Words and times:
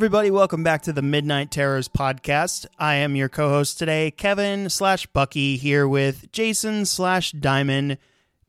Everybody, 0.00 0.30
welcome 0.30 0.62
back 0.62 0.80
to 0.84 0.94
the 0.94 1.02
Midnight 1.02 1.50
Terrors 1.50 1.86
podcast. 1.86 2.64
I 2.78 2.94
am 2.94 3.16
your 3.16 3.28
co 3.28 3.50
host 3.50 3.78
today, 3.78 4.10
Kevin 4.10 4.70
slash 4.70 5.04
Bucky, 5.04 5.58
here 5.58 5.86
with 5.86 6.32
Jason 6.32 6.86
slash 6.86 7.32
Diamond. 7.32 7.98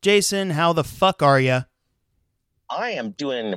Jason, 0.00 0.48
how 0.48 0.72
the 0.72 0.82
fuck 0.82 1.22
are 1.22 1.38
you? 1.38 1.66
I 2.70 2.92
am 2.92 3.10
doing 3.10 3.56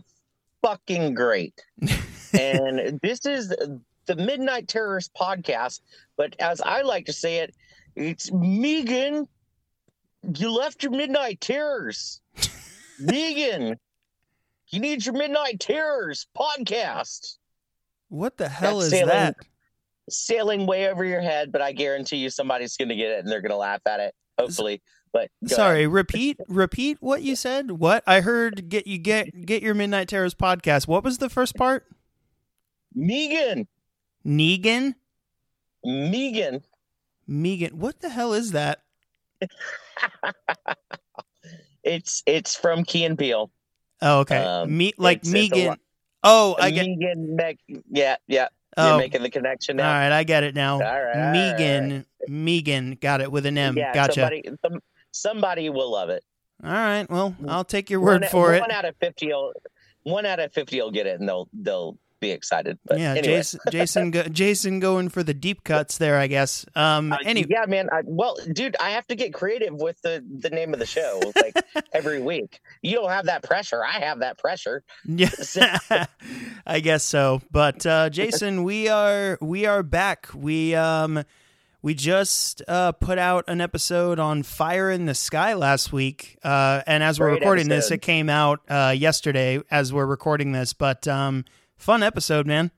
fucking 0.62 1.13
great. 1.13 1.63
and 2.38 3.00
this 3.02 3.26
is 3.26 3.48
the 4.08 4.16
Midnight 4.17 4.67
Terrors 4.67 5.09
podcast, 5.17 5.80
but 6.17 6.36
as 6.39 6.59
I 6.59 6.81
like 6.81 7.05
to 7.05 7.14
say 7.14 7.38
it, 7.38 7.55
it's 7.95 8.30
Megan. 8.30 9.25
You 10.36 10.52
left 10.52 10.84
your 10.84 10.91
Midnight 10.91 11.39
Terrors. 11.39 12.20
Megan, 13.00 13.80
you 14.67 14.81
need 14.81 15.06
your 15.06 15.16
Midnight 15.16 15.62
Terrors 15.62 16.28
podcast. 16.38 17.38
What 18.09 18.38
the 18.38 18.48
hell 18.50 18.75
That's 18.80 18.86
is 18.88 18.92
sailing- 18.92 19.08
that? 19.09 19.36
Sailing 20.09 20.67
way 20.67 20.88
over 20.88 21.03
your 21.03 21.22
head, 21.22 21.52
but 21.52 21.61
I 21.61 21.72
guarantee 21.72 22.17
you 22.17 22.30
somebody's 22.30 22.78
going 22.78 22.89
to 22.89 22.95
get 22.95 23.09
it 23.09 23.20
and 23.20 23.28
they're 23.28 23.42
going 23.42 23.50
to 23.52 23.58
laugh 23.58 23.81
at 23.88 24.00
it, 24.00 24.14
hopefully. 24.38 24.84
But 25.12 25.31
Sorry, 25.47 25.80
ahead. 25.86 25.92
repeat 25.94 26.38
repeat 26.47 26.97
what 27.00 27.23
you 27.23 27.36
said. 27.36 27.72
What? 27.72 28.03
I 28.06 28.22
heard 28.22 28.70
get 28.70 28.86
you 28.86 28.97
get 29.00 29.45
get 29.47 29.64
your 29.64 29.73
Midnight 29.73 30.08
Terrors 30.09 30.36
podcast. 30.36 30.88
What 30.88 31.03
was 31.03 31.17
the 31.20 31.30
first 31.30 31.56
part? 31.56 31.86
Megan, 32.94 33.67
Negan? 34.25 34.94
Megan, 35.84 36.62
Megan. 37.28 37.80
What 37.80 38.02
the 38.02 38.09
hell 38.09 38.34
is 38.34 38.52
that? 38.52 38.84
it's 41.84 42.23
it's 42.25 42.56
from 42.56 42.84
Key 42.84 43.06
and 43.06 43.17
Peele. 43.17 43.50
Oh, 44.02 44.19
okay. 44.19 44.38
Um, 44.38 44.75
Me 44.78 44.94
like 44.97 45.19
it's- 45.19 45.34
it's 45.34 45.52
a 45.52 45.56
Megan. 45.56 45.78
Oh, 46.26 46.56
I 46.59 46.72
get 46.72 46.88
Megan, 46.88 47.36
Meg, 47.36 47.59
yeah, 47.90 48.16
yeah. 48.28 48.48
oh, 48.78 48.90
You're 48.90 48.98
making 48.98 49.22
the 49.22 49.30
connection 49.30 49.78
now. 49.78 49.88
All 49.88 49.94
right, 49.94 50.12
I 50.12 50.23
get 50.23 50.44
it 50.44 50.56
now. 50.56 50.73
All 50.76 51.04
right, 51.04 51.31
Megan, 51.31 52.06
Megan, 52.28 52.98
got 53.00 53.22
it 53.22 53.31
with 53.31 53.45
an 53.45 53.58
M. 53.58 53.78
yeah, 53.78 53.94
gotcha. 53.94 54.14
somebody, 54.14 54.44
some, 54.66 54.80
somebody 55.12 55.70
will 55.70 55.92
love 55.92 56.09
it. 56.09 56.23
All 56.64 56.72
right, 56.72 57.09
well, 57.09 57.36
I'll 57.48 57.64
take 57.64 57.92
your 57.92 58.00
word 58.00 58.22
one, 58.22 58.30
for 58.31 58.46
one 58.48 58.56
it. 58.56 58.62
One 58.62 58.72
out 58.72 58.86
of 58.86 58.96
fifty, 58.98 59.28
will, 59.28 59.53
one 60.03 60.26
out 60.26 60.40
of 60.40 60.52
fifty 60.52 60.81
will 60.81 60.92
get 60.92 61.06
it, 61.06 61.20
and 61.20 61.30
they'll 61.30 61.48
they'll 61.53 61.98
be 62.26 62.31
excited. 62.31 62.78
But 62.86 63.00
yeah, 63.00 63.12
anyway. 63.12 63.23
Jason, 63.23 63.59
Jason, 63.72 64.12
go, 64.12 64.23
Jason, 64.23 64.80
going 64.80 65.09
for 65.09 65.23
the 65.23 65.34
deep 65.34 65.64
cuts 65.64 65.98
there, 65.98 66.18
I 66.18 66.28
guess. 66.28 66.66
Um, 66.76 67.14
Uh, 67.14 67.18
any, 67.23 67.45
yeah, 67.48 67.66
man. 67.68 67.90
I, 67.92 68.02
well, 68.06 68.38
dude, 68.52 68.76
I 68.80 68.92
have 68.92 69.08
to 69.08 69.16
get 69.16 69.34
creative 69.34 69.73
with 69.73 70.02
the 70.02 70.23
the 70.40 70.50
name 70.50 70.73
of 70.73 70.80
the 70.80 70.86
show, 70.86 71.22
like 71.42 71.56
every 71.94 72.22
week. 72.22 72.62
You 72.81 72.96
don't 72.96 73.09
have 73.09 73.26
that 73.26 73.44
pressure. 73.44 73.84
I 73.84 74.00
have 74.00 74.20
that 74.20 74.38
pressure. 74.38 74.84
yeah, 75.06 75.30
I 76.66 76.80
guess 76.80 77.03
so. 77.03 77.41
But 77.52 77.85
uh, 77.85 78.09
Jason, 78.09 78.64
we 78.64 78.88
are 78.88 79.38
we 79.41 79.66
are 79.66 79.84
back. 79.84 80.28
We 80.34 80.75
um 80.75 81.24
we 81.81 81.94
just 81.94 82.64
uh, 82.68 82.94
put 82.94 83.19
out 83.19 83.46
an 83.47 83.62
episode 83.62 84.18
on 84.18 84.41
Fire 84.41 84.90
in 84.90 85.06
the 85.06 85.14
Sky 85.14 85.53
last 85.53 85.94
week, 85.94 86.40
uh, 86.44 86.81
and 86.88 87.03
as 87.03 87.19
we're 87.19 87.30
Great 87.30 87.41
recording 87.41 87.69
this, 87.69 87.91
it 87.91 88.02
came 88.02 88.28
out 88.28 88.62
uh, 88.68 88.96
yesterday 88.97 89.62
as 89.69 89.94
we're 89.94 90.08
recording 90.08 90.52
this. 90.52 90.74
But 90.74 91.08
um, 91.08 91.46
fun 91.78 92.03
episode, 92.03 92.46
man. 92.47 92.72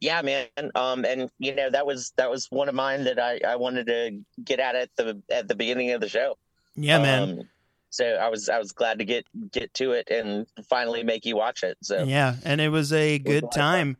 Yeah, 0.00 0.20
man. 0.22 0.46
Um, 0.74 1.04
and 1.04 1.30
you 1.38 1.54
know 1.54 1.70
that 1.70 1.86
was 1.86 2.12
that 2.16 2.30
was 2.30 2.50
one 2.50 2.68
of 2.68 2.74
mine 2.74 3.04
that 3.04 3.18
I 3.18 3.40
I 3.46 3.56
wanted 3.56 3.86
to 3.86 4.20
get 4.44 4.60
at 4.60 4.74
at 4.74 4.90
the 4.96 5.22
at 5.30 5.48
the 5.48 5.54
beginning 5.54 5.92
of 5.92 6.00
the 6.00 6.08
show. 6.08 6.36
Yeah, 6.74 6.98
man. 7.00 7.22
Um, 7.40 7.48
so 7.88 8.04
I 8.04 8.28
was 8.28 8.48
I 8.50 8.58
was 8.58 8.72
glad 8.72 8.98
to 8.98 9.04
get 9.06 9.24
get 9.52 9.72
to 9.74 9.92
it 9.92 10.10
and 10.10 10.46
finally 10.68 11.02
make 11.02 11.24
you 11.24 11.36
watch 11.36 11.62
it. 11.62 11.78
So 11.82 12.04
Yeah, 12.04 12.36
and 12.44 12.60
it 12.60 12.68
was 12.68 12.92
a 12.92 13.18
good 13.18 13.44
fun. 13.44 13.50
time. 13.50 13.96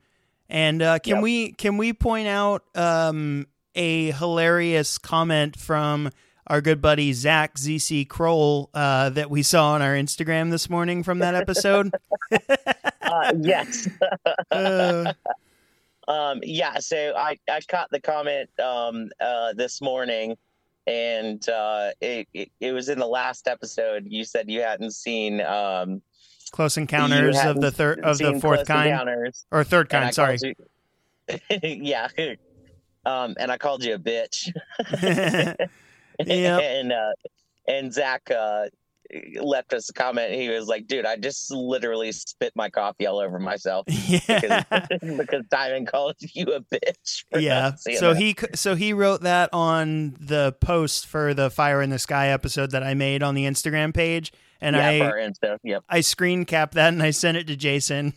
And 0.51 0.83
uh, 0.83 0.99
can 0.99 1.17
Yep. 1.17 1.23
we 1.23 1.53
can 1.53 1.77
we 1.79 1.93
point 1.95 2.29
out 2.29 2.63
um, 2.75 3.47
a 3.75 4.11
hilarious 4.13 4.99
comment 4.99 5.57
from 5.59 6.11
our 6.47 6.61
good 6.61 6.81
buddy 6.81 7.13
Zach 7.13 7.55
ZC 7.55 8.09
Kroll 8.09 8.71
uh, 8.75 9.11
that 9.11 9.31
we 9.31 9.43
saw 9.43 9.73
on 9.73 9.83
our 9.83 9.95
Instagram 9.95 10.51
this 10.51 10.71
morning 10.71 11.03
from 11.03 11.19
that 11.21 11.35
episode? 11.35 11.93
uh, 13.03 13.33
yes. 13.41 13.89
Uh, 14.51 15.13
Um, 16.09 16.39
yeah, 16.45 16.79
so 16.79 17.15
I, 17.17 17.37
I 17.51 17.61
caught 17.67 17.91
the 17.91 17.99
comment 18.01 18.49
um, 18.61 19.11
uh, 19.21 19.55
this 19.55 19.83
morning, 19.83 20.37
and 20.87 21.47
uh, 21.49 21.91
it, 22.01 22.29
it 22.33 22.53
it 22.61 22.71
was 22.71 22.89
in 22.89 23.01
the 23.01 23.09
last 23.09 23.49
episode. 23.49 24.05
You 24.07 24.23
said 24.23 24.49
you 24.49 24.61
hadn't 24.61 24.93
seen 24.93 25.41
um, 25.41 26.01
close 26.53 26.77
encounters 26.77 27.37
of 27.45 27.61
the 27.61 27.73
third 27.73 27.99
of 28.05 28.19
the 28.19 28.39
fourth 28.39 28.69
kind 28.69 29.33
or 29.51 29.65
third 29.65 29.89
kind. 29.89 30.15
Sorry. 30.15 30.39
you- 30.41 30.55
yeah, 31.61 32.07
um, 33.05 33.35
and 33.37 33.51
I 33.51 33.59
called 33.59 33.83
you 33.83 33.95
a 33.95 33.99
bitch. 33.99 34.49
Yep. 36.25 36.61
and 36.63 36.93
uh, 36.93 37.13
and 37.69 37.93
Zach 37.93 38.31
uh, 38.31 38.67
left 39.41 39.73
us 39.73 39.89
a 39.89 39.93
comment. 39.93 40.33
He 40.33 40.49
was 40.49 40.69
like, 40.69 40.87
"Dude, 40.87 41.07
I 41.07 41.17
just 41.17 41.51
literally 41.51 42.13
spit 42.13 42.53
my 42.55 42.69
coffee 42.69 43.07
all 43.07 43.19
over 43.19 43.39
myself." 43.39 43.87
yeah. 43.89 44.63
because, 44.69 45.01
because 45.19 45.45
Diamond 45.51 45.89
called 45.89 46.17
you 46.21 46.47
a 46.47 46.61
bitch. 46.61 47.25
yeah 47.39 47.75
so 47.75 48.15
that. 48.15 48.21
he 48.21 48.37
so 48.55 48.75
he 48.75 48.93
wrote 48.93 49.23
that 49.23 49.51
on 49.53 50.17
the 50.21 50.55
post 50.61 51.07
for 51.07 51.35
the 51.35 51.51
fire 51.51 51.83
in 51.83 51.91
the 51.91 51.99
sky 51.99 52.29
episode 52.29 52.71
that 52.71 52.83
i 52.83 52.95
made 52.95 53.23
on 53.23 53.35
the 53.35 53.45
instagram 53.45 53.93
page 53.93 54.33
and 54.61 54.77
yeah, 54.77 54.89
i 54.89 54.93
Insta. 54.99 55.59
Yep. 55.63 55.85
I 55.89 56.01
screen 56.01 56.45
capped 56.45 56.75
that 56.75 56.93
and 56.93 57.03
I 57.03 57.11
sent 57.11 57.37
it 57.37 57.47
to 57.49 57.57
Jason. 57.57 58.15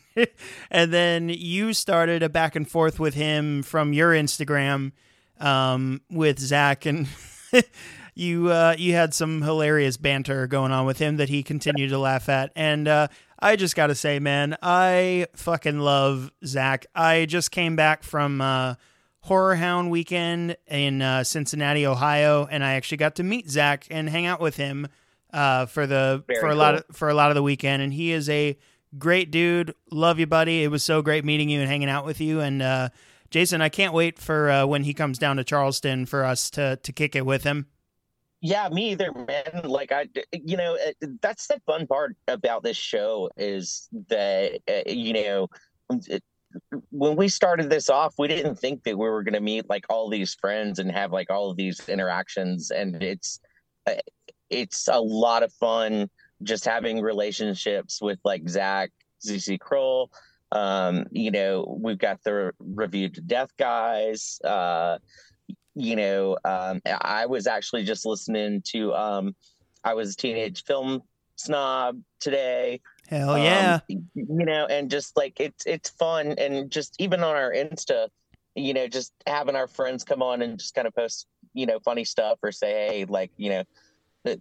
and 0.72 0.94
then 0.94 1.30
you 1.30 1.74
started 1.74 2.24
a 2.24 2.30
back 2.30 2.56
and 2.56 2.70
forth 2.70 3.00
with 3.00 3.14
him 3.14 3.64
from 3.64 3.94
your 3.94 4.12
Instagram 4.12 4.92
um, 5.40 6.02
with 6.10 6.40
Zach, 6.40 6.86
and 6.86 7.08
you 8.16 8.50
uh, 8.50 8.76
you 8.78 8.94
had 8.94 9.14
some 9.14 9.42
hilarious 9.42 9.98
banter 9.98 10.48
going 10.48 10.72
on 10.72 10.86
with 10.86 11.00
him 11.00 11.18
that 11.18 11.30
he 11.30 11.44
continued 11.44 11.90
to 11.90 11.98
laugh 11.98 12.30
at. 12.30 12.52
And 12.56 12.88
uh, 12.88 13.08
I 13.40 13.56
just 13.56 13.76
got 13.76 13.88
to 13.88 13.96
say, 13.96 14.20
man, 14.20 14.58
I 14.62 15.28
fucking 15.36 15.80
love 15.80 16.32
Zach. 16.46 16.86
I 16.96 17.26
just 17.26 17.52
came 17.52 17.76
back 17.76 18.04
from. 18.04 18.42
Uh, 18.42 18.76
Horror 19.22 19.56
Hound 19.56 19.92
weekend 19.92 20.56
in 20.66 21.02
uh, 21.02 21.26
Cincinnati, 21.26 21.86
Ohio, 21.86 22.48
and 22.50 22.64
I 22.64 22.76
actually 22.76 22.98
got 22.98 23.16
to 23.16 23.24
meet 23.24 23.50
Zach 23.50 23.86
and 23.92 24.10
hang 24.10 24.26
out 24.26 24.40
with 24.40 24.56
him 24.56 24.88
uh, 25.34 25.66
for 25.66 25.86
the 25.86 26.24
Very 26.26 26.40
for 26.40 26.48
a 26.48 26.56
lot 26.56 26.76
of 26.76 26.86
for 26.94 27.10
a 27.10 27.14
lot 27.14 27.30
of 27.30 27.36
the 27.36 27.44
weekend. 27.44 27.82
And 27.82 27.94
he 27.94 28.12
is 28.12 28.30
a 28.30 28.58
great 28.98 29.32
dude. 29.32 29.74
Love 29.92 30.20
you, 30.20 30.26
buddy. 30.26 30.64
It 30.64 30.70
was 30.70 30.84
so 30.84 31.02
great 31.02 31.26
meeting 31.26 31.50
you 31.50 31.60
and 31.60 31.70
hanging 31.70 31.90
out 31.90 32.06
with 32.06 32.22
you. 32.22 32.40
And 32.40 32.62
uh, 32.62 32.90
Jason, 33.30 33.62
I 33.62 33.70
can't 33.70 33.94
wait 33.94 34.20
for 34.20 34.50
uh, 34.50 34.66
when 34.66 34.84
he 34.84 34.94
comes 34.94 35.18
down 35.18 35.38
to 35.38 35.44
Charleston 35.44 36.06
for 36.06 36.24
us 36.24 36.50
to 36.52 36.78
to 36.78 36.92
kick 36.92 37.16
it 37.16 37.26
with 37.26 37.44
him. 37.44 37.68
Yeah, 38.42 38.70
me 38.70 38.92
either, 38.92 39.12
man. 39.12 39.62
Like 39.64 39.92
I, 39.92 40.08
you 40.32 40.58
know, 40.58 40.76
uh, 40.76 41.08
that's 41.22 41.48
the 41.48 41.62
fun 41.66 41.88
part 41.88 42.16
about 42.28 42.64
this 42.64 42.78
show 42.78 43.30
is 43.38 43.90
that 44.08 44.60
uh, 44.68 44.90
you 44.90 45.14
know, 45.14 45.50
it, 46.08 46.24
when 46.92 47.16
we 47.16 47.28
started 47.28 47.70
this 47.70 47.90
off, 47.90 48.16
we 48.18 48.28
didn't 48.28 48.56
think 48.56 48.84
that 48.84 48.98
we 48.98 49.10
were 49.10 49.24
going 49.24 49.34
to 49.34 49.42
meet 49.42 49.70
like 49.70 49.86
all 49.90 50.10
these 50.10 50.36
friends 50.36 50.80
and 50.80 50.92
have 50.92 51.12
like 51.12 51.30
all 51.30 51.52
of 51.52 51.58
these 51.58 51.88
interactions, 51.90 52.72
and 52.72 53.04
it's 53.04 53.40
uh, 53.86 53.96
it's 54.50 54.88
a 54.88 55.00
lot 55.00 55.44
of 55.44 55.54
fun 55.54 56.10
just 56.44 56.66
having 56.66 57.02
relationships 57.02 58.02
with 58.02 58.20
like 58.24 58.48
Zach, 58.48 58.92
ZC 59.26 59.60
Kroll. 59.60 60.10
Um, 60.52 61.06
you 61.12 61.32
know, 61.32 61.78
we've 61.80 61.98
got 61.98 62.24
the 62.24 62.54
review 62.60 63.10
to 63.10 63.22
death 63.22 63.52
guys. 63.58 64.40
Uh, 64.44 64.98
you 65.76 65.96
know, 65.96 66.38
um, 66.44 66.82
I 66.86 67.26
was 67.28 67.48
actually 67.48 67.84
just 67.84 68.06
listening 68.06 68.62
to 68.68 68.94
um, 68.94 69.36
I 69.84 69.94
was 69.94 70.14
a 70.14 70.18
teenage 70.18 70.64
film 70.64 71.04
snob 71.36 72.02
today. 72.20 72.82
Hell 73.10 73.32
Um, 73.32 73.42
yeah. 73.42 73.80
you 73.88 74.06
know, 74.16 74.66
and 74.68 74.92
just 74.92 75.16
like 75.18 75.40
it's 75.40 75.66
it's 75.66 75.90
fun 75.90 76.36
and 76.38 76.70
just 76.70 76.96
even 77.00 77.24
on 77.24 77.36
our 77.36 77.52
Insta, 77.52 78.10
you 78.56 78.74
know, 78.74 78.88
just 78.88 79.14
having 79.26 79.56
our 79.56 79.68
friends 79.68 80.04
come 80.04 80.22
on 80.22 80.42
and 80.42 80.60
just 80.60 80.76
kind 80.76 80.88
of 80.88 80.96
post, 80.96 81.28
you 81.54 81.66
know, 81.66 81.80
funny 81.80 82.04
stuff 82.04 82.40
or 82.44 82.52
say, 82.52 82.88
hey, 82.88 83.06
like, 83.06 83.32
you 83.38 83.50
know, 83.50 83.64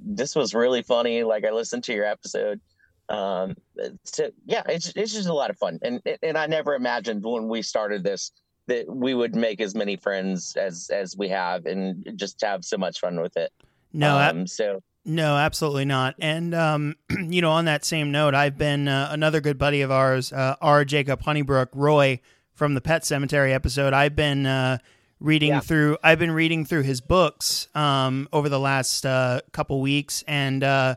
this 0.04 0.34
was 0.34 0.54
really 0.54 0.82
funny. 0.82 1.22
Like 1.22 1.44
I 1.44 1.50
listened 1.50 1.84
to 1.84 1.94
your 1.94 2.04
episode. 2.04 2.60
Um, 3.08 3.56
so 4.04 4.30
yeah, 4.46 4.62
it's 4.68 4.92
it's 4.96 5.12
just 5.12 5.28
a 5.28 5.32
lot 5.34 5.50
of 5.50 5.58
fun. 5.58 5.78
And 5.82 6.00
and 6.22 6.36
I 6.36 6.46
never 6.46 6.74
imagined 6.74 7.24
when 7.24 7.48
we 7.48 7.62
started 7.62 8.04
this 8.04 8.32
that 8.66 8.84
we 8.88 9.14
would 9.14 9.34
make 9.34 9.60
as 9.62 9.74
many 9.74 9.96
friends 9.96 10.54
as 10.56 10.90
as 10.92 11.16
we 11.16 11.28
have 11.28 11.64
and 11.66 12.06
just 12.16 12.40
have 12.42 12.64
so 12.64 12.76
much 12.76 13.00
fun 13.00 13.20
with 13.20 13.36
it. 13.36 13.50
no, 13.92 14.18
um, 14.18 14.46
so 14.46 14.82
No, 15.06 15.36
absolutely 15.38 15.86
not. 15.86 16.16
And 16.18 16.54
um, 16.54 16.96
you 17.10 17.40
know, 17.40 17.52
on 17.52 17.64
that 17.64 17.84
same 17.84 18.12
note, 18.12 18.34
I've 18.34 18.58
been 18.58 18.88
uh, 18.88 19.08
another 19.10 19.40
good 19.40 19.56
buddy 19.56 19.80
of 19.80 19.90
ours, 19.90 20.32
uh, 20.32 20.56
R. 20.60 20.84
Jacob 20.84 21.22
Honeybrook 21.22 21.70
Roy 21.72 22.20
from 22.52 22.74
the 22.74 22.82
Pet 22.82 23.02
Sematary 23.04 23.54
episode. 23.54 23.94
I've 23.94 24.14
been 24.16 24.44
uh, 24.44 24.78
reading 25.18 25.48
Yeah. 25.50 25.60
through. 25.60 25.96
I've 26.02 26.18
been 26.18 26.32
reading 26.32 26.66
through 26.66 26.82
his 26.82 27.00
books 27.00 27.68
um, 27.74 28.28
over 28.34 28.50
the 28.50 28.60
last 28.60 29.06
uh, 29.06 29.40
couple 29.52 29.80
weeks, 29.80 30.22
and 30.28 30.62
uh, 30.62 30.96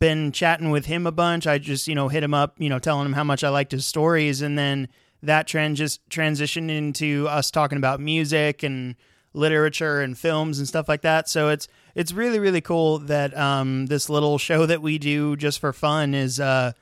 been 0.00 0.32
chatting 0.32 0.70
with 0.70 0.86
him 0.86 1.06
a 1.06 1.12
bunch. 1.12 1.46
I 1.46 1.58
just 1.58 1.88
you 1.88 1.94
know 1.94 2.08
hit 2.08 2.22
him 2.22 2.34
up, 2.34 2.54
you 2.58 2.68
know, 2.68 2.78
telling 2.78 3.06
him 3.06 3.12
how 3.12 3.24
much 3.24 3.44
I 3.44 3.48
liked 3.48 3.72
his 3.72 3.86
stories, 3.86 4.42
and 4.42 4.58
then 4.58 4.88
that 5.22 5.48
transis- 5.48 5.98
transitioned 6.10 6.70
into 6.70 7.26
us 7.28 7.50
talking 7.50 7.78
about 7.78 8.00
music 8.00 8.62
and 8.62 8.94
literature 9.34 10.00
and 10.00 10.16
films 10.16 10.58
and 10.58 10.66
stuff 10.66 10.88
like 10.88 11.02
that. 11.02 11.28
So 11.28 11.48
it's 11.48 11.68
it's 11.94 12.12
really 12.12 12.38
really 12.38 12.60
cool 12.60 12.98
that 13.00 13.36
um, 13.36 13.86
this 13.86 14.08
little 14.08 14.38
show 14.38 14.66
that 14.66 14.82
we 14.82 14.98
do 14.98 15.36
just 15.36 15.58
for 15.60 15.72
fun 15.72 16.14
is 16.14 16.38
uh, 16.38 16.72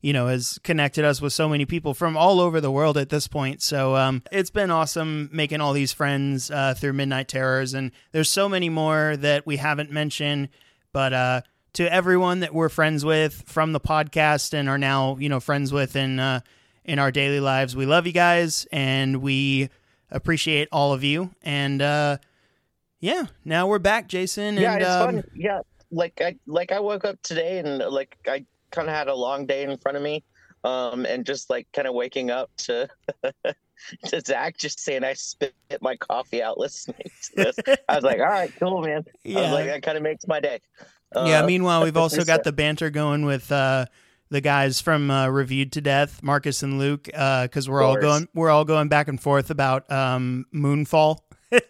you 0.00 0.12
know 0.12 0.26
has 0.26 0.58
connected 0.64 1.04
us 1.04 1.20
with 1.20 1.32
so 1.32 1.48
many 1.48 1.64
people 1.64 1.94
from 1.94 2.16
all 2.16 2.40
over 2.40 2.60
the 2.60 2.70
world 2.70 2.96
at 2.96 3.08
this 3.08 3.28
point. 3.28 3.62
So 3.62 3.96
um, 3.96 4.22
it's 4.32 4.50
been 4.50 4.70
awesome 4.70 5.28
making 5.32 5.60
all 5.60 5.72
these 5.72 5.92
friends 5.92 6.50
uh, 6.50 6.74
through 6.74 6.94
Midnight 6.94 7.28
Terrors, 7.28 7.74
and 7.74 7.92
there's 8.12 8.28
so 8.28 8.48
many 8.48 8.68
more 8.68 9.16
that 9.16 9.46
we 9.46 9.56
haven't 9.58 9.90
mentioned, 9.90 10.48
but. 10.92 11.12
Uh, 11.12 11.40
to 11.74 11.92
everyone 11.92 12.40
that 12.40 12.54
we're 12.54 12.68
friends 12.68 13.04
with 13.04 13.42
from 13.46 13.72
the 13.72 13.80
podcast 13.80 14.54
and 14.54 14.68
are 14.68 14.78
now, 14.78 15.16
you 15.18 15.28
know, 15.28 15.40
friends 15.40 15.72
with 15.72 15.96
in 15.96 16.18
uh, 16.18 16.40
in 16.84 16.98
our 16.98 17.10
daily 17.10 17.40
lives. 17.40 17.76
We 17.76 17.86
love 17.86 18.06
you 18.06 18.12
guys 18.12 18.66
and 18.72 19.22
we 19.22 19.70
appreciate 20.10 20.68
all 20.72 20.92
of 20.92 21.04
you. 21.04 21.30
And 21.42 21.82
uh, 21.82 22.18
yeah, 23.00 23.26
now 23.44 23.66
we're 23.66 23.78
back, 23.78 24.08
Jason. 24.08 24.56
Yeah, 24.56 24.74
and, 24.74 24.82
it's 24.82 24.90
um, 24.90 25.14
fun. 25.14 25.24
Yeah, 25.34 25.60
like 25.90 26.20
I 26.20 26.36
like 26.46 26.72
I 26.72 26.80
woke 26.80 27.04
up 27.04 27.20
today 27.22 27.58
and 27.58 27.78
like 27.78 28.16
I 28.26 28.44
kind 28.70 28.88
of 28.88 28.94
had 28.94 29.08
a 29.08 29.14
long 29.14 29.46
day 29.46 29.64
in 29.64 29.76
front 29.78 29.96
of 29.96 30.02
me, 30.02 30.24
um, 30.62 31.04
and 31.06 31.26
just 31.26 31.50
like 31.50 31.66
kind 31.72 31.88
of 31.88 31.94
waking 31.94 32.30
up 32.30 32.50
to 32.58 32.88
to 34.06 34.20
Zach 34.20 34.56
just 34.58 34.78
saying 34.80 35.04
I 35.04 35.14
spit 35.14 35.54
my 35.80 35.96
coffee 35.96 36.42
out 36.42 36.58
listening 36.58 37.10
to 37.24 37.30
this. 37.36 37.56
I 37.88 37.96
was 37.96 38.04
like, 38.04 38.20
all 38.20 38.26
right, 38.26 38.52
cool, 38.58 38.80
man. 38.80 39.04
I 39.08 39.10
Yeah. 39.24 39.40
was 39.42 39.50
like, 39.50 39.66
that 39.66 39.82
kind 39.82 39.96
of 39.96 40.02
makes 40.02 40.26
my 40.26 40.40
day. 40.40 40.60
Yeah. 41.14 41.40
Uh, 41.40 41.46
Meanwhile, 41.46 41.84
we've 41.84 41.96
also 41.96 42.24
got 42.24 42.44
the 42.44 42.52
banter 42.52 42.90
going 42.90 43.24
with 43.24 43.50
uh, 43.52 43.86
the 44.30 44.40
guys 44.40 44.80
from 44.80 45.10
uh, 45.10 45.28
Reviewed 45.28 45.72
to 45.72 45.80
Death, 45.80 46.22
Marcus 46.22 46.62
and 46.62 46.78
Luke, 46.78 47.04
because 47.04 47.68
we're 47.68 47.82
all 47.82 47.96
going 47.96 48.28
we're 48.34 48.50
all 48.50 48.64
going 48.64 48.88
back 48.88 49.08
and 49.08 49.20
forth 49.20 49.50
about 49.50 49.90
um, 49.90 50.46
Moonfall. 50.54 51.18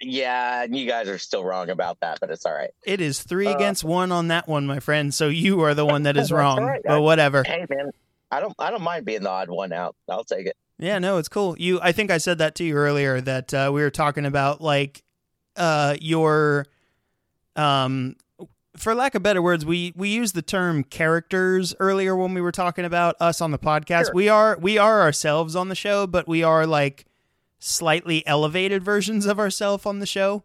yeah, 0.00 0.62
and 0.64 0.76
you 0.76 0.86
guys 0.86 1.08
are 1.08 1.18
still 1.18 1.44
wrong 1.44 1.70
about 1.70 1.98
that, 2.00 2.18
but 2.20 2.30
it's 2.30 2.44
all 2.44 2.52
right. 2.54 2.70
It 2.84 3.00
is 3.00 3.22
three 3.22 3.46
Uh, 3.46 3.54
against 3.56 3.82
one 3.82 4.12
on 4.12 4.28
that 4.28 4.46
one, 4.46 4.66
my 4.66 4.80
friend. 4.80 5.12
So 5.14 5.28
you 5.28 5.62
are 5.62 5.74
the 5.74 5.86
one 5.86 6.02
that 6.02 6.16
is 6.16 6.30
wrong. 6.32 6.62
right. 6.62 6.82
But 6.84 7.00
whatever. 7.00 7.42
Hey, 7.44 7.64
man, 7.70 7.90
I 8.30 8.40
don't 8.40 8.54
I 8.58 8.70
don't 8.70 8.82
mind 8.82 9.06
being 9.06 9.22
the 9.22 9.30
odd 9.30 9.48
one 9.48 9.72
out. 9.72 9.96
I'll 10.08 10.24
take 10.24 10.46
it. 10.46 10.56
Yeah, 10.78 10.98
no, 10.98 11.16
it's 11.16 11.30
cool. 11.30 11.56
You, 11.58 11.80
I 11.82 11.92
think 11.92 12.10
I 12.10 12.18
said 12.18 12.36
that 12.38 12.54
to 12.56 12.64
you 12.64 12.74
earlier 12.74 13.18
that 13.22 13.54
uh, 13.54 13.70
we 13.72 13.80
were 13.80 13.90
talking 13.90 14.26
about 14.26 14.60
like 14.60 15.02
uh, 15.56 15.96
your, 16.02 16.66
um, 17.56 18.16
for 18.76 18.94
lack 18.94 19.14
of 19.14 19.22
better 19.22 19.42
words, 19.42 19.64
we 19.64 19.92
we 19.96 20.10
used 20.10 20.34
the 20.34 20.42
term 20.42 20.84
characters 20.84 21.74
earlier 21.80 22.14
when 22.16 22.34
we 22.34 22.40
were 22.40 22.52
talking 22.52 22.84
about 22.84 23.16
us 23.20 23.40
on 23.40 23.50
the 23.50 23.58
podcast. 23.58 24.06
Sure. 24.06 24.14
We 24.14 24.28
are 24.28 24.58
we 24.60 24.78
are 24.78 25.00
ourselves 25.00 25.56
on 25.56 25.68
the 25.68 25.74
show, 25.74 26.06
but 26.06 26.28
we 26.28 26.42
are 26.42 26.66
like 26.66 27.06
slightly 27.58 28.26
elevated 28.26 28.82
versions 28.82 29.26
of 29.26 29.38
ourselves 29.38 29.86
on 29.86 29.98
the 29.98 30.06
show. 30.06 30.44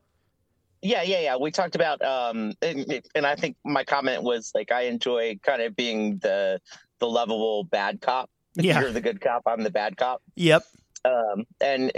Yeah, 0.82 1.04
yeah, 1.04 1.20
yeah. 1.20 1.36
We 1.36 1.52
talked 1.52 1.76
about 1.76 2.02
um 2.02 2.54
and, 2.62 3.02
and 3.14 3.26
I 3.26 3.36
think 3.36 3.58
my 3.64 3.84
comment 3.84 4.24
was 4.24 4.52
like 4.56 4.72
I 4.72 4.84
enjoy 4.84 5.40
kind 5.44 5.62
of 5.62 5.76
being 5.76 6.18
the 6.20 6.60
the 7.00 7.08
lovable 7.08 7.64
bad 7.66 8.02
cop. 8.02 8.30
Yeah. 8.56 8.82
You're 8.82 8.92
the 8.92 9.02
good 9.02 9.22
cop, 9.22 9.44
I'm 9.46 9.64
the 9.64 9.72
bad 9.72 9.98
cop. 9.98 10.22
Yep. 10.36 10.64
Um 11.06 11.46
and 11.60 11.92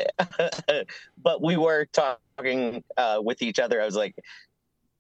but 1.18 1.42
we 1.42 1.58
were 1.58 1.88
talking 1.94 2.84
uh 2.98 3.22
with 3.24 3.42
each 3.42 3.60
other. 3.60 3.82
I 3.82 3.86
was 3.86 3.96
like 3.96 4.16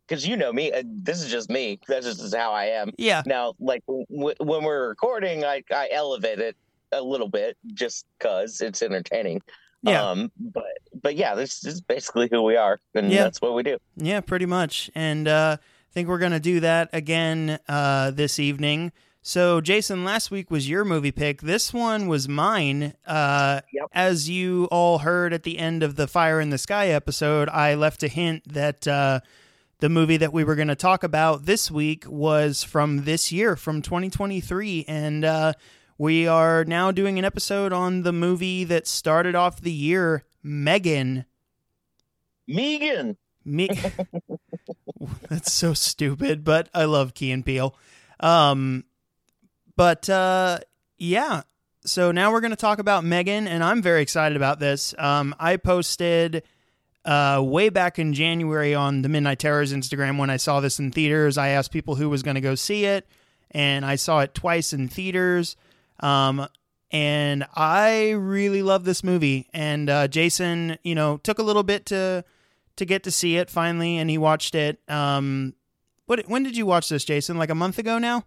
cuz 0.07 0.25
you 0.27 0.35
know 0.37 0.51
me, 0.53 0.71
uh, 0.71 0.83
this 0.85 1.21
is 1.21 1.29
just 1.31 1.49
me. 1.49 1.79
That's 1.87 2.05
just 2.05 2.35
how 2.35 2.51
I 2.51 2.65
am. 2.65 2.91
Yeah. 2.97 3.21
Now 3.25 3.53
like 3.59 3.83
w- 3.87 4.05
when 4.39 4.63
we're 4.63 4.87
recording, 4.89 5.43
I 5.45 5.63
I 5.71 5.89
elevate 5.91 6.39
it 6.39 6.55
a 6.91 7.01
little 7.01 7.29
bit 7.29 7.57
just 7.73 8.05
cuz 8.19 8.61
it's 8.61 8.81
entertaining. 8.81 9.41
Yeah. 9.81 10.09
Um 10.09 10.31
but 10.39 10.77
but 11.01 11.15
yeah, 11.15 11.35
this 11.35 11.63
is 11.65 11.81
basically 11.81 12.27
who 12.31 12.41
we 12.43 12.55
are 12.55 12.79
and 12.95 13.11
Yeah. 13.11 13.23
that's 13.23 13.41
what 13.41 13.53
we 13.53 13.63
do. 13.63 13.77
Yeah, 13.97 14.21
pretty 14.21 14.45
much. 14.45 14.89
And 14.95 15.27
uh, 15.27 15.57
I 15.59 15.93
think 15.93 16.07
we're 16.07 16.17
going 16.19 16.31
to 16.31 16.39
do 16.39 16.59
that 16.61 16.89
again 16.93 17.59
uh, 17.67 18.09
this 18.11 18.39
evening. 18.39 18.91
So, 19.21 19.61
Jason, 19.61 20.03
last 20.03 20.31
week 20.31 20.49
was 20.49 20.67
your 20.67 20.83
movie 20.83 21.11
pick. 21.11 21.41
This 21.41 21.71
one 21.71 22.07
was 22.07 22.27
mine. 22.27 22.93
Uh, 23.05 23.61
Yep. 23.71 23.85
As 23.93 24.27
you 24.29 24.65
all 24.71 24.99
heard 24.99 25.33
at 25.33 25.43
the 25.43 25.59
end 25.59 25.83
of 25.83 25.95
the 25.95 26.07
Fire 26.07 26.39
in 26.41 26.49
the 26.49 26.57
Sky 26.57 26.87
episode, 26.87 27.47
I 27.49 27.75
left 27.75 28.01
a 28.03 28.07
hint 28.07 28.41
that 28.51 28.87
uh, 28.87 29.19
the 29.83 29.89
movie 29.89 30.15
that 30.15 30.31
we 30.31 30.45
were 30.45 30.55
going 30.55 30.69
to 30.69 30.75
talk 30.75 31.03
about 31.03 31.43
this 31.45 31.69
week 31.69 32.05
was 32.07 32.63
from 32.63 33.03
this 33.03 33.33
year, 33.33 33.57
from 33.57 33.81
2023. 33.81 34.85
And 34.87 35.25
uh, 35.25 35.53
we 35.97 36.25
are 36.25 36.63
now 36.63 36.93
doing 36.93 37.19
an 37.19 37.25
episode 37.25 37.73
on 37.73 38.03
the 38.03 38.13
movie 38.13 38.63
that 38.63 38.87
started 38.87 39.35
off 39.35 39.59
the 39.59 39.73
year, 39.73 40.23
Megan. 40.41 41.25
Megan. 42.47 43.17
Me, 43.43 43.67
that's 45.27 45.51
so 45.51 45.73
stupid, 45.73 46.45
but 46.45 46.69
I 46.73 46.85
love 46.85 47.13
Key 47.13 47.31
and 47.31 47.45
Peele. 47.45 47.75
Um, 48.21 48.85
but 49.75 50.09
uh, 50.09 50.59
yeah, 50.97 51.41
so 51.83 52.13
now 52.13 52.31
we're 52.31 52.39
going 52.39 52.51
to 52.51 52.55
talk 52.55 52.79
about 52.79 53.03
Megan, 53.03 53.49
and 53.49 53.61
I'm 53.61 53.81
very 53.81 54.01
excited 54.01 54.37
about 54.37 54.61
this. 54.61 54.95
Um, 54.97 55.35
I 55.37 55.57
posted 55.57 56.43
uh, 57.05 57.41
way 57.43 57.69
back 57.69 57.99
in 57.99 58.13
January 58.13 58.73
on 58.73 59.01
the 59.01 59.09
Midnight 59.09 59.39
Terrors 59.39 59.73
Instagram 59.73 60.17
when 60.17 60.29
I 60.29 60.37
saw 60.37 60.59
this 60.59 60.79
in 60.79 60.91
theaters. 60.91 61.37
I 61.37 61.49
asked 61.49 61.71
people 61.71 61.95
who 61.95 62.09
was 62.09 62.23
going 62.23 62.35
to 62.35 62.41
go 62.41 62.55
see 62.55 62.85
it, 62.85 63.07
and 63.51 63.85
I 63.85 63.95
saw 63.95 64.19
it 64.19 64.33
twice 64.33 64.73
in 64.73 64.87
theaters. 64.87 65.55
Um, 65.99 66.47
and 66.91 67.45
I 67.55 68.11
really 68.11 68.61
love 68.63 68.85
this 68.85 69.03
movie. 69.03 69.49
And 69.53 69.89
uh, 69.89 70.07
Jason, 70.07 70.77
you 70.83 70.95
know, 70.95 71.17
took 71.17 71.39
a 71.39 71.43
little 71.43 71.63
bit 71.63 71.85
to 71.87 72.23
to 72.75 72.85
get 72.85 73.03
to 73.03 73.11
see 73.11 73.37
it 73.37 73.49
finally, 73.49 73.97
and 73.97 74.09
he 74.09 74.17
watched 74.17 74.55
it. 74.55 74.79
Um, 74.87 75.53
what? 76.05 76.27
When 76.29 76.43
did 76.43 76.55
you 76.55 76.65
watch 76.65 76.89
this, 76.89 77.03
Jason? 77.03 77.37
Like 77.37 77.49
a 77.49 77.55
month 77.55 77.77
ago 77.79 77.97
now? 77.97 78.25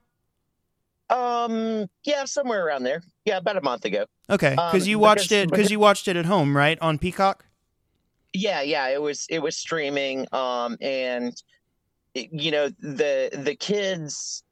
Um, 1.08 1.86
yeah, 2.04 2.24
somewhere 2.24 2.66
around 2.66 2.82
there. 2.82 3.02
Yeah, 3.24 3.36
about 3.38 3.56
a 3.56 3.60
month 3.62 3.84
ago. 3.84 4.06
Okay, 4.28 4.50
because 4.50 4.82
Um, 4.82 4.88
you 4.88 4.98
watched 4.98 5.28
because- 5.30 5.44
it 5.44 5.50
because 5.50 5.70
you 5.70 5.78
watched 5.78 6.08
it 6.08 6.16
at 6.16 6.26
home, 6.26 6.56
right, 6.56 6.78
on 6.80 6.98
Peacock. 6.98 7.44
Yeah, 8.36 8.60
yeah, 8.60 8.88
it 8.88 9.00
was 9.00 9.26
it 9.30 9.38
was 9.40 9.56
streaming. 9.56 10.26
Um, 10.32 10.76
and 10.80 11.32
it- 12.14 12.30
you 12.32 12.50
know 12.50 12.68
the 12.80 13.30
the 13.32 13.54
kids, 13.56 14.44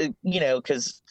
uh, 0.00 0.08
you 0.22 0.40
know, 0.40 0.60
because 0.60 1.02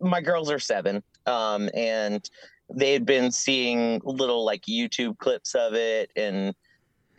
my 0.00 0.20
girls 0.20 0.50
are 0.50 0.58
seven, 0.60 1.02
um, 1.26 1.68
and 1.74 2.28
they 2.74 2.92
had 2.92 3.06
been 3.06 3.32
seeing 3.32 4.00
little 4.04 4.44
like 4.44 4.62
YouTube 4.62 5.18
clips 5.18 5.54
of 5.54 5.74
it 5.74 6.10
and 6.16 6.54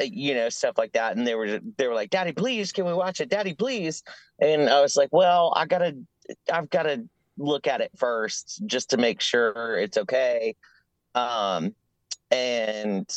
uh, 0.02 0.06
you 0.06 0.34
know 0.36 0.50
stuff 0.50 0.78
like 0.78 0.94
that, 0.94 1.18
and 1.18 1.28
they 1.28 1.36
were 1.36 1.60
they 1.78 1.88
were 1.88 1.96
like, 1.96 2.10
"Daddy, 2.12 2.32
please, 2.34 2.72
can 2.72 2.86
we 2.86 2.94
watch 2.94 3.22
it? 3.22 3.30
Daddy, 3.30 3.54
please." 3.54 4.04
And 4.42 4.70
I 4.70 4.82
was 4.82 4.96
like, 4.96 5.10
"Well, 5.12 5.54
I 5.56 5.66
gotta, 5.68 5.98
I've 6.52 6.70
gotta 6.70 7.06
look 7.38 7.68
at 7.68 7.82
it 7.82 7.92
first 7.98 8.64
just 8.68 8.92
to 8.92 8.98
make 8.98 9.22
sure 9.22 9.78
it's 9.80 9.98
okay." 9.98 10.56
Um, 11.16 11.76
and 12.32 13.10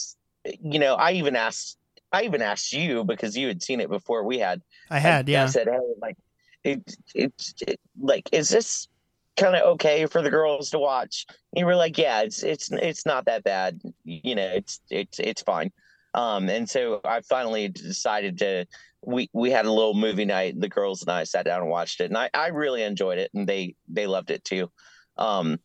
you 0.61 0.79
know, 0.79 0.95
I 0.95 1.13
even 1.13 1.37
asked, 1.37 1.79
I 2.13 2.23
even 2.23 2.43
asked 2.43 2.73
you 2.73 3.05
because 3.05 3.37
you 3.37 3.49
had 3.49 3.63
seen 3.63 3.81
it 3.81 3.89
before 3.89 4.25
we 4.25 4.39
had. 4.39 4.63
I 4.91 4.99
had, 4.99 5.29
I, 5.29 5.33
yeah. 5.33 5.45
I 5.45 5.47
said, 5.47 5.69
"Hey, 5.69 5.79
like, 6.01 6.17
it, 6.65 6.97
it, 7.15 7.33
it 7.67 7.81
like, 8.01 8.29
is 8.33 8.49
this 8.49 8.89
kind 9.37 9.55
of 9.55 9.63
okay 9.75 10.07
for 10.07 10.23
the 10.23 10.31
girls 10.31 10.71
to 10.71 10.79
watch?" 10.79 11.27
And 11.29 11.61
you 11.61 11.67
were 11.67 11.77
like, 11.77 11.99
"Yeah, 11.99 12.23
it's 12.23 12.43
it's 12.43 12.71
it's 12.73 13.07
not 13.07 13.27
that 13.27 13.45
bad. 13.45 13.81
You 14.05 14.35
know, 14.35 14.47
it's 14.47 14.81
it's 14.91 15.19
it's 15.19 15.43
fine." 15.43 15.73
Um, 16.15 16.49
and 16.49 16.69
so 16.69 17.01
I 17.05 17.21
finally 17.23 17.69
decided 17.69 18.39
to. 18.39 18.67
We 19.03 19.29
we 19.33 19.51
had 19.51 19.67
a 19.67 19.73
little 19.73 19.95
movie 19.95 20.25
night. 20.25 20.59
The 20.59 20.69
girls 20.69 21.03
and 21.03 21.11
I 21.11 21.25
sat 21.25 21.45
down 21.45 21.61
and 21.61 21.71
watched 21.71 22.01
it, 22.01 22.07
and 22.07 22.19
I 22.19 22.31
I 22.33 22.49
really 22.49 22.83
enjoyed 22.83 23.19
it, 23.19 23.31
and 23.35 23.47
they 23.47 23.75
they 23.89 24.07
loved 24.07 24.31
it 24.31 24.45
too. 24.45 24.71
Um, 25.17 25.59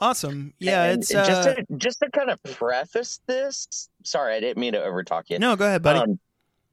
Awesome. 0.00 0.52
Yeah, 0.58 0.84
and 0.84 1.02
it's 1.02 1.08
just 1.08 1.48
uh, 1.48 1.54
to, 1.54 1.64
just 1.76 2.00
to 2.00 2.10
kind 2.10 2.30
of 2.30 2.42
preface 2.42 3.20
this. 3.26 3.88
Sorry, 4.04 4.34
I 4.34 4.40
didn't 4.40 4.58
mean 4.58 4.74
to 4.74 4.80
overtalk 4.80 5.24
you. 5.28 5.38
no. 5.38 5.56
Go 5.56 5.66
ahead, 5.66 5.82
buddy. 5.82 6.00
Um, 6.00 6.18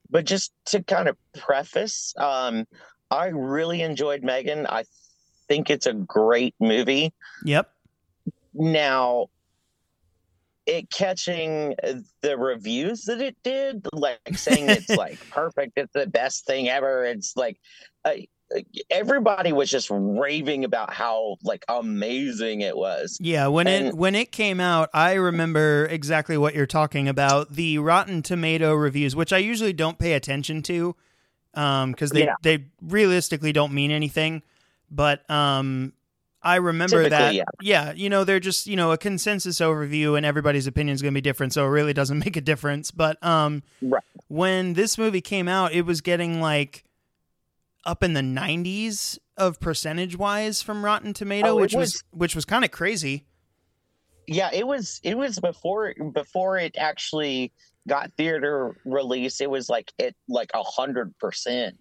but 0.09 0.25
just 0.25 0.51
to 0.67 0.83
kind 0.83 1.07
of 1.07 1.17
preface, 1.37 2.13
um, 2.17 2.65
I 3.09 3.27
really 3.27 3.81
enjoyed 3.81 4.23
Megan. 4.23 4.67
I 4.67 4.83
think 5.47 5.69
it's 5.69 5.87
a 5.87 5.93
great 5.93 6.55
movie. 6.59 7.13
yep. 7.43 7.71
Now, 8.53 9.27
it 10.65 10.89
catching 10.89 11.75
the 12.21 12.37
reviews 12.37 13.05
that 13.05 13.21
it 13.21 13.35
did, 13.43 13.87
like 13.93 14.19
saying 14.33 14.69
it's 14.69 14.89
like 14.95 15.17
perfect, 15.29 15.73
it's 15.77 15.93
the 15.93 16.07
best 16.07 16.45
thing 16.45 16.69
ever. 16.69 17.05
It's 17.05 17.35
like 17.35 17.57
uh, 18.05 18.11
everybody 18.89 19.51
was 19.51 19.69
just 19.69 19.89
raving 19.91 20.63
about 20.63 20.93
how 20.93 21.37
like 21.43 21.63
amazing 21.67 22.61
it 22.61 22.75
was. 22.75 23.17
Yeah, 23.21 23.47
when 23.47 23.67
it 23.67 23.93
when 23.95 24.15
it 24.15 24.31
came 24.31 24.59
out, 24.59 24.89
I 24.93 25.13
remember 25.13 25.87
exactly 25.89 26.37
what 26.37 26.55
you're 26.55 26.65
talking 26.65 27.07
about. 27.07 27.53
The 27.53 27.77
Rotten 27.79 28.21
Tomato 28.21 28.73
reviews, 28.73 29.15
which 29.15 29.33
I 29.33 29.37
usually 29.37 29.73
don't 29.73 29.97
pay 29.97 30.13
attention 30.13 30.61
to, 30.63 30.95
um, 31.53 31.91
because 31.91 32.11
they 32.11 32.25
Yeah. 32.25 32.35
they 32.41 32.65
realistically 32.81 33.51
don't 33.51 33.73
mean 33.73 33.91
anything. 33.91 34.41
But 34.89 35.29
um, 35.29 35.93
I 36.43 36.55
remember 36.55 37.03
Typically, 37.03 37.09
that. 37.17 37.33
yeah. 37.35 37.43
yeah, 37.61 37.93
you 37.93 38.09
know, 38.09 38.23
they're 38.23 38.39
just 38.39 38.67
you 38.67 38.75
know 38.75 38.91
a 38.91 38.97
consensus 38.97 39.59
overview, 39.59 40.17
and 40.17 40.25
everybody's 40.25 40.67
opinion 40.67 40.95
is 40.95 41.01
going 41.01 41.13
to 41.13 41.17
be 41.17 41.21
different, 41.21 41.53
so 41.53 41.65
it 41.65 41.69
really 41.69 41.93
doesn't 41.93 42.19
make 42.25 42.35
a 42.35 42.41
difference. 42.41 42.91
But 42.91 43.23
um, 43.23 43.63
Right. 43.81 44.03
when 44.27 44.73
this 44.73 44.97
movie 44.97 45.21
came 45.21 45.47
out, 45.47 45.71
it 45.73 45.83
was 45.85 46.01
getting 46.01 46.41
like 46.41 46.83
up 47.85 48.03
in 48.03 48.13
the 48.13 48.21
90s 48.21 49.17
of 49.37 49.59
percentage 49.59 50.17
wise 50.17 50.61
from 50.61 50.85
Rotten 50.85 51.13
Tomato, 51.13 51.49
Oh, 51.49 51.55
which 51.55 51.73
was, 51.73 51.93
was- 51.93 52.03
which 52.11 52.35
was 52.35 52.45
kind 52.45 52.63
of 52.65 52.71
crazy. 52.71 53.25
Yeah, 54.27 54.49
it 54.53 54.65
was 54.67 55.01
it 55.03 55.17
was 55.17 55.39
before 55.39 55.93
before 56.13 56.57
it 56.57 56.75
actually 56.77 57.51
got 57.87 58.11
theater 58.17 58.77
release. 58.85 59.41
It 59.41 59.49
was 59.49 59.67
like 59.67 59.91
it 59.97 60.15
like 60.29 60.51
a 60.53 60.61
hundred 60.63 61.17
percent, 61.17 61.75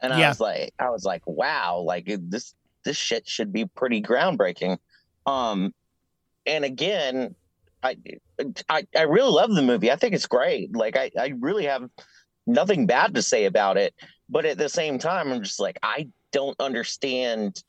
and 0.00 0.12
I 0.12 0.20
Yeah. 0.20 0.28
was 0.28 0.40
like, 0.40 0.72
I 0.78 0.88
was 0.90 1.04
like, 1.04 1.22
wow, 1.26 1.78
like 1.84 2.06
this 2.06 2.54
this 2.84 2.96
shit 2.96 3.28
should 3.28 3.52
be 3.52 3.66
pretty 3.66 4.00
groundbreaking. 4.00 4.78
Um, 5.26 5.74
and 6.46 6.64
again, 6.64 7.34
I 7.82 7.96
I 8.68 8.86
I 8.96 9.02
really 9.02 9.32
love 9.32 9.52
the 9.54 9.60
movie. 9.60 9.90
I 9.90 9.96
think 9.96 10.14
it's 10.14 10.26
great. 10.26 10.74
Like 10.74 10.96
I 10.96 11.10
I 11.18 11.34
really 11.40 11.64
have 11.66 11.90
nothing 12.46 12.86
bad 12.86 13.14
to 13.16 13.20
say 13.22 13.44
about 13.46 13.76
it. 13.76 13.94
But 14.30 14.46
at 14.46 14.56
the 14.58 14.68
same 14.68 14.98
time, 14.98 15.32
I'm 15.32 15.42
just 15.42 15.60
like 15.60 15.78
I 15.82 16.08
don't 16.32 16.58
understand 16.60 17.62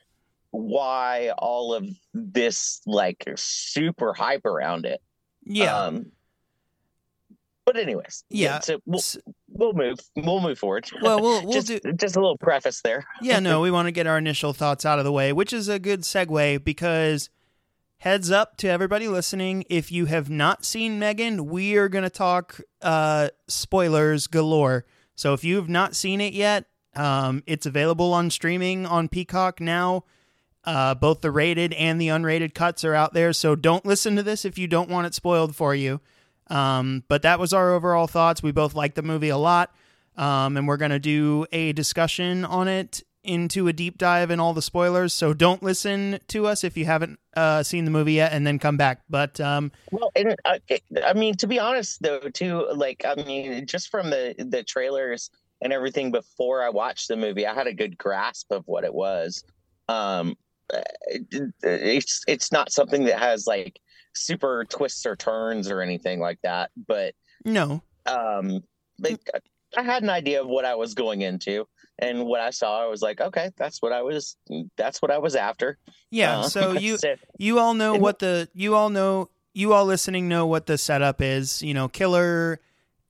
why 0.52 1.32
all 1.36 1.74
of 1.74 1.88
this 2.14 2.80
like 2.86 3.24
super 3.36 4.14
hype 4.14 4.46
around 4.46 4.86
it. 4.86 5.00
Yeah. 5.44 5.76
Um, 5.76 6.12
but 7.64 7.76
anyways, 7.76 8.24
Yeah. 8.28 8.60
So 8.60 8.80
we'll, 8.86 9.02
we'll 9.48 9.72
move. 9.72 9.98
We'll 10.16 10.40
move 10.40 10.58
forward. 10.58 10.90
well, 11.00 11.20
we'll 11.20 11.42
we'll 11.44 11.52
just 11.52 11.68
do 11.68 11.92
just 11.94 12.16
a 12.16 12.20
little 12.20 12.38
preface 12.38 12.80
there. 12.82 13.06
Yeah, 13.20 13.38
no, 13.40 13.60
we 13.62 13.70
want 13.70 13.86
to 13.86 13.92
get 13.92 14.06
our 14.06 14.18
initial 14.18 14.52
thoughts 14.52 14.84
out 14.84 14.98
of 14.98 15.04
the 15.04 15.12
way, 15.12 15.32
which 15.32 15.52
is 15.52 15.68
a 15.68 15.78
good 15.78 16.02
segue 16.02 16.64
because 16.64 17.30
heads 17.98 18.30
up 18.30 18.56
to 18.58 18.68
everybody 18.68 19.06
listening, 19.08 19.64
if 19.70 19.92
you 19.92 20.06
have 20.06 20.28
not 20.28 20.64
seen 20.64 20.98
Megan, 20.98 21.46
we 21.46 21.76
are 21.76 21.88
going 21.88 22.04
to 22.04 22.10
talk 22.10 22.60
uh 22.82 23.28
spoilers 23.48 24.26
galore. 24.26 24.84
So 25.14 25.34
if 25.34 25.44
you 25.44 25.56
have 25.56 25.68
not 25.68 25.96
seen 25.96 26.20
it 26.20 26.32
yet, 26.32 26.66
um 26.94 27.42
it's 27.46 27.66
available 27.66 28.12
on 28.12 28.30
streaming 28.30 28.86
on 28.86 29.08
Peacock 29.08 29.60
now. 29.60 30.04
Uh 30.64 30.94
both 30.94 31.20
the 31.20 31.30
rated 31.30 31.72
and 31.74 32.00
the 32.00 32.08
unrated 32.08 32.54
cuts 32.54 32.84
are 32.84 32.94
out 32.94 33.14
there, 33.14 33.32
so 33.32 33.54
don't 33.54 33.86
listen 33.86 34.16
to 34.16 34.22
this 34.22 34.44
if 34.44 34.58
you 34.58 34.66
don't 34.66 34.90
want 34.90 35.06
it 35.06 35.14
spoiled 35.14 35.56
for 35.56 35.74
you. 35.74 36.00
Um 36.48 37.04
but 37.08 37.22
that 37.22 37.38
was 37.38 37.52
our 37.52 37.72
overall 37.72 38.06
thoughts. 38.06 38.42
We 38.42 38.52
both 38.52 38.74
liked 38.74 38.96
the 38.96 39.02
movie 39.02 39.30
a 39.30 39.38
lot 39.38 39.72
um, 40.16 40.56
and 40.56 40.68
we're 40.68 40.76
going 40.76 40.90
to 40.90 40.98
do 40.98 41.46
a 41.52 41.72
discussion 41.72 42.44
on 42.44 42.68
it 42.68 43.02
into 43.24 43.68
a 43.68 43.72
deep 43.72 43.98
dive 43.98 44.30
in 44.30 44.40
all 44.40 44.52
the 44.54 44.62
spoilers. 44.62 45.12
So 45.12 45.32
don't 45.32 45.62
listen 45.62 46.18
to 46.28 46.46
us 46.46 46.64
if 46.64 46.76
you 46.76 46.84
haven't 46.84 47.18
uh, 47.36 47.62
seen 47.62 47.84
the 47.84 47.90
movie 47.90 48.14
yet, 48.14 48.32
and 48.32 48.46
then 48.46 48.58
come 48.58 48.76
back. 48.76 49.00
But 49.08 49.40
um, 49.40 49.72
Well, 49.90 50.10
and 50.16 50.34
uh, 50.44 50.58
it- 50.68 50.82
I 51.04 51.12
mean, 51.14 51.34
to 51.36 51.46
be 51.46 51.58
honest, 51.58 52.02
though, 52.02 52.18
too, 52.20 52.66
like 52.74 53.04
I 53.06 53.14
mean, 53.22 53.66
just 53.66 53.90
from 53.90 54.10
the 54.10 54.34
the 54.38 54.62
trailers 54.62 55.30
and 55.60 55.72
everything 55.72 56.10
before 56.10 56.62
I 56.62 56.70
watched 56.70 57.08
the 57.08 57.16
movie, 57.16 57.46
I 57.46 57.54
had 57.54 57.66
a 57.66 57.74
good 57.74 57.96
grasp 57.96 58.50
of 58.50 58.64
what 58.66 58.84
it 58.84 58.92
was. 58.94 59.44
Um, 59.88 60.36
uh, 60.72 60.80
it- 61.06 61.52
it's 61.62 62.22
it's 62.26 62.50
not 62.52 62.72
something 62.72 63.04
that 63.04 63.18
has 63.18 63.46
like 63.46 63.78
super 64.14 64.64
twists 64.68 65.06
or 65.06 65.16
turns 65.16 65.70
or 65.70 65.80
anything 65.80 66.20
like 66.20 66.38
that, 66.42 66.70
but 66.86 67.14
no, 67.44 67.82
um, 68.06 68.60
like 68.98 69.20
I 69.76 69.82
had 69.82 70.02
an 70.02 70.10
idea 70.10 70.40
of 70.42 70.48
what 70.48 70.64
I 70.64 70.74
was 70.74 70.92
going 70.94 71.22
into. 71.22 71.66
And 72.02 72.26
what 72.26 72.40
I 72.40 72.50
saw, 72.50 72.82
I 72.82 72.86
was 72.88 73.00
like, 73.00 73.20
okay, 73.20 73.50
that's 73.56 73.80
what 73.80 73.92
I 73.92 74.02
was. 74.02 74.36
That's 74.76 75.00
what 75.00 75.12
I 75.12 75.18
was 75.18 75.36
after. 75.36 75.78
yeah. 76.10 76.40
Uh, 76.40 76.42
so 76.48 76.72
you 76.84 76.98
so- 76.98 77.14
you 77.38 77.58
all 77.60 77.74
know 77.74 77.94
what 77.94 78.18
the 78.18 78.48
you 78.54 78.74
all 78.74 78.90
know 78.90 79.30
you 79.54 79.72
all 79.72 79.84
listening 79.86 80.28
know 80.28 80.44
what 80.46 80.66
the 80.66 80.76
setup 80.76 81.22
is. 81.22 81.62
You 81.62 81.74
know, 81.74 81.86
killer 81.88 82.58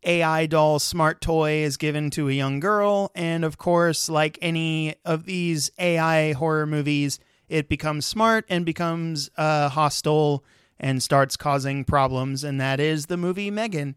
AI 0.05 0.47
doll 0.47 0.79
smart 0.79 1.21
toy 1.23 1.63
is 1.63 1.77
given 1.77 2.11
to 2.11 2.29
a 2.29 2.33
young 2.33 2.61
girl, 2.61 3.11
and 3.15 3.45
of 3.45 3.57
course, 3.57 4.09
like 4.11 4.39
any 4.43 4.95
of 5.05 5.25
these 5.25 5.71
AI 5.79 6.33
horror 6.33 6.67
movies, 6.67 7.19
it 7.49 7.69
becomes 7.69 8.05
smart 8.05 8.45
and 8.49 8.67
becomes 8.67 9.31
uh, 9.39 9.69
hostile 9.71 10.45
and 10.79 11.03
starts 11.03 11.37
causing 11.37 11.85
problems, 11.85 12.45
and 12.45 12.61
that 12.61 12.79
is 12.79 13.07
the 13.07 13.17
movie 13.17 13.51
Megan. 13.51 13.95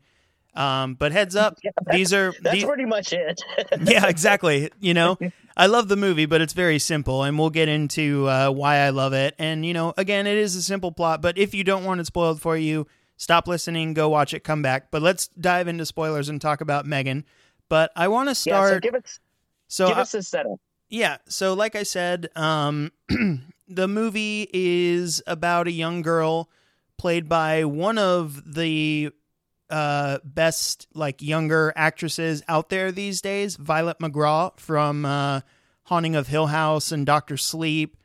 Um, 0.55 0.95
but 0.95 1.11
heads 1.11 1.35
up, 1.35 1.57
Yeah, 1.63 1.71
these 1.91 2.13
are 2.13 2.33
that's 2.41 2.55
these, 2.55 2.63
pretty 2.65 2.85
much 2.85 3.11
it. 3.13 3.41
yeah, 3.83 4.07
exactly. 4.07 4.71
You 4.79 4.93
know, 4.93 5.17
I 5.57 5.65
love 5.67 5.87
the 5.89 5.95
movie, 5.97 6.25
but 6.25 6.41
it's 6.41 6.53
very 6.53 6.79
simple, 6.79 7.23
and 7.23 7.37
we'll 7.37 7.49
get 7.49 7.67
into 7.69 8.27
uh, 8.29 8.49
why 8.51 8.77
I 8.77 8.89
love 8.91 9.13
it. 9.13 9.35
And 9.37 9.65
you 9.65 9.73
know, 9.73 9.93
again, 9.97 10.27
it 10.27 10.37
is 10.37 10.55
a 10.55 10.61
simple 10.61 10.91
plot, 10.91 11.21
but 11.21 11.37
if 11.37 11.53
you 11.53 11.63
don't 11.63 11.83
want 11.83 11.99
it 12.01 12.05
spoiled 12.05 12.41
for 12.41 12.55
you, 12.55 12.87
stop 13.17 13.47
listening, 13.47 13.93
go 13.93 14.07
watch 14.09 14.33
it, 14.33 14.43
come 14.43 14.61
back. 14.61 14.91
But 14.91 15.01
let's 15.01 15.27
dive 15.27 15.67
into 15.67 15.85
spoilers 15.85 16.29
and 16.29 16.39
talk 16.39 16.61
about 16.61 16.85
Megan. 16.85 17.25
But 17.67 17.91
I 17.95 18.07
want 18.07 18.27
to 18.27 18.31
yeah, 18.31 18.33
so 18.61 18.67
start. 18.67 18.83
give 18.83 18.95
us 18.95 19.19
so 19.67 19.87
give 19.89 19.97
I- 19.97 20.01
us 20.01 20.13
a 20.13 20.21
setup. 20.23 20.59
yeah, 20.89 21.17
so 21.27 21.53
like 21.53 21.75
I 21.75 21.83
said, 21.83 22.29
um, 22.35 22.91
the 23.67 23.87
movie 23.87 24.47
is 24.53 25.21
about 25.27 25.67
a 25.67 25.71
young 25.71 26.01
girl 26.01 26.49
played 26.97 27.27
by 27.27 27.65
one 27.65 27.97
of 27.97 28.53
the 28.53 29.11
uh, 29.69 30.19
best 30.23 30.87
like 30.93 31.21
younger 31.21 31.73
actresses 31.75 32.43
out 32.47 32.69
there 32.69 32.91
these 32.91 33.21
days, 33.21 33.55
Violet 33.55 33.97
McGraw 33.99 34.57
from 34.59 35.05
uh, 35.05 35.41
Haunting 35.83 36.15
of 36.15 36.27
Hill 36.27 36.47
House 36.47 36.91
and 36.91 37.05
Doctor 37.05 37.37
Sleep. 37.37 37.97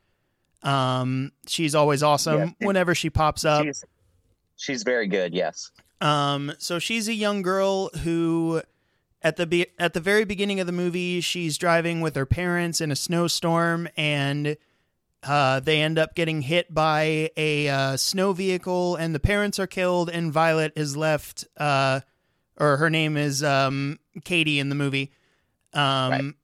Um, 0.63 1.33
she's 1.47 1.75
always 1.75 2.03
awesome 2.03 2.55
Yeah. 2.61 2.67
whenever 2.67 2.95
she 2.95 3.11
pops 3.11 3.45
up. 3.45 3.65
She's 3.65 3.85
she's 4.57 4.83
very 4.83 5.07
good. 5.07 5.35
Yes. 5.35 5.71
Um, 6.01 6.53
so 6.59 6.79
she's 6.79 7.09
a 7.09 7.15
young 7.15 7.43
girl 7.43 7.89
who, 8.05 8.63
at 9.23 9.37
the 9.37 9.47
be- 9.47 9.67
at 9.79 9.93
the 9.95 10.01
very 10.01 10.25
beginning 10.25 10.61
of 10.61 10.67
the 10.67 10.73
movie, 10.73 11.21
she's 11.21 11.59
driving 11.59 12.01
with 12.01 12.15
her 12.17 12.27
parents 12.27 12.81
in 12.81 12.91
a 12.91 12.97
snowstorm, 12.97 13.89
and 13.97 14.57
uh, 15.23 15.61
they 15.61 15.81
end 15.83 15.99
up 15.99 16.15
getting 16.15 16.43
hit 16.43 16.73
by 16.73 17.31
a 17.37 17.69
uh, 17.69 17.97
snow 17.97 18.33
vehicle, 18.33 18.97
and 18.97 19.15
the 19.15 19.21
parents 19.21 19.59
are 19.59 19.67
killed, 19.67 20.11
and 20.11 20.33
Violet 20.33 20.73
is 20.77 20.97
left. 20.97 21.47
Uh, 21.57 22.01
or 22.57 22.77
her 22.77 22.91
name 22.91 23.17
is 23.17 23.43
um, 23.43 23.99
Katie 24.25 24.59
in 24.59 24.69
the 24.69 24.75
movie. 24.75 25.13
Um, 25.73 26.11
Right. 26.11 26.35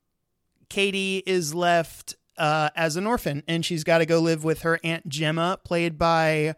Katie 0.69 1.23
is 1.25 1.55
left 1.55 2.17
uh, 2.37 2.71
as 2.75 2.97
an 2.97 3.07
orphan, 3.07 3.43
and 3.47 3.65
she's 3.65 3.85
got 3.85 3.99
to 3.99 4.07
go 4.07 4.21
live 4.21 4.45
with 4.45 4.63
her 4.63 4.81
aunt 4.83 5.09
Gemma, 5.09 5.59
played 5.63 5.99
by 5.99 6.55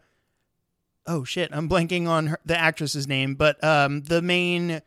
oh 1.09 1.23
shit, 1.23 1.49
I'm 1.51 1.67
blanking 1.67 2.07
on 2.07 2.27
her, 2.27 2.39
the 2.45 2.57
actress's 2.57 3.07
name, 3.07 3.35
but 3.35 3.61
um, 3.63 4.01
the 4.03 4.21
main, 4.21 4.81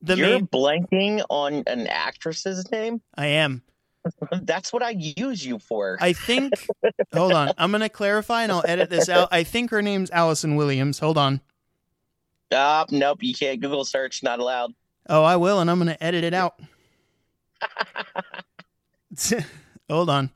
the 0.00 0.16
You're 0.16 0.28
main, 0.28 0.46
blanking 0.46 1.24
on 1.28 1.62
an 1.66 1.86
actress's 1.86 2.70
name. 2.70 3.02
I 3.14 3.26
am. 3.26 3.62
That's 4.42 4.72
what 4.72 4.82
I 4.82 4.90
use 4.90 5.44
you 5.44 5.58
for. 5.58 5.98
I 6.00 6.12
think. 6.12 6.52
hold 7.14 7.32
on, 7.32 7.52
I'm 7.58 7.72
gonna 7.72 7.88
clarify 7.88 8.42
and 8.42 8.52
I'll 8.52 8.64
edit 8.66 8.90
this 8.90 9.08
out. 9.08 9.28
I 9.32 9.44
think 9.44 9.70
her 9.70 9.82
name's 9.82 10.10
Allison 10.10 10.56
Williams. 10.56 10.98
Hold 10.98 11.18
on. 11.18 11.40
Ah, 12.52 12.84
nope, 12.90 13.18
you 13.22 13.34
can't 13.34 13.60
Google 13.60 13.84
search. 13.84 14.22
Not 14.22 14.38
allowed. 14.38 14.74
Oh, 15.08 15.22
I 15.22 15.36
will, 15.36 15.60
and 15.60 15.70
I'm 15.70 15.78
gonna 15.78 15.96
edit 16.00 16.24
it 16.24 16.34
out. 16.34 16.60
hold 19.88 20.10
on. 20.10 20.30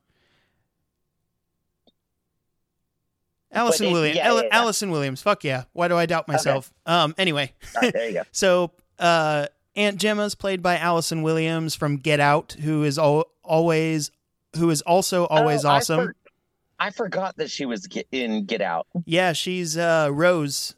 Allison 3.51 3.87
it- 3.87 3.93
Williams. 3.93 4.17
yeah, 4.17 4.33
yeah, 4.33 4.43
yeah. 4.43 4.49
Allison 4.53 4.91
Williams. 4.91 5.23
Fuck 5.23 5.45
yeah. 5.45 5.65
Why 5.73 5.89
do 5.89 5.97
I 5.97 6.07
doubt 6.07 6.29
myself? 6.29 6.73
Um. 6.87 7.15
Anyway. 7.19 7.53
Right, 7.81 7.93
there 7.93 8.09
you 8.09 8.15
go. 8.15 8.23
So, 8.33 8.73
uh, 8.99 9.47
Aunt 9.79 9.99
Gemma's 9.99 10.35
played 10.35 10.63
by 10.63 10.77
Allison 10.77 11.23
Williams 11.23 11.75
from 11.75 11.97
Get 11.97 12.21
Out, 12.21 12.57
who 12.63 12.83
is 12.85 12.99
al- 12.99 13.27
always, 13.45 14.11
who 14.57 14.69
is 14.71 14.83
also 14.83 15.27
always 15.27 15.65
Oh, 15.65 15.69
I 15.71 15.77
awesome. 15.77 16.07
for- 16.09 16.15
I 16.81 16.91
forgot 16.91 17.37
that 17.39 17.51
she 17.51 17.65
was 17.67 17.87
get- 17.87 18.07
in 18.13 18.45
Get 18.45 18.61
Out. 18.61 18.87
yeah, 19.07 19.33
she's 19.33 19.77
uh, 19.79 20.11
Rose. 20.13 20.75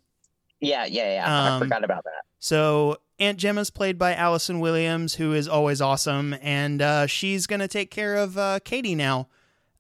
Yeah, 0.61 0.85
yeah, 0.85 1.14
yeah. 1.14 1.26
I 1.26 1.49
Um, 1.57 1.59
forgot 1.61 1.85
about 1.85 2.04
that. 2.04 2.23
So 2.38 2.99
Aunt 3.19 3.38
Gemma's 3.38 3.71
played 3.71 3.99
by 3.99 4.14
Allison 4.14 4.61
Williams, 4.61 5.14
who 5.14 5.33
is 5.35 5.47
always 5.49 5.80
awesome, 5.80 6.35
and 6.40 6.80
uh, 6.80 7.07
she's 7.07 7.47
gonna 7.47 7.69
take 7.69 7.90
care 7.90 8.16
of 8.16 8.37
uh, 8.38 8.61
Katie 8.64 8.95
now. 8.95 9.28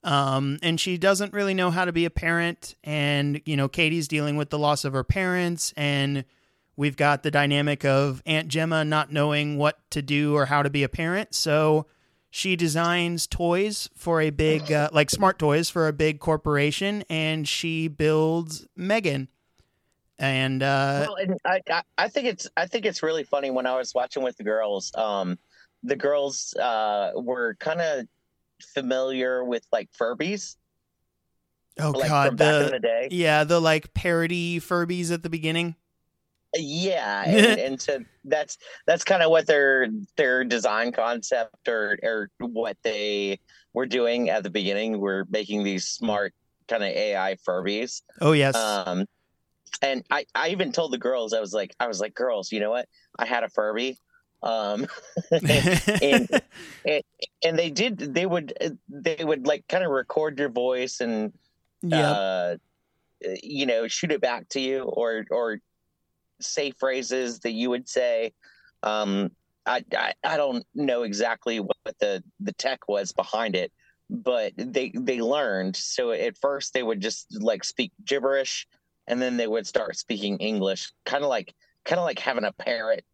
Um, 0.02 0.58
and 0.62 0.80
she 0.80 0.96
doesn't 0.96 1.34
really 1.34 1.52
know 1.52 1.70
how 1.70 1.84
to 1.84 1.92
be 1.92 2.06
a 2.06 2.10
parent, 2.10 2.74
and 2.84 3.40
you 3.44 3.56
know 3.56 3.68
Katie's 3.68 4.08
dealing 4.08 4.36
with 4.36 4.48
the 4.50 4.58
loss 4.58 4.84
of 4.86 4.92
her 4.94 5.04
parents, 5.04 5.74
and 5.76 6.24
we've 6.80 6.96
got 6.96 7.22
the 7.22 7.30
dynamic 7.30 7.84
of 7.84 8.22
Aunt 8.24 8.48
Gemma 8.48 8.86
not 8.86 9.12
knowing 9.12 9.58
what 9.58 9.78
to 9.90 10.00
do 10.00 10.34
or 10.34 10.46
how 10.46 10.62
to 10.62 10.70
be 10.70 10.82
a 10.82 10.88
parent. 10.88 11.34
So 11.34 11.84
she 12.30 12.56
designs 12.56 13.26
toys 13.26 13.90
for 13.94 14.22
a 14.22 14.30
big, 14.30 14.72
uh, 14.72 14.88
like 14.90 15.10
smart 15.10 15.38
toys 15.38 15.68
for 15.68 15.88
a 15.88 15.92
big 15.92 16.20
corporation, 16.20 17.04
and 17.10 17.46
she 17.46 17.86
builds 17.86 18.66
Megan. 18.76 19.28
And 20.18 20.62
uh, 20.62 21.04
well, 21.06 21.16
and 21.16 21.38
I, 21.44 21.82
I, 21.98 22.08
think 22.08 22.26
it's 22.26 22.48
I 22.56 22.66
think 22.66 22.86
it's 22.86 23.02
really 23.02 23.24
funny 23.24 23.50
when 23.50 23.66
I 23.66 23.76
was 23.76 23.94
watching 23.94 24.22
with 24.22 24.38
the 24.38 24.44
girls. 24.44 24.90
Um, 24.94 25.38
the 25.82 25.96
girls 25.96 26.54
uh, 26.54 27.12
were 27.14 27.56
kind 27.60 27.82
of 27.82 28.06
familiar 28.74 29.44
with 29.44 29.66
like 29.70 29.90
Furbies, 30.00 30.56
Oh 31.78 31.90
like 31.90 32.08
god, 32.08 32.28
from 32.28 32.36
back 32.36 32.54
in 32.54 32.64
the 32.66 32.72
the 32.72 32.78
day. 32.78 33.08
yeah, 33.10 33.44
the 33.44 33.60
like 33.60 33.92
parody 33.92 34.60
Furbies 34.60 35.12
at 35.12 35.22
the 35.22 35.30
beginning. 35.30 35.76
Yeah, 36.56 37.24
and, 37.26 37.60
and 37.60 37.80
so 37.80 38.00
that's 38.24 38.58
that's 38.86 39.04
kind 39.04 39.22
of 39.22 39.30
what 39.30 39.46
their 39.46 39.88
their 40.16 40.44
design 40.44 40.92
concept 40.92 41.68
or 41.68 41.98
or 42.02 42.30
what 42.38 42.76
they 42.82 43.38
were 43.72 43.86
doing 43.86 44.30
at 44.30 44.42
the 44.42 44.50
beginning. 44.50 44.98
We're 44.98 45.24
making 45.30 45.64
these 45.64 45.86
smart 45.86 46.34
kind 46.68 46.82
of 46.82 46.90
AI 46.90 47.36
Furbies. 47.46 48.02
Oh 48.20 48.32
yes. 48.32 48.56
Um, 48.56 49.06
and 49.82 50.04
I 50.10 50.26
I 50.34 50.48
even 50.48 50.72
told 50.72 50.92
the 50.92 50.98
girls 50.98 51.32
I 51.32 51.40
was 51.40 51.52
like 51.52 51.74
I 51.78 51.86
was 51.86 52.00
like 52.00 52.14
girls, 52.14 52.50
you 52.52 52.60
know 52.60 52.70
what? 52.70 52.88
I 53.18 53.26
had 53.26 53.44
a 53.44 53.48
Furby. 53.48 53.98
Um, 54.42 54.86
and, 55.30 56.28
and 56.84 57.02
and 57.44 57.58
they 57.58 57.70
did 57.70 57.98
they 57.98 58.26
would 58.26 58.54
they 58.88 59.22
would 59.22 59.46
like 59.46 59.68
kind 59.68 59.84
of 59.84 59.90
record 59.90 60.38
your 60.38 60.48
voice 60.48 61.00
and 61.00 61.32
yeah. 61.82 62.10
uh, 62.10 62.56
you 63.42 63.66
know, 63.66 63.86
shoot 63.88 64.12
it 64.12 64.20
back 64.20 64.48
to 64.50 64.60
you 64.60 64.82
or 64.82 65.24
or 65.30 65.60
say 66.42 66.72
phrases 66.72 67.40
that 67.40 67.52
you 67.52 67.70
would 67.70 67.88
say. 67.88 68.32
Um, 68.82 69.30
I, 69.66 69.84
I 69.96 70.14
I 70.24 70.36
don't 70.36 70.64
know 70.74 71.02
exactly 71.02 71.60
what 71.60 71.76
the 72.00 72.22
the 72.40 72.52
tech 72.54 72.88
was 72.88 73.12
behind 73.12 73.54
it, 73.56 73.72
but 74.08 74.52
they 74.56 74.92
they 74.94 75.20
learned. 75.20 75.76
So 75.76 76.12
at 76.12 76.36
first 76.38 76.72
they 76.72 76.82
would 76.82 77.00
just 77.00 77.26
like 77.42 77.62
speak 77.64 77.92
gibberish, 78.04 78.66
and 79.06 79.20
then 79.20 79.36
they 79.36 79.46
would 79.46 79.66
start 79.66 79.96
speaking 79.96 80.38
English, 80.38 80.92
kind 81.04 81.22
of 81.22 81.28
like 81.30 81.54
kind 81.84 81.98
of 81.98 82.04
like 82.04 82.18
having 82.18 82.44
a 82.44 82.52
parrot. 82.52 83.04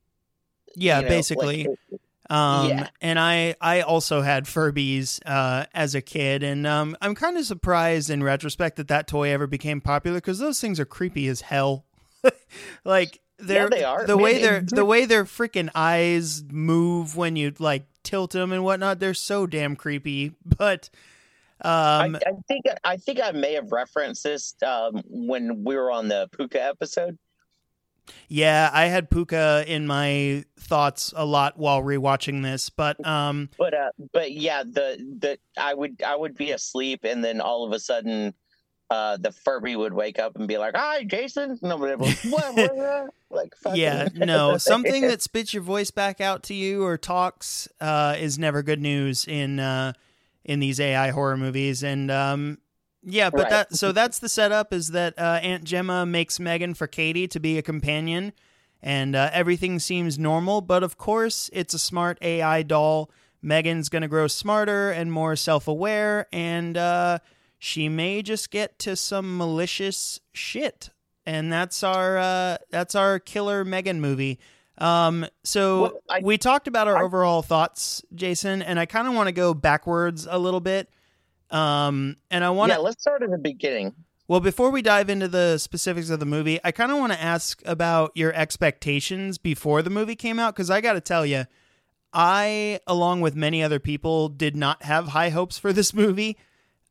yeah, 0.76 0.98
you 0.98 1.04
know, 1.04 1.08
basically. 1.08 1.64
like- 1.90 2.00
Um, 2.28 2.68
Yeah. 2.70 2.88
and 3.00 3.20
I, 3.20 3.54
I 3.60 3.82
also 3.82 4.20
had 4.20 4.46
Furbies, 4.46 5.20
uh, 5.24 5.66
as 5.72 5.94
a 5.94 6.02
kid. 6.02 6.42
And, 6.42 6.66
um, 6.66 6.96
I'm 7.00 7.14
kind 7.14 7.38
of 7.38 7.46
surprised 7.46 8.10
in 8.10 8.20
retrospect 8.20 8.76
that 8.78 8.88
that 8.88 9.06
toy 9.06 9.30
ever 9.30 9.46
became 9.46 9.80
popular 9.80 10.16
because 10.18 10.40
those 10.40 10.60
things 10.60 10.80
are 10.80 10.84
creepy 10.84 11.28
as 11.28 11.42
hell. 11.42 11.84
like, 12.84 13.20
they're, 13.38 13.68
they 13.68 13.84
are. 13.84 14.06
the 14.06 14.16
way 14.16 14.40
their, 14.40 14.62
the 14.62 14.84
way 14.84 15.04
their 15.04 15.24
freaking 15.24 15.68
eyes 15.74 16.42
move 16.50 17.16
when 17.16 17.36
you 17.36 17.52
like 17.58 17.86
tilt 18.02 18.30
them 18.32 18.52
and 18.52 18.64
whatnot, 18.64 18.98
they're 18.98 19.14
so 19.14 19.46
damn 19.46 19.76
creepy. 19.76 20.34
But, 20.58 20.88
um, 21.62 22.16
I, 22.16 22.20
I 22.26 22.32
think 22.48 22.64
I 22.84 22.96
think 22.98 23.20
I 23.22 23.30
may 23.32 23.54
have 23.54 23.72
referenced 23.72 24.24
this 24.24 24.54
um, 24.64 25.02
when 25.08 25.64
we 25.64 25.74
were 25.74 25.90
on 25.90 26.08
the 26.08 26.28
Pooka 26.28 26.56
episode. 26.56 27.18
yeah, 28.28 28.70
I 28.72 28.86
had 28.86 29.10
Pooka 29.10 29.64
in 29.66 29.86
my 29.86 30.44
thoughts 30.60 31.14
a 31.16 31.24
lot 31.24 31.58
while 31.58 31.82
rewatching 31.82 32.42
this, 32.42 32.68
but, 32.70 33.04
um, 33.06 33.48
but 33.58 33.72
uh 33.72 33.90
but 34.12 34.32
yeah 34.32 34.62
the 34.64 34.98
the 35.18 35.38
i 35.58 35.72
would 35.72 36.02
i 36.02 36.14
would 36.14 36.36
be 36.36 36.50
asleep 36.50 37.00
and 37.04 37.24
then 37.24 37.40
all 37.40 37.64
of 37.64 37.72
a 37.72 37.80
sudden 37.80 38.34
uh 38.90 39.16
the 39.16 39.32
furby 39.32 39.74
would 39.74 39.92
wake 39.92 40.18
up 40.18 40.36
and 40.36 40.46
be 40.46 40.58
like 40.58 40.76
hi 40.76 41.02
jason 41.04 41.58
nobody 41.62 41.94
was 41.96 42.16
what, 42.24 42.54
what, 42.54 42.76
what? 42.76 43.10
like 43.30 43.54
fucking- 43.56 43.80
Yeah, 43.80 44.08
no, 44.14 44.56
something 44.58 45.08
that 45.08 45.20
spits 45.22 45.52
your 45.52 45.62
voice 45.64 45.90
back 45.90 46.20
out 46.20 46.44
to 46.44 46.54
you 46.54 46.84
or 46.84 46.96
talks 46.96 47.68
uh, 47.80 48.14
is 48.18 48.38
never 48.38 48.62
good 48.62 48.80
news 48.80 49.26
in 49.26 49.58
uh, 49.58 49.92
in 50.44 50.60
these 50.60 50.78
AI 50.78 51.10
horror 51.10 51.36
movies. 51.36 51.82
And 51.82 52.08
um, 52.10 52.58
yeah, 53.02 53.30
but 53.30 53.40
Right. 53.42 53.50
that 53.50 53.74
so 53.74 53.90
that's 54.00 54.20
the 54.20 54.28
setup 54.28 54.72
is 54.72 54.88
that 54.92 55.18
uh, 55.18 55.40
Aunt 55.42 55.64
Gemma 55.64 56.06
makes 56.06 56.38
Megan 56.38 56.74
for 56.74 56.86
Katie 56.86 57.26
to 57.26 57.40
be 57.40 57.58
a 57.58 57.62
companion, 57.62 58.32
and 58.80 59.16
uh, 59.16 59.30
everything 59.32 59.80
seems 59.80 60.18
normal. 60.20 60.60
But 60.60 60.84
of 60.84 60.96
course, 60.96 61.50
it's 61.52 61.74
a 61.74 61.80
smart 61.80 62.18
AI 62.22 62.62
doll. 62.62 63.10
Megan's 63.42 63.88
gonna 63.88 64.06
grow 64.08 64.28
smarter 64.28 64.92
and 64.92 65.10
more 65.10 65.34
self 65.34 65.66
aware, 65.66 66.26
and 66.32 66.76
uh, 66.76 67.18
she 67.58 67.88
may 67.88 68.22
just 68.22 68.50
get 68.50 68.78
to 68.80 68.96
some 68.96 69.36
malicious 69.36 70.20
shit 70.32 70.90
and 71.24 71.52
that's 71.52 71.82
our 71.82 72.18
uh, 72.18 72.56
that's 72.70 72.94
our 72.94 73.18
killer 73.18 73.64
Megan 73.64 74.00
movie. 74.00 74.38
Um, 74.78 75.26
so 75.42 75.82
Well, 75.82 75.92
I- 76.08 76.20
we 76.22 76.38
talked 76.38 76.68
about 76.68 76.86
our 76.86 76.98
I- 76.98 77.02
overall 77.02 77.42
thoughts, 77.42 78.04
Jason, 78.14 78.62
and 78.62 78.78
I 78.78 78.86
kind 78.86 79.08
of 79.08 79.14
want 79.14 79.26
to 79.28 79.32
go 79.32 79.54
backwards 79.54 80.28
a 80.30 80.38
little 80.38 80.60
bit. 80.60 80.88
Um, 81.50 82.16
and 82.30 82.44
I 82.44 82.50
want 82.50 82.70
to 82.72 82.76
yeah 82.76 82.82
let's 82.82 83.00
start 83.00 83.22
at 83.22 83.30
the 83.30 83.38
beginning 83.38 83.94
well 84.26 84.40
before 84.40 84.70
we 84.70 84.82
dive 84.82 85.08
into 85.08 85.28
the 85.28 85.58
specifics 85.58 86.10
of 86.10 86.18
the 86.20 86.26
movie, 86.26 86.58
I 86.64 86.72
kind 86.72 86.90
of 86.90 86.98
want 86.98 87.12
to 87.12 87.22
ask 87.22 87.62
about 87.64 88.10
your 88.16 88.32
expectations 88.34 89.38
before 89.38 89.80
the 89.82 89.90
movie 89.90 90.16
came 90.16 90.38
out 90.40 90.54
because 90.56 90.70
I 90.70 90.80
got 90.80 90.94
to 90.94 91.00
tell 91.00 91.24
you, 91.24 91.44
I, 92.12 92.80
along 92.86 93.20
with 93.20 93.34
many 93.36 93.62
other 93.62 93.78
people, 93.78 94.28
did 94.28 94.56
not 94.56 94.82
have 94.82 95.08
high 95.08 95.28
hopes 95.30 95.58
for 95.58 95.72
this 95.72 95.92
movie. 96.02 96.36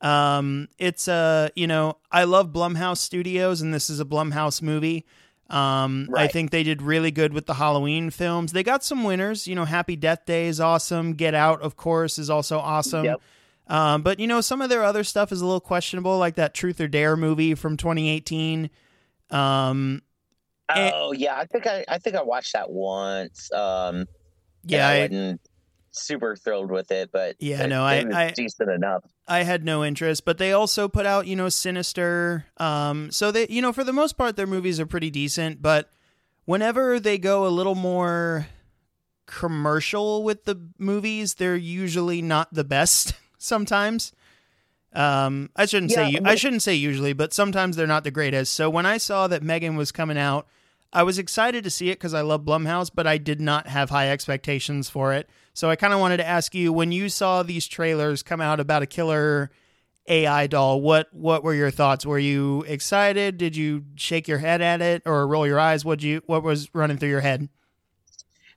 Um, 0.06 0.68
it's 0.78 1.08
uh, 1.08 1.50
you 1.56 1.65
know, 1.65 1.98
I 2.12 2.26
love 2.26 2.54
Blumhouse 2.54 3.00
Studios, 3.00 3.62
and 3.62 3.74
this 3.74 3.89
is 3.89 4.00
a 4.00 4.06
Blumhouse 4.06 4.62
movie. 4.62 5.04
Um, 5.50 6.10
I 6.15 6.28
think 6.28 6.52
they 6.52 6.63
did 6.63 6.82
really 6.82 7.12
good 7.12 7.34
with 7.34 7.48
the 7.48 7.56
Halloween 7.56 8.12
films. 8.12 8.52
They 8.52 8.63
got 8.63 8.84
some 8.84 9.04
winners. 9.04 9.48
You 9.48 9.56
know, 9.56 9.65
Happy 9.65 9.96
Death 9.96 10.26
Day 10.26 10.48
is 10.48 10.60
awesome. 10.60 11.13
Get 11.13 11.34
Out, 11.34 11.62
of 11.62 11.76
course, 11.76 12.20
is 12.20 12.30
also 12.30 12.60
awesome. 12.60 13.06
Yep. 13.06 13.22
Um, 13.68 14.04
but 14.04 14.20
you 14.20 14.28
know, 14.28 14.41
some 14.41 14.62
of 14.62 14.70
their 14.70 14.84
other 14.84 15.04
stuff 15.04 15.32
is 15.32 15.41
a 15.41 15.46
little 15.46 15.60
questionable, 15.60 16.20
like 16.20 16.36
that 16.36 16.54
Truth 16.54 16.80
or 16.82 16.88
Dare 16.88 17.18
movie 17.18 17.56
from 17.56 17.76
2018. 17.76 18.70
Um, 19.32 20.04
oh 20.70 21.12
yeah 21.12 21.36
i 21.38 21.46
think 21.46 21.68
i 21.68 21.86
i 21.88 21.98
think 22.00 22.15
i 22.15 22.22
watched 22.24 22.54
that 22.54 22.70
once 22.72 23.52
um 23.54 24.08
yeah, 24.63 24.88
i 24.88 24.94
I, 24.94 25.02
wasn't 25.04 25.41
super 25.95 26.36
thrilled 26.36 26.69
with 26.71 26.91
it 26.91 27.12
but 27.12 27.36
Yeah, 27.39 27.65
no, 27.65 27.84
I- 27.84 28.05
I- 28.13 28.31
decent 28.31 28.69
enough 28.69 29.03
I 29.27 29.41
had 29.43 29.65
no 29.65 29.84
interest, 29.84 30.23
but 30.23 30.38
they 30.38 30.51
also 30.53 30.88
put 30.88 31.08
out, 31.08 31.25
you 31.25 31.36
know, 31.36 31.49
Sinister. 31.49 32.45
Um, 32.58 33.10
so 33.12 33.31
they, 33.31 33.47
you 33.49 33.60
know, 33.60 33.73
for 33.73 33.84
the 33.84 33.91
most 33.91 34.19
part, 34.19 34.36
their 34.36 34.45
movies 34.45 34.79
are 34.79 34.86
pretty 34.86 35.10
decent. 35.10 35.63
But 35.63 35.89
whenever 36.45 36.99
they 36.99 37.17
go 37.17 37.47
a 37.47 37.49
little 37.49 37.73
more 37.73 38.45
commercial 39.25 40.23
with 40.23 40.45
the 40.45 40.62
movies, 40.77 41.36
they're 41.36 41.55
usually 41.55 42.21
not 42.21 42.53
the 42.53 42.63
best. 42.63 43.13
Sometimes, 43.39 44.12
um, 44.93 45.49
I 45.55 45.65
shouldn't 45.65 45.91
say 45.91 46.03
Yeah, 46.03 46.08
you, 46.08 46.19
I 46.23 46.36
shouldn't 46.36 46.62
say 46.62 46.75
usually, 46.75 47.13
but 47.13 47.34
sometimes 47.34 47.75
they're 47.75 47.88
not 47.88 48.03
the 48.03 48.12
greatest. 48.12 48.53
So 48.53 48.69
when 48.69 48.86
I 48.86 48.97
saw 48.97 49.27
that 49.27 49.43
Megan 49.43 49.75
was 49.75 49.91
coming 49.91 50.17
out, 50.17 50.47
I 50.93 51.03
was 51.03 51.19
excited 51.19 51.63
to 51.63 51.69
see 51.69 51.89
it 51.89 51.95
because 51.95 52.13
I 52.13 52.21
love 52.21 52.41
Blumhouse, 52.45 52.89
but 52.93 53.05
I 53.05 53.17
did 53.17 53.41
not 53.41 53.67
have 53.67 53.89
high 53.89 54.10
expectations 54.10 54.88
for 54.89 55.13
it. 55.13 55.29
So 55.56 55.70
I 55.70 55.78
kind 55.78 55.94
of 55.94 56.02
wanted 56.02 56.18
to 56.18 56.28
ask 56.28 56.54
you 56.54 56.74
when 56.74 56.91
you 56.91 57.08
saw 57.08 57.41
these 57.41 57.65
trailers 57.65 58.22
come 58.22 58.41
out 58.41 58.60
about 58.60 58.82
a 58.82 58.86
killer 58.86 59.50
AI 60.06 60.48
doll, 60.48 60.82
what 60.82 61.08
what 61.13 61.46
were 61.46 61.54
your 61.54 61.72
thoughts? 61.72 62.06
Were 62.06 62.20
you 62.20 62.63
excited? 62.68 63.38
Did 63.38 63.56
you 63.56 63.86
shake 63.96 64.28
your 64.28 64.39
head 64.39 64.62
at 64.62 64.82
it 64.82 65.02
or 65.06 65.26
roll 65.26 65.48
your 65.48 65.58
eyes? 65.58 65.86
What 65.86 66.04
you 66.04 66.22
what 66.26 66.44
was 66.44 66.70
running 66.76 66.98
through 66.98 67.10
your 67.10 67.22
head? 67.22 67.48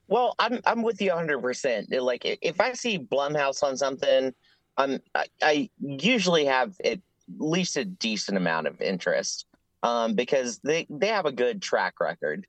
Well, 0.09 0.35
I'm 0.39 0.59
I'm 0.65 0.81
with 0.81 1.01
you 1.01 1.09
100. 1.11 1.41
percent 1.41 1.89
Like 1.89 2.25
if 2.25 2.59
I 2.59 2.73
see 2.73 2.99
Blumhouse 2.99 3.63
on 3.63 3.77
something, 3.77 4.33
I'm 4.75 4.99
I, 5.15 5.25
I 5.41 5.69
usually 5.79 6.45
have 6.45 6.75
at 6.83 6.99
least 7.37 7.77
a 7.77 7.85
decent 7.85 8.37
amount 8.37 8.67
of 8.67 8.81
interest, 8.81 9.45
um, 9.83 10.15
because 10.15 10.59
they 10.65 10.85
they 10.89 11.07
have 11.07 11.25
a 11.25 11.31
good 11.31 11.61
track 11.61 12.01
record, 12.01 12.45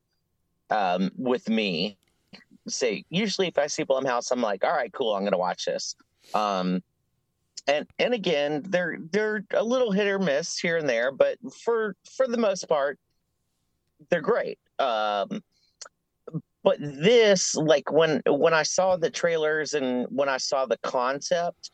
um, 0.70 1.12
with 1.16 1.48
me. 1.48 1.98
Say 2.70 3.04
usually 3.10 3.48
if 3.48 3.58
I 3.58 3.66
see 3.66 3.84
Blumhouse, 3.84 4.30
I'm 4.30 4.40
like, 4.40 4.64
all 4.64 4.72
right, 4.72 4.92
cool, 4.92 5.14
I'm 5.14 5.24
gonna 5.24 5.38
watch 5.38 5.64
this. 5.66 5.96
Um, 6.34 6.82
and 7.66 7.86
and 7.98 8.14
again, 8.14 8.62
they're 8.66 8.98
they're 9.10 9.44
a 9.52 9.64
little 9.64 9.92
hit 9.92 10.06
or 10.06 10.18
miss 10.18 10.58
here 10.58 10.76
and 10.76 10.88
there, 10.88 11.12
but 11.12 11.38
for 11.64 11.96
for 12.16 12.26
the 12.26 12.38
most 12.38 12.68
part, 12.68 12.98
they're 14.08 14.20
great. 14.20 14.58
Um, 14.78 15.42
but 16.62 16.78
this 16.80 17.54
like 17.54 17.90
when 17.90 18.22
when 18.26 18.52
i 18.52 18.62
saw 18.62 18.96
the 18.96 19.10
trailers 19.10 19.72
and 19.74 20.06
when 20.10 20.28
i 20.28 20.36
saw 20.36 20.66
the 20.66 20.76
concept 20.82 21.70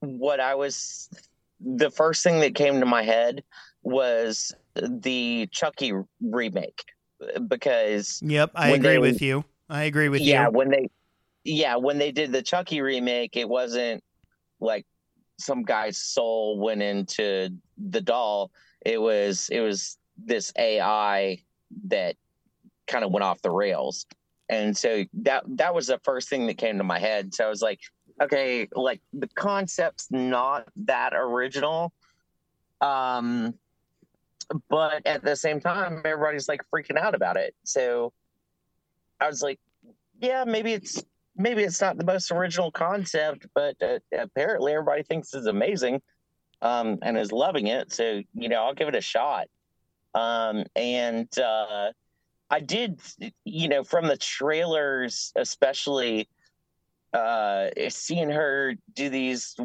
what 0.00 0.40
i 0.40 0.54
was 0.54 1.08
the 1.60 1.90
first 1.90 2.22
thing 2.22 2.40
that 2.40 2.54
came 2.54 2.80
to 2.80 2.86
my 2.86 3.02
head 3.02 3.42
was 3.82 4.52
the 4.74 5.48
chucky 5.52 5.92
remake 6.20 6.84
because 7.48 8.20
Yep, 8.22 8.52
I 8.54 8.68
agree 8.70 8.88
they- 8.90 8.98
with 8.98 9.20
you. 9.22 9.44
I 9.70 9.84
agree 9.84 10.08
with 10.08 10.20
yeah 10.20 10.26
you. 10.26 10.32
Yeah, 10.32 10.48
when 10.48 10.70
they 10.70 10.90
yeah 11.44 11.76
when 11.76 11.98
they 11.98 12.12
did 12.12 12.32
the 12.32 12.42
chucky 12.42 12.82
remake 12.82 13.36
it 13.36 13.48
wasn't 13.48 14.04
like 14.60 14.84
some 15.38 15.62
guy's 15.62 15.96
soul 15.96 16.58
went 16.58 16.82
into 16.82 17.48
the 17.78 18.00
doll. 18.00 18.50
It 18.84 19.00
was 19.00 19.48
it 19.50 19.60
was 19.60 19.96
this 20.18 20.52
ai 20.58 21.42
that 21.86 22.16
kind 22.86 23.04
of 23.04 23.10
went 23.10 23.24
off 23.24 23.40
the 23.42 23.50
rails. 23.50 24.06
And 24.48 24.76
so 24.76 25.04
that 25.22 25.44
that 25.56 25.74
was 25.74 25.86
the 25.86 26.00
first 26.04 26.28
thing 26.28 26.46
that 26.48 26.58
came 26.58 26.78
to 26.78 26.84
my 26.84 26.98
head. 26.98 27.34
So 27.34 27.46
i 27.46 27.48
was 27.48 27.62
like 27.62 27.80
okay 28.20 28.68
like 28.74 29.00
the 29.14 29.28
concept's 29.28 30.08
not 30.10 30.68
that 30.76 31.14
original. 31.14 31.92
Um 32.80 33.54
but 34.68 35.06
at 35.06 35.22
the 35.22 35.36
same 35.36 35.60
time 35.60 36.02
everybody's 36.04 36.48
like 36.48 36.60
freaking 36.74 36.98
out 36.98 37.14
about 37.14 37.36
it. 37.36 37.54
So 37.64 38.12
i 39.20 39.26
was 39.26 39.42
like 39.42 39.58
yeah 40.20 40.44
maybe 40.46 40.72
it's 40.72 41.02
maybe 41.36 41.62
it's 41.62 41.80
not 41.80 41.96
the 41.96 42.04
most 42.04 42.30
original 42.30 42.70
concept 42.70 43.46
but 43.54 43.74
uh, 43.82 43.98
apparently 44.18 44.72
everybody 44.72 45.02
thinks 45.02 45.32
it's 45.34 45.46
amazing 45.46 46.00
um, 46.62 46.98
and 47.02 47.16
is 47.16 47.32
loving 47.32 47.68
it. 47.68 47.92
So 47.92 48.22
you 48.34 48.48
know, 48.48 48.64
I'll 48.64 48.74
give 48.74 48.88
it 48.88 48.94
a 48.94 49.00
shot. 49.00 49.46
Um, 50.14 50.64
and 50.74 51.28
uh, 51.38 51.90
I 52.50 52.60
did, 52.60 53.00
you 53.44 53.68
know, 53.68 53.84
from 53.84 54.06
the 54.06 54.16
trailers, 54.16 55.32
especially 55.36 56.28
uh 57.12 57.66
seeing 57.88 58.30
her 58.30 58.72
do 58.94 59.08
these 59.08 59.56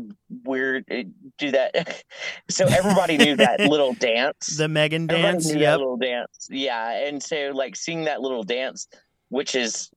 weird 0.46 0.84
uh, 0.90 1.04
do 1.38 1.52
that 1.52 2.04
so 2.50 2.66
everybody 2.66 3.18
knew 3.18 3.36
that 3.36 3.60
little 3.70 3.94
dance 3.94 4.58
the 4.58 4.68
megan 4.68 5.06
dance 5.06 5.48
that 5.52 5.78
little 5.78 5.96
dance 5.96 6.48
yeah 6.50 7.06
and 7.06 7.22
so 7.22 7.52
like 7.54 7.76
seeing 7.76 8.06
that 8.06 8.20
little 8.20 8.42
dance 8.42 8.88
which 9.30 9.56
is 9.56 9.92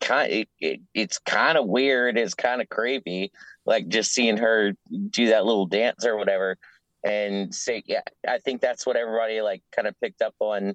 kind 0.00 0.32
it, 0.32 0.48
it, 0.60 0.80
it's 0.94 1.18
kind 1.18 1.58
of 1.58 1.66
weird 1.66 2.16
it's 2.16 2.34
kind 2.34 2.60
of 2.60 2.68
creepy 2.68 3.32
like 3.64 3.88
just 3.88 4.12
seeing 4.12 4.36
her 4.36 4.72
do 5.10 5.28
that 5.28 5.44
little 5.44 5.66
dance 5.66 6.06
or 6.06 6.16
whatever. 6.16 6.56
And 7.04 7.54
say 7.54 7.82
yeah 7.86 8.02
i 8.26 8.38
think 8.38 8.60
that's 8.60 8.84
what 8.86 8.96
everybody 8.96 9.40
like 9.40 9.62
kind 9.74 9.86
of 9.86 9.98
picked 10.00 10.22
up 10.22 10.34
on 10.40 10.74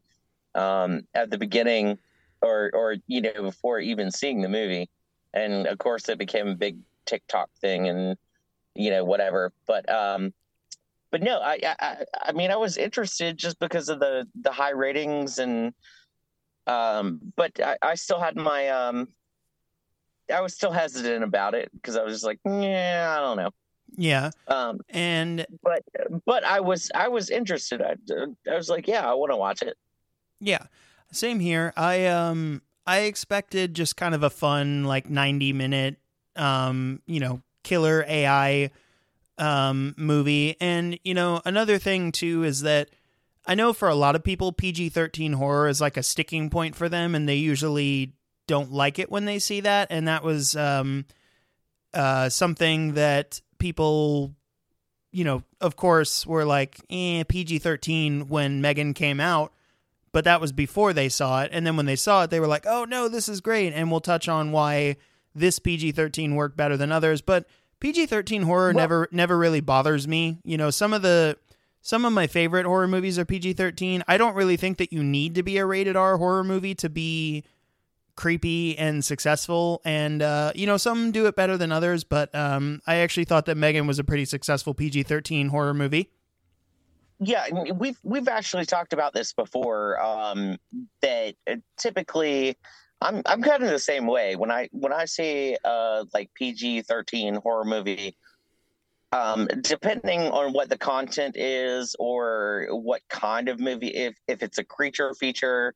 um 0.56 1.02
at 1.13 1.30
the 1.30 1.38
beginning 1.38 1.98
or 2.41 2.72
or 2.74 2.96
you 3.08 3.22
know 3.22 3.34
before 3.41 3.80
even 3.80 4.12
seeing 4.12 4.41
the 4.41 4.50
movie. 4.50 4.89
And 5.34 5.67
of 5.67 5.78
course 5.78 6.10
it 6.10 6.17
became 6.17 6.48
a 6.48 6.56
big 6.56 6.78
tiktok 7.06 7.50
thing 7.60 7.88
and 7.88 8.17
you 8.76 8.91
know 8.91 9.04
whatever. 9.04 9.52
But 9.67 9.89
um 9.89 10.34
but 11.12 11.22
no 11.22 11.39
I, 11.39 11.60
I 11.63 12.06
i 12.22 12.32
mean 12.32 12.52
i 12.52 12.56
was 12.56 12.78
interested 12.78 13.38
just 13.38 13.60
because 13.60 13.89
of 13.89 14.00
the 14.00 14.26
the 14.41 14.52
high 14.52 14.72
ratings 14.72 15.39
and 15.39 15.74
um 16.67 17.19
but 17.36 17.60
i, 17.60 17.78
I 17.82 17.95
still 17.95 18.19
had 18.19 18.36
my 18.36 18.69
um 18.69 19.08
i 20.34 20.41
was 20.41 20.54
still 20.54 20.71
hesitant 20.71 21.24
about 21.24 21.56
it 21.56 21.71
because 21.74 21.97
i 21.97 22.04
was 22.04 22.13
just 22.13 22.26
like 22.26 22.39
yeah 22.45 23.15
i 23.17 23.21
don't 23.21 23.38
know. 23.38 23.52
Yeah. 23.97 24.32
Um 24.47 24.80
and 24.89 25.45
but 25.62 25.84
but 26.26 26.45
i 26.45 26.62
was 26.62 26.91
i 26.95 27.10
was 27.10 27.30
interested. 27.30 27.82
I, 27.82 27.95
I 28.50 28.56
was 28.56 28.69
like 28.69 28.88
yeah 28.88 29.10
i 29.10 29.13
want 29.13 29.32
to 29.32 29.38
watch 29.38 29.62
it. 29.62 29.78
Yeah. 30.39 30.65
Same 31.12 31.39
here. 31.41 31.74
I 31.76 32.06
um 32.06 32.62
i 32.88 33.00
expected 33.00 33.74
just 33.74 33.97
kind 33.97 34.15
of 34.15 34.24
a 34.24 34.30
fun 34.30 34.86
like 34.86 35.10
90 35.10 35.54
minute 35.54 35.97
um 36.38 37.02
you 37.06 37.19
know 37.19 37.41
killer 37.63 38.06
ai 38.08 38.71
um 39.38 39.93
movie. 39.97 40.56
And 40.62 40.97
you 41.04 41.13
know 41.13 41.41
another 41.43 41.78
thing 41.78 42.13
too 42.13 42.43
is 42.45 42.62
that 42.62 42.89
i 43.52 43.56
know 43.56 43.74
for 43.74 43.90
a 43.90 43.96
lot 43.96 44.16
of 44.16 44.24
people 44.24 44.52
pg-13 44.52 45.36
horror 45.36 45.68
is 45.68 45.82
like 45.82 45.98
a 45.98 46.04
sticking 46.04 46.50
point 46.50 46.76
for 46.76 46.88
them 46.90 47.16
and 47.16 47.28
they 47.28 47.36
usually 47.36 48.14
don't 48.48 48.72
like 48.72 49.00
it 49.00 49.10
when 49.10 49.24
they 49.26 49.40
see 49.40 49.62
that. 49.62 49.88
And 49.92 50.08
that 50.08 50.24
was 50.24 50.56
um 50.56 51.06
uh 51.94 52.30
something 52.30 52.96
that 52.96 53.42
people 53.60 54.34
you 55.12 55.24
know 55.24 55.44
of 55.62 55.76
course 55.76 56.26
were 56.26 56.44
like 56.44 56.78
eh, 56.90 57.24
pg-13 57.28 58.28
when 58.28 58.60
megan 58.62 58.94
came 58.94 59.20
out 59.20 59.54
but 60.12 60.26
that 60.26 60.42
was 60.42 60.52
before 60.52 60.92
they 60.92 61.08
saw 61.08 61.44
it. 61.44 61.52
And 61.54 61.66
then 61.66 61.78
when 61.78 61.86
they 61.86 61.96
saw 61.96 62.24
it 62.24 62.30
they 62.30 62.42
were 62.42 62.48
like 62.48 62.66
oh 62.68 62.84
no 62.86 63.08
this 63.08 63.30
is 63.30 63.40
great. 63.40 63.74
And 63.74 63.90
we'll 63.90 64.02
touch 64.02 64.28
on 64.28 64.52
why 64.52 64.98
this 65.34 65.60
pg-13 65.60 66.36
worked 66.36 66.58
better 66.58 66.76
than 66.76 66.92
others. 66.92 67.22
But 67.22 67.48
pg-13 67.80 68.44
horror 68.44 68.74
Well- 68.74 68.84
never 68.84 69.08
never 69.12 69.38
really 69.38 69.62
bothers 69.62 70.08
me. 70.08 70.40
You 70.44 70.58
know 70.58 70.72
some 70.72 70.94
of 70.94 71.02
the 71.02 71.38
some 71.82 72.06
of 72.06 72.13
my 72.13 72.28
favorite 72.28 72.65
horror 72.65 72.88
movies 72.88 73.17
are 73.17 73.26
pg-13 73.26 74.02
i 74.08 74.17
don't 74.17 74.36
really 74.36 74.58
think 74.58 74.78
that 74.78 74.94
you 74.94 75.04
need 75.04 75.36
to 75.36 75.44
be 75.44 75.58
a 75.58 75.65
rated 75.65 75.96
r 75.96 76.17
horror 76.17 76.44
movie 76.44 76.76
to 76.76 76.89
be 76.89 77.44
creepy 78.15 78.78
and 78.78 79.04
successful. 79.04 79.82
And 79.86 80.22
uh, 80.22 80.52
you 80.56 80.67
know 80.67 80.78
some 80.78 81.12
do 81.12 81.26
it 81.26 81.36
better 81.36 81.58
than 81.58 81.72
others 81.72 82.04
but 82.04 82.34
um, 82.36 82.82
i 82.86 82.98
actually 82.98 83.26
thought 83.26 83.46
that 83.48 83.58
megan 83.58 83.88
was 83.88 84.00
a 84.00 84.04
pretty 84.04 84.26
successful 84.26 84.74
pg-13 84.74 85.50
horror 85.50 85.74
movie. 85.74 86.12
Yeah 87.20 87.46
we've 87.76 87.98
we've 88.04 88.28
actually 88.28 88.65
talked 88.65 88.94
about 88.94 89.13
this 89.13 89.34
before 89.34 90.00
um 90.02 90.58
that 91.02 91.36
uh, 91.50 91.56
typically 91.78 92.58
i'm 93.02 93.22
i'm 93.26 93.41
kind 93.41 93.63
of 93.63 93.70
the 93.70 93.80
same 93.80 94.08
way. 94.08 94.36
When 94.36 94.52
i 94.52 94.70
when 94.72 94.94
i 94.94 95.06
see 95.06 95.58
uh 95.63 96.06
like 96.13 96.32
pg-13 96.36 97.41
horror 97.41 97.65
movie 97.65 98.17
um 99.12 99.47
depending 99.62 100.21
on 100.30 100.54
what 100.54 100.69
the 100.69 100.78
content 100.78 101.36
is 101.38 101.95
or 102.00 102.67
what 102.71 103.02
kind 103.10 103.50
of 103.50 103.60
movie 103.60 103.88
if 103.88 104.15
if 104.28 104.41
it's 104.41 104.58
a 104.58 104.63
creature 104.63 105.13
feature 105.13 105.74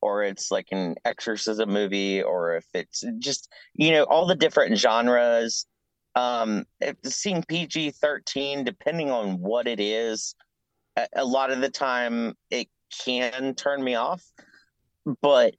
or 0.00 0.22
it's 0.22 0.50
like 0.50 0.68
an 0.70 0.94
exorcism 1.04 1.70
movie 1.70 2.22
or 2.22 2.56
if 2.56 2.64
it's 2.74 3.04
just 3.18 3.48
you 3.74 3.90
know 3.90 4.04
all 4.04 4.26
the 4.26 4.34
different 4.34 4.76
genres 4.78 5.66
um 6.14 6.64
seeing 7.04 7.42
pg-13 7.48 8.64
depending 8.64 9.10
on 9.10 9.40
what 9.40 9.66
it 9.66 9.80
is 9.80 10.34
a- 10.96 11.08
a 11.16 11.24
lot 11.24 11.50
of 11.50 11.60
the 11.60 11.70
time 11.70 12.34
it 12.50 12.68
can 13.04 13.54
turn 13.54 13.82
me 13.82 13.94
off 13.96 14.22
but 15.20 15.54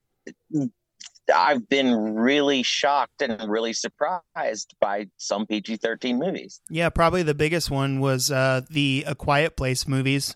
i've 1.33 1.67
been 1.69 1.93
really 2.15 2.63
shocked 2.63 3.21
and 3.21 3.49
really 3.49 3.73
surprised 3.73 4.73
by 4.79 5.07
some 5.17 5.45
pg-13 5.45 6.17
movies. 6.17 6.61
Yeah 6.69 6.89
probably 6.89 7.23
the 7.23 7.33
biggest 7.35 7.69
one 7.69 7.99
was 7.99 8.31
uh, 8.31 8.61
the 8.69 9.03
a 9.07 9.15
quiet 9.15 9.55
place 9.57 9.87
movies. 9.87 10.35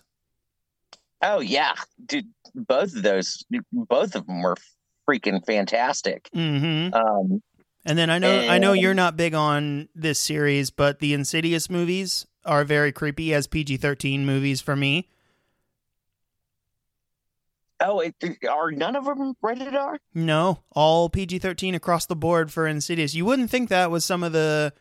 Oh 1.22 1.40
yeah. 1.40 1.74
Dude 2.04 2.28
both 2.54 2.94
of 2.94 3.02
those 3.02 3.44
both 3.72 4.14
of 4.14 4.26
them 4.26 4.42
were 4.42 4.56
freaking 5.08 5.44
fantastic. 5.44 6.28
Mm-hmm. 6.34 6.94
um 6.94 7.42
and 7.84 7.98
then 7.98 8.10
i 8.10 8.18
know 8.18 8.38
i 8.48 8.58
know 8.58 8.72
you're 8.72 8.94
not 8.94 9.16
big 9.16 9.34
on 9.34 9.88
this 9.94 10.18
series 10.18 10.70
but 10.70 11.00
the 11.00 11.12
insidious 11.14 11.68
movies 11.68 12.26
are 12.44 12.64
very 12.64 12.92
creepy 12.92 13.34
as 13.34 13.46
pg-13 13.46 14.20
movies 14.20 14.60
for 14.60 14.76
me 14.76 15.08
oh 17.82 18.00
it, 18.00 18.14
are 18.48 18.70
none 18.70 18.96
of 18.96 19.04
them 19.04 19.34
rated 19.42 19.74
r 19.74 19.98
No, 20.14 20.62
all 20.72 21.08
PG 21.10 21.38
thirteen 21.40 21.74
across 21.74 22.06
the 22.06 22.16
board 22.16 22.52
for 22.52 22.66
Insidious. 22.66 23.14
You 23.14 23.24
wouldn't 23.24 23.50
think 23.50 23.68
that 23.68 23.90
was 23.90 24.04
some 24.04 24.22
of 24.22 24.32
the 24.32 24.72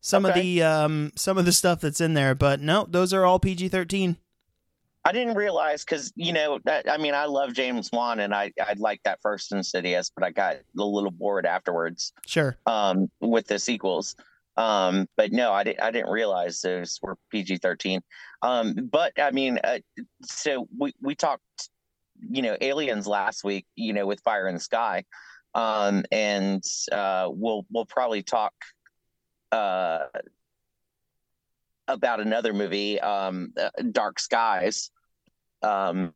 some 0.00 0.24
of 0.24 0.34
the 0.34 0.62
um 0.62 1.12
some 1.16 1.38
of 1.38 1.44
the 1.44 1.52
stuff 1.52 1.80
that's 1.80 2.00
in 2.00 2.14
there, 2.14 2.34
but 2.34 2.60
no, 2.60 2.86
those 2.88 3.12
are 3.12 3.24
all 3.24 3.38
PG 3.38 3.68
thirteen. 3.68 4.16
I 5.06 5.12
didn't 5.12 5.34
realize 5.34 5.84
because 5.84 6.12
you 6.16 6.32
know 6.32 6.58
that, 6.64 6.90
I 6.90 6.96
mean 6.96 7.14
I 7.14 7.26
love 7.26 7.52
James 7.52 7.90
Wan 7.92 8.20
and 8.20 8.34
I 8.34 8.52
I 8.60 8.74
like 8.78 9.02
that 9.04 9.20
first 9.20 9.52
Insidious, 9.52 10.10
but 10.14 10.24
I 10.24 10.30
got 10.30 10.56
a 10.56 10.82
little 10.82 11.10
bored 11.10 11.44
afterwards 11.46 12.12
Sure. 12.26 12.56
um, 12.66 13.10
with 13.20 13.46
the 13.46 13.58
sequels. 13.58 14.16
Um, 14.56 15.08
but 15.16 15.32
no, 15.32 15.52
I 15.52 15.64
didn't 15.64 15.82
I 15.82 15.90
didn't 15.90 16.10
realize 16.10 16.60
those 16.60 16.98
were 17.02 17.16
PG 17.30 17.58
thirteen. 17.58 18.00
Um, 18.40 18.88
but 18.90 19.12
I 19.20 19.30
mean, 19.30 19.58
uh, 19.64 19.80
so 20.22 20.68
we 20.78 20.94
we 21.02 21.14
talked 21.14 21.42
you 22.30 22.42
know 22.42 22.56
aliens 22.60 23.06
last 23.06 23.44
week 23.44 23.66
you 23.76 23.92
know 23.92 24.06
with 24.06 24.20
Fire 24.20 24.48
in 24.48 24.54
the 24.54 24.60
Sky, 24.60 25.04
um, 25.54 26.04
and 26.10 26.64
uh, 26.92 27.28
we'll 27.30 27.66
we'll 27.70 27.86
probably 27.86 28.22
talk 28.22 28.52
uh, 29.52 30.06
about 31.88 32.20
another 32.20 32.52
movie, 32.52 33.00
um, 33.00 33.52
uh, 33.60 33.70
Dark 33.92 34.18
Skies. 34.18 34.90
Um, 35.62 36.12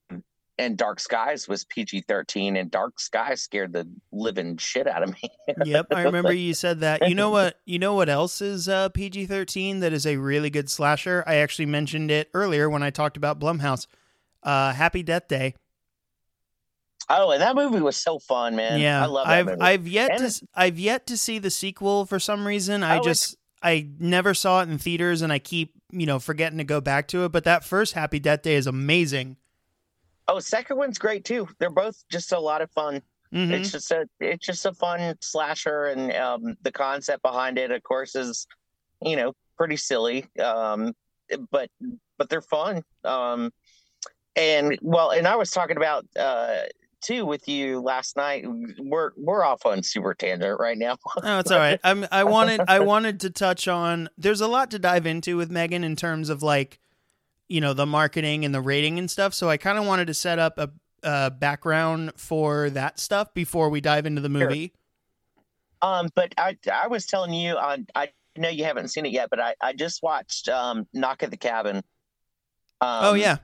and 0.58 0.76
Dark 0.76 0.98
Skies 0.98 1.46
was 1.46 1.64
PG 1.64 2.02
13, 2.02 2.56
and 2.56 2.70
Dark 2.70 2.98
Skies 2.98 3.40
scared 3.42 3.72
the 3.72 3.88
living 4.10 4.56
shit 4.56 4.86
out 4.86 5.02
of 5.02 5.10
me. 5.10 5.30
Yep, 5.64 5.86
I 5.92 6.02
remember 6.02 6.32
you 6.32 6.52
said 6.52 6.80
that. 6.80 7.08
You 7.08 7.14
know 7.14 7.30
what? 7.30 7.58
You 7.64 7.78
know 7.78 7.94
what 7.94 8.08
else 8.08 8.42
is 8.42 8.68
uh, 8.68 8.90
PG 8.90 9.26
thirteen 9.26 9.80
that 9.80 9.92
is 9.92 10.06
a 10.06 10.16
really 10.16 10.50
good 10.50 10.68
slasher? 10.68 11.24
I 11.26 11.36
actually 11.36 11.66
mentioned 11.66 12.10
it 12.10 12.28
earlier 12.34 12.68
when 12.68 12.82
I 12.82 12.90
talked 12.90 13.16
about 13.16 13.40
Blumhouse. 13.40 13.86
Uh, 14.42 14.72
Happy 14.72 15.02
Death 15.02 15.26
Day. 15.26 15.54
Oh, 17.10 17.30
and 17.30 17.42
that 17.42 17.54
movie 17.56 17.80
was 17.80 17.96
so 17.96 18.18
fun, 18.18 18.56
man. 18.56 18.80
yeah, 18.80 19.02
I 19.02 19.06
love 19.06 19.26
that 19.26 19.32
I've 19.38 19.46
movie. 19.46 19.60
I've 19.60 19.88
yet 19.88 20.10
And 20.20 20.30
to 20.32 20.46
I've 20.54 20.78
yet 20.78 21.06
to 21.08 21.16
see 21.16 21.38
the 21.38 21.50
sequel 21.50 22.06
for 22.06 22.18
some 22.18 22.46
reason. 22.46 22.82
I 22.82 22.98
Oh, 22.98 23.02
just 23.02 23.36
I 23.62 23.88
never 23.98 24.34
saw 24.34 24.60
it 24.62 24.68
in 24.68 24.78
theaters, 24.78 25.22
and 25.22 25.32
I 25.32 25.38
keep 25.38 25.72
you 25.90 26.06
know 26.06 26.18
forgetting 26.18 26.58
to 26.58 26.64
go 26.64 26.80
back 26.80 27.08
to 27.08 27.24
it. 27.24 27.32
But 27.32 27.44
that 27.44 27.64
first 27.64 27.94
Happy 27.94 28.18
Death 28.18 28.42
Day 28.42 28.54
is 28.54 28.66
amazing. 28.66 29.36
oh, 30.28 30.38
second 30.40 30.76
one's 30.76 30.98
great 30.98 31.24
too. 31.24 31.48
They're 31.58 31.70
both 31.70 32.02
just 32.10 32.32
a 32.32 32.38
lot 32.38 32.60
of 32.62 32.70
fun. 32.70 33.02
Mhm. 33.32 33.50
It's 33.52 33.72
just 33.72 33.90
a 33.90 34.08
it's 34.20 34.46
just 34.46 34.64
a 34.66 34.72
fun 34.72 35.14
slasher, 35.20 35.86
and 35.86 36.12
um, 36.14 36.56
the 36.62 36.72
concept 36.72 37.22
behind 37.22 37.58
it, 37.58 37.70
of 37.70 37.82
course, 37.82 38.14
is 38.14 38.46
you 39.02 39.16
know 39.16 39.32
pretty 39.56 39.76
silly, 39.76 40.26
um, 40.42 40.94
but 41.50 41.68
but 42.16 42.28
they're 42.30 42.40
fun. 42.42 42.82
Um, 43.04 43.52
and 44.36 44.78
well, 44.82 45.10
and 45.10 45.26
I 45.26 45.36
was 45.36 45.50
talking 45.50 45.76
about 45.76 46.06
uh, 46.18 46.58
too 47.00 47.24
with 47.26 47.48
you 47.48 47.80
last 47.80 48.16
night. 48.16 48.44
We're 48.78 49.12
we're 49.16 49.44
off 49.44 49.66
on 49.66 49.82
super 49.82 50.14
tangent 50.14 50.58
right 50.58 50.76
now. 50.76 50.96
Oh, 51.22 51.38
it's 51.40 51.50
all 51.50 51.58
right. 51.58 51.80
I'm, 51.84 52.06
I 52.10 52.24
wanted 52.24 52.60
I 52.68 52.78
wanted 52.80 53.20
to 53.20 53.30
touch 53.30 53.68
on. 53.68 54.08
There's 54.16 54.40
a 54.40 54.48
lot 54.48 54.70
to 54.72 54.78
dive 54.78 55.06
into 55.06 55.36
with 55.36 55.50
Megan 55.50 55.84
in 55.84 55.96
terms 55.96 56.28
of 56.30 56.42
like, 56.42 56.78
you 57.48 57.60
know, 57.60 57.72
the 57.72 57.86
marketing 57.86 58.44
and 58.44 58.54
the 58.54 58.60
rating 58.60 58.98
and 58.98 59.10
stuff. 59.10 59.34
So 59.34 59.48
I 59.48 59.56
kind 59.56 59.78
of 59.78 59.86
wanted 59.86 60.06
to 60.06 60.14
set 60.14 60.38
up 60.38 60.58
a, 60.58 60.70
a 61.02 61.30
background 61.30 62.12
for 62.16 62.70
that 62.70 62.98
stuff 62.98 63.34
before 63.34 63.68
we 63.68 63.80
dive 63.80 64.06
into 64.06 64.20
the 64.20 64.28
movie. 64.28 64.72
Um, 65.82 66.08
but 66.14 66.34
I 66.38 66.56
I 66.72 66.88
was 66.88 67.06
telling 67.06 67.32
you, 67.32 67.56
I 67.56 67.84
I 67.94 68.08
know 68.36 68.48
you 68.48 68.64
haven't 68.64 68.88
seen 68.88 69.06
it 69.06 69.12
yet, 69.12 69.30
but 69.30 69.40
I, 69.40 69.54
I 69.60 69.72
just 69.72 70.02
watched 70.02 70.48
um, 70.48 70.86
Knock 70.92 71.22
at 71.22 71.30
the 71.30 71.36
Cabin. 71.36 71.76
Um, 72.80 73.04
oh 73.04 73.14
yeah, 73.14 73.38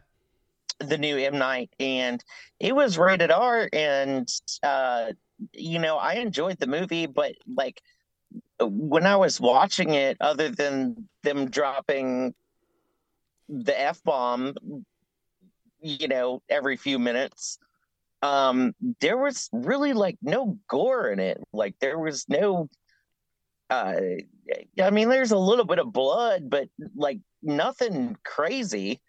the 0.81 0.99
new 0.99 1.17
M 1.17 1.39
Night, 1.39 1.71
and 1.79 2.23
it 2.61 2.75
was 2.75 2.99
rated 2.99 3.31
R, 3.31 3.69
and 3.73 4.29
uh, 4.63 5.13
you 5.53 5.79
know 5.79 5.97
I 5.97 6.15
enjoyed 6.15 6.59
the 6.59 6.67
movie, 6.67 7.07
but 7.07 7.35
like 7.47 7.81
when 8.61 9.07
I 9.07 9.17
was 9.17 9.41
watching 9.41 9.95
it, 9.95 10.17
other 10.21 10.49
than 10.49 11.09
them 11.23 11.51
dropping 11.51 12.35
the 13.49 13.79
f 13.79 14.03
bomb, 14.05 14.55
you 15.81 16.09
know, 16.09 16.43
every 16.49 16.77
few 16.77 16.99
minutes, 16.99 17.59
um, 18.23 18.75
there 19.01 19.19
was 19.19 19.49
really 19.53 19.93
like 19.93 20.17
no 20.23 20.59
gore 20.69 21.11
in 21.11 21.19
it. 21.21 21.43
Like 21.53 21.75
there 21.81 21.99
was 21.99 22.27
no. 22.29 22.69
Uh, 23.71 24.01
I 24.81 24.91
mean, 24.91 25.09
there's 25.09 25.33
a 25.33 25.39
little 25.39 25.65
bit 25.65 25.79
of 25.79 25.93
blood, 25.93 26.51
but 26.51 26.69
like 26.95 27.21
nothing 27.43 28.17
crazy 28.25 29.01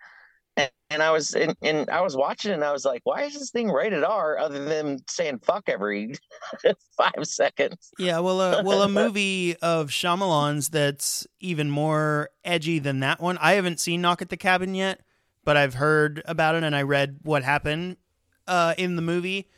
and, 0.57 0.71
and 0.89 1.03
I 1.03 1.11
was 1.11 1.33
and, 1.33 1.55
and 1.61 1.89
I 1.89 2.01
was 2.01 2.15
watching 2.15 2.51
and 2.51 2.63
I 2.63 2.71
was 2.71 2.85
like, 2.85 3.01
why 3.03 3.23
is 3.23 3.33
this 3.33 3.51
thing 3.51 3.69
rated 3.69 4.03
R 4.03 4.37
other 4.37 4.63
than 4.63 4.99
saying 5.07 5.39
fuck 5.39 5.67
every 5.67 6.15
five 6.97 7.23
seconds? 7.23 7.91
Yeah, 7.99 8.19
well, 8.19 8.39
uh, 8.39 8.63
well, 8.63 8.83
a 8.83 8.89
movie 8.89 9.55
of 9.57 9.89
Shyamalan's 9.89 10.69
that's 10.69 11.27
even 11.39 11.69
more 11.69 12.29
edgy 12.43 12.79
than 12.79 12.99
that 13.01 13.19
one. 13.19 13.37
I 13.39 13.53
haven't 13.53 13.79
seen 13.79 14.01
Knock 14.01 14.21
at 14.21 14.29
the 14.29 14.37
Cabin 14.37 14.75
yet, 14.75 15.01
but 15.43 15.57
I've 15.57 15.75
heard 15.75 16.21
about 16.25 16.55
it 16.55 16.63
and 16.63 16.75
I 16.75 16.83
read 16.83 17.19
what 17.23 17.43
happened 17.43 17.97
uh, 18.47 18.75
in 18.77 18.95
the 18.95 19.01
movie. 19.01 19.49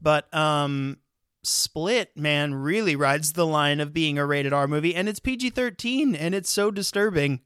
But 0.00 0.32
um, 0.34 0.98
Split, 1.42 2.16
man, 2.16 2.54
really 2.54 2.96
rides 2.96 3.32
the 3.32 3.46
line 3.46 3.80
of 3.80 3.92
being 3.92 4.18
a 4.18 4.26
rated 4.26 4.52
R 4.52 4.66
movie, 4.66 4.94
and 4.94 5.08
it's 5.08 5.20
PG 5.20 5.50
thirteen, 5.50 6.14
and 6.14 6.34
it's 6.34 6.50
so 6.50 6.70
disturbing. 6.70 7.40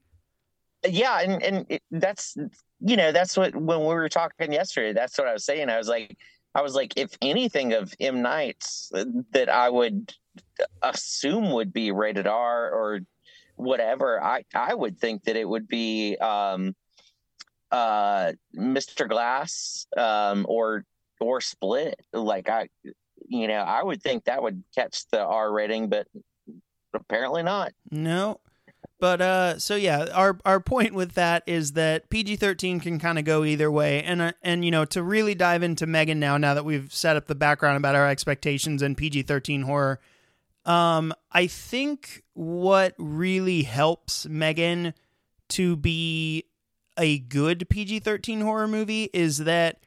Yeah, 0.87 1.19
and 1.19 1.43
and 1.43 1.65
it, 1.69 1.83
that's 1.91 2.37
you 2.81 2.95
know, 2.95 3.11
that's 3.11 3.35
what 3.35 3.55
when 3.55 3.79
we 3.79 3.85
were 3.85 4.09
talking 4.09 4.53
yesterday, 4.53 4.93
that's 4.93 5.17
what 5.17 5.27
I 5.27 5.33
was 5.33 5.45
saying. 5.45 5.69
I 5.69 5.77
was 5.77 5.87
like, 5.87 6.17
I 6.55 6.61
was 6.61 6.75
like, 6.75 6.93
if 6.97 7.11
anything 7.21 7.73
of 7.73 7.93
M 7.99 8.21
Night's 8.21 8.91
that 9.31 9.49
I 9.49 9.69
would 9.69 10.13
assume 10.81 11.51
would 11.51 11.73
be 11.73 11.91
rated 11.91 12.27
R 12.27 12.71
or 12.71 12.99
whatever, 13.55 14.21
I 14.23 14.43
I 14.55 14.73
would 14.73 14.97
think 14.97 15.23
that 15.25 15.35
it 15.35 15.47
would 15.47 15.67
be 15.67 16.15
um, 16.17 16.75
uh, 17.71 18.31
Mr. 18.55 19.07
Glass 19.07 19.85
um, 19.95 20.45
or 20.47 20.85
or 21.19 21.41
Split. 21.41 21.99
Like 22.13 22.49
I, 22.49 22.69
you 23.27 23.47
know, 23.47 23.59
I 23.59 23.83
would 23.83 24.01
think 24.01 24.25
that 24.25 24.41
would 24.41 24.63
catch 24.73 25.05
the 25.11 25.23
R 25.23 25.51
rating, 25.51 25.89
but 25.89 26.07
apparently 26.93 27.43
not. 27.43 27.73
No, 27.91 28.39
but 28.99 29.21
uh, 29.21 29.59
so 29.59 29.75
yeah, 29.75 30.07
our 30.13 30.37
our 30.43 30.59
point 30.59 30.93
with 30.93 31.13
that 31.13 31.43
is 31.47 31.73
that 31.73 32.09
PG 32.09 32.35
thirteen 32.35 32.79
can 32.79 32.99
kind 32.99 33.17
of 33.17 33.25
go 33.25 33.45
either 33.45 33.71
way, 33.71 34.03
and 34.03 34.21
uh, 34.21 34.31
and 34.41 34.65
you 34.65 34.71
know 34.71 34.83
to 34.85 35.01
really 35.01 35.35
dive 35.35 35.63
into 35.63 35.87
Megan 35.87 36.19
now, 36.19 36.37
now 36.37 36.53
that 36.53 36.65
we've 36.65 36.91
set 36.93 37.15
up 37.15 37.27
the 37.27 37.35
background 37.35 37.77
about 37.77 37.95
our 37.95 38.07
expectations 38.07 38.81
and 38.81 38.97
PG 38.97 39.23
thirteen 39.23 39.61
horror, 39.61 39.99
um, 40.65 41.13
I 41.31 41.47
think 41.47 42.23
what 42.33 42.93
really 42.97 43.63
helps 43.63 44.25
Megan 44.27 44.93
to 45.49 45.77
be 45.77 46.43
a 46.97 47.19
good 47.19 47.69
PG 47.69 47.99
thirteen 47.99 48.41
horror 48.41 48.67
movie 48.67 49.09
is 49.13 49.39
that 49.39 49.79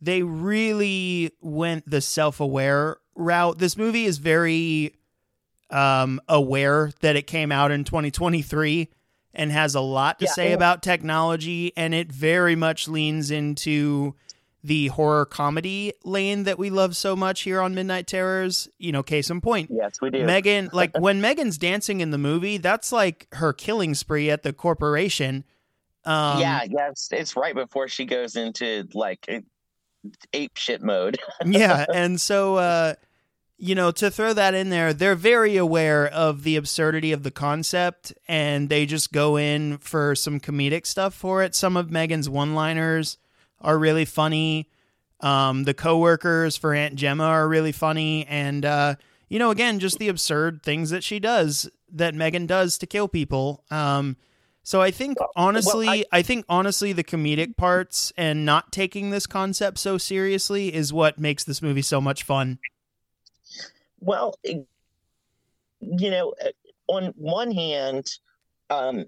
they 0.00 0.22
really 0.22 1.32
went 1.40 1.88
the 1.88 2.00
self 2.00 2.40
aware 2.40 2.96
route. 3.14 3.58
This 3.58 3.76
movie 3.76 4.06
is 4.06 4.18
very 4.18 4.94
um, 5.70 6.20
aware 6.28 6.90
that 7.00 7.16
it 7.16 7.26
came 7.26 7.52
out 7.52 7.70
in 7.70 7.84
2023 7.84 8.88
and 9.34 9.50
has 9.50 9.74
a 9.74 9.80
lot 9.80 10.18
to 10.20 10.26
yeah, 10.26 10.32
say 10.32 10.52
about 10.52 10.82
technology, 10.82 11.72
and 11.76 11.94
it 11.94 12.10
very 12.10 12.54
much 12.54 12.88
leans 12.88 13.30
into 13.30 14.14
the 14.62 14.86
horror 14.88 15.26
comedy 15.26 15.92
lane 16.04 16.44
that 16.44 16.58
we 16.58 16.70
love 16.70 16.96
so 16.96 17.14
much 17.14 17.42
here 17.42 17.60
on 17.60 17.74
Midnight 17.74 18.06
Terrors. 18.06 18.68
You 18.78 18.92
know, 18.92 19.02
case 19.02 19.28
in 19.30 19.40
point. 19.40 19.70
Yes, 19.72 20.00
we 20.00 20.10
do. 20.10 20.24
Megan, 20.24 20.70
like 20.72 20.96
when 20.98 21.20
Megan's 21.20 21.58
dancing 21.58 22.00
in 22.00 22.10
the 22.10 22.18
movie, 22.18 22.58
that's 22.58 22.92
like 22.92 23.26
her 23.32 23.52
killing 23.52 23.94
spree 23.94 24.30
at 24.30 24.42
the 24.42 24.52
corporation. 24.52 25.44
Um, 26.04 26.40
yeah, 26.40 26.62
yes, 26.68 27.08
it's 27.12 27.36
right 27.36 27.54
before 27.54 27.88
she 27.88 28.04
goes 28.04 28.36
into 28.36 28.88
like 28.94 29.44
ape 30.32 30.56
shit 30.56 30.82
mode. 30.82 31.18
yeah, 31.44 31.84
and 31.92 32.20
so 32.20 32.56
uh, 32.56 32.94
you 33.56 33.74
know, 33.74 33.90
to 33.92 34.10
throw 34.10 34.32
that 34.32 34.54
in 34.54 34.70
there, 34.70 34.92
they're 34.92 35.14
very 35.14 35.56
aware 35.56 36.06
of 36.06 36.42
the 36.42 36.56
absurdity 36.56 37.12
of 37.12 37.22
the 37.22 37.30
concept 37.30 38.12
and 38.26 38.68
they 38.68 38.84
just 38.84 39.12
go 39.12 39.36
in 39.36 39.78
for 39.78 40.14
some 40.14 40.40
comedic 40.40 40.86
stuff 40.86 41.14
for 41.14 41.42
it. 41.42 41.54
Some 41.54 41.76
of 41.76 41.90
Megan's 41.90 42.28
one 42.28 42.54
liners 42.54 43.16
are 43.60 43.78
really 43.78 44.04
funny. 44.04 44.68
Um, 45.20 45.64
the 45.64 45.74
coworkers 45.74 46.56
for 46.56 46.74
Aunt 46.74 46.96
Gemma 46.96 47.24
are 47.24 47.48
really 47.48 47.72
funny. 47.72 48.26
And, 48.26 48.64
uh, 48.64 48.96
you 49.28 49.38
know, 49.38 49.50
again, 49.50 49.78
just 49.78 49.98
the 49.98 50.08
absurd 50.08 50.62
things 50.62 50.90
that 50.90 51.04
she 51.04 51.18
does 51.20 51.70
that 51.92 52.14
Megan 52.14 52.46
does 52.46 52.76
to 52.78 52.86
kill 52.86 53.08
people. 53.08 53.64
Um, 53.70 54.16
so 54.64 54.80
I 54.82 54.90
think 54.90 55.18
honestly, 55.36 55.86
well, 55.86 56.04
I, 56.12 56.18
I 56.18 56.22
think 56.22 56.44
honestly, 56.48 56.92
the 56.92 57.04
comedic 57.04 57.56
parts 57.56 58.12
and 58.16 58.44
not 58.44 58.72
taking 58.72 59.10
this 59.10 59.26
concept 59.26 59.78
so 59.78 59.98
seriously 59.98 60.74
is 60.74 60.92
what 60.92 61.18
makes 61.18 61.44
this 61.44 61.62
movie 61.62 61.82
so 61.82 62.00
much 62.00 62.22
fun. 62.24 62.58
Well, 64.04 64.38
you 64.44 66.10
know, 66.10 66.34
uh, 66.44 66.50
on 66.88 67.14
one 67.16 67.50
hand, 67.50 68.06
um, 68.68 69.06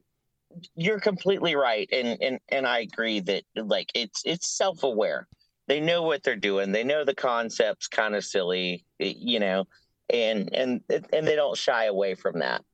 you're 0.74 1.00
completely 1.00 1.54
right, 1.54 1.88
and 1.92 2.16
and 2.22 2.40
and 2.48 2.66
I 2.66 2.80
agree 2.80 3.20
that 3.20 3.42
like 3.54 3.90
it's 3.94 4.22
it's 4.24 4.48
self 4.48 4.82
aware. 4.82 5.28
They 5.68 5.80
know 5.80 6.02
what 6.02 6.22
they're 6.22 6.36
doing. 6.36 6.72
They 6.72 6.84
know 6.84 7.04
the 7.04 7.14
concept's 7.14 7.88
kind 7.88 8.14
of 8.14 8.24
silly, 8.24 8.84
you 8.98 9.38
know, 9.38 9.66
and 10.08 10.48
and 10.54 10.80
and 10.88 11.26
they 11.26 11.36
don't 11.36 11.58
shy 11.58 11.84
away 11.84 12.14
from 12.14 12.38
that. 12.38 12.64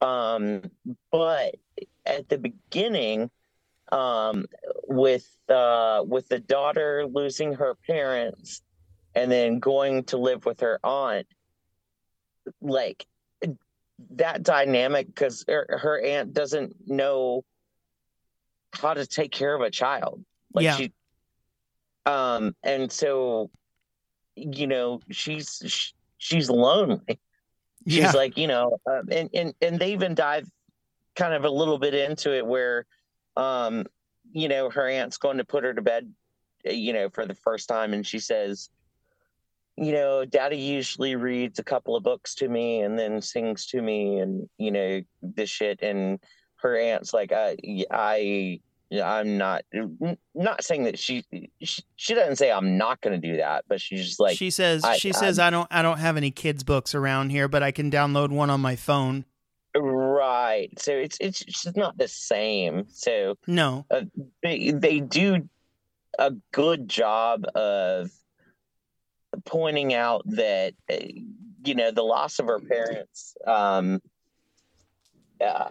Um, 0.00 0.62
but 1.10 1.56
at 2.04 2.28
the 2.28 2.38
beginning, 2.38 3.28
um, 3.90 4.46
with 4.86 5.28
uh, 5.48 6.04
with 6.06 6.28
the 6.28 6.38
daughter 6.38 7.06
losing 7.06 7.54
her 7.54 7.74
parents 7.86 8.62
and 9.16 9.32
then 9.32 9.58
going 9.58 10.04
to 10.04 10.18
live 10.18 10.44
with 10.44 10.60
her 10.60 10.78
aunt, 10.84 11.26
like 12.60 13.06
that 14.10 14.42
dynamic 14.42 15.06
because 15.06 15.44
her, 15.48 15.78
her, 15.82 16.00
aunt 16.00 16.34
doesn't 16.34 16.76
know 16.86 17.44
how 18.72 18.94
to 18.94 19.06
take 19.06 19.32
care 19.32 19.54
of 19.54 19.62
a 19.62 19.70
child. 19.70 20.24
Like 20.52 20.64
yeah. 20.64 20.76
she, 20.76 20.92
um, 22.04 22.54
and 22.62 22.90
so, 22.90 23.50
you 24.34 24.66
know, 24.66 25.00
she's 25.10 25.62
she, 25.66 25.92
she's 26.18 26.50
lonely. 26.50 27.18
She's 27.86 27.98
yeah. 27.98 28.12
like, 28.12 28.36
you 28.36 28.48
know, 28.48 28.78
um, 28.90 29.08
and 29.10 29.30
and 29.32 29.54
and 29.60 29.78
they 29.78 29.92
even 29.92 30.14
dive 30.14 30.50
kind 31.14 31.34
of 31.34 31.44
a 31.44 31.50
little 31.50 31.78
bit 31.78 31.94
into 31.94 32.36
it 32.36 32.46
where, 32.46 32.84
um, 33.36 33.86
you 34.32 34.48
know, 34.48 34.70
her 34.70 34.88
aunt's 34.88 35.18
going 35.18 35.38
to 35.38 35.44
put 35.44 35.64
her 35.64 35.72
to 35.72 35.82
bed, 35.82 36.12
you 36.64 36.92
know, 36.92 37.08
for 37.08 37.26
the 37.26 37.34
first 37.34 37.68
time, 37.68 37.94
and 37.94 38.06
she 38.06 38.18
says, 38.18 38.70
you 39.78 39.92
know, 39.92 40.24
daddy 40.24 40.56
usually 40.56 41.16
reads 41.16 41.58
a 41.58 41.64
couple 41.64 41.96
of 41.96 42.02
books 42.02 42.34
to 42.36 42.48
me 42.48 42.80
and 42.80 42.98
then 42.98 43.20
sings 43.20 43.66
to 43.66 43.82
me 43.82 44.18
and, 44.20 44.48
you 44.56 44.70
know, 44.70 45.02
this 45.20 45.50
shit. 45.50 45.82
And 45.82 46.18
her 46.56 46.78
aunt's 46.78 47.12
like, 47.12 47.30
I, 47.30 47.56
I, 47.90 48.60
I'm 49.02 49.36
not, 49.36 49.64
not 50.34 50.64
saying 50.64 50.84
that 50.84 50.98
she, 50.98 51.24
she, 51.60 51.82
she 51.96 52.14
doesn't 52.14 52.36
say 52.36 52.50
I'm 52.50 52.78
not 52.78 53.02
going 53.02 53.20
to 53.20 53.28
do 53.28 53.36
that, 53.36 53.66
but 53.68 53.80
she's 53.80 54.06
just 54.06 54.18
like, 54.18 54.38
she 54.38 54.48
says, 54.50 54.82
I, 54.82 54.96
she 54.96 55.12
says, 55.12 55.38
I'm, 55.38 55.48
I 55.48 55.50
don't, 55.50 55.68
I 55.72 55.82
don't 55.82 55.98
have 55.98 56.16
any 56.16 56.30
kids 56.30 56.62
books 56.64 56.94
around 56.94 57.28
here, 57.28 57.46
but 57.46 57.62
I 57.62 57.70
can 57.70 57.90
download 57.90 58.30
one 58.30 58.48
on 58.48 58.62
my 58.62 58.76
phone. 58.76 59.26
Right. 59.76 60.70
So 60.78 60.92
it's, 60.92 61.18
it's 61.20 61.40
just 61.40 61.76
not 61.76 61.98
the 61.98 62.08
same. 62.08 62.86
So 62.88 63.36
no, 63.46 63.84
uh, 63.90 64.02
they, 64.42 64.70
they 64.70 65.00
do 65.00 65.50
a 66.18 66.32
good 66.52 66.88
job 66.88 67.44
of, 67.54 68.10
pointing 69.44 69.94
out 69.94 70.22
that 70.26 70.74
uh, 70.90 70.96
you 71.64 71.74
know 71.74 71.90
the 71.90 72.02
loss 72.02 72.38
of 72.38 72.46
her 72.46 72.60
parents 72.60 73.36
um, 73.46 74.00
uh, 75.40 75.68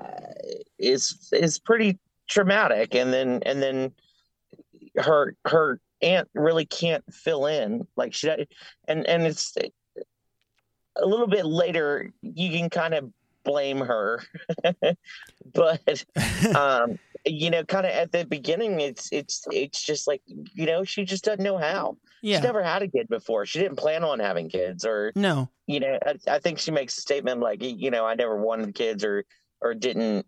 is 0.78 1.30
is 1.32 1.60
pretty 1.60 1.98
traumatic, 2.28 2.96
and 2.96 3.14
then 3.14 3.42
and 3.46 3.62
then 3.62 3.92
her 4.98 5.36
her 5.46 5.80
aunt 6.02 6.30
really 6.34 6.66
can't 6.66 7.04
fill 7.14 7.46
in. 7.46 7.88
Like 7.96 8.14
she 8.14 8.30
and 8.88 9.06
and 9.08 9.24
it's 9.24 9.56
a 10.98 11.06
little 11.06 11.28
bit 11.28 11.46
later 11.46 12.12
you 12.22 12.52
can 12.52 12.70
kind 12.70 12.94
of 12.94 13.12
blame 13.44 13.80
her. 13.80 14.22
But 15.54 16.04
um 16.56 16.98
you 17.26 17.50
know, 17.50 17.64
kind 17.64 17.86
of 17.86 17.92
at 17.92 18.12
the 18.12 18.26
beginning, 18.26 18.80
it's 18.80 19.10
it's 19.12 19.46
it's 19.52 19.84
just 19.84 20.08
like 20.08 20.22
you 20.26 20.66
know, 20.66 20.84
she 20.84 21.06
just 21.06 21.24
doesn't 21.24 21.44
know 21.44 21.58
how. 21.58 21.98
Yeah. 22.22 22.38
She's 22.38 22.44
never 22.44 22.64
had 22.64 22.82
a 22.82 22.88
kid 22.88 23.08
before. 23.08 23.46
She 23.46 23.60
didn't 23.60 23.78
plan 23.78 24.04
on 24.04 24.20
having 24.20 24.50
kids, 24.50 24.86
or 24.86 25.12
no. 25.16 25.50
You 25.68 25.80
know, 25.80 25.98
I, 26.06 26.16
I 26.28 26.40
think 26.40 26.60
she 26.60 26.72
makes 26.72 26.98
a 26.98 27.02
statement 27.02 27.40
like, 27.40 27.64
you 27.64 27.90
know, 27.90 28.06
I 28.06 28.14
never 28.14 28.38
wanted 28.38 28.76
kids, 28.76 29.04
or 29.04 29.26
or 29.62 29.74
didn't 29.74 30.26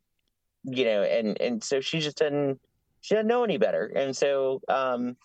you 0.64 0.84
know 0.84 1.04
and 1.04 1.40
and 1.40 1.64
so 1.64 1.80
she 1.80 2.00
just 2.00 2.18
didn't 2.18 2.60
she 3.02 3.16
didn't 3.16 3.28
know 3.28 3.44
any 3.44 3.58
better 3.58 3.86
and 3.96 4.16
so 4.16 4.62
um 4.68 5.16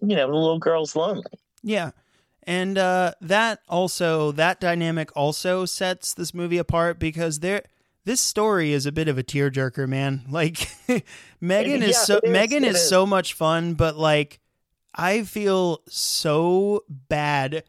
you 0.00 0.16
know 0.16 0.26
the 0.26 0.32
little 0.34 0.58
girl's 0.58 0.96
lonely 0.96 1.24
Yeah. 1.62 1.90
And 2.46 2.76
uh, 2.76 3.14
that 3.22 3.60
also 3.70 4.30
that 4.32 4.60
dynamic 4.60 5.10
also 5.16 5.64
sets 5.64 6.12
this 6.12 6.34
movie 6.34 6.58
apart 6.58 6.98
because 6.98 7.40
there 7.40 7.62
this 8.04 8.20
story 8.20 8.72
is 8.72 8.86
a 8.86 8.92
bit 8.92 9.08
of 9.08 9.18
a 9.18 9.22
tearjerker, 9.22 9.88
man. 9.88 10.22
Like 10.30 10.68
Megan 11.40 11.82
is 11.82 11.98
so 11.98 12.20
is, 12.22 12.30
Megan 12.30 12.64
is 12.64 12.76
is. 12.76 12.88
so 12.88 13.06
much 13.06 13.34
fun, 13.34 13.74
but 13.74 13.96
like 13.96 14.40
I 14.94 15.22
feel 15.22 15.82
so 15.88 16.84
bad 16.88 17.64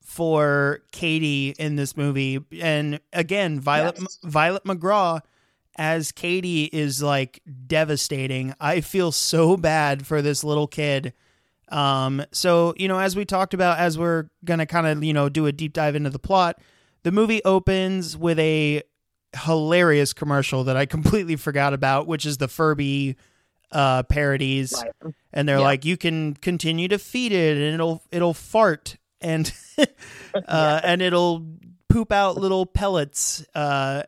for 0.00 0.80
Katie 0.90 1.54
in 1.58 1.76
this 1.76 1.96
movie. 1.96 2.40
And 2.60 3.00
again, 3.12 3.60
Violet 3.60 3.98
Yes. 4.00 4.18
Violet 4.24 4.64
McGraw 4.64 5.20
as 5.76 6.12
Katie 6.12 6.64
is 6.64 7.02
like 7.02 7.40
devastating. 7.66 8.54
I 8.60 8.80
feel 8.80 9.12
so 9.12 9.56
bad 9.56 10.06
for 10.06 10.20
this 10.22 10.42
little 10.42 10.66
kid. 10.66 11.12
Um, 11.70 12.24
so, 12.32 12.74
you 12.76 12.88
know, 12.88 12.98
as 12.98 13.14
we 13.14 13.24
talked 13.24 13.54
about, 13.54 13.78
as 13.78 13.98
we're 13.98 14.28
going 14.44 14.58
to 14.58 14.66
kind 14.66 14.86
of, 14.86 15.04
you 15.04 15.12
know, 15.12 15.28
do 15.28 15.46
a 15.46 15.52
deep 15.52 15.72
dive 15.74 15.94
into 15.94 16.10
the 16.10 16.18
plot, 16.18 16.60
the 17.02 17.12
movie 17.12 17.44
opens 17.44 18.16
with 18.16 18.38
a 18.38 18.82
hilarious 19.36 20.12
commercial 20.12 20.64
that 20.64 20.76
I 20.76 20.86
completely 20.86 21.36
forgot 21.36 21.74
about, 21.74 22.06
which 22.06 22.24
is 22.26 22.38
the 22.38 22.48
Furby 22.48 23.16
uh, 23.70 24.02
parodies. 24.04 24.74
Right. 25.02 25.14
And 25.32 25.48
they're 25.48 25.58
Yeah. 25.58 25.64
like, 25.64 25.84
you 25.84 25.96
can 25.96 26.34
continue 26.34 26.88
to 26.88 26.98
feed 26.98 27.32
it 27.32 27.56
and 27.56 27.74
it'll, 27.74 28.02
it'll 28.10 28.34
fart 28.34 28.96
and, 29.20 29.52
uh, 30.46 30.80
and 30.82 31.02
it'll 31.02 31.46
poop 31.88 32.12
out 32.12 32.36
little 32.36 32.64
pellets. 32.66 33.44
Uh, 33.54 34.04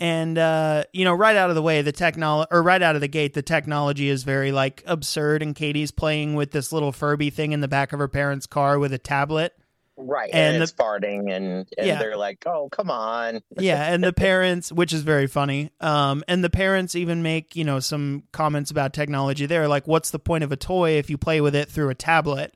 and 0.00 0.38
uh, 0.38 0.84
you 0.92 1.04
know, 1.04 1.12
right 1.12 1.34
out 1.34 1.50
of 1.50 1.56
the 1.56 1.62
way, 1.62 1.82
the 1.82 1.90
technology, 1.90 2.46
or 2.52 2.62
right 2.62 2.80
out 2.82 2.94
of 2.94 3.00
the 3.00 3.08
gate, 3.08 3.34
the 3.34 3.42
technology 3.42 4.08
is 4.08 4.22
very 4.22 4.52
like 4.52 4.82
absurd. 4.86 5.42
And 5.42 5.56
Katie's 5.56 5.90
playing 5.90 6.34
with 6.36 6.52
this 6.52 6.72
little 6.72 6.92
Furby 6.92 7.30
thing 7.30 7.50
in 7.50 7.60
the 7.60 7.66
back 7.68 7.92
of 7.92 7.98
her 7.98 8.06
parents' 8.06 8.46
car 8.46 8.78
with 8.78 8.92
a 8.92 8.98
tablet. 8.98 9.56
Right 10.00 10.30
And 10.32 10.54
and, 10.54 10.56
the- 10.60 10.62
it's 10.64 10.72
farting 10.72 11.30
and, 11.30 11.68
and 11.76 11.86
Yeah. 11.86 11.98
they're 11.98 12.16
like 12.16 12.46
oh 12.46 12.68
come 12.70 12.90
on 12.90 13.40
Yeah, 13.58 13.92
and 13.92 14.02
the 14.02 14.12
parents, 14.12 14.70
which 14.72 14.92
is 14.92 15.02
very 15.02 15.26
funny. 15.26 15.70
Um, 15.80 16.22
and 16.28 16.42
the 16.44 16.50
parents 16.50 16.94
even 16.94 17.22
make 17.22 17.56
you 17.56 17.64
know 17.64 17.80
some 17.80 18.22
comments 18.32 18.70
about 18.70 18.92
technology. 18.92 19.46
There, 19.46 19.66
like, 19.68 19.86
what's 19.88 20.10
the 20.10 20.18
point 20.18 20.44
of 20.44 20.52
a 20.52 20.56
toy 20.56 20.92
if 20.92 21.10
you 21.10 21.18
play 21.18 21.40
with 21.40 21.54
it 21.56 21.68
through 21.68 21.90
a 21.90 21.94
tablet? 21.94 22.54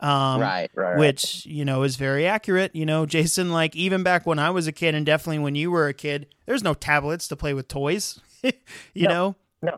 Um, 0.00 0.40
right 0.40 0.68
right 0.74 0.90
right. 0.90 0.98
which 0.98 1.46
you 1.46 1.64
know 1.64 1.84
is 1.84 1.94
very 1.96 2.26
accurate. 2.26 2.74
You 2.74 2.84
know, 2.86 3.06
Jason, 3.06 3.52
like 3.52 3.76
even 3.76 4.02
back 4.02 4.26
when 4.26 4.38
I 4.40 4.50
was 4.50 4.66
a 4.66 4.72
kid, 4.72 4.94
and 4.96 5.06
definitely 5.06 5.38
when 5.40 5.54
you 5.54 5.70
were 5.70 5.86
a 5.86 5.94
kid, 5.94 6.26
there's 6.46 6.64
no 6.64 6.74
tablets 6.74 7.28
to 7.28 7.36
play 7.36 7.54
with 7.54 7.68
toys. 7.68 8.18
you 8.42 8.52
No, 9.06 9.08
know, 9.08 9.36
no. 9.62 9.76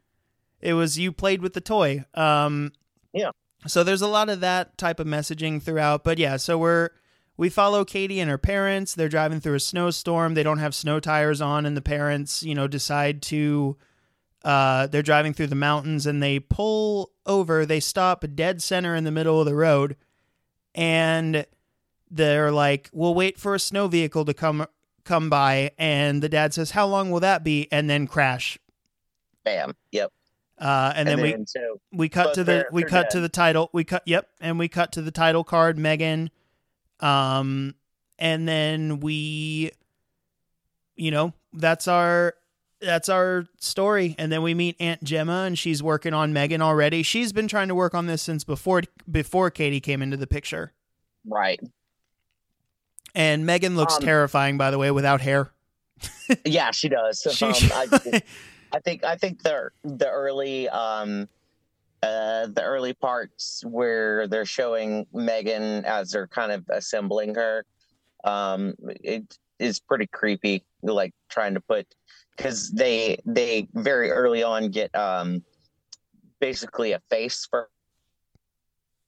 it 0.63 0.73
was 0.75 0.99
you 0.99 1.13
played 1.13 1.43
with 1.43 1.53
the 1.53 1.61
toy. 1.61 2.05
Um, 2.15 2.73
Yeah. 3.13 3.33
So 3.67 3.83
there's 3.83 4.03
a 4.03 4.09
lot 4.09 4.29
of 4.29 4.41
that 4.41 4.77
type 4.77 5.01
of 5.01 5.07
messaging 5.07 5.63
throughout, 5.63 6.05
but 6.05 6.19
yeah, 6.19 6.37
so 6.37 6.59
we're 6.59 6.91
we 7.37 7.49
follow 7.49 7.85
Katie 7.85 8.21
and 8.21 8.31
her 8.31 8.39
parents. 8.39 8.95
They're 8.95 9.09
driving 9.09 9.41
through 9.41 9.55
a 9.55 9.61
snowstorm. 9.61 10.35
They 10.35 10.43
don't 10.43 10.59
have 10.59 10.75
snow 10.75 11.01
tires 11.01 11.41
on, 11.41 11.67
and 11.67 11.77
the 11.77 11.83
parents, 11.83 12.43
you 12.43 12.55
know, 12.55 12.69
decide 12.69 13.23
to. 13.23 13.77
Uh, 14.45 14.87
they're 14.89 15.03
driving 15.03 15.33
through 15.33 15.47
the 15.47 15.55
mountains 15.55 16.07
and 16.07 16.23
they 16.23 16.39
pull 16.39 17.13
over. 17.25 17.65
They 17.65 17.81
stop 17.81 18.25
dead 18.35 18.63
center 18.63 18.95
in 18.95 19.05
the 19.05 19.11
middle 19.11 19.41
of 19.41 19.47
the 19.47 19.55
road, 19.55 19.97
and 20.75 21.47
they're 22.11 22.53
like, 22.53 22.91
"We'll 22.93 23.15
wait 23.15 23.39
for 23.39 23.55
a 23.55 23.61
snow 23.61 23.89
vehicle 23.89 24.27
to 24.27 24.35
come 24.35 24.67
come 25.05 25.31
by." 25.31 25.73
And 25.79 26.23
the 26.23 26.29
dad 26.29 26.53
says, 26.53 26.73
"How 26.73 26.87
long 26.87 27.11
will 27.11 27.21
that 27.21 27.43
be?" 27.43 27.69
And 27.73 27.89
then 27.89 28.07
crash. 28.07 28.59
bam 29.45 29.75
yep 29.93 30.13
Uh, 30.65 30.93
and, 30.97 31.07
then, 31.07 31.21
we 31.21 31.37
so 31.47 31.79
we 31.93 32.09
cut 32.09 32.33
to 32.35 32.43
the 32.43 32.67
we 32.73 32.83
cut 32.85 33.11
to 33.11 33.21
the 33.21 33.29
title 33.29 33.69
we 33.75 33.85
cut 33.85 34.03
yep 34.07 34.31
and 34.41 34.59
we 34.59 34.67
cut 34.67 34.93
to 34.93 35.03
the 35.03 35.11
title 35.11 35.45
card 35.45 35.77
megan. 35.79 36.31
Um 37.01 37.75
and 38.19 38.49
then 38.49 39.01
we 39.01 39.73
you 40.97 41.11
know 41.11 41.35
that's 41.53 41.87
our 41.87 42.35
that's 42.81 43.11
our 43.11 43.45
story. 43.61 44.15
And 44.19 44.33
then 44.33 44.41
we 44.41 44.55
meet 44.55 44.77
aunt 44.81 45.05
gemma 45.05 45.43
and 45.47 45.59
she's 45.59 45.83
working 45.83 46.15
on 46.15 46.33
megan 46.33 46.63
already. 46.63 47.03
She's 47.03 47.31
been 47.33 47.47
trying 47.49 47.69
to 47.69 47.75
work 47.75 47.95
on 47.95 48.07
this 48.07 48.23
since 48.23 48.43
before 48.43 48.83
before 49.11 49.51
katie 49.51 49.81
came 49.81 50.01
into 50.01 50.17
the 50.17 50.27
picture. 50.27 50.73
Right. 51.27 51.61
And 53.15 53.45
megan 53.45 53.77
looks 53.77 53.97
Um, 53.97 54.03
terrifying 54.03 54.57
by 54.57 54.71
the 54.71 54.79
way 54.79 54.91
without 54.91 55.21
hair. 55.21 55.51
Yeah 56.47 56.71
she 56.71 56.89
does. 56.89 57.21
She- 57.35 57.45
um, 57.45 57.55
I, 57.93 58.23
I 58.75 58.81
think 58.81 59.05
I 59.05 59.17
think 59.17 59.43
the 59.43 59.71
the 59.85 60.11
early 60.11 60.69
um 60.69 61.29
uh 62.03 62.49
the 62.49 62.63
early 62.63 62.93
parts 62.93 63.63
where 63.65 64.27
they're 64.27 64.45
showing 64.45 65.07
Megan 65.13 65.85
as 65.85 66.11
they're 66.11 66.27
kind 66.27 66.51
of 66.51 66.65
assembling 66.71 67.37
her 67.37 67.65
um 68.25 68.75
it 68.81 69.39
is 69.61 69.79
pretty 69.79 70.09
creepy 70.09 70.65
like 70.83 71.15
trying 71.31 71.55
to 71.55 71.61
put 71.61 71.87
because 72.37 72.73
they 72.73 73.19
they 73.25 73.69
very 73.75 74.11
early 74.11 74.43
on 74.43 74.71
get 74.71 74.93
um 74.97 75.45
basically 76.41 76.93
a 76.93 77.01
face 77.09 77.47
for 77.49 77.69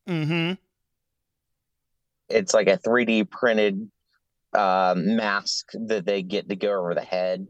mm-hmm. 0.09 0.53
It's 2.29 2.55
like 2.55 2.69
a 2.69 2.79
3D 2.79 3.31
printed 3.31 3.89
uh, 4.53 4.95
mask 4.97 5.71
that 5.75 6.07
they 6.07 6.23
get 6.23 6.49
to 6.49 6.57
go 6.57 6.79
over 6.79 6.95
the 6.95 7.01
head 7.01 7.47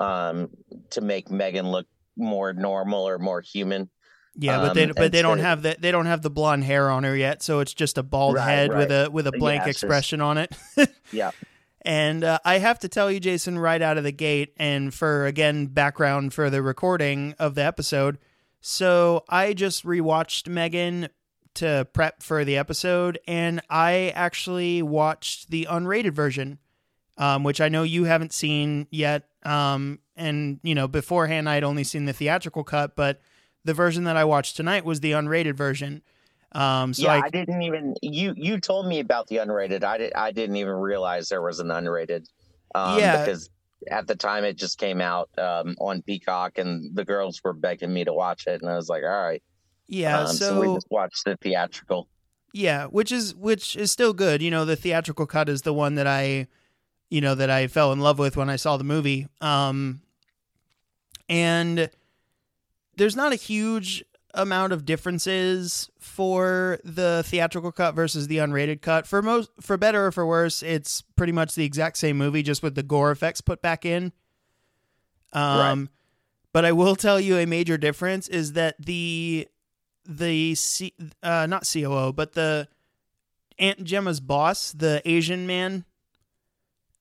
um, 0.00 0.50
to 0.90 1.00
make 1.00 1.30
Megan 1.30 1.70
look 1.70 1.86
more 2.16 2.52
normal 2.52 3.06
or 3.06 3.18
more 3.18 3.40
human. 3.40 3.90
Yeah, 4.38 4.58
but 4.58 4.74
they 4.74 4.84
Um, 4.84 4.92
but 4.96 5.12
they 5.12 5.22
don't 5.22 5.38
so- 5.38 5.44
have 5.44 5.62
the 5.62 5.76
they 5.78 5.90
don't 5.90 6.06
have 6.06 6.22
the 6.22 6.30
blonde 6.30 6.64
hair 6.64 6.90
on 6.90 7.04
her 7.04 7.16
yet, 7.16 7.42
so 7.42 7.60
it's 7.60 7.72
just 7.72 7.96
a 7.98 8.02
bald 8.02 8.34
Right, 8.36 8.44
head 8.50 8.70
with 8.76 8.90
a 8.90 9.08
with 9.10 9.26
a 9.26 9.32
blank 9.32 9.62
Yeah, 9.62 9.68
it's 9.70 9.76
just- 9.80 9.84
expression 9.84 10.20
on 10.20 10.38
it. 10.38 10.52
Yeah. 11.12 11.30
And 11.82 12.24
uh, 12.24 12.40
I 12.44 12.58
have 12.58 12.80
to 12.80 12.88
tell 12.88 13.12
you, 13.12 13.20
Jason, 13.20 13.58
right 13.60 13.80
out 13.80 13.96
of 13.96 14.02
the 14.02 14.10
gate, 14.12 14.52
and 14.56 14.92
for 14.92 15.24
again 15.26 15.66
background 15.66 16.34
for 16.34 16.50
the 16.50 16.60
recording 16.60 17.34
of 17.38 17.54
the 17.54 17.62
episode. 17.64 18.18
So 18.60 19.24
I 19.28 19.52
just 19.54 19.84
rewatched 19.84 20.48
Megan 20.48 21.08
to 21.54 21.86
prep 21.92 22.22
for 22.24 22.44
the 22.44 22.56
episode, 22.56 23.18
and 23.28 23.62
I 23.70 24.12
actually 24.16 24.82
watched 24.82 25.50
the 25.50 25.68
unrated 25.70 26.12
version, 26.12 26.58
um, 27.18 27.42
which 27.44 27.60
I 27.60 27.68
know 27.68 27.82
you 27.82 28.04
haven't 28.04 28.32
seen 28.32 28.86
yet. 28.90 29.28
Um, 29.44 30.00
and 30.16 30.60
you 30.62 30.74
know, 30.74 30.88
beforehand 30.88 31.48
I'd 31.48 31.64
only 31.64 31.84
seen 31.84 32.04
the 32.04 32.12
theatrical 32.12 32.64
cut, 32.64 32.96
but 32.96 33.20
the 33.64 33.74
version 33.74 34.04
that 34.04 34.16
I 34.16 34.24
watched 34.24 34.56
tonight 34.56 34.84
was 34.84 35.00
the 35.00 35.12
unrated 35.12 35.54
version. 35.54 36.02
Um, 36.52 36.94
so 36.94 37.02
yeah, 37.02 37.14
I, 37.14 37.22
I, 37.26 37.28
didn't 37.30 37.62
even 37.62 37.94
you 38.02 38.32
you 38.36 38.60
told 38.60 38.86
me 38.86 39.00
about 39.00 39.26
the 39.26 39.36
unrated. 39.36 39.84
I 39.84 39.98
did 39.98 40.12
I 40.14 40.30
didn't 40.30 40.56
even 40.56 40.74
realize 40.74 41.28
there 41.28 41.42
was 41.42 41.60
an 41.60 41.68
unrated. 41.68 42.26
Um, 42.74 42.98
Yeah. 42.98 43.24
because 43.24 43.50
at 43.90 44.06
the 44.06 44.14
time 44.16 44.44
it 44.44 44.56
just 44.56 44.78
came 44.78 45.00
out 45.00 45.28
um, 45.38 45.76
on 45.78 46.02
Peacock, 46.02 46.58
and 46.58 46.94
the 46.96 47.04
girls 47.04 47.40
were 47.44 47.52
begging 47.52 47.92
me 47.92 48.04
to 48.04 48.12
watch 48.12 48.46
it, 48.46 48.62
and 48.62 48.70
I 48.70 48.76
was 48.76 48.88
like, 48.88 49.02
all 49.02 49.08
right. 49.08 49.42
yeah, 49.86 50.20
Um, 50.20 50.34
so, 50.34 50.60
we 50.60 50.74
just 50.74 50.86
watched 50.90 51.24
the 51.24 51.36
theatrical. 51.42 52.08
yeah, 52.52 52.86
which 52.86 53.12
is 53.12 53.34
which 53.34 53.76
is 53.76 53.92
still 53.92 54.12
good. 54.14 54.40
You 54.40 54.50
know, 54.50 54.64
the 54.64 54.76
theatrical 54.76 55.26
cut 55.26 55.48
is 55.48 55.62
the 55.62 55.74
one 55.74 55.94
that 55.96 56.06
I, 56.06 56.46
you 57.08 57.20
know, 57.20 57.34
that 57.34 57.50
I 57.50 57.66
fell 57.66 57.92
in 57.92 58.00
love 58.00 58.18
with 58.18 58.36
when 58.36 58.50
I 58.50 58.56
saw 58.56 58.76
the 58.76 58.84
movie. 58.84 59.28
Um, 59.40 60.00
and 61.28 61.90
there's 62.96 63.16
not 63.16 63.32
a 63.32 63.36
huge 63.36 64.04
amount 64.34 64.72
of 64.72 64.84
differences 64.84 65.90
for 65.98 66.78
the 66.84 67.22
theatrical 67.26 67.72
cut 67.72 67.94
versus 67.94 68.28
the 68.28 68.38
unrated 68.38 68.82
cut. 68.82 69.06
For 69.06 69.22
most, 69.22 69.50
for 69.60 69.76
better 69.76 70.06
or 70.06 70.12
for 70.12 70.26
worse, 70.26 70.62
it's 70.62 71.02
pretty 71.16 71.32
much 71.32 71.54
the 71.54 71.64
exact 71.64 71.96
same 71.98 72.16
movie, 72.16 72.42
just 72.42 72.62
with 72.62 72.74
the 72.74 72.82
gore 72.82 73.10
effects 73.10 73.40
put 73.40 73.62
back 73.62 73.84
in. 73.84 74.12
Um, 75.32 75.90
but 76.52 76.64
I 76.64 76.72
will 76.72 76.96
tell 76.96 77.20
you 77.20 77.36
a 77.36 77.46
major 77.46 77.76
difference 77.76 78.28
is 78.28 78.52
that 78.54 78.76
the 78.78 79.48
the 80.06 80.54
C, 80.54 80.94
uh, 81.22 81.46
not 81.46 81.68
COO, 81.70 82.12
but 82.12 82.32
the 82.32 82.68
Aunt 83.58 83.84
Gemma's 83.84 84.20
boss, 84.20 84.72
the 84.72 85.02
Asian 85.04 85.46
man, 85.46 85.84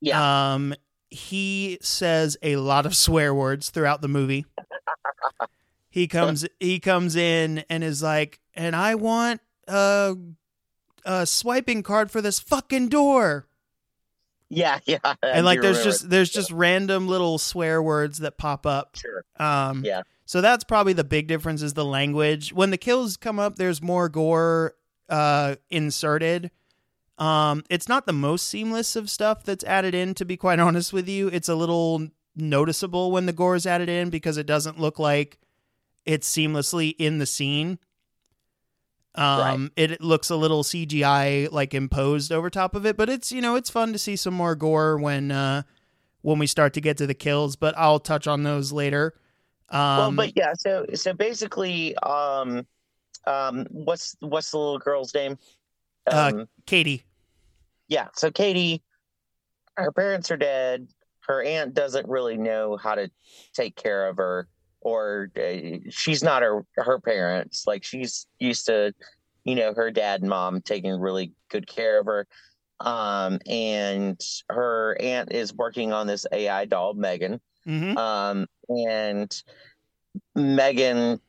Yeah, 0.02 0.54
um, 0.54 0.74
he 1.10 1.78
says 1.82 2.38
a 2.42 2.58
lot 2.58 2.86
of 2.86 2.96
swear 3.06 3.34
words 3.34 3.70
throughout 3.70 4.02
the 4.02 4.08
movie. 4.08 4.46
he 5.90 6.08
comes 6.10 6.46
he 6.60 6.80
comes 6.80 7.16
in 7.16 7.64
and 7.70 7.84
is 7.84 8.04
like, 8.04 8.40
and 8.56 8.76
I 8.76 8.96
want 8.96 9.42
a, 9.68 10.16
a 11.06 11.26
swiping 11.26 11.84
card 11.84 12.12
for 12.12 12.22
this 12.22 12.40
fucking 12.40 12.90
door. 12.90 13.48
yeah, 14.50 14.80
yeah. 14.86 14.98
I 15.04 15.16
and 15.24 15.46
like 15.46 15.62
there's 15.62 15.84
just 15.84 16.10
there's 16.10 16.30
just 16.30 16.52
random 16.52 17.08
little 17.08 17.38
swear 17.38 17.82
words 17.82 18.20
that 18.20 18.38
pop 18.38 18.66
up. 18.66 18.96
Sure. 18.96 19.24
Um, 19.38 19.84
Yeah. 19.84 20.04
So 20.28 20.42
that's 20.42 20.64
probably 20.64 20.94
the 20.94 21.04
big 21.04 21.28
difference 21.28 21.62
is 21.62 21.76
the 21.76 21.86
language. 21.86 22.52
When 22.52 22.72
the 22.72 22.78
kills 22.80 23.16
come 23.16 23.38
up, 23.38 23.58
there's 23.58 23.80
more 23.80 24.10
gore 24.10 24.74
uh, 25.08 25.56
inserted. 25.70 26.50
Um, 27.18 27.64
it's 27.70 27.88
not 27.88 28.06
the 28.06 28.14
most 28.14 28.48
seamless 28.48 28.96
of 28.96 29.10
stuff 29.10 29.44
that's 29.44 29.64
added 29.64 29.96
in. 29.96 30.14
To 30.16 30.26
be 30.26 30.38
quite 30.38 30.60
honest 30.68 30.94
with 30.94 31.08
you, 31.08 31.28
it's 31.28 31.50
a 31.50 31.56
little 31.56 32.08
noticeable 32.36 33.12
when 33.12 33.26
the 33.26 33.34
gore 33.34 33.56
is 33.56 33.66
added 33.66 33.90
in 33.90 34.10
because 34.10 34.38
it 34.38 34.46
doesn't 34.46 34.80
look 34.80 35.00
like 35.00 35.40
it's 36.06 36.32
seamlessly 36.32 36.96
in 37.00 37.20
the 37.20 37.26
scene. 37.26 37.80
Um, 39.16 39.72
it, 39.78 39.92
it 39.92 40.02
looks 40.02 40.30
a 40.30 40.36
little 40.36 40.62
CGI 40.64 41.50
like 41.52 41.74
imposed 41.74 42.34
over 42.34 42.50
top 42.50 42.76
of 42.76 42.86
it, 42.86 42.98
but 42.98 43.10
it's 43.10 43.32
you 43.32 43.42
know 43.42 43.56
it's 43.56 43.70
fun 43.70 43.94
to 43.94 44.00
see 44.00 44.18
some 44.18 44.34
more 44.34 44.56
gore 44.56 44.98
when 44.98 45.32
uh, 45.32 45.64
when 46.22 46.38
we 46.38 46.48
start 46.48 46.74
to 46.74 46.82
get 46.82 46.98
to 46.98 47.08
the 47.08 47.14
kills. 47.14 47.56
But 47.56 47.78
I'll 47.78 48.00
touch 48.00 48.28
on 48.28 48.44
those 48.44 48.74
later. 48.74 49.14
Um, 49.70 49.80
well, 49.80 50.12
but 50.12 50.34
yeah, 50.36 50.54
so 50.58 50.86
so 50.96 51.14
basically, 51.14 51.96
um, 52.00 52.68
um, 53.26 53.66
what's 53.72 54.18
what's 54.20 54.52
the 54.52 54.58
little 54.58 54.80
girl's 54.80 55.14
name? 55.14 55.38
Uh, 56.12 56.32
Um, 56.34 56.48
Katie, 56.66 57.06
yeah, 57.88 58.08
so 58.14 58.32
Katie, 58.32 58.84
her 59.78 59.92
parents 59.92 60.32
are 60.32 60.38
dead. 60.38 60.88
Her 61.28 61.44
aunt 61.44 61.74
doesn't 61.74 62.08
really 62.08 62.38
know 62.38 62.78
how 62.78 62.96
to 62.96 63.10
take 63.54 63.76
care 63.76 64.08
of 64.08 64.18
her, 64.18 64.48
or 64.82 65.32
uh, 65.38 65.80
she's 65.90 66.24
not 66.24 66.44
her 66.44 66.66
her 66.76 67.00
parents. 67.00 67.66
Like 67.66 67.84
she's 67.84 68.28
used 68.40 68.68
to, 68.68 68.94
you 69.44 69.56
know, 69.56 69.74
her 69.74 69.92
dad 69.92 70.22
and 70.22 70.30
mom 70.30 70.62
taking 70.62 71.00
really 71.00 71.34
good 71.50 71.68
care 71.68 72.00
of 72.00 72.06
her. 72.06 72.28
Um, 72.80 73.40
and 73.48 74.20
her 74.50 74.98
aunt 75.00 75.32
is 75.32 75.54
working 75.54 75.94
on 75.94 76.08
this 76.08 76.26
AI 76.32 76.66
doll, 76.66 76.94
Megan. 76.94 77.40
hmm 77.66 77.98
Um, 77.98 78.48
and 78.70 79.44
Megan, 80.36 81.20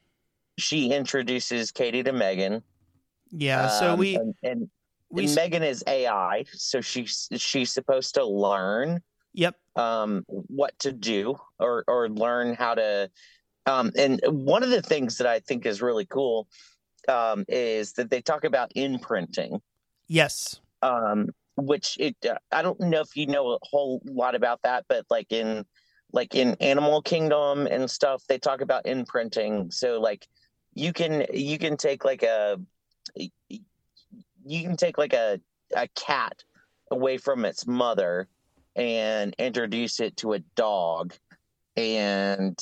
she 0.58 0.90
introduces 0.90 1.70
Katie 1.70 2.02
to 2.02 2.12
Megan. 2.12 2.62
Yeah. 3.36 3.68
So 3.68 3.92
Um, 3.92 3.98
we 3.98 4.16
and, 4.16 4.34
and 4.42 4.70
we 5.10 5.26
and 5.26 5.34
Megan 5.34 5.62
is 5.62 5.84
AI, 5.86 6.44
so 6.52 6.80
she's 6.80 7.28
she's 7.36 7.72
supposed 7.72 8.14
to 8.14 8.24
learn 8.24 9.00
yep 9.32 9.56
um, 9.76 10.24
what 10.28 10.78
to 10.80 10.92
do 10.92 11.36
or 11.58 11.84
or 11.86 12.08
learn 12.08 12.54
how 12.54 12.74
to. 12.74 13.10
Um, 13.66 13.90
and 13.96 14.20
one 14.28 14.62
of 14.62 14.70
the 14.70 14.82
things 14.82 15.18
that 15.18 15.26
I 15.26 15.40
think 15.40 15.66
is 15.66 15.82
really 15.82 16.06
cool 16.06 16.46
um, 17.08 17.44
is 17.48 17.94
that 17.94 18.10
they 18.10 18.20
talk 18.20 18.44
about 18.44 18.70
imprinting, 18.76 19.60
yes 20.06 20.60
um, 20.82 21.28
which 21.56 21.96
it 21.98 22.16
uh, 22.28 22.36
I 22.52 22.62
don't 22.62 22.78
know 22.80 23.00
if 23.00 23.16
you 23.16 23.26
know 23.26 23.52
a 23.52 23.58
whole 23.62 24.00
lot 24.04 24.34
about 24.34 24.60
that, 24.62 24.84
but 24.88 25.04
like 25.10 25.32
in 25.32 25.64
like 26.12 26.34
in 26.34 26.56
Animal 26.60 27.02
Kingdom 27.02 27.66
and 27.66 27.90
stuff, 27.90 28.22
they 28.28 28.38
talk 28.38 28.60
about 28.60 28.86
imprinting. 28.86 29.70
So 29.70 30.00
like 30.00 30.26
you 30.74 30.92
can 30.92 31.26
you 31.32 31.58
can 31.58 31.76
take 31.76 32.04
like 32.04 32.22
a 32.22 32.60
you 33.48 34.62
can 34.62 34.76
take 34.76 34.98
like 34.98 35.12
a 35.12 35.40
a 35.74 35.88
cat 35.88 36.44
away 36.90 37.18
from 37.18 37.44
its 37.44 37.66
mother 37.66 38.28
and 38.76 39.34
introduce 39.38 40.00
it 40.00 40.16
to 40.18 40.34
a 40.34 40.38
dog. 40.54 41.14
And 41.76 42.58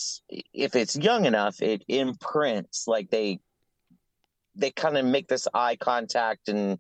if 0.53 0.75
it's 0.75 0.97
young 0.97 1.25
enough 1.27 1.63
it 1.63 1.85
imprints 1.89 2.87
like 2.89 3.11
they 3.11 3.41
they 4.57 4.71
kind 4.71 4.97
of 4.97 5.05
make 5.05 5.29
this 5.29 5.47
eye 5.53 5.77
contact 5.77 6.49
and 6.49 6.79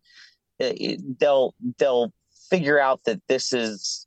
it, 0.59 0.81
it- 0.81 1.19
they'll 1.19 1.55
they'll 1.79 2.13
figure 2.51 2.79
out 2.79 3.03
that 3.05 3.21
this 3.29 3.53
is 3.53 4.07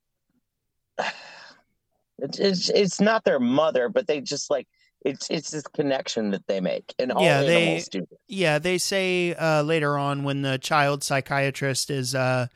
it's, 2.19 2.39
it's 2.39 2.69
it's 2.69 3.01
not 3.01 3.23
their 3.23 3.39
mother 3.39 3.89
but 3.89 4.07
they 4.07 4.19
just 4.21 4.49
like 4.49 4.67
it's 5.07 5.29
it's 5.29 5.51
this 5.51 5.63
connection 5.67 6.31
that 6.31 6.45
they 6.47 6.59
make 6.59 6.93
and 6.99 7.11
all 7.11 7.23
Yeah, 7.23 7.41
they- 7.43 7.83
do 7.89 8.07
Yeah, 8.27 8.59
they 8.59 8.77
say 8.77 9.33
uh, 9.33 9.63
later 9.63 9.97
on 9.97 10.23
when 10.23 10.41
the 10.41 10.57
child 10.57 11.03
psychiatrist 11.03 11.89
is 11.89 12.13
uh, 12.13 12.47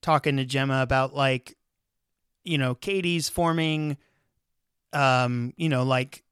talking 0.00 0.36
to 0.36 0.44
Gemma 0.44 0.82
about 0.82 1.14
like, 1.14 1.56
you 2.44 2.58
know, 2.58 2.74
Katie's 2.74 3.28
forming, 3.28 3.96
um, 4.92 5.52
you 5.56 5.68
know, 5.68 5.84
like 5.84 6.24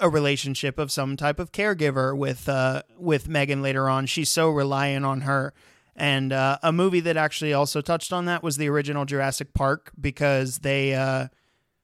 a 0.00 0.08
relationship 0.08 0.78
of 0.78 0.90
some 0.90 1.16
type 1.16 1.38
of 1.38 1.52
caregiver 1.52 2.16
with 2.16 2.48
uh, 2.48 2.82
with 2.98 3.28
Megan 3.28 3.62
later 3.62 3.88
on. 3.88 4.06
She's 4.06 4.30
so 4.30 4.50
reliant 4.50 5.04
on 5.04 5.22
her. 5.22 5.52
And 5.96 6.32
uh, 6.32 6.56
a 6.62 6.72
movie 6.72 7.00
that 7.00 7.18
actually 7.18 7.52
also 7.52 7.82
touched 7.82 8.12
on 8.12 8.24
that 8.24 8.42
was 8.42 8.56
the 8.56 8.68
original 8.70 9.04
Jurassic 9.04 9.52
Park 9.52 9.92
because 10.00 10.60
they, 10.60 10.94
uh, 10.94 11.28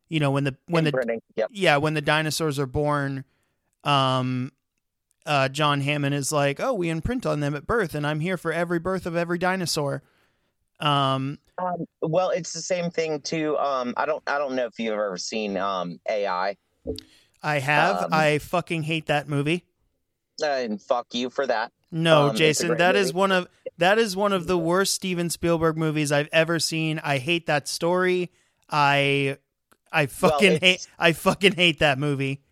you 0.08 0.20
know, 0.20 0.30
when 0.30 0.44
the 0.44 0.56
when 0.66 0.84
the 0.84 1.20
yep 1.34 1.48
yeah, 1.52 1.76
when 1.78 1.94
the 1.94 2.00
dinosaurs 2.00 2.58
are 2.58 2.66
born, 2.66 3.24
um, 3.84 4.52
uh, 5.24 5.48
John 5.48 5.80
Hammond 5.80 6.14
is 6.14 6.30
like, 6.32 6.60
"Oh, 6.60 6.74
we 6.74 6.88
imprint 6.88 7.26
on 7.26 7.40
them 7.40 7.54
at 7.54 7.66
birth, 7.66 7.94
and 7.94 8.06
I'm 8.06 8.20
here 8.20 8.36
for 8.36 8.52
every 8.52 8.78
birth 8.78 9.06
of 9.06 9.16
every 9.16 9.38
dinosaur." 9.38 10.02
Um, 10.78 11.38
Um, 11.58 11.86
well, 12.02 12.30
it's 12.30 12.52
the 12.52 12.60
same 12.60 12.90
thing 12.90 13.20
too. 13.22 13.56
Um, 13.58 13.94
I 13.96 14.04
don't, 14.04 14.22
I 14.26 14.36
don't 14.38 14.54
know 14.54 14.66
if 14.66 14.78
you've 14.78 14.92
ever 14.92 15.16
seen 15.16 15.56
um, 15.56 15.98
AI, 16.08 16.56
I 17.42 17.58
have. 17.58 18.04
Um, 18.04 18.08
I 18.12 18.38
fucking 18.38 18.82
hate 18.82 19.06
that 19.06 19.26
movie. 19.28 19.64
uh, 20.42 20.46
and 20.46 20.80
fuck 20.82 21.06
you 21.14 21.30
for 21.30 21.46
that. 21.46 21.72
No, 21.90 22.28
um, 22.28 22.36
Jason, 22.36 22.76
that 22.76 22.94
is 22.94 23.08
movie. 23.08 23.18
one 23.18 23.32
of 23.32 23.48
that 23.78 23.98
is 23.98 24.14
one 24.14 24.32
of 24.34 24.46
the 24.46 24.58
worst 24.58 24.92
Steven 24.94 25.30
Spielberg 25.30 25.76
movies 25.78 26.12
I've 26.12 26.28
ever 26.30 26.58
seen. 26.58 26.98
I 27.02 27.18
hate 27.18 27.46
that 27.46 27.68
story. 27.68 28.30
I 28.68 29.38
I 29.92 30.06
fucking 30.06 30.52
it's- 30.52 30.60
hate 30.60 30.88
I 30.98 31.12
fucking 31.12 31.54
hate 31.54 31.78
that 31.80 31.98
movie. 31.98 32.42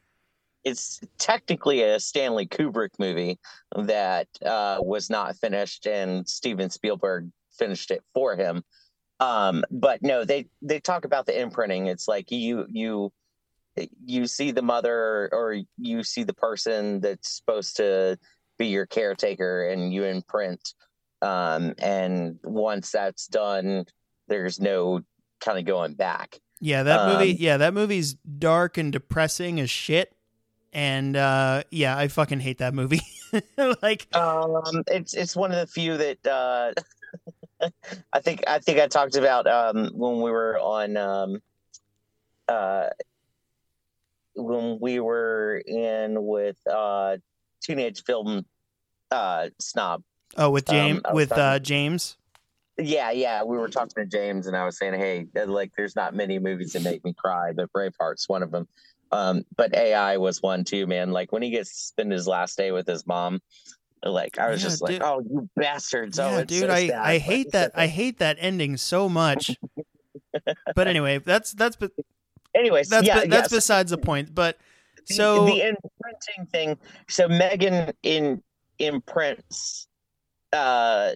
It's 0.64 1.00
technically 1.18 1.82
a 1.82 2.00
Stanley 2.00 2.46
Kubrick 2.46 2.98
movie 2.98 3.38
that 3.76 4.28
uh, 4.44 4.78
was 4.80 5.10
not 5.10 5.36
finished, 5.36 5.86
and 5.86 6.26
Steven 6.26 6.70
Spielberg 6.70 7.28
finished 7.58 7.90
it 7.90 8.02
for 8.14 8.34
him. 8.34 8.64
Um, 9.20 9.62
but 9.70 10.02
no, 10.02 10.24
they 10.24 10.46
they 10.62 10.80
talk 10.80 11.04
about 11.04 11.26
the 11.26 11.38
imprinting. 11.38 11.86
It's 11.86 12.08
like 12.08 12.30
you 12.30 12.66
you 12.70 13.12
you 14.06 14.26
see 14.26 14.52
the 14.52 14.62
mother 14.62 15.28
or 15.32 15.56
you 15.76 16.02
see 16.02 16.22
the 16.22 16.34
person 16.34 17.00
that's 17.00 17.36
supposed 17.36 17.76
to 17.76 18.18
be 18.58 18.68
your 18.68 18.86
caretaker, 18.86 19.68
and 19.68 19.92
you 19.92 20.04
imprint. 20.04 20.74
Um, 21.20 21.74
and 21.78 22.38
once 22.42 22.90
that's 22.90 23.26
done, 23.26 23.84
there's 24.28 24.60
no 24.60 25.00
kind 25.40 25.58
of 25.58 25.64
going 25.64 25.94
back. 25.94 26.38
Yeah, 26.64 26.84
that 26.84 27.12
movie. 27.12 27.32
Um, 27.32 27.36
Yeah, 27.38 27.56
that 27.58 27.74
movie's 27.74 28.14
dark 28.14 28.78
and 28.78 28.90
depressing 28.90 29.60
as 29.60 29.68
shit. 29.68 30.16
And 30.72 31.14
uh, 31.14 31.64
yeah, 31.70 31.94
I 31.96 32.08
fucking 32.08 32.40
hate 32.40 32.58
that 32.58 32.72
movie. 32.72 33.02
like, 33.82 34.08
Um, 34.16 34.82
it's 34.86 35.12
it's 35.12 35.36
one 35.36 35.52
of 35.52 35.58
the 35.58 35.66
few 35.66 35.98
that 35.98 36.26
uh, 36.26 36.72
I 38.14 38.20
think 38.20 38.44
I 38.46 38.60
think 38.60 38.78
I 38.78 38.88
talked 38.88 39.14
about 39.16 39.46
um, 39.46 39.90
when 39.92 40.22
we 40.22 40.30
were 40.30 40.58
on 40.58 40.96
um, 40.96 41.42
uh, 42.48 42.88
when 44.34 44.78
we 44.80 45.00
were 45.00 45.62
in 45.66 46.24
with 46.24 46.56
uh, 46.66 47.18
teenage 47.62 48.02
film 48.04 48.46
uh, 49.10 49.50
snob. 49.60 50.02
oh, 50.38 50.48
with 50.48 50.70
Um, 50.70 50.74
James, 50.76 51.00
was 51.04 51.14
with 51.14 51.32
uh, 51.32 51.58
James. 51.58 52.16
Yeah, 52.76 53.12
yeah, 53.12 53.44
we 53.44 53.56
were 53.56 53.68
talking 53.68 53.92
to 54.02 54.06
James, 54.06 54.46
and 54.48 54.56
I 54.56 54.64
was 54.64 54.78
saying, 54.78 54.94
hey, 54.94 55.26
uh, 55.36 55.46
like, 55.46 55.70
there's 55.76 55.94
not 55.94 56.14
many 56.14 56.38
movies 56.40 56.72
that 56.72 56.82
make 56.82 57.04
me 57.04 57.14
cry, 57.16 57.52
but 57.52 57.70
Braveheart's 57.72 58.28
one 58.28 58.42
of 58.42 58.50
them. 58.50 58.66
Um, 59.12 59.44
but 59.56 59.72
AI 59.74 60.16
was 60.16 60.42
one 60.42 60.64
too, 60.64 60.86
man. 60.88 61.12
Like 61.12 61.30
when 61.30 61.42
he 61.42 61.50
gets 61.50 61.70
to 61.70 61.76
spend 61.86 62.10
his 62.10 62.26
last 62.26 62.56
day 62.56 62.72
with 62.72 62.86
his 62.88 63.06
mom, 63.06 63.40
like 64.04 64.38
I 64.40 64.50
was 64.50 64.60
Yeah, 64.60 64.68
just 64.70 64.82
like, 64.82 65.00
oh, 65.02 65.20
you 65.20 65.48
bastards! 65.54 66.18
oh, 66.18 66.30
yeah, 66.30 66.38
it's 66.40 66.52
dude, 66.52 66.68
so 66.68 66.74
I 66.74 66.88
sad. 66.88 66.98
I 67.06 67.18
hate 67.18 67.52
that. 67.52 67.72
I 67.76 67.86
hate 68.00 68.18
that 68.18 68.38
ending 68.40 68.76
so 68.76 69.08
much. 69.08 69.56
but 70.74 70.88
anyway, 70.88 71.18
that's 71.18 71.52
that's 71.52 71.76
be- 71.76 71.90
Anyways, 72.56 72.88
that's 72.88 73.06
yeah, 73.06 73.22
be- 73.22 73.28
that's 73.28 73.52
yes. 73.52 73.58
besides 73.60 73.90
the 73.92 73.98
point. 73.98 74.34
But 74.34 74.58
The- 75.06 75.14
so 75.14 75.44
the 75.46 75.60
imprinting 75.68 76.46
thing. 76.50 76.78
So 77.08 77.28
Megan 77.28 77.92
in 78.02 78.42
imprints 78.80 79.86
uh, 80.52 81.12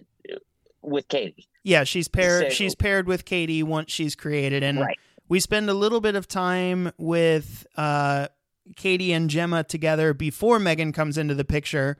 with 0.81 1.07
Katie. 1.07 1.47
yeah, 1.63 1.83
she's 1.83 2.07
paired. 2.07 2.45
So- 2.45 2.49
she's 2.49 2.75
paired 2.75 3.07
with 3.07 3.25
Katie 3.25 3.63
once 3.63 3.91
she's 3.91 4.15
created, 4.15 4.63
and 4.63 4.79
Right. 4.79 4.97
we 5.27 5.39
spend 5.39 5.69
a 5.69 5.73
little 5.73 6.01
bit 6.01 6.15
of 6.15 6.27
time 6.27 6.91
with 6.97 7.65
uh, 7.75 8.27
Katie 8.75 9.11
and 9.13 9.29
Gemma 9.29 9.63
together 9.63 10.13
before 10.13 10.59
Megan 10.59 10.91
comes 10.93 11.17
into 11.17 11.35
the 11.35 11.45
picture. 11.45 11.97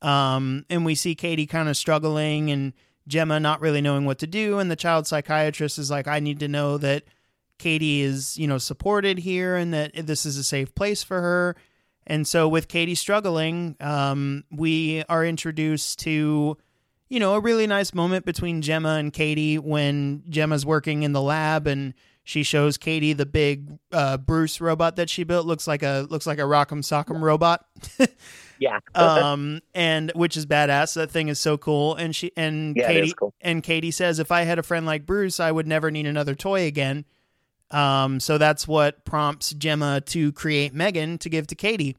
Um, 0.00 0.64
and 0.68 0.84
we 0.84 0.94
see 0.94 1.14
Katie 1.14 1.46
kind 1.46 1.68
of 1.68 1.76
struggling 1.76 2.50
and 2.50 2.72
Gemma 3.06 3.38
not 3.40 3.60
really 3.60 3.80
knowing 3.80 4.04
what 4.04 4.18
to 4.18 4.26
do. 4.26 4.58
And 4.58 4.70
the 4.70 4.76
child 4.76 5.06
psychiatrist 5.06 5.78
is 5.78 5.90
like, 5.90 6.08
I 6.08 6.18
need 6.20 6.40
to 6.40 6.48
know 6.48 6.76
that 6.78 7.04
Katie 7.58 8.00
is, 8.02 8.36
you 8.36 8.46
know, 8.48 8.58
supported 8.58 9.18
here 9.18 9.54
and 9.56 9.72
that 9.72 9.92
this 10.06 10.26
is 10.26 10.36
a 10.36 10.44
safe 10.44 10.74
place 10.74 11.02
for 11.04 11.20
her. 11.20 11.56
And 12.04 12.26
so 12.26 12.48
with 12.48 12.66
Katie 12.66 12.96
struggling, 12.96 13.76
um, 13.80 14.42
we 14.50 15.04
are 15.08 15.24
introduced 15.24 16.00
to, 16.00 16.56
you 17.12 17.20
know, 17.20 17.34
a 17.34 17.40
really 17.40 17.66
nice 17.66 17.92
moment 17.92 18.24
between 18.24 18.62
Gemma 18.62 18.94
and 18.94 19.12
Katie 19.12 19.58
when 19.58 20.22
Gemma's 20.30 20.64
working 20.64 21.02
in 21.02 21.12
the 21.12 21.20
lab 21.20 21.66
and 21.66 21.92
she 22.24 22.42
shows 22.42 22.78
Katie 22.78 23.12
the 23.12 23.26
big 23.26 23.68
uh, 23.92 24.16
Bruce 24.16 24.60
robot 24.62 24.96
that 24.96 25.10
she 25.10 25.22
built. 25.22 25.44
Looks 25.44 25.66
like 25.66 25.82
a 25.82 26.06
looks 26.08 26.26
like 26.26 26.38
a 26.38 26.42
Rock'em 26.42 26.80
Sock'em 26.82 27.20
robot. 27.20 27.66
Yeah. 28.58 28.78
um, 28.94 29.60
and 29.74 30.12
which 30.14 30.36
is 30.36 30.46
badass. 30.46 30.94
That 30.94 31.10
thing 31.10 31.26
is 31.26 31.40
so 31.40 31.58
cool. 31.58 31.96
And 31.96 32.14
she 32.14 32.30
and 32.36 32.76
Yeah, 32.76 32.86
Katie 32.86 33.12
cool. 33.18 33.34
and 33.40 33.60
Katie 33.60 33.90
says, 33.90 34.20
if 34.20 34.30
I 34.30 34.42
had 34.42 34.60
a 34.60 34.62
friend 34.62 34.86
like 34.86 35.04
Bruce, 35.04 35.40
I 35.40 35.50
would 35.50 35.66
never 35.66 35.90
need 35.90 36.06
another 36.06 36.36
toy 36.36 36.66
again. 36.66 37.04
Um, 37.72 38.20
so 38.20 38.38
that's 38.38 38.68
what 38.68 39.04
prompts 39.04 39.50
Gemma 39.50 40.00
to 40.06 40.30
create 40.32 40.72
Megan 40.74 41.18
to 41.18 41.28
give 41.28 41.48
to 41.48 41.56
Katie. 41.56 41.96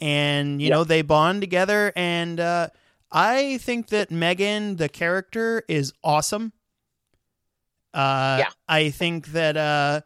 And, 0.00 0.60
you 0.60 0.68
Yeah. 0.68 0.74
know, 0.76 0.84
they 0.84 1.02
bond 1.02 1.40
together. 1.40 1.92
And 1.94 2.40
uh, 2.40 2.70
I 3.12 3.58
think 3.58 3.88
that 3.88 4.10
Megan, 4.10 4.76
the 4.76 4.88
character, 4.88 5.62
is 5.68 5.92
awesome. 6.04 6.52
Uh, 7.92 8.36
Yeah. 8.40 8.50
I 8.68 8.90
think 8.90 9.28
that 9.28 9.56
uh, 9.56 10.02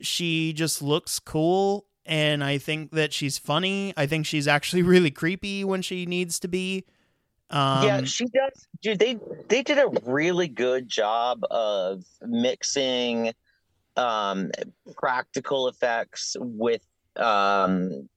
she 0.00 0.52
just 0.52 0.80
looks 0.82 1.18
cool. 1.18 1.86
And 2.06 2.42
I 2.42 2.56
think 2.58 2.92
that 2.92 3.12
she's 3.12 3.36
funny. 3.36 3.92
I 3.96 4.06
think 4.06 4.24
she's 4.26 4.48
actually 4.48 4.82
really 4.94 5.10
creepy 5.10 5.64
when 5.64 5.82
she 5.82 6.06
needs 6.06 6.38
to 6.40 6.48
be. 6.48 6.84
Um, 7.50 7.84
yeah, 7.84 8.04
she 8.04 8.26
does. 8.26 8.68
Dude, 8.82 8.98
they 8.98 9.18
they 9.48 9.62
did 9.62 9.78
a 9.78 9.88
really 10.04 10.48
good 10.48 10.86
job 10.86 11.40
of 11.50 12.04
mixing 12.20 13.32
um 13.96 14.50
practical 14.96 15.66
effects 15.66 16.36
with 16.38 16.86
um 17.16 18.08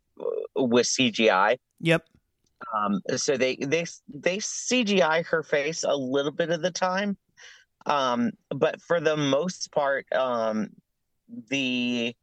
with 0.55 0.85
CGI. 0.85 1.57
Yep. 1.79 2.05
Um 2.75 3.01
so 3.17 3.37
they 3.37 3.55
they 3.55 3.85
they 4.07 4.37
CGI 4.37 5.25
her 5.27 5.43
face 5.43 5.83
a 5.83 5.95
little 5.95 6.31
bit 6.31 6.49
of 6.49 6.61
the 6.61 6.71
time. 6.71 7.17
Um 7.85 8.31
but 8.49 8.81
for 8.81 8.99
the 8.99 9.17
most 9.17 9.71
part 9.71 10.05
um 10.13 10.69
the 11.49 12.15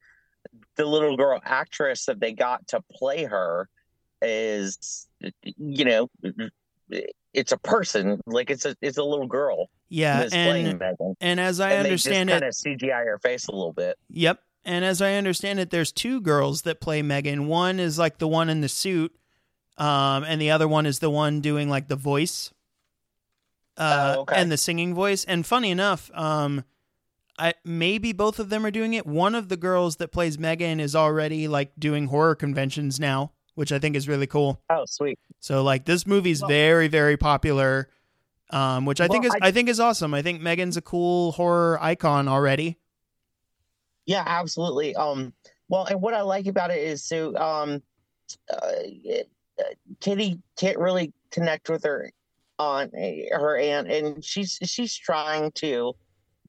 the 0.76 0.84
little 0.84 1.16
girl 1.16 1.40
actress 1.44 2.06
that 2.06 2.20
they 2.20 2.32
got 2.32 2.66
to 2.68 2.80
play 2.92 3.24
her 3.24 3.68
is 4.22 5.06
you 5.42 5.84
know 5.84 6.08
it's 7.34 7.52
a 7.52 7.58
person 7.58 8.20
like 8.26 8.50
it's 8.50 8.64
a 8.64 8.74
it's 8.80 8.98
a 8.98 9.02
little 9.04 9.26
girl 9.26 9.70
Yeah. 9.88 10.28
And, 10.32 10.78
Megan. 10.78 11.14
and 11.20 11.40
as 11.40 11.60
I 11.60 11.72
and 11.72 11.86
understand 11.86 12.28
they 12.28 12.34
it, 12.34 12.40
kind 12.40 12.48
of 12.48 12.54
CGI 12.54 13.04
her 13.04 13.18
face 13.18 13.46
a 13.48 13.52
little 13.52 13.72
bit. 13.72 13.96
Yep. 14.10 14.40
And 14.64 14.84
as 14.84 15.00
I 15.00 15.14
understand 15.14 15.60
it, 15.60 15.70
there's 15.70 15.92
two 15.92 16.20
girls 16.20 16.62
that 16.62 16.80
play 16.80 17.00
Megan. 17.00 17.46
One 17.46 17.80
is 17.80 17.98
like 17.98 18.18
the 18.18 18.28
one 18.28 18.50
in 18.50 18.60
the 18.60 18.68
suit, 18.68 19.14
um, 19.78 20.24
and 20.24 20.40
the 20.40 20.50
other 20.50 20.68
one 20.68 20.84
is 20.86 20.98
the 20.98 21.10
one 21.10 21.40
doing 21.40 21.68
like 21.70 21.88
the 21.88 21.96
voice, 21.96 22.52
uh, 23.76 24.14
Oh, 24.16 24.20
okay. 24.22 24.36
and 24.36 24.50
the 24.52 24.56
singing 24.56 24.94
voice. 24.94 25.24
And 25.24 25.46
funny 25.46 25.70
enough, 25.70 26.10
um, 26.14 26.64
I 27.38 27.54
maybe 27.64 28.12
both 28.12 28.38
of 28.40 28.48
them 28.50 28.66
are 28.66 28.70
doing 28.70 28.94
it. 28.94 29.06
One 29.06 29.34
of 29.34 29.48
the 29.48 29.56
girls 29.56 29.96
that 29.96 30.10
plays 30.12 30.38
Megan 30.38 30.80
is 30.80 30.96
already 30.96 31.46
like 31.48 31.72
doing 31.78 32.08
horror 32.08 32.34
conventions 32.34 32.98
now, 32.98 33.32
which 33.54 33.70
I 33.70 33.78
think 33.78 33.94
is 33.94 34.08
really 34.08 34.26
cool. 34.26 34.60
Oh, 34.68 34.84
sweet. 34.86 35.18
So 35.40 35.62
like 35.62 35.84
this 35.84 36.06
movie's 36.06 36.40
Well- 36.42 36.48
very 36.48 36.88
very 36.88 37.16
popular, 37.16 37.88
um, 38.50 38.84
which 38.86 39.00
I 39.00 39.06
think 39.06 39.24
is 39.24 39.32
I- 39.40 39.48
I 39.48 39.50
think 39.52 39.68
is 39.68 39.78
awesome. 39.78 40.12
I 40.14 40.22
think 40.22 40.40
Megan's 40.40 40.76
a 40.76 40.82
cool 40.82 41.30
horror 41.32 41.78
icon 41.80 42.26
already. 42.26 42.78
Yeah, 44.06 44.24
absolutely. 44.26 44.96
Um, 44.96 45.34
well, 45.68 45.84
and 45.84 46.00
what 46.00 46.14
I 46.14 46.22
like 46.22 46.46
about 46.46 46.70
it 46.70 46.78
is 46.78 47.04
so 47.04 47.36
um, 47.36 47.82
uh, 48.50 48.58
it, 48.82 49.30
Kitty 50.00 50.40
can't 50.56 50.78
really 50.78 51.12
connect 51.30 51.68
with 51.68 51.84
her 51.84 52.10
aunt, 52.58 52.92
her 52.94 53.58
aunt, 53.58 53.90
and 53.90 54.24
she's 54.24 54.58
she's 54.62 54.94
trying 54.94 55.52
to, 55.52 55.94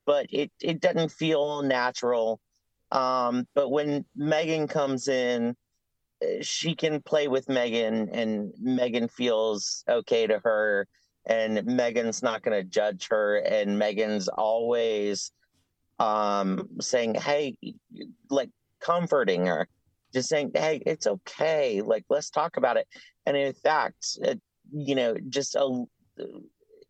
but 0.06 0.28
it 0.30 0.52
it 0.62 0.80
doesn't 0.80 1.12
feel 1.12 1.62
natural. 1.62 2.40
Um, 2.92 3.48
but 3.54 3.70
when 3.70 4.06
Megan 4.16 4.68
comes 4.68 5.08
in, 5.08 5.56
she 6.42 6.76
can 6.76 7.02
play 7.02 7.28
with 7.28 7.50
Megan, 7.50 8.10
and 8.10 8.52
Megan 8.60 9.08
feels 9.08 9.84
okay 9.88 10.28
to 10.28 10.40
her, 10.40 10.88
and 11.26 11.66
Megan's 11.66 12.24
not 12.24 12.42
going 12.42 12.58
to 12.62 12.68
judge 12.68 13.08
her, 13.10 13.38
and 13.38 13.78
Megan's 13.78 14.28
always 14.28 15.32
um 16.00 16.70
saying 16.80 17.14
hey 17.14 17.58
like 18.30 18.50
comforting 18.80 19.46
her 19.46 19.68
just 20.14 20.30
saying 20.30 20.52
hey 20.54 20.82
it's 20.86 21.08
okay 21.08 21.82
like 21.82 22.06
let's 22.10 22.30
talk 22.30 22.58
about 22.58 22.78
it. 22.78 22.88
And 23.26 23.38
in 23.38 23.54
fact 23.54 24.18
it, 24.22 24.42
you 24.72 24.96
know 24.96 25.16
just 25.30 25.56
a 25.56 25.86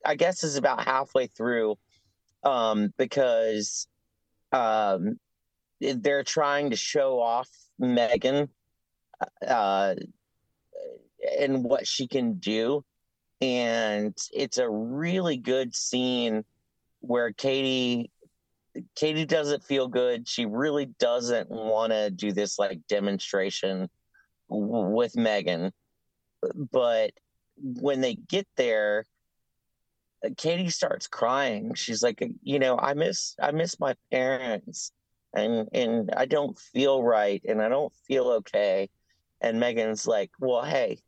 i 0.05 0.15
guess 0.15 0.43
is 0.43 0.55
about 0.55 0.83
halfway 0.83 1.27
through 1.27 1.75
um 2.43 2.93
because 2.97 3.87
um 4.51 5.17
they're 5.79 6.23
trying 6.23 6.69
to 6.69 6.75
show 6.75 7.19
off 7.19 7.49
megan 7.77 8.49
uh 9.47 9.95
and 11.39 11.63
what 11.63 11.87
she 11.87 12.07
can 12.07 12.33
do 12.35 12.83
and 13.41 14.17
it's 14.33 14.57
a 14.57 14.69
really 14.69 15.37
good 15.37 15.75
scene 15.75 16.43
where 17.01 17.31
katie 17.31 18.11
Katie 18.95 19.25
doesn't 19.25 19.63
feel 19.63 19.87
good. 19.87 20.27
She 20.27 20.45
really 20.45 20.87
doesn't 20.99 21.49
want 21.49 21.91
to 21.91 22.09
do 22.09 22.31
this 22.31 22.59
like 22.59 22.79
demonstration 22.87 23.89
w- 24.49 24.95
with 24.95 25.15
Megan. 25.15 25.71
But 26.55 27.11
when 27.57 28.01
they 28.01 28.15
get 28.15 28.47
there, 28.57 29.05
Katie 30.37 30.69
starts 30.69 31.07
crying. 31.07 31.73
She's 31.75 32.03
like, 32.03 32.23
you 32.43 32.59
know, 32.59 32.77
I 32.77 32.93
miss 32.93 33.35
I 33.41 33.51
miss 33.51 33.79
my 33.79 33.95
parents 34.11 34.91
and 35.33 35.69
and 35.73 36.11
I 36.15 36.25
don't 36.25 36.57
feel 36.57 37.03
right 37.03 37.41
and 37.47 37.61
I 37.61 37.69
don't 37.69 37.93
feel 38.07 38.27
okay. 38.29 38.89
And 39.41 39.59
Megan's 39.59 40.05
like, 40.05 40.31
"Well, 40.39 40.63
hey, 40.63 41.01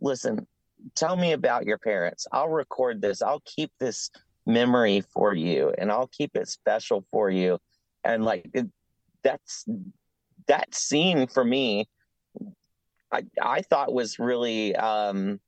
listen, 0.00 0.46
tell 0.94 1.16
me 1.16 1.32
about 1.32 1.64
your 1.64 1.78
parents. 1.78 2.26
I'll 2.32 2.48
record 2.48 3.00
this. 3.00 3.22
I'll 3.22 3.42
keep 3.46 3.72
this 3.78 4.10
memory 4.48 5.02
for 5.12 5.34
you 5.34 5.72
and 5.78 5.92
I'll 5.92 6.08
keep 6.08 6.34
it 6.34 6.48
special 6.48 7.04
for 7.12 7.30
you. 7.30 7.58
And 8.02 8.24
like 8.24 8.48
it, 8.52 8.66
that's 9.22 9.64
that 10.46 10.74
scene 10.74 11.26
for 11.26 11.44
me 11.44 11.86
I 13.12 13.24
I 13.40 13.62
thought 13.62 13.92
was 13.92 14.18
really 14.18 14.74
um 14.76 15.40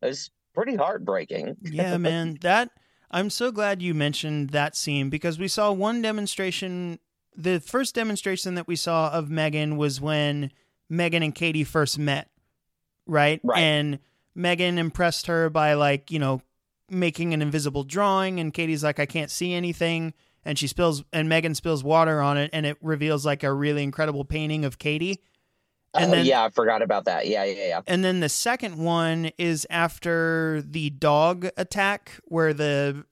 it 0.00 0.06
was 0.06 0.30
pretty 0.54 0.76
heartbreaking. 0.76 1.56
yeah, 1.62 1.96
man. 1.96 2.38
That 2.40 2.70
I'm 3.10 3.30
so 3.30 3.52
glad 3.52 3.82
you 3.82 3.94
mentioned 3.94 4.50
that 4.50 4.76
scene 4.76 5.10
because 5.10 5.38
we 5.38 5.48
saw 5.48 5.72
one 5.72 6.02
demonstration. 6.02 6.98
The 7.36 7.60
first 7.60 7.94
demonstration 7.94 8.54
that 8.56 8.66
we 8.66 8.76
saw 8.76 9.10
of 9.10 9.30
Megan 9.30 9.76
was 9.76 10.00
when 10.00 10.50
Megan 10.88 11.22
and 11.22 11.34
Katie 11.34 11.64
first 11.64 11.98
met, 11.98 12.30
right? 13.06 13.40
Right. 13.42 13.58
And 13.58 13.98
Megan 14.34 14.78
impressed 14.78 15.26
her 15.26 15.50
by 15.50 15.74
like 15.74 16.10
you 16.10 16.18
know 16.18 16.42
making 16.92 17.34
an 17.34 17.42
invisible 17.42 17.84
drawing, 17.84 18.38
and 18.38 18.52
Katie's 18.54 18.84
like, 18.84 19.00
I 19.00 19.06
can't 19.06 19.30
see 19.30 19.54
anything, 19.54 20.14
and 20.44 20.58
she 20.58 20.66
spills 20.66 21.02
and 21.12 21.28
Megan 21.28 21.54
spills 21.54 21.82
water 21.82 22.20
on 22.20 22.36
it, 22.36 22.50
and 22.52 22.66
it 22.66 22.76
reveals 22.82 23.24
like 23.26 23.42
a 23.42 23.52
really 23.52 23.82
incredible 23.82 24.24
painting 24.24 24.64
of 24.64 24.78
Katie. 24.78 25.20
And 25.94 26.10
oh 26.10 26.14
then- 26.16 26.24
yeah, 26.26 26.44
I 26.44 26.50
forgot 26.50 26.80
about 26.82 27.04
that. 27.06 27.26
Yeah, 27.26 27.44
yeah, 27.44 27.66
yeah. 27.68 27.80
And 27.86 28.02
then 28.04 28.20
the 28.20 28.28
second 28.28 28.76
one 28.78 29.30
is 29.38 29.66
after 29.68 30.62
the 30.66 30.90
dog 30.90 31.48
attack, 31.56 32.12
where 32.24 32.54
the 32.54 33.04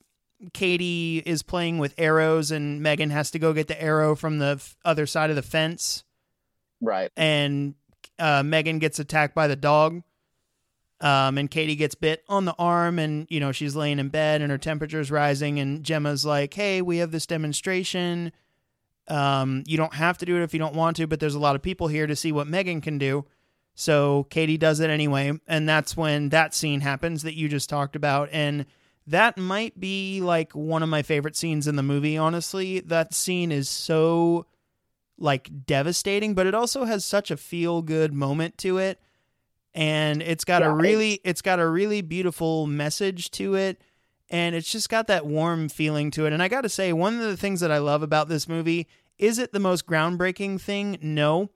Katie 0.54 1.22
is 1.26 1.42
playing 1.42 1.76
with 1.78 1.94
arrows, 1.98 2.50
and 2.50 2.80
Megan 2.82 3.10
has 3.10 3.30
to 3.32 3.38
go 3.38 3.52
get 3.52 3.68
the 3.68 3.80
arrow 3.82 4.14
from 4.16 4.38
the 4.38 4.54
f- 4.58 4.76
other 4.84 5.06
side 5.06 5.28
of 5.30 5.36
the 5.36 5.42
fence, 5.42 6.04
Right. 6.80 7.10
and 7.16 7.74
uh, 8.18 8.42
Megan 8.42 8.78
gets 8.78 8.98
attacked 8.98 9.34
by 9.34 9.46
the 9.48 9.56
dog. 9.56 10.02
Um, 11.00 11.38
and 11.38 11.50
Katie 11.50 11.76
gets 11.76 11.94
bit 11.94 12.22
on 12.28 12.44
the 12.44 12.54
arm, 12.58 12.98
and 12.98 13.26
you 13.30 13.40
know 13.40 13.52
she's 13.52 13.74
laying 13.74 13.98
in 13.98 14.08
bed, 14.08 14.42
and 14.42 14.50
her 14.50 14.58
temperature's 14.58 15.10
rising. 15.10 15.58
And 15.58 15.82
Gemma's 15.82 16.24
like, 16.24 16.52
"Hey, 16.52 16.82
we 16.82 16.98
have 16.98 17.10
this 17.10 17.26
demonstration. 17.26 18.32
Um, 19.08 19.64
you 19.66 19.76
don't 19.76 19.94
have 19.94 20.18
to 20.18 20.26
do 20.26 20.36
it 20.36 20.42
if 20.42 20.52
you 20.52 20.58
don't 20.58 20.74
want 20.74 20.96
to, 20.98 21.06
but 21.06 21.18
there's 21.18 21.34
a 21.34 21.40
lot 21.40 21.56
of 21.56 21.62
people 21.62 21.88
here 21.88 22.06
to 22.06 22.14
see 22.14 22.32
what 22.32 22.46
Megan 22.46 22.80
can 22.80 22.98
do." 22.98 23.24
So 23.74 24.26
Katie 24.28 24.58
does 24.58 24.80
it 24.80 24.90
anyway, 24.90 25.32
and 25.46 25.68
that's 25.68 25.96
when 25.96 26.28
that 26.30 26.54
scene 26.54 26.82
happens 26.82 27.22
that 27.22 27.34
you 27.34 27.48
just 27.48 27.70
talked 27.70 27.96
about, 27.96 28.28
and 28.30 28.66
that 29.06 29.38
might 29.38 29.80
be 29.80 30.20
like 30.20 30.52
one 30.52 30.82
of 30.82 30.88
my 30.88 31.02
favorite 31.02 31.36
scenes 31.36 31.66
in 31.66 31.76
the 31.76 31.82
movie. 31.82 32.18
Honestly, 32.18 32.80
that 32.80 33.14
scene 33.14 33.50
is 33.50 33.68
so 33.68 34.44
like 35.18 35.66
devastating, 35.66 36.34
but 36.34 36.46
it 36.46 36.54
also 36.54 36.84
has 36.84 37.04
such 37.04 37.30
a 37.30 37.36
feel 37.36 37.82
good 37.82 38.12
moment 38.12 38.58
to 38.58 38.78
it. 38.78 39.00
And 39.74 40.22
it's 40.22 40.44
got 40.44 40.62
Yeah, 40.62 40.66
a 40.66 40.70
really 40.70 41.20
it's 41.24 41.42
got 41.42 41.60
a 41.60 41.68
really 41.68 42.02
beautiful 42.02 42.66
message 42.66 43.30
to 43.32 43.54
it 43.54 43.80
and 44.30 44.54
it's 44.54 44.70
just 44.70 44.88
got 44.88 45.06
that 45.08 45.26
warm 45.26 45.68
feeling 45.68 46.10
to 46.12 46.26
it. 46.26 46.32
And 46.32 46.42
I 46.42 46.48
got 46.48 46.62
to 46.62 46.68
say 46.68 46.92
one 46.92 47.14
of 47.14 47.22
the 47.22 47.36
things 47.36 47.60
that 47.60 47.70
I 47.72 47.78
love 47.78 48.02
about 48.02 48.28
this 48.28 48.48
movie 48.48 48.88
is 49.18 49.38
it 49.38 49.52
the 49.52 49.60
most 49.60 49.86
groundbreaking 49.86 50.60
thing? 50.60 50.98
No. 51.02 51.50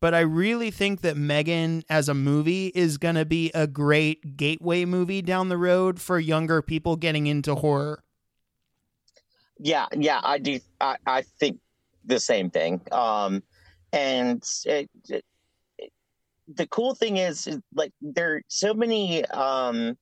But 0.00 0.14
I 0.14 0.20
really 0.20 0.70
think 0.70 1.00
that 1.02 1.16
Megan 1.16 1.82
as 1.88 2.08
a 2.08 2.14
movie 2.14 2.68
is 2.74 2.98
going 2.98 3.14
to 3.16 3.24
be 3.24 3.50
a 3.54 3.66
great 3.66 4.36
gateway 4.36 4.84
movie 4.84 5.22
down 5.22 5.48
the 5.48 5.58
road 5.58 6.00
for 6.00 6.18
younger 6.20 6.62
people 6.62 6.96
getting 6.96 7.26
into 7.26 7.54
horror. 7.56 8.04
Yeah, 9.58 9.86
yeah, 9.96 10.20
I 10.22 10.38
do. 10.38 10.60
I, 10.80 10.96
I 11.06 11.22
think 11.22 11.58
the 12.04 12.20
same 12.20 12.50
thing. 12.50 12.80
Um, 12.92 13.42
and 13.92 14.44
it, 14.66 14.90
it, 15.08 15.24
the 16.48 16.66
cool 16.66 16.94
thing 16.94 17.16
is, 17.16 17.48
like, 17.74 17.92
there 18.00 18.36
are 18.36 18.42
so 18.48 18.74
many. 18.74 19.24
Um, 19.26 19.96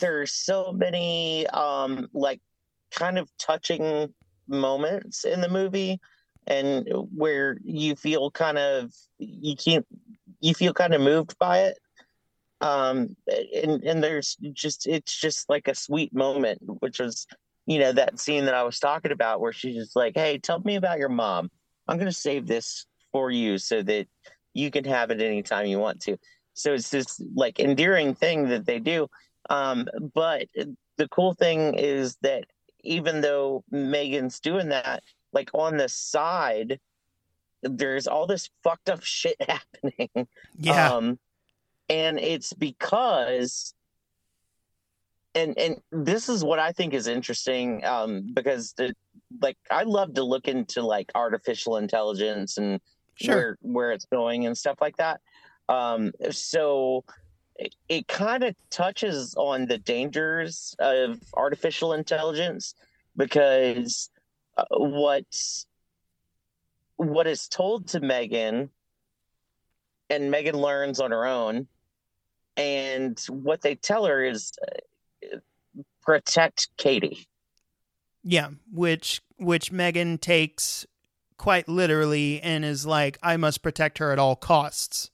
there's 0.00 0.32
so 0.32 0.72
many 0.72 1.46
um, 1.48 2.08
like 2.12 2.40
kind 2.90 3.18
of 3.18 3.30
touching 3.38 4.12
moments 4.48 5.24
in 5.24 5.40
the 5.40 5.48
movie 5.48 6.00
and 6.46 6.88
where 7.14 7.58
you 7.64 7.96
feel 7.96 8.30
kind 8.30 8.58
of 8.58 8.92
you 9.18 9.56
can't 9.56 9.86
you 10.40 10.54
feel 10.54 10.74
kind 10.74 10.92
of 10.94 11.00
moved 11.00 11.38
by 11.38 11.60
it 11.60 11.78
um 12.60 13.16
and 13.54 13.82
and 13.82 14.02
there's 14.02 14.36
just 14.52 14.86
it's 14.86 15.18
just 15.18 15.48
like 15.48 15.66
a 15.66 15.74
sweet 15.74 16.14
moment 16.14 16.58
which 16.80 17.00
was 17.00 17.26
you 17.66 17.78
know 17.78 17.92
that 17.92 18.20
scene 18.20 18.44
that 18.44 18.54
i 18.54 18.62
was 18.62 18.78
talking 18.78 19.12
about 19.12 19.40
where 19.40 19.52
she's 19.52 19.76
just 19.76 19.96
like 19.96 20.12
hey 20.14 20.38
tell 20.38 20.60
me 20.60 20.76
about 20.76 20.98
your 20.98 21.08
mom 21.08 21.50
i'm 21.88 21.98
to 21.98 22.12
save 22.12 22.46
this 22.46 22.84
for 23.14 23.30
you 23.30 23.58
so 23.58 23.80
that 23.80 24.08
you 24.54 24.72
can 24.72 24.84
have 24.84 25.12
it 25.12 25.20
anytime 25.20 25.66
you 25.66 25.78
want 25.78 26.00
to. 26.00 26.18
So 26.54 26.74
it's 26.74 26.90
this 26.90 27.22
like 27.32 27.60
endearing 27.60 28.12
thing 28.16 28.48
that 28.48 28.66
they 28.66 28.80
do. 28.80 29.06
Um 29.50 29.86
but 30.14 30.48
the 30.96 31.08
cool 31.10 31.32
thing 31.32 31.74
is 31.74 32.16
that 32.22 32.46
even 32.82 33.20
though 33.20 33.62
megan's 33.70 34.40
doing 34.40 34.70
that 34.70 35.04
like 35.32 35.50
on 35.54 35.76
the 35.76 35.88
side 35.88 36.80
there's 37.62 38.08
all 38.08 38.26
this 38.26 38.50
fucked 38.64 38.90
up 38.90 39.02
shit 39.04 39.36
happening. 39.48 40.26
Yeah. 40.58 40.92
um 40.92 41.18
and 41.88 42.18
it's 42.18 42.52
because 42.52 43.74
and 45.36 45.56
and 45.56 45.76
this 45.92 46.28
is 46.28 46.42
what 46.42 46.58
i 46.58 46.72
think 46.72 46.94
is 46.94 47.06
interesting 47.06 47.84
um 47.84 48.22
because 48.34 48.72
the, 48.76 48.92
like 49.42 49.56
i 49.70 49.82
love 49.82 50.14
to 50.14 50.22
look 50.24 50.48
into 50.48 50.80
like 50.82 51.10
artificial 51.14 51.76
intelligence 51.76 52.56
and 52.56 52.80
Sure. 53.16 53.34
where 53.34 53.58
where 53.62 53.92
it's 53.92 54.06
going 54.06 54.46
and 54.46 54.56
stuff 54.56 54.78
like 54.80 54.96
that 54.96 55.20
um 55.68 56.12
so 56.30 57.04
it, 57.56 57.74
it 57.88 58.08
kind 58.08 58.42
of 58.42 58.54
touches 58.70 59.34
on 59.36 59.66
the 59.66 59.78
dangers 59.78 60.74
of 60.78 61.20
artificial 61.34 61.92
intelligence 61.92 62.74
because 63.16 64.10
uh, 64.56 64.64
what's 64.70 65.66
what 66.96 67.26
is 67.26 67.48
told 67.48 67.88
to 67.88 68.00
Megan 68.00 68.70
and 70.10 70.30
Megan 70.30 70.56
learns 70.56 71.00
on 71.00 71.10
her 71.10 71.26
own 71.26 71.66
and 72.56 73.18
what 73.28 73.62
they 73.62 73.74
tell 73.74 74.04
her 74.04 74.24
is 74.24 74.52
uh, 75.32 75.38
protect 76.02 76.68
Katie 76.76 77.26
Yeah, 78.22 78.50
which 78.72 79.22
which 79.36 79.72
Megan 79.72 80.18
takes 80.18 80.86
quite 81.38 81.68
literally 81.68 82.40
and 82.40 82.64
is 82.64 82.86
like, 82.86 83.18
I 83.22 83.36
must 83.36 83.62
protect 83.62 83.98
her 83.98 84.12
at 84.12 84.18
all 84.18 84.36
costs. 84.36 85.10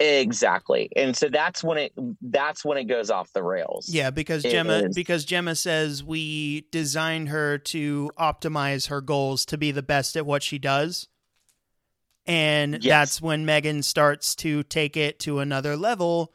exactly 0.00 0.88
and 0.94 1.16
so 1.16 1.28
that's 1.28 1.64
when 1.64 1.76
it 1.76 1.92
that's 2.22 2.64
when 2.64 2.78
it 2.78 2.84
goes 2.84 3.10
off 3.10 3.32
the 3.32 3.42
rails 3.42 3.88
Yeah, 3.88 4.10
because 4.10 4.44
Gemma 4.44 4.88
because 4.94 5.24
Gemma 5.24 5.56
says 5.56 6.04
we 6.04 6.66
designed 6.70 7.30
her 7.30 7.58
to 7.58 8.08
optimize 8.16 8.88
her 8.88 9.00
goals 9.00 9.44
to 9.46 9.58
be 9.58 9.72
the 9.72 9.82
best 9.82 10.16
at 10.16 10.24
what 10.24 10.42
she 10.44 10.58
does. 10.58 11.08
And 12.26 12.74
Yes. 12.74 12.84
that's 12.84 13.22
when 13.22 13.44
Megan 13.46 13.82
starts 13.82 14.36
to 14.36 14.62
take 14.62 14.96
it 14.96 15.18
to 15.20 15.40
another 15.40 15.76
level 15.76 16.32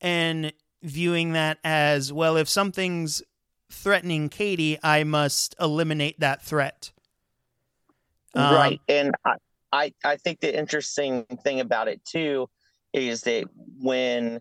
and 0.00 0.52
viewing 0.82 1.34
that 1.34 1.58
as 1.62 2.12
well 2.12 2.36
if 2.36 2.48
something's 2.48 3.22
threatening 3.70 4.28
Katie, 4.28 4.78
I 4.82 5.04
must 5.04 5.54
eliminate 5.60 6.18
that 6.20 6.42
threat. 6.42 6.92
Um, 8.34 8.54
right 8.54 8.80
and 8.88 9.12
I, 9.24 9.34
I 9.72 9.92
i 10.04 10.16
think 10.16 10.40
the 10.40 10.56
interesting 10.56 11.24
thing 11.44 11.60
about 11.60 11.88
it 11.88 12.04
too 12.04 12.48
is 12.92 13.22
that 13.22 13.44
when 13.80 14.40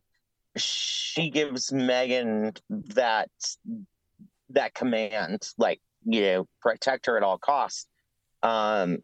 she 0.57 1.29
gives 1.29 1.71
megan 1.71 2.53
that 2.69 3.29
that 4.49 4.73
command 4.73 5.47
like 5.57 5.79
you 6.05 6.21
know 6.21 6.47
protect 6.61 7.05
her 7.05 7.17
at 7.17 7.23
all 7.23 7.37
costs 7.37 7.87
um 8.41 8.97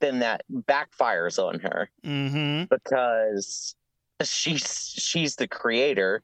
then 0.00 0.18
that 0.20 0.42
backfires 0.52 1.42
on 1.42 1.60
her. 1.60 1.90
Mhm. 2.04 2.68
because 2.68 3.74
she's 4.22 4.94
she's 4.96 5.36
the 5.36 5.48
creator. 5.48 6.22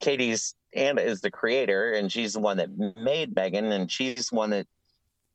Katie's 0.00 0.54
anna 0.74 1.02
is 1.02 1.20
the 1.20 1.30
creator 1.30 1.92
and 1.92 2.10
she's 2.10 2.32
the 2.32 2.40
one 2.40 2.56
that 2.56 2.70
made 2.96 3.34
megan 3.36 3.70
and 3.70 3.90
she's 3.90 4.28
the 4.30 4.36
one 4.36 4.50
that 4.50 4.66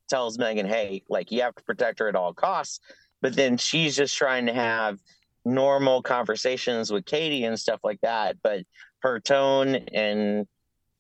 tells 0.08 0.38
megan 0.38 0.66
hey 0.66 1.04
like 1.10 1.32
you 1.32 1.42
have 1.42 1.56
to 1.56 1.64
protect 1.64 2.00
her 2.00 2.08
at 2.08 2.16
all 2.16 2.34
costs 2.34 2.80
but 3.22 3.36
then 3.36 3.58
she's 3.58 3.96
just 3.96 4.16
trying 4.16 4.46
to 4.46 4.54
have 4.54 5.00
normal 5.46 6.02
conversations 6.02 6.92
with 6.92 7.06
katie 7.06 7.44
and 7.46 7.60
stuff 7.60 7.80
like 7.84 8.00
that 8.02 8.36
but 8.44 8.64
her 9.00 9.20
tone 9.20 9.76
and 9.76 10.46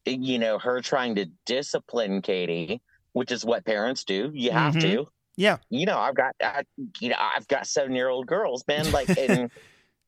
you 0.05 0.39
know 0.39 0.58
her 0.58 0.80
trying 0.82 1.16
to 1.16 1.26
discipline 1.45 2.22
katie 2.22 2.82
which 3.14 3.32
is 3.32 3.43
what 3.43 3.66
parents 3.66 4.03
do 4.03 4.32
you 4.34 4.51
have 4.51 4.76
Mhm. 4.76 4.82
to 4.82 5.08
Yeah. 5.36 5.58
you 5.70 5.86
know 5.86 5.97
i've 5.99 6.16
got 6.16 6.34
I, 6.41 6.64
you 6.99 7.10
know 7.10 7.18
i've 7.20 7.47
got 7.47 7.68
seven 7.68 7.93
year 7.93 8.08
old 8.10 8.28
girls 8.28 8.64
man 8.68 8.91
like 8.91 9.10
and 9.18 9.49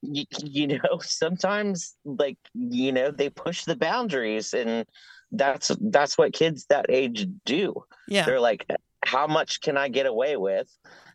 you, 0.01 0.23
you 0.43 0.67
know 0.67 0.99
sometimes 1.01 1.95
like 2.05 2.37
you 2.53 2.93
know 2.93 3.11
they 3.11 3.29
push 3.29 3.65
the 3.65 3.75
boundaries 3.75 4.53
and 4.53 4.85
that's 5.31 5.69
that's 5.81 6.17
what 6.17 6.31
kids 6.33 6.65
that 6.69 6.85
age 6.89 7.27
do 7.45 7.83
Yeah. 8.07 8.25
they're 8.25 8.39
like 8.39 8.65
how 9.09 9.27
much 9.27 9.61
can 9.61 9.77
i 9.77 9.87
get 9.89 10.05
away 10.05 10.37
with? 10.37 10.69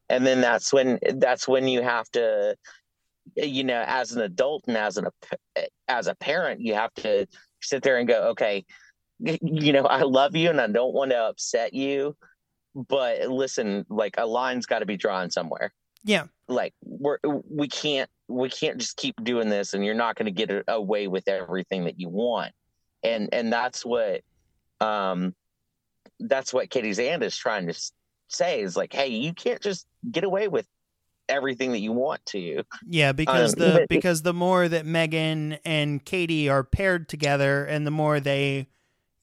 And 0.08 0.26
then 0.26 0.40
that's 0.40 0.72
when 0.72 0.98
that's 1.16 1.48
when 1.48 1.66
you 1.66 1.82
have 1.82 2.08
to 2.10 2.56
you 3.36 3.64
know 3.64 3.82
as 3.86 4.12
an 4.12 4.20
adult 4.20 4.64
and 4.66 4.76
as 4.76 4.98
an 4.98 5.06
as 5.88 6.08
a 6.08 6.14
parent 6.16 6.60
you 6.60 6.74
have 6.74 6.92
to 6.92 7.26
sit 7.62 7.82
there 7.82 7.96
and 7.96 8.06
go 8.06 8.28
okay 8.32 8.66
you 9.40 9.72
know 9.72 9.86
i 9.86 10.02
love 10.02 10.36
you 10.36 10.50
and 10.50 10.60
i 10.60 10.66
don't 10.66 10.92
want 10.92 11.10
to 11.10 11.16
upset 11.16 11.72
you 11.72 12.14
but 12.74 13.28
listen 13.28 13.86
like 13.88 14.14
a 14.18 14.26
line's 14.26 14.66
got 14.66 14.80
to 14.80 14.86
be 14.86 14.96
drawn 14.96 15.30
somewhere. 15.30 15.72
Yeah. 16.06 16.24
like 16.48 16.74
we're 16.82 17.16
we 17.48 17.66
can't 17.66 18.10
we 18.28 18.50
can't 18.50 18.76
just 18.76 18.98
keep 18.98 19.14
doing 19.24 19.48
this 19.48 19.72
and 19.72 19.82
you're 19.82 19.94
not 19.94 20.16
going 20.16 20.26
to 20.26 20.46
get 20.46 20.64
away 20.68 21.08
with 21.08 21.28
everything 21.28 21.84
that 21.84 21.98
you 21.98 22.10
want. 22.10 22.52
And 23.02 23.30
and 23.32 23.50
that's 23.52 23.86
what 23.86 24.20
um 24.80 25.34
that's 26.20 26.52
what 26.52 26.70
Katie's 26.70 26.98
and 26.98 27.22
is 27.22 27.36
trying 27.36 27.66
to 27.66 27.74
say 28.28 28.60
is 28.60 28.76
like 28.76 28.92
hey 28.92 29.08
you 29.08 29.32
can't 29.32 29.60
just 29.60 29.86
get 30.10 30.24
away 30.24 30.48
with 30.48 30.66
everything 31.28 31.72
that 31.72 31.78
you 31.80 31.92
want 31.92 32.24
to 32.26 32.62
Yeah, 32.86 33.12
because 33.12 33.54
Um, 33.54 33.60
the 33.60 33.86
because 33.88 34.22
the 34.22 34.34
more 34.34 34.68
that 34.68 34.86
Megan 34.86 35.58
and 35.64 36.04
Katie 36.04 36.48
are 36.48 36.64
paired 36.64 37.08
together 37.08 37.64
and 37.64 37.86
the 37.86 37.90
more 37.90 38.20
they 38.20 38.68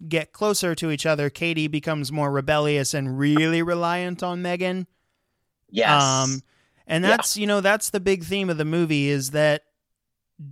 get 0.08 0.32
closer 0.32 0.74
to 0.76 0.90
each 0.90 1.06
other, 1.06 1.30
Katie 1.30 1.68
becomes 1.68 2.12
more 2.12 2.32
rebellious 2.32 2.94
and 2.94 3.20
really 3.20 3.62
reliant 3.62 4.24
on 4.24 4.42
Megan. 4.42 4.88
yes 5.70 6.24
Um 6.24 6.42
and 6.88 7.04
Yeah. 7.04 7.18
that's, 7.18 7.38
you 7.38 7.48
know, 7.48 7.62
that's 7.62 7.90
the 7.92 8.00
big 8.00 8.24
theme 8.24 8.50
of 8.50 8.58
the 8.58 8.66
movie 8.66 9.08
is 9.10 9.32
that 9.32 9.64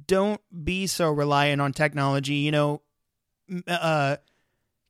don't 0.08 0.42
be 0.64 0.86
so 0.88 1.12
reliant 1.12 1.62
on 1.62 1.74
technology, 1.74 2.36
you 2.36 2.52
know, 2.52 2.82
uh 3.68 4.18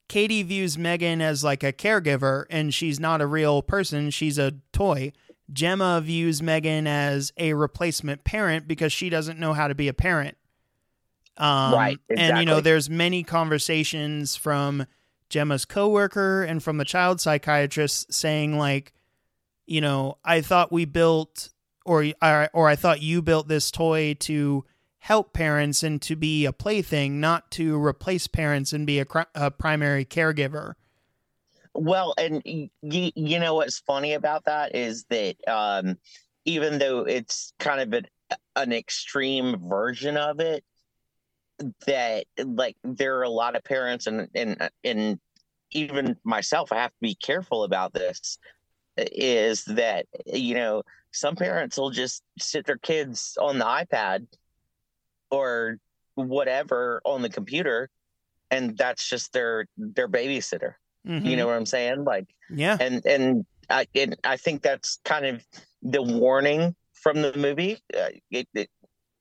Katie 0.10 0.43
views 0.43 0.78
Megan 0.78 1.22
as 1.22 1.43
like 1.43 1.64
a 1.64 1.72
caregiver 1.72 2.45
and 2.49 2.74
she's 2.74 2.99
not 2.99 3.22
a 3.22 3.28
real 3.28 3.62
person, 3.62 4.10
she's 4.10 4.38
a 4.38 4.55
toy. 4.74 5.14
Gemma 5.53 6.01
views 6.03 6.41
Megan 6.43 6.86
as 6.86 7.32
a 7.38 7.53
replacement 7.53 8.24
parent 8.24 8.68
because 8.68 8.91
she 8.91 9.10
doesn't 9.10 9.39
know 9.39 9.53
how 9.53 9.68
to 9.68 9.76
be 9.76 9.88
a 9.88 9.93
parent. 9.93 10.36
Um, 11.38 11.74
Right, 11.74 11.99
And 12.10 12.38
you 12.39 12.45
know, 12.45 12.60
there's 12.60 12.89
many 12.89 13.24
conversations 13.24 14.36
from 14.36 14.86
Gemma's 15.30 15.64
coworker 15.66 16.43
and 16.43 16.62
from 16.62 16.78
the 16.78 16.86
child 16.86 17.22
psychiatrist 17.22 18.14
saying 18.14 18.57
like, 18.57 18.93
you 19.66 19.80
know, 19.80 20.18
I 20.26 20.41
thought 20.41 20.72
we 20.72 20.86
built 20.86 21.49
or 21.86 22.05
or, 22.22 22.49
or 22.53 22.68
I 22.68 22.76
thought 22.76 23.01
you 23.01 23.22
built 23.22 23.47
this 23.47 23.72
toy 23.72 24.16
to 24.22 24.66
help 25.00 25.34
parents 25.34 25.82
and 25.82 26.02
to 26.04 26.16
be 26.16 26.45
a 26.45 26.54
plaything, 26.54 27.20
not 27.20 27.50
to 27.52 27.82
replace 27.82 28.28
parents 28.28 28.74
and 28.74 28.86
be 28.86 29.00
a, 29.00 29.06
a 29.34 29.50
primary 29.50 30.06
caregiver. 30.06 30.76
Well, 31.74 32.14
and 32.18 32.41
y- 32.45 32.70
you 32.82 33.39
know 33.39 33.56
what's 33.56 33.80
funny 33.80 34.14
about 34.14 34.45
that 34.45 34.76
is 34.76 35.06
that 35.10 35.36
um, 35.47 35.97
even 36.45 36.80
though 36.80 37.02
it's 37.02 37.54
kind 37.60 37.82
of 37.82 37.93
an, 37.93 38.38
an 38.56 38.74
extreme 38.74 39.58
version 39.70 40.18
of 40.18 40.39
it, 40.39 40.64
that 41.86 42.26
like 42.43 42.76
there 42.84 43.18
are 43.18 43.24
a 43.24 43.30
lot 43.30 43.56
of 43.56 43.64
parents 43.64 44.08
and 44.08 44.28
and 44.34 44.70
and 44.84 45.20
even 45.72 46.18
myself, 46.24 46.72
I 46.72 46.78
have 46.78 46.91
to 46.91 47.02
be 47.02 47.16
careful 47.16 47.64
about 47.64 47.93
this. 47.93 48.38
Is 48.97 49.64
that 49.66 50.06
you 50.26 50.56
know 50.56 50.84
some 51.12 51.36
parents 51.36 51.78
will 51.78 51.91
just 51.91 52.24
sit 52.38 52.66
their 52.66 52.78
kids 52.78 53.38
on 53.39 53.60
the 53.60 53.66
iPad 53.66 54.28
or 55.32 55.78
whatever 56.16 57.02
on 57.06 57.22
the 57.22 57.30
computer, 57.30 57.90
and 58.52 58.78
that's 58.78 59.08
just 59.08 59.34
their 59.34 59.66
their 59.78 60.08
babysitter. 60.08 60.74
Mhm. 61.08 61.26
You 61.26 61.38
know 61.38 61.48
what 61.48 61.56
I'm 61.56 61.66
saying? 61.66 62.04
Like, 62.04 62.28
yeah, 62.50 62.78
and 62.80 63.06
and 63.06 63.46
I 63.70 63.88
and 63.96 64.16
I 64.24 64.38
think 64.38 64.62
that's 64.62 65.00
kind 65.06 65.26
of 65.26 65.46
the 65.82 66.02
warning 66.02 66.76
from 66.94 67.22
the 67.22 67.36
movie. 67.38 67.80
Uh, 67.98 68.10
it, 68.32 68.48
it 68.54 68.70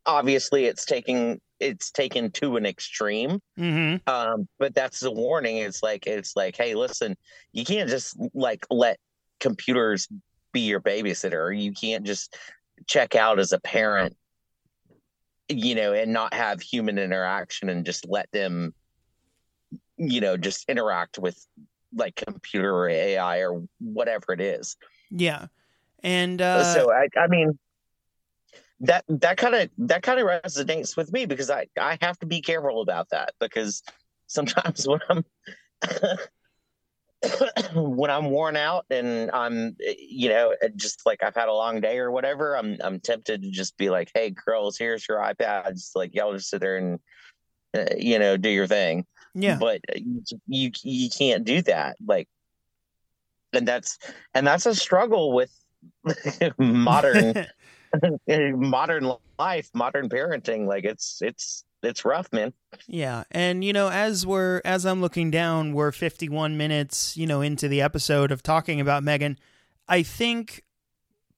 obviously 0.07 0.65
it's 0.65 0.85
taking 0.85 1.41
it's 1.61 1.91
taken 1.91 2.31
to 2.31 2.57
an 2.57 2.67
extreme. 2.67 3.41
Mm-hmm. 3.59 4.09
Um, 4.09 4.49
but 4.59 4.75
that's 4.75 5.01
the 5.01 5.11
warning. 5.11 5.59
It's 5.59 5.83
like 5.83 6.07
it's 6.07 6.37
like, 6.37 6.57
hey, 6.57 6.75
listen, 6.75 7.17
you 7.53 7.65
can't 7.65 7.89
just 7.89 8.17
like 8.35 8.67
let 8.71 8.99
computers 9.41 10.09
be 10.53 10.61
your 10.61 10.81
babysitter. 10.81 11.57
You 11.59 11.73
can't 11.73 12.05
just 12.05 12.37
check 12.87 13.15
out 13.15 13.39
as 13.39 13.53
a 13.53 13.61
parent, 13.61 14.17
you 15.49 15.75
know, 15.75 15.93
and 15.93 16.13
not 16.13 16.35
have 16.35 16.61
human 16.61 16.99
interaction 16.99 17.69
and 17.69 17.85
just 17.85 18.07
let 18.09 18.31
them, 18.33 18.75
you 19.97 20.21
know, 20.21 20.37
just 20.37 20.69
interact 20.69 21.19
with 21.19 21.45
like 21.95 22.17
computer 22.17 22.75
or 22.75 22.89
AI 22.89 23.39
or 23.39 23.63
whatever 23.81 24.33
it 24.33 24.41
is. 24.41 24.77
Yeah. 25.11 25.47
And 26.03 26.41
uh, 26.41 26.75
so 26.75 26.93
I, 26.93 27.09
I 27.19 27.27
mean, 27.27 27.59
that 28.81 29.05
that 29.09 29.37
kind 29.37 29.55
of 29.55 29.71
that 29.79 30.03
kind 30.03 30.21
of 30.21 30.27
resonates 30.27 30.97
with 30.97 31.13
me 31.13 31.27
because 31.27 31.51
I 31.51 31.67
I 31.79 31.99
have 32.01 32.19
to 32.21 32.27
be 32.27 32.41
careful 32.41 32.81
about 32.81 33.09
that 33.11 33.33
because 33.41 33.83
sometimes 34.27 34.87
when 34.89 35.01
I'm 35.09 35.25
when 37.75 38.11
I'm 38.11 38.31
worn 38.31 38.57
out 38.57 38.87
and 38.91 39.31
I'm 39.33 39.77
eh, 39.85 39.95
you 39.99 40.29
know 40.29 40.55
eh, 40.63 40.69
just 40.77 41.05
like 41.05 41.23
I've 41.23 41.35
had 41.35 41.49
a 41.49 41.53
long 41.53 41.81
day 41.81 41.99
or 41.99 42.11
whatever 42.11 42.57
I'm 42.57 42.77
I'm 42.81 43.01
tempted 43.01 43.43
to 43.43 43.51
just 43.51 43.77
be 43.77 43.91
like 43.91 44.11
hey 44.15 44.31
girls 44.31 44.79
here's 44.79 45.07
your 45.09 45.19
iPads 45.19 45.91
like 45.95 46.15
y'all 46.15 46.33
just 46.33 46.51
sit 46.51 46.61
there 46.61 46.77
and 46.77 47.01
uh, 47.77 47.95
you 47.97 48.19
know 48.19 48.37
do 48.37 48.49
your 48.49 48.67
thing 48.67 49.05
yeah 49.35 49.59
but 49.59 49.81
you 50.47 50.71
you 50.83 51.11
can't 51.11 51.45
do 51.45 51.61
that 51.63 51.97
like 52.07 52.29
and 53.53 53.67
that's 53.67 53.99
and 54.35 54.47
that's 54.47 54.67
a 54.67 54.75
struggle 54.75 55.33
with 55.33 55.53
modern 56.59 57.47
modern 58.29 59.13
life, 59.39 59.71
modern 59.75 60.09
parenting. 60.09 60.67
Like 60.67 60.85
it's 60.85 61.21
it's 61.23 61.65
it's 61.83 62.05
rough, 62.05 62.33
man. 62.33 62.53
Yeah, 62.87 63.25
and 63.31 63.65
you 63.65 63.73
know, 63.73 63.89
as 63.89 64.27
we're 64.27 64.61
as 64.65 64.85
I'm 64.85 65.01
looking 65.01 65.31
down, 65.31 65.73
we're 65.73 65.93
51 65.93 66.57
minutes, 66.57 67.17
you 67.17 67.27
know, 67.27 67.41
into 67.41 67.69
the 67.69 67.81
episode 67.81 68.33
of 68.33 68.43
talking 68.43 68.81
about 68.81 69.03
Megan. 69.03 69.39
I 69.89 70.03
think 70.03 70.65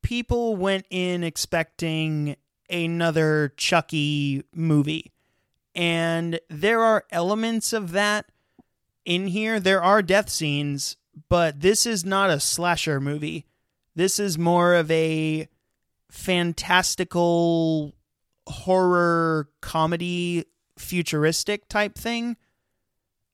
people 0.02 0.56
went 0.56 0.86
in 0.90 1.22
expecting 1.22 2.36
another 2.68 3.52
Chucky 3.56 4.44
movie. 4.54 5.12
And 5.74 6.40
there 6.48 6.80
are 6.80 7.04
elements 7.10 7.72
of 7.72 7.92
that 7.92 8.26
in 9.04 9.28
here. 9.28 9.60
There 9.60 9.82
are 9.82 10.02
death 10.02 10.28
scenes, 10.28 10.96
but 11.28 11.60
this 11.60 11.86
is 11.86 12.04
not 12.04 12.30
a 12.30 12.40
slasher 12.40 13.00
movie. 13.00 13.46
This 13.94 14.18
is 14.18 14.38
more 14.38 14.74
of 14.74 14.90
a 14.90 15.48
fantastical 16.10 17.94
horror 18.46 19.48
comedy 19.60 20.46
futuristic 20.78 21.68
type 21.68 21.96
thing. 21.96 22.36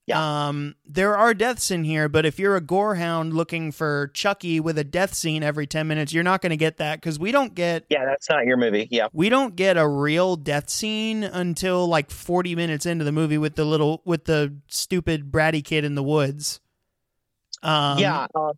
Yeah. 0.06 0.48
Um, 0.48 0.76
there 0.86 1.16
are 1.16 1.34
deaths 1.34 1.72
in 1.72 1.82
here, 1.82 2.08
but 2.08 2.24
if 2.24 2.38
you're 2.38 2.54
a 2.54 2.60
gorehound 2.60 3.32
looking 3.32 3.72
for 3.72 4.12
Chucky 4.14 4.60
with 4.60 4.78
a 4.78 4.84
death 4.84 5.14
scene 5.14 5.42
every 5.42 5.66
10 5.66 5.88
minutes, 5.88 6.12
you're 6.12 6.22
not 6.22 6.42
going 6.42 6.50
to 6.50 6.56
get 6.56 6.76
that 6.76 7.00
because 7.00 7.18
we 7.18 7.32
don't 7.32 7.56
get. 7.56 7.86
Yeah, 7.88 8.04
that's 8.04 8.30
not 8.30 8.46
your 8.46 8.56
movie. 8.56 8.86
Yeah. 8.88 9.08
We 9.12 9.28
don't 9.28 9.56
get 9.56 9.76
a 9.76 9.86
real 9.86 10.36
death 10.36 10.70
scene 10.70 11.24
until 11.24 11.88
like 11.88 12.12
40 12.12 12.54
minutes 12.54 12.86
into 12.86 13.04
the 13.04 13.10
movie 13.10 13.38
with 13.38 13.56
the 13.56 13.64
little, 13.64 14.00
with 14.04 14.26
the 14.26 14.54
stupid 14.68 15.32
bratty 15.32 15.64
kid 15.64 15.84
in 15.84 15.96
the 15.96 16.04
woods. 16.04 16.60
Um, 17.64 17.98
yeah. 17.98 18.28
Uh, 18.32 18.52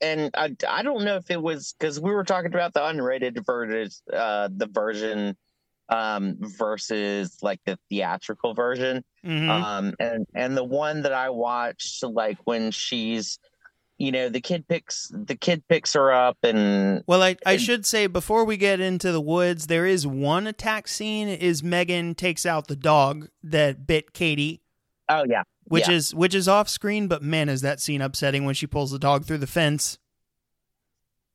and 0.00 0.30
I, 0.34 0.54
I 0.68 0.84
don't 0.84 1.04
know 1.04 1.16
if 1.16 1.30
it 1.32 1.42
was 1.42 1.74
because 1.76 1.98
we 1.98 2.12
were 2.12 2.24
talking 2.24 2.54
about 2.54 2.74
the 2.74 2.80
unrated 2.80 3.44
version, 3.44 3.90
uh, 4.12 4.48
the 4.54 4.66
version 4.66 5.36
um, 5.92 6.36
versus 6.40 7.36
like 7.42 7.60
the 7.66 7.78
theatrical 7.90 8.54
version. 8.54 9.04
mhm. 9.24 9.48
Um, 9.48 9.94
and 10.00 10.26
and 10.34 10.56
the 10.56 10.64
one 10.64 11.02
that 11.02 11.12
I 11.12 11.30
watched, 11.30 12.02
like 12.02 12.38
when 12.44 12.70
she's, 12.70 13.38
you 13.98 14.10
know, 14.10 14.28
the 14.28 14.40
kid 14.40 14.66
picks 14.66 15.10
the 15.12 15.36
kid 15.36 15.62
picks 15.68 15.92
her 15.92 16.12
up, 16.12 16.38
and 16.42 17.04
Well, 17.06 17.22
I, 17.22 17.36
I 17.46 17.52
and- 17.52 17.60
should 17.60 17.84
say 17.86 18.06
before 18.06 18.44
we 18.44 18.56
get 18.56 18.80
into 18.80 19.12
the 19.12 19.20
woods, 19.20 19.66
there 19.66 19.86
is 19.86 20.06
one 20.06 20.46
attack 20.46 20.88
scene. 20.88 21.28
Is 21.28 21.62
Megan 21.62 22.14
takes 22.14 22.46
out 22.46 22.68
the 22.68 22.76
dog 22.76 23.28
that 23.44 23.86
bit 23.86 24.12
Katie, 24.12 24.62
oh 25.08 25.24
yeah, 25.28 25.42
which 25.64 25.88
Yeah. 25.88 25.94
is 25.94 26.14
which 26.14 26.34
is 26.34 26.48
off 26.48 26.68
screen, 26.68 27.06
but 27.06 27.22
man, 27.22 27.48
is 27.48 27.60
that 27.60 27.80
scene 27.80 28.00
upsetting 28.00 28.44
when 28.44 28.54
she 28.54 28.66
pulls 28.66 28.90
the 28.92 28.98
dog 28.98 29.24
through 29.26 29.38
the 29.38 29.46
fence. 29.46 29.98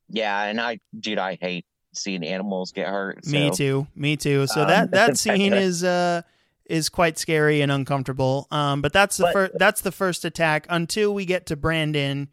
yeah, 0.10 0.44
and 0.44 0.60
I, 0.62 0.80
dude, 0.98 1.18
I 1.20 1.38
hate 1.40 1.66
seeing 1.98 2.24
animals 2.26 2.72
get 2.72 2.88
hurt. 2.88 3.26
Me 3.26 3.50
too, 3.52 3.88
me 3.96 4.16
too. 4.18 4.48
So 4.48 4.62
Um, 4.62 4.68
that 4.68 4.92
that 4.92 5.18
scene 5.18 5.54
is 5.54 5.84
uh 5.84 6.22
is 6.66 6.90
quite 6.90 7.18
scary 7.18 7.62
and 7.62 7.72
uncomfortable. 7.72 8.48
Um, 8.52 8.82
but 8.82 8.92
that's 8.94 9.18
the 9.18 9.30
first 9.32 9.54
that's 9.58 9.82
the 9.82 9.92
first 9.92 10.26
attack 10.26 10.66
until 10.70 11.14
we 11.14 11.26
get 11.26 11.46
to 11.48 11.56
Brandon 11.56 12.30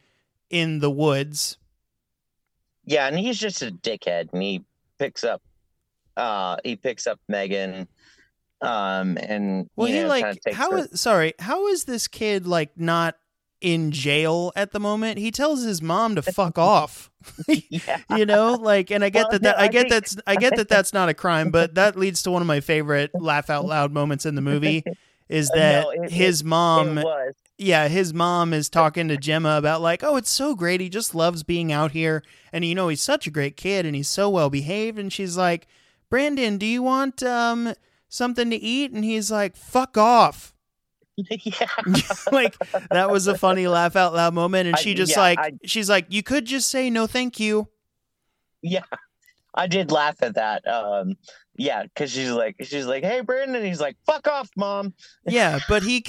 in 0.50 0.78
the 0.80 0.90
woods. 0.90 1.56
Yeah, 2.84 3.06
and 3.06 3.18
he's 3.18 3.38
just 3.38 3.62
a 3.62 3.70
dickhead, 3.70 4.32
and 4.32 4.42
he 4.42 4.62
picks 4.98 5.24
up, 5.24 5.40
uh, 6.18 6.56
he 6.64 6.76
picks 6.76 7.06
up 7.06 7.18
Megan, 7.28 7.88
um, 8.60 9.16
and 9.16 9.70
Well, 9.74 9.88
you 9.88 9.94
he 9.94 10.02
know, 10.02 10.08
like 10.08 10.38
how 10.52 10.70
her- 10.72 10.88
sorry, 10.94 11.32
how 11.38 11.68
is 11.68 11.84
this 11.84 12.08
kid 12.08 12.46
like 12.46 12.78
not 12.78 13.16
in 13.64 13.90
jail 13.90 14.52
at 14.54 14.72
the 14.72 14.78
moment? 14.78 15.18
He 15.18 15.30
tells 15.30 15.62
his 15.64 15.80
mom 15.82 16.14
to 16.16 16.22
fuck 16.22 16.58
off. 16.76 17.10
yeah, 17.48 18.00
You 18.14 18.26
know, 18.26 18.52
like 18.52 18.90
and 18.90 19.02
I 19.02 19.08
get 19.08 19.24
Well, 19.24 19.30
that, 19.32 19.42
that 19.42 19.56
no, 19.56 19.62
I 19.62 19.64
I 19.64 19.68
get 19.68 19.80
think- 19.82 19.90
that's 19.90 20.16
I 20.26 20.36
get 20.36 20.56
that 20.56 20.68
that's 20.74 20.92
not 20.92 21.08
a 21.08 21.14
crime, 21.14 21.50
but 21.50 21.74
that 21.76 21.96
leads 21.96 22.22
to 22.24 22.30
one 22.30 22.42
of 22.42 22.46
my 22.48 22.60
favorite 22.60 23.10
laugh 23.14 23.48
out 23.50 23.64
loud 23.64 23.92
moments 23.92 24.26
in 24.26 24.34
the 24.34 24.42
movie 24.42 24.84
is 25.28 25.50
Uh, 25.50 25.54
that 25.56 25.82
no, 25.84 25.90
it- 26.04 26.10
his 26.12 26.44
mom 26.44 26.98
it 26.98 27.04
was. 27.04 27.34
yeah, 27.56 27.88
his 27.88 28.12
mom 28.12 28.52
is 28.52 28.68
talking 28.68 29.08
to 29.08 29.16
Gemma 29.16 29.56
about 29.56 29.80
like, 29.80 30.04
"Oh, 30.04 30.16
it's 30.16 30.30
so 30.30 30.54
great. 30.54 30.82
He 30.82 30.90
just 30.90 31.14
loves 31.14 31.42
being 31.42 31.72
out 31.72 31.92
here 31.92 32.22
and 32.52 32.62
you 32.64 32.74
know, 32.74 32.88
he's 32.88 33.00
such 33.02 33.26
a 33.26 33.30
great 33.30 33.56
kid 33.56 33.86
and 33.86 33.96
he's 33.96 34.08
so 34.10 34.28
well 34.28 34.50
behaved." 34.50 34.98
And 34.98 35.10
she's 35.10 35.38
like, 35.38 35.66
"Brandon, 36.10 36.58
do 36.58 36.66
you 36.66 36.82
want 36.82 37.22
um 37.22 37.72
something 38.10 38.50
to 38.50 38.56
eat?" 38.56 38.92
And 38.92 39.02
he's 39.02 39.30
like, 39.30 39.56
"Fuck 39.56 39.96
off." 39.96 40.53
Yeah, 41.16 41.66
like 42.32 42.56
that 42.90 43.10
was 43.10 43.26
a 43.26 43.36
funny 43.38 43.66
laugh 43.68 43.96
out 43.96 44.14
loud 44.14 44.34
moment 44.34 44.66
and 44.68 44.76
I- 44.76 44.80
she 44.80 44.94
just 44.94 45.12
yeah, 45.12 45.20
like 45.20 45.38
I- 45.38 45.52
she's 45.64 45.88
like, 45.88 46.06
"You 46.08 46.22
could 46.22 46.44
just 46.44 46.68
say 46.70 46.90
no, 46.90 47.06
thank 47.06 47.38
you." 47.40 47.68
yeah. 48.62 48.82
I 49.56 49.68
did 49.68 49.92
laugh 49.92 50.16
at 50.20 50.34
that. 50.34 50.66
Um, 50.66 51.16
yeah, 51.54 51.84
because 51.84 52.10
she's 52.10 52.30
like, 52.32 52.56
she's 52.64 52.86
like, 52.86 53.04
"Hey, 53.04 53.20
Brandon," 53.20 53.54
And 53.54 53.64
he's 53.64 53.80
like, 53.80 53.96
"Fuck 54.04 54.26
off, 54.26 54.50
mom." 54.56 54.94
Yeah, 55.28 55.60
but 55.68 55.84
he 55.84 56.04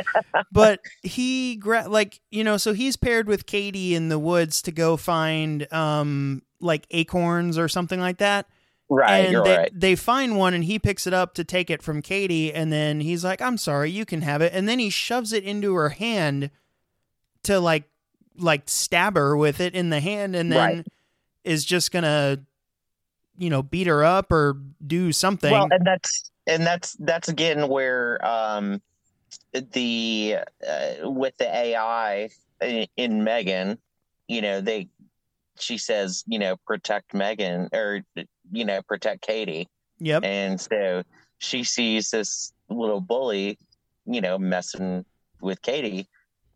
but 0.52 0.80
he 1.02 1.56
gra- 1.56 1.88
like, 1.88 2.20
you 2.30 2.44
know, 2.44 2.58
so 2.58 2.74
he's 2.74 2.96
paired 2.98 3.26
with 3.26 3.46
Katie 3.46 3.94
in 3.94 4.10
the 4.10 4.18
woods 4.18 4.60
to 4.62 4.70
go 4.72 4.98
find 4.98 5.72
um 5.72 6.42
like 6.60 6.86
acorns 6.90 7.56
or 7.56 7.68
something 7.68 8.00
like 8.00 8.18
that. 8.18 8.44
Right, 8.92 9.26
and 9.26 9.46
they, 9.46 9.56
right. 9.56 9.70
they 9.72 9.94
find 9.94 10.36
one 10.36 10.52
and 10.52 10.64
he 10.64 10.80
picks 10.80 11.06
it 11.06 11.14
up 11.14 11.34
to 11.34 11.44
take 11.44 11.70
it 11.70 11.80
from 11.80 12.02
Katie 12.02 12.52
and 12.52 12.72
then 12.72 13.00
he's 13.00 13.24
like, 13.24 13.40
I'm 13.40 13.56
sorry, 13.56 13.90
you 13.90 14.04
can 14.04 14.22
have 14.22 14.42
it. 14.42 14.52
And 14.52 14.68
then 14.68 14.80
he 14.80 14.90
shoves 14.90 15.32
it 15.32 15.44
into 15.44 15.74
her 15.74 15.90
hand 15.90 16.50
to 17.44 17.60
like 17.60 17.84
like 18.36 18.62
stab 18.66 19.14
her 19.14 19.36
with 19.36 19.60
it 19.60 19.74
in 19.74 19.90
the 19.90 20.00
hand 20.00 20.34
and 20.34 20.50
then 20.50 20.58
Right. 20.58 20.86
is 21.44 21.64
just 21.64 21.92
gonna 21.92 22.40
you 23.40 23.48
know, 23.48 23.62
beat 23.62 23.86
her 23.86 24.04
up 24.04 24.30
or 24.30 24.58
do 24.86 25.12
something. 25.12 25.50
Well, 25.50 25.68
and 25.70 25.84
that's 25.84 26.30
and 26.46 26.64
that's 26.64 26.92
that's 27.00 27.28
again 27.28 27.68
where 27.68 28.24
um 28.24 28.82
the 29.52 30.36
uh, 30.68 31.10
with 31.10 31.36
the 31.38 31.48
AI 31.48 32.28
in, 32.60 32.86
in 32.96 33.24
Megan, 33.24 33.78
you 34.28 34.42
know, 34.42 34.60
they 34.60 34.88
she 35.58 35.78
says, 35.78 36.22
you 36.26 36.38
know, 36.38 36.56
protect 36.66 37.14
Megan 37.14 37.70
or 37.72 38.02
you 38.50 38.64
know, 38.64 38.82
protect 38.82 39.22
Katie. 39.22 39.68
yep. 39.98 40.24
And 40.24 40.60
so 40.60 41.02
she 41.38 41.64
sees 41.64 42.10
this 42.10 42.52
little 42.68 43.00
bully, 43.00 43.58
you 44.06 44.20
know, 44.20 44.38
messing 44.38 45.04
with 45.40 45.62
Katie 45.62 46.08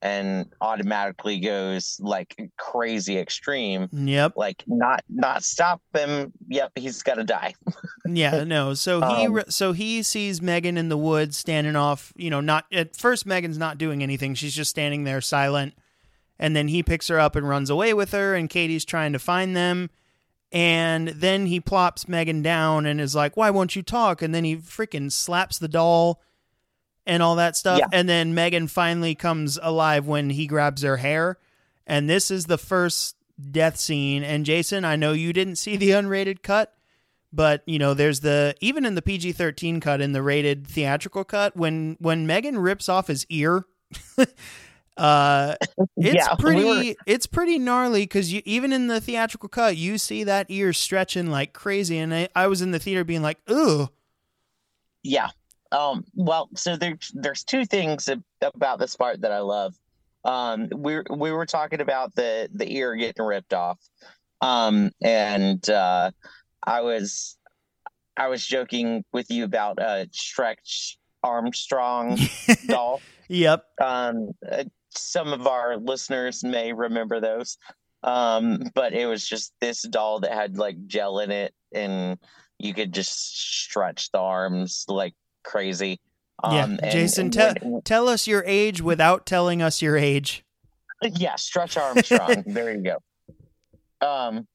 and 0.03 0.47
automatically 0.61 1.41
goes 1.41 1.99
like 1.99 2.37
crazy 2.59 3.17
extreme 3.17 3.89
Yep. 3.91 4.35
like 4.37 4.63
not 4.67 5.03
not 5.09 5.43
stop 5.43 5.81
him 5.95 6.31
yep 6.47 6.71
he's 6.77 7.03
got 7.03 7.15
to 7.15 7.25
die 7.25 7.55
Yeah, 8.07 8.45
no. 8.45 8.75
So 8.75 9.01
he 9.01 9.27
Um, 9.27 9.43
so 9.49 9.73
he 9.73 10.03
sees 10.03 10.43
Megan 10.43 10.77
in 10.77 10.91
the 10.91 10.99
woods 10.99 11.39
standing 11.39 11.75
off, 11.75 12.13
you 12.17 12.29
know, 12.29 12.43
not 12.43 12.67
at 12.71 12.95
first 12.95 13.25
Megan's 13.25 13.57
not 13.57 13.79
doing 13.79 14.03
anything. 14.03 14.35
She's 14.35 14.55
just 14.55 14.69
standing 14.69 15.05
there 15.05 15.23
silent. 15.23 15.73
And 16.39 16.55
then 16.55 16.69
he 16.69 16.83
picks 16.83 17.09
her 17.09 17.19
up 17.19 17.35
and 17.35 17.49
runs 17.49 17.71
away 17.71 17.95
with 17.95 18.13
her 18.13 18.35
and 18.35 18.51
Katie's 18.51 18.85
trying 18.85 19.15
to 19.15 19.19
find 19.19 19.57
them. 19.57 19.89
And 20.55 21.09
then 21.09 21.47
he 21.47 21.59
plops 21.61 22.09
Megan 22.09 22.41
down 22.41 22.87
and 22.87 23.01
is 23.01 23.15
like, 23.15 23.37
"Why 23.37 23.51
won't 23.51 23.75
you 23.75 23.83
talk?" 23.83 24.23
And 24.23 24.33
then 24.33 24.45
he 24.45 24.57
freaking 24.57 25.11
slaps 25.11 25.59
the 25.59 25.69
doll 25.69 26.23
and 27.05 27.23
all 27.23 27.35
that 27.37 27.57
stuff. 27.57 27.81
Yeah. 27.81 27.89
And 27.93 28.09
then 28.09 28.35
Megan 28.35 28.69
finally 28.69 29.15
comes 29.17 29.59
alive 29.61 30.07
when 30.07 30.31
he 30.31 30.47
grabs 30.47 30.83
her 30.83 30.99
hair. 30.99 31.39
And 31.87 32.09
this 32.09 32.31
is 32.31 32.47
the 32.47 32.57
first 32.57 33.17
death 33.51 33.77
scene. 33.77 34.23
And 34.23 34.47
Jason, 34.47 34.85
I 34.85 34.95
know 34.97 35.13
you 35.13 35.33
didn't 35.33 35.57
see 35.57 35.77
the 35.77 35.91
unrated 35.91 36.43
cut, 36.43 36.73
But 37.33 37.63
you 37.67 37.81
know, 37.81 37.95
there's 37.95 38.21
the 38.21 38.55
even 38.61 38.87
in 38.87 38.95
the 38.95 39.03
PG-13 39.03 39.83
cut 39.83 40.01
in 40.01 40.13
the 40.13 40.23
rated 40.23 40.69
theatrical 40.69 41.25
cut 41.25 41.57
when 41.57 41.97
when 41.99 42.27
Megan 42.29 42.59
rips 42.59 42.89
off 42.89 43.09
his 43.09 43.27
ear. 43.29 43.65
uh 44.97 45.57
it's 45.97 46.15
Yeah, 46.15 46.35
we 46.39 46.43
pretty 46.43 46.65
were- 46.91 46.95
it's 47.07 47.27
pretty 47.27 47.59
gnarly 47.59 48.03
because 48.03 48.33
you 48.33 48.43
even 48.45 48.73
in 48.73 48.87
the 48.87 49.01
theatrical 49.01 49.49
cut 49.49 49.77
you 49.77 49.99
see 49.99 50.23
that 50.25 50.47
ear 50.51 50.73
stretching 50.73 51.31
like 51.31 51.53
crazy 51.53 51.99
and 51.99 52.15
I, 52.15 52.29
I 52.37 52.47
was 52.47 52.63
in 52.63 52.71
the 52.71 52.79
theater 52.79 53.03
being 53.05 53.23
like 53.23 53.39
ugh 53.49 53.91
Yeah. 55.03 55.29
Um, 55.73 56.05
well, 56.15 56.49
so 56.55 56.77
there's 56.77 57.11
there's 57.15 57.43
two 57.43 57.65
things 57.65 58.09
about 58.41 58.79
this 58.79 58.95
part 58.95 59.23
that 59.23 59.33
I 59.33 59.41
love. 59.41 59.75
Um, 60.25 60.69
we 60.73 61.01
we 61.11 61.33
were 61.33 61.47
talking 61.47 61.81
about 61.81 62.15
the 62.15 62.49
the 62.53 62.71
ear 62.73 62.95
getting 62.95 63.25
ripped 63.25 63.53
off, 63.53 63.79
um, 64.41 64.93
and 65.03 65.69
uh, 65.69 66.13
I 66.63 66.83
was 66.83 67.37
I 68.17 68.29
was 68.29 68.47
joking 68.47 69.05
with 69.13 69.31
you 69.33 69.43
about 69.45 69.81
uh, 69.81 70.05
Stretch 70.13 70.97
Armstrong 71.25 72.19
doll. 72.69 73.01
yep 73.29 73.65
Um, 73.83 74.31
uh, 74.49 74.65
some 74.97 75.33
of 75.33 75.47
our 75.47 75.77
listeners 75.77 76.43
may 76.45 76.73
remember 76.73 77.21
those, 77.21 77.59
um, 78.03 78.63
but 78.75 78.93
it 78.93 79.07
was 79.07 79.27
just 79.27 79.53
this 79.61 79.83
doll 79.83 80.21
that 80.21 80.33
had 80.33 80.57
like 80.57 80.87
gel 80.87 81.19
in 81.21 81.31
it, 81.31 81.55
and 81.73 82.19
you 82.59 82.75
could 82.75 82.93
just 82.93 83.63
stretch 83.65 84.11
the 84.13 84.19
arms 84.21 84.85
like 84.89 85.15
crazy. 85.43 86.01
yeah 86.51 86.65
Um, 86.65 86.79
and- 86.83 86.91
Jason 86.93 87.25
and 87.27 87.33
te- 87.33 87.67
when- 87.69 87.83
tell 87.83 88.09
us 88.09 88.27
your 88.27 88.45
age 88.47 88.81
without 88.81 89.27
telling 89.27 89.61
us 89.63 89.81
your 89.83 89.97
age 89.97 90.45
yeah, 91.03 91.37
Stretch 91.37 91.77
Armstrong. 91.77 92.45
there 92.47 92.73
you 92.75 92.83
go. 92.83 94.07
Um, 94.07 94.47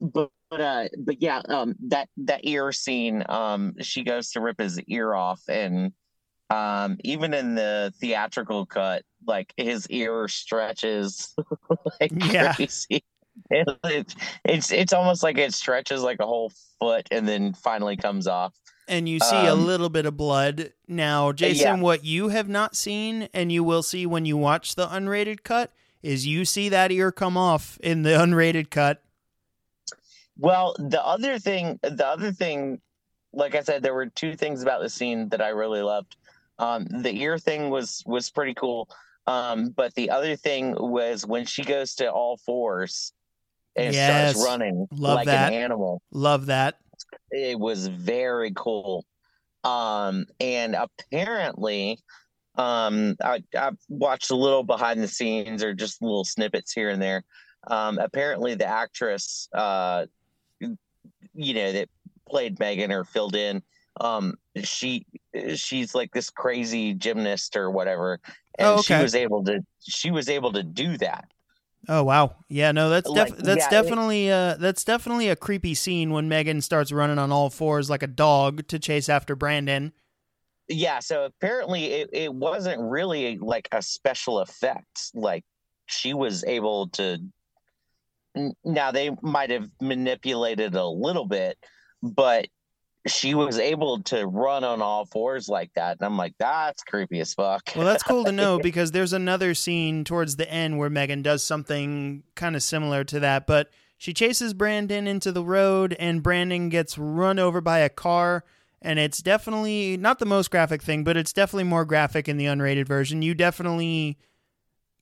but 0.00 0.30
but 0.50 0.60
uh, 0.60 0.88
but 0.98 1.20
yeah, 1.20 1.42
um, 1.48 1.74
that 1.88 2.08
that 2.18 2.40
ear 2.44 2.70
scene. 2.72 3.24
Um, 3.28 3.74
she 3.80 4.04
goes 4.04 4.30
to 4.30 4.40
rip 4.40 4.58
his 4.60 4.80
ear 4.82 5.12
off, 5.14 5.40
and 5.48 5.92
um, 6.50 6.98
even 7.04 7.34
in 7.34 7.54
the 7.54 7.92
theatrical 8.00 8.66
cut, 8.66 9.02
like 9.26 9.52
his 9.56 9.86
ear 9.90 10.28
stretches 10.28 11.34
like 12.00 12.12
Yeah. 12.32 12.54
crazy. 12.54 13.04
It, 13.50 13.68
it, 13.84 14.14
it's 14.44 14.70
it's 14.70 14.92
almost 14.92 15.22
like 15.24 15.38
it 15.38 15.52
stretches 15.54 16.02
like 16.02 16.20
a 16.20 16.26
whole 16.26 16.52
foot, 16.78 17.08
and 17.10 17.26
then 17.26 17.52
finally 17.52 17.96
comes 17.96 18.26
off. 18.28 18.54
and 18.86 19.08
you 19.08 19.18
see 19.18 19.46
a 19.46 19.54
Um, 19.54 19.66
little 19.66 19.88
bit 19.88 20.06
of 20.06 20.16
blood. 20.16 20.72
Now, 20.86 21.32
Jason, 21.32 21.80
what 21.80 22.04
you 22.04 22.28
have 22.28 22.48
not 22.48 22.76
seen 22.76 23.28
and 23.34 23.50
you 23.50 23.64
will 23.64 23.82
see 23.82 24.06
when 24.06 24.24
you 24.24 24.36
watch 24.36 24.74
the 24.76 24.86
unrated 24.86 25.42
cut 25.42 25.72
is 26.02 26.26
you 26.26 26.44
see 26.44 26.68
that 26.68 26.92
ear 26.92 27.10
come 27.10 27.36
off 27.36 27.78
in 27.82 28.02
the 28.02 28.10
unrated 28.10 28.70
cut. 28.70 29.02
Well, 30.38 30.76
the 30.78 31.04
other 31.04 31.38
thing, 31.38 31.78
the 31.82 32.06
other 32.06 32.32
thing, 32.32 32.80
like 33.32 33.54
I 33.54 33.62
said, 33.62 33.82
there 33.82 33.94
were 33.94 34.06
two 34.06 34.36
things 34.36 34.62
about 34.62 34.80
the 34.82 34.88
scene 34.90 35.28
that 35.30 35.40
I 35.40 35.48
really 35.48 35.82
loved. 35.82 36.16
Um, 36.58 36.84
the 36.86 37.12
ear 37.12 37.38
thing 37.38 37.70
was 37.70 38.02
was 38.06 38.30
pretty 38.30 38.54
cool, 38.54 38.88
um, 39.26 39.70
but 39.70 39.94
the 39.94 40.10
other 40.10 40.36
thing 40.36 40.74
was 40.78 41.26
when 41.26 41.46
she 41.46 41.64
goes 41.64 41.94
to 41.96 42.10
all 42.10 42.36
fours 42.36 43.12
and 43.76 43.92
Yes. 43.92 44.32
starts 44.36 44.48
running 44.48 44.86
Love 44.92 45.14
like 45.16 45.26
that. 45.26 45.52
an 45.52 45.58
animal. 45.58 46.00
Love 46.12 46.46
that. 46.46 46.78
It 47.32 47.58
was 47.58 47.88
very 47.88 48.52
cool. 48.54 49.04
Um, 49.64 50.26
and 50.40 50.76
apparently, 50.76 51.98
um, 52.56 53.16
I, 53.22 53.42
I've 53.58 53.78
watched 53.88 54.30
a 54.30 54.36
little 54.36 54.62
behind 54.62 55.02
the 55.02 55.08
scenes 55.08 55.64
or 55.64 55.74
just 55.74 56.00
little 56.02 56.24
snippets 56.24 56.72
here 56.72 56.90
and 56.90 57.02
there. 57.02 57.24
Um, 57.66 57.98
apparently, 57.98 58.54
the 58.54 58.66
actress, 58.66 59.48
uh, 59.54 60.06
you 60.60 61.54
know, 61.54 61.72
that 61.72 61.88
played 62.28 62.58
Megan 62.60 62.92
or 62.92 63.04
filled 63.04 63.34
in, 63.34 63.62
um, 64.00 64.34
she 64.62 65.06
she's 65.54 65.94
like 65.94 66.12
this 66.12 66.30
crazy 66.30 66.94
gymnast 66.94 67.56
or 67.56 67.70
whatever, 67.70 68.20
and 68.58 68.68
Oh, 68.78 68.82
she 68.82 68.94
was 68.94 69.14
able 69.14 69.44
to 69.44 69.60
she 69.80 70.10
was 70.10 70.28
able 70.28 70.52
to 70.52 70.62
do 70.62 70.96
that. 70.98 71.26
Oh 71.88 72.02
wow. 72.02 72.36
Yeah, 72.48 72.72
no, 72.72 72.88
that's 72.88 73.10
def- 73.10 73.30
Like, 73.30 73.38
that's 73.38 73.58
yeah, 73.58 73.66
it- 73.66 73.70
definitely 73.70 74.30
uh 74.30 74.54
that's 74.58 74.84
definitely 74.84 75.28
a 75.28 75.36
creepy 75.36 75.74
scene 75.74 76.10
when 76.12 76.28
Megan 76.28 76.60
starts 76.60 76.92
running 76.92 77.18
on 77.18 77.30
all 77.30 77.50
fours 77.50 77.90
like 77.90 78.02
a 78.02 78.06
dog 78.08 78.66
to 78.68 78.78
chase 78.78 79.08
after 79.08 79.36
Brandon. 79.36 79.92
Yeah, 80.66 81.00
so 81.00 81.26
apparently 81.26 81.84
it, 81.86 82.10
it 82.12 82.34
wasn't 82.34 82.80
really 82.80 83.36
like 83.36 83.68
a 83.70 83.82
special 83.82 84.38
effect. 84.38 85.10
Like 85.12 85.44
she 85.86 86.14
was 86.14 86.42
able 86.44 86.88
to. 86.90 87.18
Now 88.64 88.90
they 88.90 89.10
might 89.22 89.50
have 89.50 89.68
manipulated 89.80 90.74
a 90.74 90.86
little 90.86 91.26
bit, 91.26 91.58
but 92.02 92.48
she 93.06 93.34
was 93.34 93.58
able 93.58 94.02
to 94.04 94.26
run 94.26 94.64
on 94.64 94.80
all 94.80 95.04
fours 95.04 95.48
like 95.48 95.72
that. 95.74 95.98
And 95.98 96.06
I'm 96.06 96.16
like, 96.16 96.34
that's 96.38 96.82
creepy 96.82 97.20
as 97.20 97.34
fuck. 97.34 97.70
Well, 97.76 97.84
that's 97.84 98.02
cool 98.02 98.24
to 98.24 98.32
know 98.32 98.58
because 98.58 98.92
there's 98.92 99.12
another 99.12 99.54
scene 99.54 100.04
towards 100.04 100.36
the 100.36 100.50
end 100.50 100.78
where 100.78 100.90
Megan 100.90 101.22
does 101.22 101.42
something 101.42 102.22
kind 102.34 102.56
of 102.56 102.62
similar 102.62 103.04
to 103.04 103.20
that, 103.20 103.46
but 103.46 103.68
she 103.98 104.14
chases 104.14 104.54
Brandon 104.54 105.06
into 105.06 105.32
the 105.32 105.44
road 105.44 105.94
and 105.98 106.22
Brandon 106.22 106.68
gets 106.68 106.96
run 106.96 107.38
over 107.38 107.60
by 107.60 107.78
a 107.78 107.88
car. 107.88 108.44
And 108.80 108.98
it's 108.98 109.22
definitely 109.22 109.96
not 109.96 110.18
the 110.18 110.26
most 110.26 110.50
graphic 110.50 110.82
thing, 110.82 111.04
but 111.04 111.16
it's 111.16 111.32
definitely 111.32 111.64
more 111.64 111.86
graphic 111.86 112.28
in 112.28 112.36
the 112.36 112.44
unrated 112.46 112.86
version. 112.86 113.22
You 113.22 113.34
definitely 113.34 114.18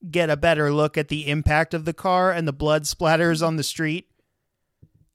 get 0.09 0.31
a 0.31 0.37
better 0.37 0.73
look 0.73 0.99
at 0.99 1.09
the 1.09 1.29
impact 1.29 1.75
of 1.75 1.85
the 1.85 1.93
car 1.93 2.33
and 2.33 2.47
the 2.47 2.53
blood 2.53 2.85
splatters 2.85 3.45
on 3.45 3.57
the 3.57 3.63
street. 3.63 4.09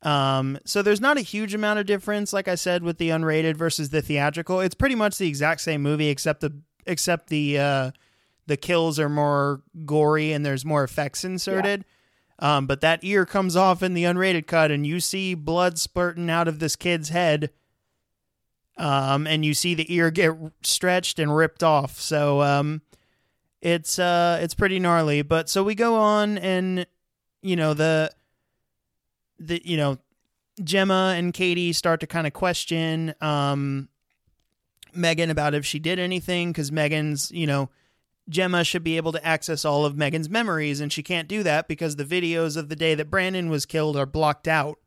Um, 0.03 0.59
so 0.63 0.81
there's 0.81 1.01
not 1.01 1.17
a 1.17 1.21
huge 1.21 1.53
amount 1.53 1.79
of 1.79 1.85
difference, 1.85 2.31
like 2.31 2.47
I 2.47 2.55
said, 2.55 2.83
with 2.83 2.97
the 2.97 3.09
unrated 3.09 3.55
versus 3.57 3.89
the 3.89 4.01
theatrical. 4.01 4.59
It's 4.59 4.75
pretty 4.75 4.95
much 4.95 5.17
the 5.17 5.27
exact 5.27 5.61
same 5.61 5.81
movie, 5.81 6.09
except 6.09 6.41
the 6.41 6.53
except 6.85 7.29
the 7.29 7.59
uh, 7.59 7.91
the 8.45 8.57
kills 8.57 8.99
are 8.99 9.09
more 9.09 9.61
gory 9.85 10.31
and 10.31 10.45
there's 10.45 10.65
more 10.65 10.83
effects 10.83 11.23
inserted. 11.23 11.83
Um, 12.39 12.67
but 12.67 12.81
that 12.81 13.03
ear 13.03 13.25
comes 13.25 13.55
off 13.55 13.81
in 13.81 13.93
the 13.93 14.03
unrated 14.03 14.45
cut, 14.45 14.69
and 14.71 14.85
you 14.85 14.99
see 14.99 15.33
blood 15.33 15.79
spurting 15.79 16.29
out 16.29 16.47
of 16.47 16.59
this 16.59 16.75
kid's 16.75 17.09
head. 17.09 17.49
Um, 18.77 19.25
and 19.25 19.43
you 19.43 19.55
see 19.55 19.73
the 19.73 19.91
ear 19.91 20.11
get 20.11 20.33
stretched 20.61 21.17
and 21.17 21.35
ripped 21.35 21.63
off. 21.63 21.99
So 21.99 22.43
um, 22.43 22.83
it's 23.59 23.97
uh, 23.97 24.39
it's 24.41 24.53
pretty 24.53 24.77
gnarly. 24.77 25.23
But 25.23 25.49
so 25.49 25.63
we 25.63 25.73
go 25.73 25.95
on, 25.95 26.37
and 26.37 26.85
you 27.41 27.55
know 27.55 27.73
the 27.73 28.11
the 29.39 29.61
you 29.63 29.77
know 29.77 29.97
Gemma 30.63 31.13
and 31.17 31.33
Katie 31.33 31.73
start 31.73 31.99
to 31.99 32.07
kind 32.07 32.25
of 32.27 32.33
question 32.33 33.13
um, 33.21 33.89
Megan 34.93 35.29
about 35.29 35.53
if 35.53 35.65
she 35.65 35.79
did 35.79 35.99
anything 35.99 36.51
because 36.51 36.71
Megan's 36.71 37.31
you 37.31 37.45
know 37.47 37.69
Gemma 38.29 38.63
should 38.63 38.83
be 38.83 38.97
able 38.97 39.11
to 39.13 39.25
access 39.25 39.63
all 39.63 39.85
of 39.85 39.95
Megan's 39.95 40.29
memories, 40.29 40.79
and 40.81 40.91
she 40.91 41.01
can't 41.03 41.27
do 41.27 41.43
that 41.43 41.67
because 41.67 41.95
the 41.95 42.03
videos 42.03 42.57
of 42.57 42.69
the 42.69 42.75
day 42.75 42.93
that 42.95 43.09
Brandon 43.09 43.49
was 43.49 43.65
killed 43.65 43.95
are 43.95 44.05
blocked 44.05 44.47
out. 44.47 44.77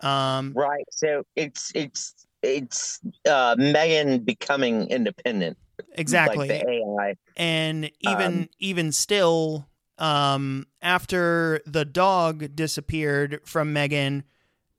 Um, 0.00 0.52
Right. 0.54 0.84
So 0.90 1.24
it's 1.36 1.72
it's 1.74 2.26
it's 2.42 3.00
uh 3.28 3.54
Megan 3.58 4.20
becoming 4.20 4.88
independent. 4.88 5.56
exactly. 5.94 6.48
Like 6.48 6.60
the 6.60 6.68
AI. 6.70 7.14
and 7.36 7.90
even 8.00 8.26
Um, 8.42 8.48
even 8.58 8.92
still 8.92 9.66
um 10.02 10.66
after 10.82 11.60
the 11.64 11.84
dog 11.84 12.56
disappeared 12.56 13.40
from 13.44 13.72
Megan 13.72 14.24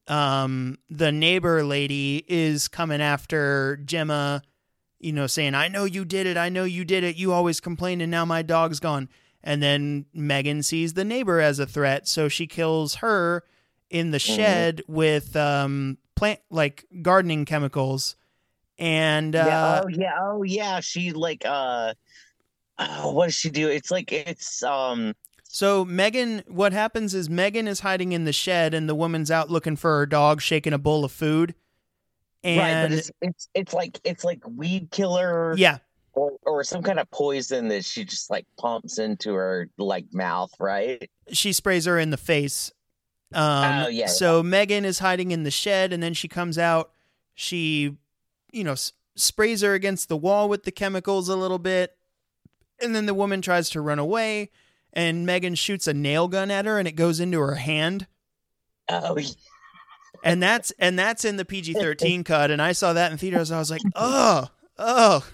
um 0.07 0.77
the 0.89 1.11
neighbor 1.13 1.63
lady 1.63 2.23
is 2.27 2.67
coming 2.67 3.01
after 3.01 3.77
Gemma 3.85 4.41
you 4.99 5.13
know 5.13 5.25
saying 5.27 5.55
I 5.55 5.69
know 5.69 5.85
you 5.85 6.03
did 6.03 6.27
it 6.27 6.35
I 6.35 6.49
know 6.49 6.65
you 6.65 6.83
did 6.83 7.05
it 7.05 7.15
you 7.15 7.31
always 7.31 7.61
complain 7.61 8.01
and 8.01 8.11
now 8.11 8.25
my 8.25 8.41
dog's 8.41 8.81
gone 8.81 9.07
and 9.41 9.63
then 9.63 10.05
Megan 10.13 10.61
sees 10.61 10.93
the 10.93 11.05
neighbor 11.05 11.39
as 11.39 11.57
a 11.57 11.65
threat 11.65 12.05
so 12.07 12.27
she 12.27 12.45
kills 12.47 12.95
her 12.95 13.43
in 13.89 14.11
the 14.11 14.17
Mhm. 14.17 14.35
shed 14.35 14.81
with 14.87 15.35
um 15.37 15.97
plant 16.15 16.41
like 16.49 16.85
gardening 17.01 17.45
chemicals 17.45 18.17
and 18.77 19.35
uh 19.37 19.45
yeah, 19.47 19.81
oh 19.83 19.87
yeah, 19.87 20.17
oh 20.19 20.43
yeah. 20.43 20.79
She 20.81 21.11
like 21.11 21.43
uh 21.45 21.93
oh, 22.79 23.11
what 23.11 23.25
does 23.27 23.35
she 23.35 23.49
do? 23.49 23.67
It's 23.69 23.91
like 23.91 24.11
it's 24.11 24.63
um 24.63 25.13
So 25.43 25.85
Megan, 25.85 26.43
what 26.47 26.73
happens 26.73 27.13
is 27.13 27.29
Megan 27.29 27.67
is 27.67 27.81
hiding 27.81 28.11
in 28.11 28.25
the 28.25 28.33
shed, 28.33 28.73
and 28.73 28.87
the 28.89 28.95
woman's 28.95 29.31
out 29.31 29.49
looking 29.49 29.75
for 29.75 29.97
her 29.99 30.05
dog, 30.05 30.41
shaking 30.41 30.73
a 30.73 30.77
bowl 30.77 31.05
of 31.05 31.11
food. 31.11 31.55
right, 32.43 32.81
but 32.83 32.91
it's 32.91 33.11
it's 33.21 33.49
it's 33.53 33.73
like 33.73 33.99
it's 34.03 34.23
like 34.23 34.41
weed 34.47 34.89
killer 34.91 35.55
yeah, 35.57 35.77
or 36.13 36.33
or 36.43 36.63
some 36.63 36.81
kind 36.83 36.99
of 36.99 37.09
poison 37.11 37.67
that 37.69 37.85
she 37.85 38.03
just 38.05 38.29
like 38.29 38.45
pumps 38.57 38.99
into 38.99 39.33
her 39.33 39.69
like 39.77 40.05
mouth, 40.13 40.51
right? 40.59 41.09
she 41.31 41.53
sprays 41.53 41.85
her 41.85 41.97
in 41.97 42.09
the 42.09 42.17
face. 42.17 42.71
Um, 43.33 43.85
Oh, 43.85 43.87
yeah, 43.87 44.07
So 44.07 44.43
Megan 44.43 44.85
is 44.85 44.99
hiding 44.99 45.31
in 45.31 45.43
the 45.43 45.49
shed, 45.51 45.91
and 45.93 46.03
then 46.03 46.13
she 46.13 46.27
comes 46.27 46.57
out. 46.57 46.91
She, 47.33 47.95
you 48.51 48.63
know, 48.63 48.73
s- 48.73 48.91
sprays 49.15 49.61
her 49.61 49.73
against 49.73 50.07
the 50.07 50.17
wall 50.17 50.47
with 50.49 50.63
the 50.65 50.71
chemicals 50.71 51.29
a 51.29 51.35
little 51.35 51.57
bit, 51.57 51.97
and 52.83 52.95
then 52.95 53.05
the 53.05 53.13
woman 53.13 53.41
tries 53.41 53.69
to 53.71 53.81
run 53.81 53.99
away, 53.99 54.49
and 54.91 55.25
Megan 55.25 55.55
shoots 55.55 55.87
a 55.87 55.93
nail 55.93 56.27
gun 56.27 56.51
at 56.51 56.65
her, 56.65 56.79
and 56.79 56.87
it 56.87 56.95
goes 56.95 57.19
into 57.19 57.39
her 57.39 57.55
hand. 57.55 58.07
Oh 58.89 59.17
yeah. 59.17 59.29
and 60.23 60.43
that's 60.43 60.71
and 60.79 60.97
that's 60.99 61.25
in 61.25 61.37
the 61.37 61.45
PG 61.45 61.73
thirteen 61.73 62.23
cut, 62.25 62.51
and 62.51 62.61
I 62.61 62.73
saw 62.73 62.93
that 62.93 63.11
in 63.11 63.17
theaters. 63.17 63.51
I 63.51 63.59
was 63.59 63.71
like, 63.71 63.81
oh, 63.95 64.47
oh. 64.77 65.25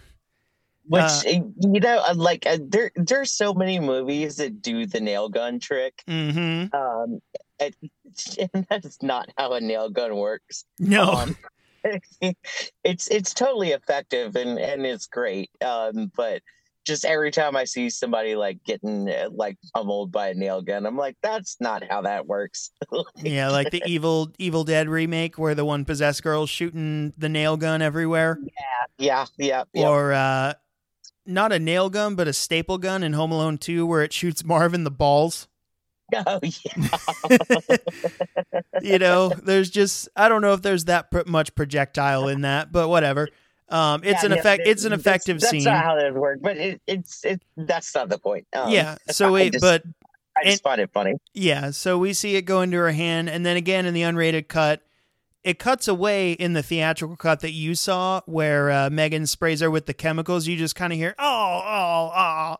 Which 0.89 1.03
Uh, 1.03 1.43
you 1.59 1.79
know, 1.79 2.03
like 2.15 2.47
uh, 2.47 2.57
there, 2.59 2.89
there's 2.95 3.31
so 3.31 3.53
many 3.53 3.79
movies 3.79 4.37
that 4.37 4.59
do 4.59 4.87
the 4.87 4.99
nail 4.99 5.29
gun 5.29 5.59
trick. 5.59 6.03
Mm-hmm. 6.07 6.75
Um, 6.75 7.21
and, 7.59 7.75
and 8.53 8.65
that's 8.67 9.01
not 9.03 9.29
how 9.37 9.53
a 9.53 9.61
nail 9.61 9.91
gun 9.91 10.15
works. 10.15 10.65
No. 10.79 11.11
Um, 11.11 11.37
it's 12.83 13.07
it's 13.07 13.33
totally 13.33 13.69
effective 13.69 14.35
and 14.35 14.57
and 14.57 14.85
it's 14.85 15.05
great. 15.05 15.51
Um, 15.61 16.11
but 16.15 16.41
just 16.89 17.05
every 17.05 17.31
time 17.31 17.55
I 17.55 17.63
see 17.63 17.89
somebody 17.89 18.35
like 18.35 18.63
getting 18.65 19.09
uh, 19.09 19.29
like 19.31 19.57
pummeled 19.73 20.11
by 20.11 20.29
a 20.29 20.33
nail 20.33 20.61
gun, 20.61 20.85
I'm 20.85 20.97
like, 20.97 21.15
that's 21.21 21.55
not 21.61 21.83
how 21.89 22.01
that 22.01 22.25
works. 22.25 22.71
yeah, 23.17 23.49
like 23.49 23.69
the 23.71 23.83
evil 23.87 24.33
Evil 24.39 24.63
Dead 24.63 24.89
remake 24.89 25.37
where 25.37 25.55
the 25.55 25.63
one 25.63 25.85
possessed 25.85 26.23
girl's 26.23 26.49
shooting 26.49 27.13
the 27.17 27.29
nail 27.29 27.55
gun 27.55 27.81
everywhere. 27.81 28.39
yeah, 28.97 29.25
yeah, 29.37 29.63
yeah. 29.71 29.87
Or 29.87 30.11
uh 30.11 30.53
not 31.25 31.51
a 31.51 31.59
nail 31.59 31.91
gun, 31.91 32.15
but 32.15 32.27
a 32.27 32.33
staple 32.33 32.79
gun 32.79 33.03
in 33.03 33.13
Home 33.13 33.31
Alone 33.31 33.59
2 33.59 33.85
where 33.85 34.01
it 34.01 34.11
shoots 34.11 34.43
Marv 34.43 34.73
in 34.73 34.83
the 34.83 34.91
balls. 34.91 35.47
oh 36.25 36.39
yeah. 36.41 37.77
you 38.81 38.97
know, 38.97 39.29
there's 39.29 39.69
just 39.69 40.09
I 40.15 40.27
don't 40.27 40.41
know 40.41 40.53
if 40.53 40.63
there's 40.63 40.85
that 40.85 41.11
pr- 41.11 41.19
much 41.27 41.53
projectile 41.53 42.27
in 42.27 42.41
that, 42.41 42.71
but 42.71 42.89
whatever. 42.89 43.29
Um, 43.71 44.01
it's 44.03 44.23
Yeah, 44.23 44.31
an 44.31 44.37
effect. 44.39 44.63
It's 44.65 44.83
an 44.83 44.91
that's- 44.91 45.01
effective 45.01 45.39
that's 45.39 45.51
scene. 45.51 45.63
not 45.63 45.83
how 45.83 45.95
that 45.95 46.13
would 46.13 46.19
work, 46.21 46.39
but 46.41 46.57
it, 46.57 46.81
it's 46.87 47.23
it. 47.23 47.41
That's 47.55 47.93
not 47.93 48.09
the 48.09 48.17
point. 48.17 48.47
Um, 48.53 48.71
yeah. 48.71 48.97
So 49.11 49.35
I 49.35 49.49
just- 49.49 49.61
but 49.61 49.83
I 50.37 50.43
just 50.45 50.63
find 50.63 50.79
it 50.81 50.89
funny. 50.93 51.13
yeah. 51.33 51.71
So 51.71 51.97
we 51.97 52.13
see 52.13 52.35
it 52.35 52.43
go 52.43 52.61
into 52.61 52.77
her 52.77 52.91
hand, 52.91 53.29
and 53.29 53.45
then 53.45 53.57
again 53.57 53.85
in 53.85 53.93
the 53.93 54.01
unrated 54.03 54.47
cut, 54.47 54.81
it 55.43 55.59
cuts 55.59 55.87
away 55.87 56.33
in 56.33 56.53
the 56.53 56.63
theatrical 56.63 57.15
cut 57.15 57.39
that 57.41 57.51
you 57.51 57.75
saw, 57.75 58.21
where 58.25 58.71
uh, 58.71 58.89
Megan 58.89 59.25
sprays 59.27 59.59
her 59.61 59.69
with 59.71 59.85
the 59.85 59.93
chemicals. 59.93 60.47
You 60.47 60.57
just 60.57 60.75
kind 60.75 60.91
of 60.93 60.97
hear, 60.99 61.15
oh, 61.19 61.61
oh, 61.65 62.11
oh. 62.15 62.55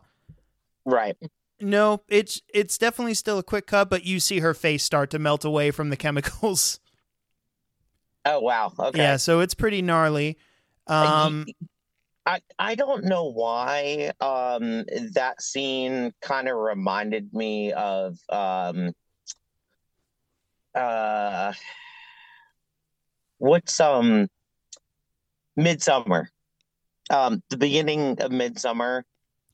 Right. 0.84 1.16
No, 1.60 2.02
it's 2.08 2.40
it's 2.54 2.78
definitely 2.78 3.12
still 3.14 3.38
a 3.38 3.42
quick 3.42 3.66
cut, 3.66 3.90
but 3.90 4.04
you 4.04 4.18
see 4.20 4.40
her 4.40 4.54
face 4.54 4.82
start 4.82 5.10
to 5.10 5.18
melt 5.18 5.44
away 5.44 5.70
from 5.70 5.90
the 5.90 5.96
chemicals. 5.96 6.80
Oh 8.24 8.40
wow. 8.40 8.72
Okay. 8.78 8.98
Yeah, 8.98 9.16
so 9.16 9.40
it's 9.40 9.54
pretty 9.54 9.80
gnarly. 9.80 10.36
Um, 10.90 11.46
I 12.26 12.40
I 12.58 12.74
don't 12.74 13.04
know 13.04 13.26
why 13.30 14.12
um 14.20 14.84
that 15.14 15.40
scene 15.40 16.12
kind 16.20 16.48
of 16.48 16.56
reminded 16.56 17.32
me 17.32 17.72
of 17.72 18.18
um 18.28 18.92
uh 20.74 21.52
what's 23.38 23.78
um 23.80 24.28
Midsummer. 25.56 26.28
Um 27.08 27.42
the 27.50 27.56
beginning 27.56 28.20
of 28.20 28.32
Midsummer 28.32 29.04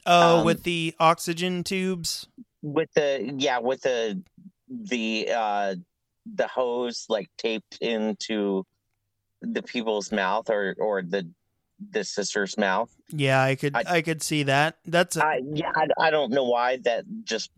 oh, 0.07 0.39
um, 0.41 0.45
with 0.45 0.63
the 0.65 0.95
oxygen 0.99 1.65
tubes. 1.65 2.27
with 2.63 2.93
the 2.95 3.35
yeah, 3.37 3.59
with 3.59 3.83
the 3.83 4.23
the 4.69 5.29
uh 5.35 5.75
the 6.35 6.49
hose 6.49 7.07
like 7.09 7.31
taped 7.39 7.79
into 7.81 8.65
the 9.43 9.63
people's 9.63 10.11
mouth 10.13 10.49
or 10.51 10.75
or 10.79 11.03
the 11.03 11.29
the 11.91 12.05
sister's 12.05 12.57
mouth. 12.57 12.91
Yeah, 13.11 13.43
I 13.43 13.55
could 13.55 13.77
I, 13.77 13.85
I- 13.87 14.03
could 14.03 14.23
see 14.23 14.45
that. 14.45 14.79
That's 14.87 15.17
a, 15.17 15.25
I 15.27 15.41
yeah, 15.53 15.71
I, 15.75 15.89
I 16.07 16.11
don't 16.11 16.33
know 16.33 16.45
why 16.45 16.79
that 16.85 17.05
just 17.25 17.51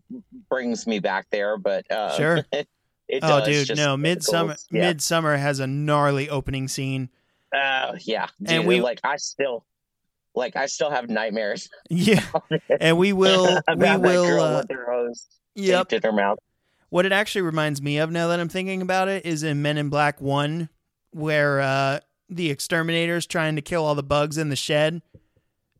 brings 0.49 0.85
me 0.85 0.99
back 0.99 1.27
there, 1.31 1.57
but 1.57 1.89
uh, 1.91 2.17
Sure. 2.17 2.37
it, 2.51 2.67
it 3.07 3.23
oh, 3.23 3.39
does, 3.39 3.45
dude, 3.47 3.67
just 3.67 3.81
no, 3.81 3.95
midsummer. 3.95 4.55
Yeah, 4.71 4.87
Midsummer 4.89 5.37
has 5.37 5.59
a 5.59 5.67
gnarly 5.67 6.29
opening 6.29 6.67
scene. 6.67 7.09
uh, 7.55 7.95
yeah, 8.01 8.27
dude, 8.41 8.49
And 8.51 8.67
we- 8.67 8.81
like 8.81 8.99
I 9.03 9.15
still 9.17 9.65
like 10.35 10.55
I 10.55 10.65
still 10.67 10.91
have 10.91 11.09
nightmares. 11.09 11.69
Yeah, 11.89 12.23
and 12.79 12.97
we 12.97 13.13
will 13.13 13.45
we 13.69 13.75
will. 13.97 14.41
Uh, 14.41 14.57
with 14.61 14.69
her 14.77 14.91
hose 14.91 15.25
yep. 15.55 15.91
in 15.93 16.01
her 16.03 16.11
mouth. 16.11 16.39
What 16.89 17.05
it 17.05 17.11
actually 17.11 17.43
reminds 17.43 17.81
me 17.81 17.99
of 17.99 18.11
now 18.11 18.27
that 18.27 18.39
I'm 18.39 18.49
thinking 18.49 18.81
about 18.81 19.07
it 19.07 19.25
is 19.25 19.43
in 19.43 19.61
Men 19.61 19.77
in 19.77 19.89
Black 19.89 20.19
One, 20.21 20.69
where 21.11 21.61
uh, 21.61 21.99
the 22.29 22.49
exterminator's 22.49 23.25
trying 23.25 23.55
to 23.55 23.61
kill 23.61 23.85
all 23.85 23.95
the 23.95 24.03
bugs 24.03 24.37
in 24.37 24.49
the 24.49 24.55
shed. 24.55 25.01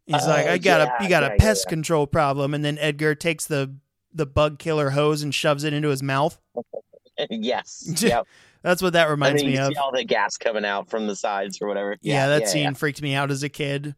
He's 0.06 0.26
like, 0.26 0.48
Oh, 0.48 0.54
I 0.54 0.58
got 0.58 0.82
a 0.82 1.04
you 1.04 1.10
got 1.10 1.24
yeah, 1.24 1.34
a 1.34 1.38
pest 1.38 1.66
yeah. 1.68 1.70
control 1.70 2.08
problem, 2.08 2.54
and 2.54 2.66
then 2.66 2.78
Edgar 2.80 3.14
takes 3.14 3.46
the 3.46 3.76
the 4.12 4.26
bug 4.26 4.58
killer 4.58 4.90
hose 4.90 5.22
and 5.22 5.34
shoves 5.34 5.64
it 5.64 5.74
into 5.74 5.90
his 5.90 6.02
mouth. 6.02 6.40
yes, 7.30 7.84
yep. 8.02 8.26
That's 8.64 8.82
what 8.82 8.94
that 8.94 9.10
reminds 9.10 9.44
me 9.44 9.54
you 9.54 9.62
of. 9.62 9.70
see 9.70 9.76
all 9.76 9.92
the 9.92 10.04
gas 10.04 10.36
coming 10.36 10.66
out 10.66 10.90
from 10.90 11.08
the 11.08 11.16
sides 11.16 11.60
or 11.62 11.68
whatever. 11.68 11.96
Yeah, 12.02 12.28
that 12.28 12.50
scene 12.50 12.64
yeah. 12.64 12.74
freaked 12.74 13.02
me 13.02 13.14
out 13.14 13.32
as 13.32 13.44
a 13.44 13.50
kid. 13.50 13.96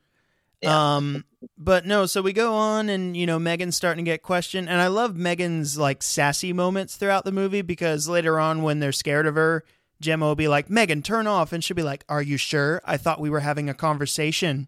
Yeah. 0.62 0.98
Um, 0.98 1.26
but 1.58 1.86
no, 1.88 2.06
so 2.06 2.22
we 2.22 2.34
go 2.34 2.54
on, 2.54 2.90
and 2.90 3.18
you 3.18 3.26
know, 3.26 3.40
Megan's 3.40 3.76
starting 3.76 4.06
to 4.06 4.12
get 4.12 4.22
questioned, 4.22 4.70
and 4.70 4.80
I 4.80 4.88
love 4.88 5.16
Megan's 5.16 5.78
like 5.78 6.04
sassy 6.04 6.54
moments 6.54 6.96
throughout 6.96 7.26
the 7.26 7.32
movie 7.32 7.62
because 7.62 8.08
later 8.08 8.40
on, 8.40 8.62
when 8.62 8.80
they're 8.80 8.92
scared 8.92 9.26
of 9.26 9.36
her, 9.36 9.64
Gemma 10.02 10.26
will 10.26 10.36
be 10.36 10.48
like, 10.48 10.70
"Megan, 10.70 11.02
turn 11.02 11.28
off," 11.28 11.54
and 11.54 11.64
she'll 11.64 11.76
be 11.76 11.84
like, 11.84 12.04
"Are 12.10 12.22
you 12.22 12.38
sure? 12.38 12.82
I 12.86 12.98
thought 12.98 13.20
we 13.22 13.30
were 13.30 13.40
having 13.40 13.70
a 13.70 13.74
conversation." 13.74 14.68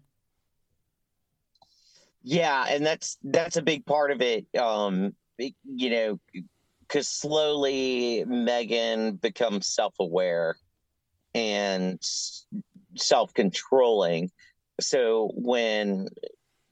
Yeah, 2.22 2.64
and 2.68 2.84
that's 2.86 3.18
that's 3.22 3.56
a 3.56 3.62
big 3.62 3.84
part 3.84 4.10
of 4.10 4.22
it. 4.22 4.46
Um, 4.56 5.14
it- 5.38 5.54
you 5.64 5.90
know, 5.90 6.20
because 6.80 7.08
slowly 7.08 8.24
Megan 8.26 9.16
becomes 9.16 9.66
self-aware 9.66 10.56
and 11.34 12.00
self-controlling. 12.96 14.30
So 14.80 15.32
when 15.34 16.08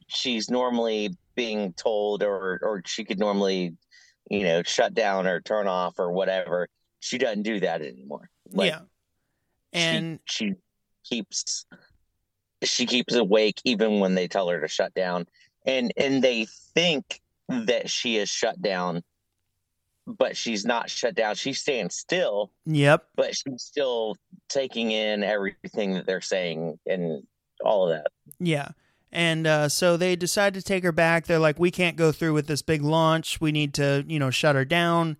she's 0.06 0.50
normally 0.50 1.10
being 1.34 1.72
told, 1.74 2.22
or 2.22 2.58
or 2.62 2.82
she 2.86 3.04
could 3.04 3.18
normally, 3.18 3.76
you 4.30 4.44
know, 4.44 4.62
shut 4.62 4.94
down 4.94 5.26
or 5.26 5.40
turn 5.40 5.66
off 5.68 5.98
or 5.98 6.12
whatever, 6.12 6.68
she 7.00 7.18
doesn't 7.18 7.42
do 7.42 7.60
that 7.60 7.82
anymore. 7.82 8.30
Like, 8.53 8.72
yeah, 8.72 8.80
and 9.72 10.18
she, 10.24 10.46
she 10.46 10.55
keeps 11.05 11.66
she 12.62 12.86
keeps 12.86 13.14
awake 13.14 13.61
even 13.64 14.00
when 14.00 14.14
they 14.14 14.28
tell 14.28 14.48
her 14.48 14.61
to 14.61 14.68
shut 14.68 14.94
down 14.94 15.26
and 15.66 15.92
and 15.96 16.22
they 16.22 16.46
think 16.74 17.20
that 17.48 17.90
she 17.90 18.16
is 18.18 18.28
shut 18.28 18.61
down 18.62 19.03
but 20.07 20.36
she's 20.36 20.64
not 20.64 20.88
shut 20.88 21.14
down 21.14 21.34
she's 21.34 21.61
staying 21.61 21.90
still 21.90 22.53
yep, 22.66 23.09
but 23.16 23.34
she's 23.34 23.62
still 23.62 24.16
taking 24.48 24.92
in 24.92 25.24
everything 25.24 25.94
that 25.94 26.07
they're 26.07 26.20
saying 26.20 26.78
and 26.86 27.26
all 27.64 27.90
of 27.90 27.90
that 27.90 28.07
yeah. 28.38 28.68
And 29.14 29.46
uh, 29.46 29.68
so 29.68 29.96
they 29.96 30.16
decide 30.16 30.55
to 30.55 30.62
take 30.62 30.84
her 30.84 30.92
back. 30.92 31.26
They're 31.26 31.38
like, 31.38 31.59
we 31.59 31.70
can't 31.70 31.96
go 31.96 32.12
through 32.12 32.32
with 32.32 32.46
this 32.46 32.62
big 32.62 32.82
launch. 32.82 33.40
We 33.40 33.53
need 33.53 33.74
to, 33.74 34.05
you 34.09 34.18
know, 34.18 34.30
shut 34.30 34.57
her 34.57 34.64
down. 34.64 35.18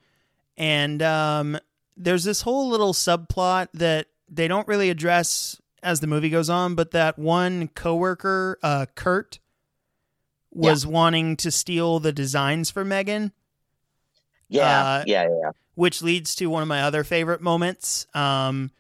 And 0.57 1.03
um, 1.03 1.59
there's 1.97 2.25
this 2.25 2.43
whole 2.43 2.69
little 2.69 2.93
subplot 2.93 3.69
that 3.75 4.07
they 4.29 4.49
don't 4.49 4.67
really 4.69 4.91
address 4.91 5.61
as 5.83 6.01
the 6.01 6.07
movie 6.07 6.31
goes 6.31 6.49
on, 6.49 6.75
but 6.75 6.93
that 6.93 7.19
one 7.19 7.69
coworker, 7.69 8.59
uh, 8.63 8.87
Kurt, 8.95 9.39
was 10.51 10.87
wanting 10.87 11.37
to 11.39 11.51
steal 11.51 11.99
the 11.99 12.13
designs 12.13 12.71
for 12.71 12.85
Megan, 12.85 13.33
yeah 14.49 14.85
Uh, 14.85 15.05
yeah 15.07 15.23
yeah 15.25 15.51
which 15.75 16.03
leads 16.03 16.35
to 16.35 16.47
one 16.47 16.61
of 16.61 16.69
my 16.69 16.83
other 16.83 17.03
favorite 17.03 17.41
moments. 17.41 18.07
Um, 18.15 18.71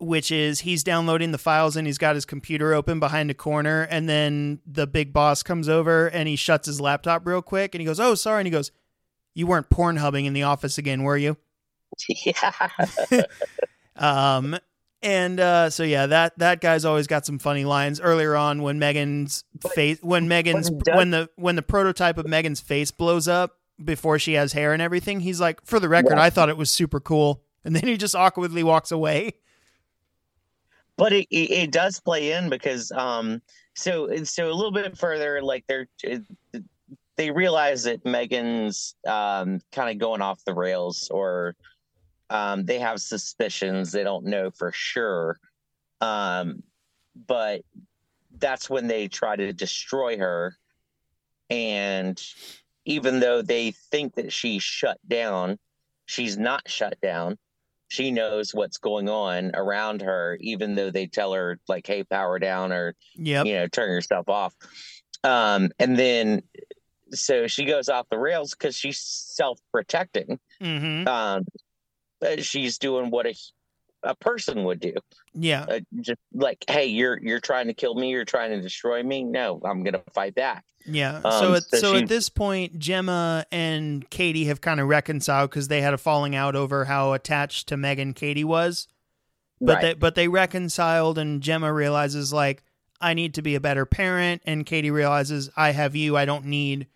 which 0.00 0.30
is 0.30 0.60
he's 0.60 0.84
downloading 0.84 1.32
the 1.32 1.38
files 1.38 1.76
and 1.76 1.86
he's 1.86 1.98
got 1.98 2.14
his 2.14 2.24
computer 2.24 2.72
open 2.72 3.00
behind 3.00 3.30
a 3.30 3.34
corner 3.34 3.82
and 3.82 4.08
then 4.08 4.60
the 4.64 4.86
big 4.86 5.12
boss 5.12 5.42
comes 5.42 5.68
over 5.68 6.06
and 6.06 6.28
he 6.28 6.36
shuts 6.36 6.66
his 6.66 6.80
laptop 6.80 7.26
real 7.26 7.42
quick 7.42 7.74
and 7.74 7.80
he 7.80 7.84
goes, 7.84 7.98
"Oh, 7.98 8.14
sorry." 8.14 8.40
And 8.40 8.46
he 8.46 8.52
goes, 8.52 8.70
"You 9.34 9.46
weren't 9.48 9.70
porn 9.70 9.96
hubbing 9.96 10.24
in 10.26 10.34
the 10.34 10.44
office 10.44 10.78
again, 10.78 11.02
were 11.02 11.16
you?" 11.16 11.36
Yeah 12.08 12.52
Um, 13.96 14.56
and 15.02 15.40
uh, 15.40 15.70
so 15.70 15.82
yeah, 15.82 16.06
that 16.06 16.38
that 16.38 16.60
guy's 16.60 16.84
always 16.84 17.06
got 17.06 17.26
some 17.26 17.38
funny 17.38 17.64
lines. 17.64 18.00
Earlier 18.00 18.36
on, 18.36 18.62
when 18.62 18.78
Megan's 18.78 19.44
But- 19.60 19.72
face, 19.72 19.98
when 20.02 20.28
Megan's 20.28 20.70
does- 20.70 20.96
when 20.96 21.10
the 21.10 21.30
when 21.36 21.56
the 21.56 21.62
prototype 21.62 22.16
of 22.18 22.26
Megan's 22.26 22.60
face 22.60 22.90
blows 22.90 23.26
up 23.28 23.58
before 23.84 24.18
she 24.18 24.34
has 24.34 24.52
hair 24.52 24.72
and 24.72 24.80
everything, 24.82 25.20
he's 25.20 25.40
like, 25.40 25.64
"For 25.64 25.78
the 25.80 25.88
record, 25.88 26.16
Yeah. 26.16 26.22
I 26.22 26.30
thought 26.30 26.48
it 26.48 26.56
was 26.56 26.70
super 26.70 27.00
cool." 27.00 27.42
And 27.64 27.74
then 27.76 27.86
he 27.88 27.96
just 27.96 28.14
awkwardly 28.14 28.62
walks 28.62 28.90
away. 28.92 29.32
but 30.96 31.12
it, 31.12 31.26
it, 31.30 31.50
it 31.50 31.70
does 31.72 32.00
play 32.00 32.32
in 32.32 32.48
because 32.48 32.90
um 32.92 33.42
so 33.74 34.08
so 34.24 34.50
a 34.50 34.54
little 34.54 34.72
bit 34.72 34.96
further 34.98 35.42
like 35.42 35.64
they're 35.68 35.86
they 37.16 37.30
realize 37.30 37.82
that 37.84 38.04
megan's 38.04 38.94
um 39.06 39.60
kind 39.72 39.90
of 39.90 39.98
going 39.98 40.22
off 40.22 40.44
the 40.44 40.54
rails 40.54 41.08
or 41.12 41.54
um 42.30 42.64
they 42.64 42.78
have 42.78 43.00
suspicions 43.00 43.92
they 43.92 44.04
don't 44.04 44.24
know 44.24 44.50
for 44.50 44.72
sure 44.72 45.38
um 46.00 46.62
but 47.26 47.62
that's 48.38 48.70
when 48.70 48.86
they 48.86 49.08
try 49.08 49.34
to 49.34 49.52
destroy 49.52 50.16
her 50.18 50.56
and 51.50 52.22
even 52.84 53.20
though 53.20 53.42
they 53.42 53.72
think 53.90 54.14
that 54.14 54.32
she's 54.32 54.62
shut 54.62 54.98
down 55.08 55.58
she's 56.06 56.38
not 56.38 56.68
shut 56.68 57.00
down 57.00 57.36
she 57.88 58.10
knows 58.10 58.54
what's 58.54 58.76
going 58.76 59.08
on 59.08 59.52
around 59.54 60.02
her, 60.02 60.36
even 60.40 60.74
though 60.74 60.90
they 60.90 61.06
tell 61.06 61.32
her 61.32 61.58
like, 61.68 61.86
"Hey, 61.86 62.04
power 62.04 62.38
down," 62.38 62.70
or 62.70 62.94
Yep. 63.14 63.46
you 63.46 63.54
know, 63.54 63.66
turn 63.66 63.90
yourself 63.90 64.28
off. 64.28 64.54
Um, 65.24 65.70
and 65.78 65.98
then 65.98 66.42
so 67.10 67.46
she 67.46 67.64
goes 67.64 67.88
off 67.88 68.06
the 68.10 68.18
rails 68.18 68.52
because 68.52 68.76
she's 68.76 68.98
self-protecting. 68.98 70.38
Mm-hmm. 70.60 71.08
Um, 71.08 71.46
she's 72.38 72.78
doing 72.78 73.10
what 73.10 73.26
a 73.26 73.34
a 74.02 74.14
person 74.14 74.64
would 74.64 74.80
do. 74.80 74.94
Yeah. 75.34 75.66
Uh, 75.68 75.80
just 76.00 76.20
like, 76.32 76.64
hey, 76.68 76.86
you're 76.86 77.18
you're 77.20 77.40
trying 77.40 77.66
to 77.66 77.74
kill 77.74 77.94
me. 77.94 78.10
You're 78.10 78.24
trying 78.24 78.50
to 78.50 78.60
destroy 78.60 79.02
me. 79.02 79.24
No, 79.24 79.60
I'm 79.64 79.82
gonna 79.82 80.02
fight 80.12 80.34
back. 80.34 80.64
Yeah. 80.86 81.20
Um, 81.24 81.32
so 81.32 81.54
at, 81.54 81.62
so 81.64 81.78
so 81.78 81.92
she- 81.94 82.02
at 82.02 82.08
this 82.08 82.28
point, 82.28 82.78
Gemma 82.78 83.44
and 83.50 84.08
Katie 84.10 84.44
have 84.46 84.60
kind 84.60 84.80
of 84.80 84.88
reconciled 84.88 85.50
because 85.50 85.68
they 85.68 85.80
had 85.80 85.94
a 85.94 85.98
falling 85.98 86.34
out 86.34 86.56
over 86.56 86.84
how 86.84 87.12
attached 87.12 87.68
to 87.68 87.76
Megan 87.76 88.14
Katie 88.14 88.44
was. 88.44 88.88
But 89.60 89.74
right. 89.74 89.82
they 89.82 89.94
but 89.94 90.14
they 90.14 90.28
reconciled, 90.28 91.18
and 91.18 91.42
Gemma 91.42 91.72
realizes 91.72 92.32
like 92.32 92.62
I 93.00 93.14
need 93.14 93.34
to 93.34 93.42
be 93.42 93.56
a 93.56 93.60
better 93.60 93.86
parent, 93.86 94.42
and 94.44 94.64
Katie 94.64 94.90
realizes 94.90 95.50
I 95.56 95.72
have 95.72 95.96
you. 95.96 96.16
I 96.16 96.24
don't 96.24 96.44
need 96.44 96.86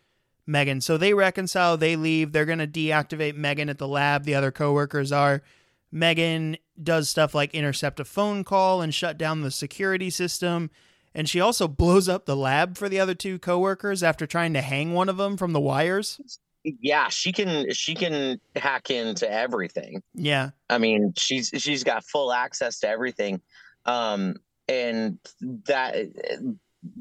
Megan. 0.46 0.80
So 0.80 0.96
they 0.96 1.14
reconcile. 1.14 1.76
They 1.76 1.96
leave. 1.96 2.32
They're 2.32 2.44
gonna 2.44 2.66
deactivate 2.66 3.36
Megan 3.36 3.68
at 3.68 3.78
the 3.78 3.88
lab. 3.88 4.24
The 4.24 4.34
other 4.34 4.50
coworkers 4.50 5.12
are. 5.12 5.42
Megan 5.90 6.56
does 6.82 7.08
stuff 7.08 7.34
like 7.34 7.54
intercept 7.54 8.00
a 8.00 8.04
phone 8.04 8.44
call 8.44 8.80
and 8.80 8.94
shut 8.94 9.18
down 9.18 9.42
the 9.42 9.50
security 9.50 10.10
system. 10.10 10.70
And 11.14 11.28
she 11.28 11.40
also 11.40 11.68
blows 11.82 12.08
up 12.08 12.24
the 12.26 12.36
lab 12.36 12.76
for 12.78 12.88
the 12.88 12.98
other 12.98 13.14
two 13.14 13.38
coworkers 13.38 14.02
after 14.02 14.26
trying 14.26 14.54
to 14.54 14.62
hang 14.62 14.94
one 14.94 15.08
of 15.08 15.18
them 15.18 15.36
from 15.36 15.52
the 15.52 15.60
wires. 15.60 16.20
yeah, 16.64 17.08
she 17.08 17.32
can 17.32 17.70
she 17.72 17.94
can 17.94 18.40
hack 18.56 18.90
into 18.90 19.30
everything. 19.30 20.02
Yeah. 20.14 20.50
I 20.70 20.78
mean, 20.78 21.12
she's 21.16 21.50
she's 21.56 21.84
got 21.84 22.04
full 22.04 22.32
access 22.32 22.80
to 22.80 22.88
everything. 22.88 23.40
Um 23.84 24.36
and 24.68 25.18
that 25.66 25.96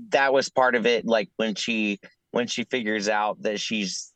that 0.09 0.33
was 0.33 0.49
part 0.49 0.75
of 0.75 0.85
it 0.85 1.05
like 1.05 1.29
when 1.37 1.55
she 1.55 1.99
when 2.31 2.47
she 2.47 2.63
figures 2.63 3.07
out 3.07 3.41
that 3.43 3.59
she's 3.59 4.11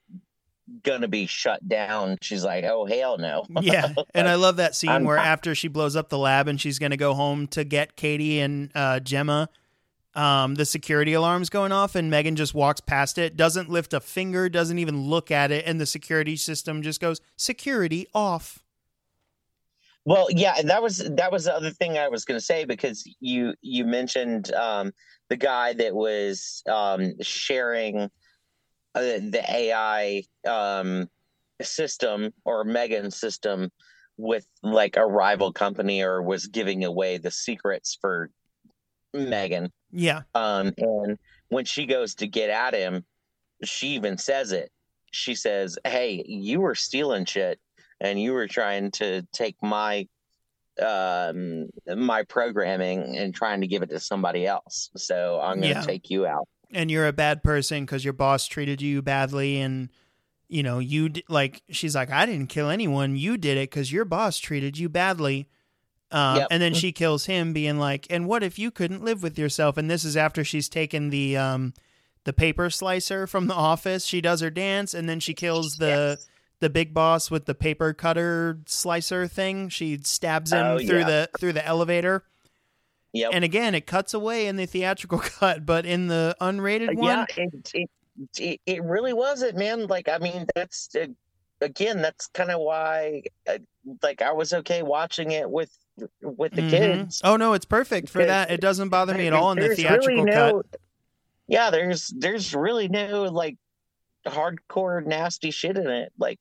gonna 0.83 1.07
be 1.07 1.27
shut 1.27 1.67
down, 1.67 2.17
she's 2.21 2.43
like, 2.43 2.63
"Oh 2.63 2.85
hell 2.85 3.17
no." 3.17 3.45
Yeah. 3.61 3.93
And 4.15 4.27
I 4.27 4.35
love 4.35 4.55
that 4.57 4.75
scene 4.75 4.89
I'm- 4.89 5.03
where 5.03 5.17
after 5.17 5.53
she 5.53 5.67
blows 5.67 5.95
up 5.95 6.09
the 6.09 6.17
lab 6.17 6.47
and 6.47 6.59
she's 6.59 6.79
going 6.79 6.91
to 6.91 6.97
go 6.97 7.13
home 7.13 7.47
to 7.47 7.63
get 7.63 7.95
Katie 7.95 8.39
and 8.39 8.71
uh, 8.73 8.99
Gemma, 8.99 9.49
um, 10.15 10.55
the 10.55 10.65
security 10.65 11.13
alarm's 11.13 11.49
going 11.49 11.71
off 11.73 11.95
and 11.95 12.09
Megan 12.09 12.35
just 12.37 12.53
walks 12.53 12.79
past 12.79 13.17
it, 13.17 13.35
doesn't 13.35 13.69
lift 13.69 13.93
a 13.93 13.99
finger, 13.99 14.47
doesn't 14.47 14.79
even 14.79 15.01
look 15.01 15.29
at 15.29 15.51
it. 15.51 15.65
And 15.67 15.79
the 15.79 15.85
security 15.85 16.37
system 16.37 16.81
just 16.81 17.01
goes, 17.01 17.19
security 17.35 18.07
off. 18.15 18.63
Well, 20.05 20.27
yeah, 20.29 20.61
that 20.61 20.81
was 20.83 20.99
that 20.99 21.31
was 21.31 21.45
the 21.45 21.53
other 21.53 21.71
thing 21.71 21.97
I 21.97 22.07
was 22.07 22.25
going 22.25 22.39
to 22.39 22.45
say 22.45 22.63
because 22.63 23.03
you 23.19 23.55
you 23.61 23.85
mentioned 23.85 24.53
um, 24.53 24.93
the 25.29 25.37
guy 25.37 25.73
that 25.73 25.93
was 25.93 26.61
um, 26.69 27.13
sharing 27.21 28.09
uh, 28.93 29.01
the 29.01 29.43
AI 29.47 30.23
um, 30.47 31.07
system 31.61 32.33
or 32.43 32.63
Megan 32.63 33.11
system 33.11 33.71
with 34.17 34.45
like 34.63 34.97
a 34.97 35.05
rival 35.05 35.51
company 35.51 36.01
or 36.01 36.21
was 36.21 36.47
giving 36.47 36.85
away 36.85 37.17
the 37.17 37.31
secrets 37.31 37.97
for 37.99 38.29
Megan. 39.13 39.71
Yeah. 39.91 40.21
Um, 40.33 40.73
and 40.77 41.17
when 41.49 41.65
she 41.65 41.85
goes 41.85 42.15
to 42.15 42.27
get 42.27 42.49
at 42.49 42.73
him, 42.73 43.03
she 43.63 43.89
even 43.89 44.17
says 44.17 44.51
it. 44.51 44.71
She 45.11 45.35
says, 45.35 45.77
"Hey, 45.85 46.23
you 46.27 46.59
were 46.61 46.75
stealing 46.75 47.25
shit, 47.25 47.59
and 48.01 48.21
you 48.21 48.33
were 48.33 48.47
trying 48.47 48.91
to 48.91 49.25
take 49.33 49.55
my 49.61 50.07
um 50.81 51.67
my 51.95 52.23
programming 52.23 53.17
and 53.17 53.33
trying 53.33 53.61
to 53.61 53.67
give 53.67 53.81
it 53.83 53.89
to 53.89 53.99
somebody 53.99 54.45
else. 54.45 54.89
So 54.97 55.39
I'm 55.41 55.61
going 55.61 55.73
to 55.73 55.79
Yeah. 55.79 55.85
take 55.85 56.09
you 56.09 56.25
out." 56.25 56.47
and 56.73 56.89
you're 56.89 57.07
a 57.07 57.13
bad 57.13 57.43
person 57.43 57.85
because 57.85 58.03
your 58.03 58.11
boss 58.13 58.47
treated 58.47 58.81
you 58.81 59.01
badly 59.01 59.59
and 59.61 59.87
you 60.49 60.63
know 60.63 60.79
you 60.79 61.09
d- 61.09 61.23
like 61.29 61.61
she's 61.69 61.95
like 61.95 62.09
i 62.09 62.25
didn't 62.25 62.47
kill 62.47 62.69
anyone 62.71 63.15
you 63.15 63.37
did 63.37 63.55
it 63.55 63.69
because 63.69 63.91
your 63.91 64.03
boss 64.03 64.39
treated 64.39 64.75
you 64.77 64.89
badly 64.89 65.47
um, 66.11 66.37
Yep. 66.37 66.47
and 66.49 66.61
then 66.63 66.73
she 66.73 66.91
kills 66.91 67.27
him 67.27 67.53
being 67.53 67.77
like 67.77 68.07
and 68.09 68.27
what 68.27 68.41
if 68.43 68.57
you 68.57 68.71
couldn't 68.71 69.03
live 69.05 69.21
with 69.21 69.37
yourself 69.37 69.77
and 69.77 69.89
this 69.91 70.03
is 70.03 70.17
after 70.17 70.43
she's 70.43 70.67
taken 70.67 71.11
the 71.11 71.37
um 71.37 71.73
the 72.23 72.33
paper 72.33 72.71
slicer 72.71 73.27
from 73.27 73.45
the 73.45 73.53
office 73.53 74.03
she 74.03 74.19
does 74.19 74.41
her 74.41 74.49
dance 74.49 74.95
and 74.95 75.07
then 75.07 75.19
she 75.19 75.35
kills 75.35 75.77
the 75.77 76.17
Yes. 76.19 76.27
The 76.59 76.69
big 76.69 76.93
boss 76.93 77.29
with 77.29 77.45
the 77.45 77.55
paper 77.55 77.93
cutter 77.93 78.59
slicer 78.65 79.27
thing 79.27 79.69
she 79.69 79.99
stabs 80.03 80.51
him 80.53 80.65
Oh, 80.65 80.77
through 80.79 80.99
yeah. 80.99 81.05
the 81.05 81.29
through 81.39 81.53
the 81.53 81.65
elevator 81.65 82.23
Yep. 83.13 83.31
and 83.33 83.43
again 83.43 83.75
it 83.75 83.85
cuts 83.87 84.13
away 84.13 84.47
in 84.47 84.55
the 84.57 84.65
theatrical 84.65 85.19
cut 85.39 85.65
but 85.65 85.85
in 85.85 86.07
the 86.07 86.35
unrated 86.41 86.95
one 86.97 87.05
yeah, 87.07 87.25
it, 87.37 87.71
it 87.73 87.89
it 88.37 88.61
it 88.65 88.83
really 88.83 89.11
wasn't, 89.11 89.57
man. 89.57 89.87
Like 89.87 90.07
I 90.07 90.19
mean, 90.19 90.45
that's 90.55 90.87
uh, 90.95 91.07
again, 91.59 92.01
that's 92.01 92.27
kind 92.27 92.49
of 92.49 92.61
why 92.61 93.23
uh, 93.45 93.57
like 94.01 94.21
I 94.21 94.31
was 94.31 94.53
okay 94.53 94.83
watching 94.83 95.31
it 95.31 95.49
with 95.49 95.69
with 96.21 96.53
the 96.53 96.61
Mhm. 96.61 96.69
kids. 96.69 97.21
Oh 97.25 97.35
no, 97.35 97.51
it's 97.51 97.65
perfect 97.65 98.07
for 98.07 98.23
that. 98.25 98.51
It 98.51 98.61
doesn't 98.61 98.87
bother 98.87 99.13
me 99.13 99.27
at 99.27 99.33
all 99.33 99.51
in 99.51 99.57
the 99.59 99.63
really 99.69 99.75
theatrical 99.83 100.25
cut. 100.27 100.65
Yeah, 101.49 101.71
there's 101.71 102.07
there's 102.17 102.55
really 102.55 102.87
no 102.87 103.23
like 103.23 103.57
hardcore 104.25 105.05
nasty 105.05 105.51
shit 105.51 105.77
in 105.77 105.87
it. 105.87 106.11
Like 106.17 106.39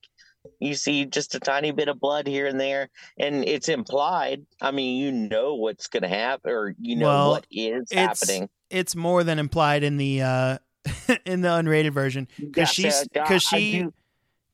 you 0.59 0.75
see 0.75 1.05
just 1.05 1.33
a 1.35 1.39
tiny 1.39 1.71
bit 1.71 1.87
of 1.87 1.99
blood 1.99 2.27
here 2.27 2.47
and 2.47 2.59
there, 2.59 2.89
and 3.19 3.43
it's 3.47 3.69
implied. 3.69 4.45
I 4.61 4.71
mean, 4.71 4.97
you 5.01 5.11
know 5.11 5.55
what's 5.55 5.87
gonna 5.87 6.07
happen, 6.07 6.51
or 6.51 6.75
you 6.79 6.95
know 6.95 7.07
Well, 7.07 7.29
what 7.31 7.47
is 7.51 7.91
it's- 7.91 8.19
happening. 8.21 8.49
It's 8.69 8.95
more 8.95 9.23
than 9.23 9.37
implied 9.39 9.83
in 9.83 9.97
the 9.97 10.21
uh 10.21 10.57
in 11.25 11.41
the 11.41 11.49
unrated 11.49 11.93
version 11.93 12.27
because 12.39 12.69
she's 12.69 13.07
because 13.07 13.43
she 13.43 13.87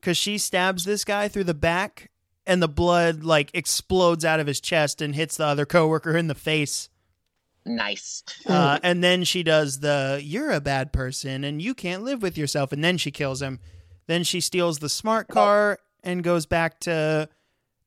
because 0.00 0.16
she 0.16 0.38
stabs 0.38 0.84
this 0.84 1.04
guy 1.04 1.28
through 1.28 1.44
the 1.44 1.54
back 1.54 2.10
and 2.46 2.62
the 2.62 2.68
blood 2.68 3.22
like 3.24 3.50
explodes 3.54 4.24
out 4.24 4.40
of 4.40 4.46
his 4.46 4.60
chest 4.60 5.00
and 5.00 5.14
hits 5.14 5.36
the 5.36 5.44
other 5.46 5.64
coworker 5.66 6.16
in 6.16 6.26
the 6.26 6.34
face. 6.34 6.88
Nice. 7.64 8.22
Uh, 8.46 8.78
and 8.82 9.02
then 9.02 9.24
she 9.24 9.42
does 9.42 9.80
the 9.80 10.20
"you're 10.22 10.50
a 10.50 10.60
bad 10.60 10.92
person 10.92 11.44
and 11.44 11.60
you 11.60 11.74
can't 11.74 12.02
live 12.02 12.22
with 12.22 12.38
yourself," 12.38 12.72
and 12.72 12.82
then 12.82 12.98
she 12.98 13.10
kills 13.10 13.42
him. 13.42 13.60
Then 14.06 14.24
she 14.24 14.40
steals 14.40 14.78
the 14.78 14.88
smart 14.88 15.28
car 15.28 15.78
and 16.02 16.24
goes 16.24 16.46
back 16.46 16.80
to 16.80 17.28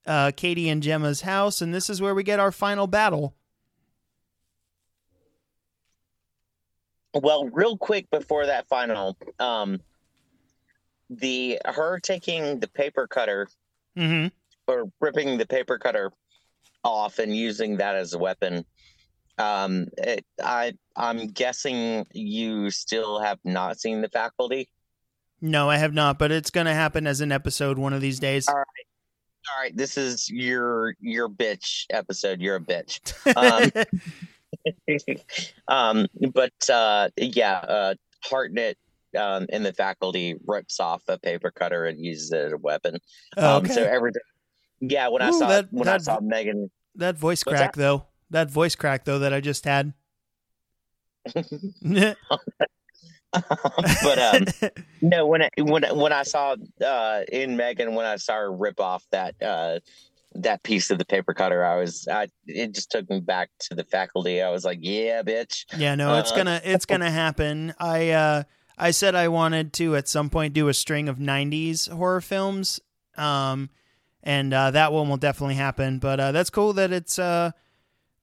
uh, 0.06 0.31
Katie 0.35 0.69
and 0.69 0.81
Gemma's 0.81 1.22
house, 1.22 1.61
and 1.61 1.73
this 1.73 1.89
is 1.89 2.02
where 2.02 2.15
we 2.15 2.23
get 2.23 2.39
our 2.39 2.52
final 2.52 2.88
battle. 2.88 3.35
Well, 7.14 7.45
real 7.45 7.77
quick 7.77 8.10
before 8.10 8.45
that 8.45 8.68
final, 8.68 9.18
um, 9.39 9.80
the 11.10 11.60
her 11.65 11.99
taking 11.99 12.60
the 12.60 12.68
paper 12.68 13.07
cutter 13.07 13.47
hmm 13.95 14.27
or 14.68 14.91
ripping 14.99 15.38
the 15.38 15.45
paper 15.45 15.77
cutter 15.77 16.11
off 16.84 17.19
and 17.19 17.35
using 17.35 17.77
that 17.77 17.95
as 17.95 18.14
a 18.14 18.18
weapon. 18.18 18.65
Um, 19.38 19.88
it, 19.98 20.26
I 20.44 20.74
I'm 20.95 21.28
guessing 21.28 22.06
you 22.14 22.70
still 22.72 23.20
have 23.20 23.40
not 23.44 23.80
seen 23.80 24.02
the 24.02 24.10
faculty. 24.10 24.70
No, 25.41 25.70
I 25.70 25.78
have 25.78 25.94
not, 25.94 26.18
but 26.18 26.32
it's 26.32 26.49
going 26.49 26.66
to 26.68 26.74
happen 26.74 27.06
as 27.06 27.20
an 27.22 27.32
episode 27.32 27.78
one 27.78 27.94
of 27.94 28.02
these 28.02 28.20
days. 28.20 28.48
All 28.48 28.56
right. 28.56 28.66
All 29.48 29.62
right, 29.62 29.76
this 29.78 29.95
is 29.98 30.28
your 30.30 30.95
your 31.02 31.30
bitch 31.30 31.86
episode. 31.91 32.41
You're 32.41 32.56
a 32.56 32.60
bitch. 32.60 32.99
Um, 34.98 35.18
um, 35.68 36.07
but 36.34 36.53
uh, 36.72 37.10
yeah, 37.18 37.57
uh, 37.57 37.95
Hartnett 38.24 38.78
um, 39.18 39.45
in 39.49 39.64
the 39.64 39.74
faculty 39.74 40.36
rips 40.48 40.80
off 40.80 41.03
a 41.07 41.18
paper 41.20 41.52
cutter 41.52 41.86
and 41.86 42.03
uses 42.03 42.32
it 42.32 42.38
as 42.45 42.53
a 42.53 42.57
weapon. 42.57 42.98
Oh, 43.38 43.57
Um, 43.57 43.66
okay. 43.66 43.74
so 43.74 43.84
every 43.84 44.12
yeah, 44.80 45.07
when 45.10 45.22
I 45.22 45.30
Ooh, 45.30 45.40
saw 45.40 45.48
that- 45.49 45.68
when 45.72 45.88
I 45.88 45.98
saw 45.98 46.20
Megan, 46.22 46.70
that 46.95 47.18
voice 47.18 47.44
crack, 47.44 47.76
though. 47.76 48.06
That 48.30 48.49
voice 48.49 48.76
crack, 48.76 49.06
though, 49.06 49.19
that 49.19 49.34
I 49.34 49.41
just 49.41 49.65
had. 49.65 49.93
but 51.34 52.18
um, 54.19 54.45
no, 55.02 55.27
when 55.27 55.43
I, 55.43 55.49
when 55.57 55.84
when 55.97 56.14
I 56.14 56.23
saw 56.23 56.56
uh, 56.84 57.22
in 57.31 57.57
Megan 57.57 57.95
when 57.95 58.06
I 58.06 58.15
saw 58.18 58.35
her 58.35 58.52
rip 58.52 58.80
off 58.80 59.03
that 59.11 59.35
uh, 59.41 59.80
that 60.35 60.64
piece 60.64 60.91
of 60.91 60.97
the 60.97 61.06
paper 61.06 61.34
cutter, 61.34 61.65
I 61.65 61.77
was 61.77 62.07
I 62.10 62.27
it 62.47 62.73
just 62.73 62.91
took 62.91 63.10
me 63.10 63.19
back 63.19 63.49
to 63.61 63.76
the 63.76 63.84
faculty. 63.84 64.41
I 64.41 64.49
was 64.49 64.65
like, 64.65 64.80
yeah, 64.81 65.22
bitch. 65.23 65.65
Yeah, 65.77 65.95
no, 65.95 66.18
it's 66.19 66.31
Uh, 66.31 66.35
gonna 66.38 66.61
it's 66.64 66.85
gonna 66.85 67.11
happen. 67.11 67.73
I 67.80 68.11
uh 68.11 68.43
I 68.77 68.91
said 68.91 69.15
I 69.15 69.27
wanted 69.30 69.73
to 69.73 69.95
at 69.95 70.07
some 70.07 70.30
point 70.30 70.53
do 70.53 70.68
a 70.68 70.73
string 70.73 71.10
of 71.10 71.18
'90s 71.18 71.89
horror 71.89 72.22
films, 72.22 72.80
um, 73.18 73.69
and 74.23 74.53
uh, 74.53 74.72
that 74.72 74.91
one 74.91 75.10
will 75.10 75.18
definitely 75.18 75.56
happen. 75.56 75.99
But 75.99 76.19
uh, 76.19 76.31
that's 76.31 76.49
cool 76.49 76.73
that 76.73 76.91
it's 76.91 77.19
uh 77.19 77.52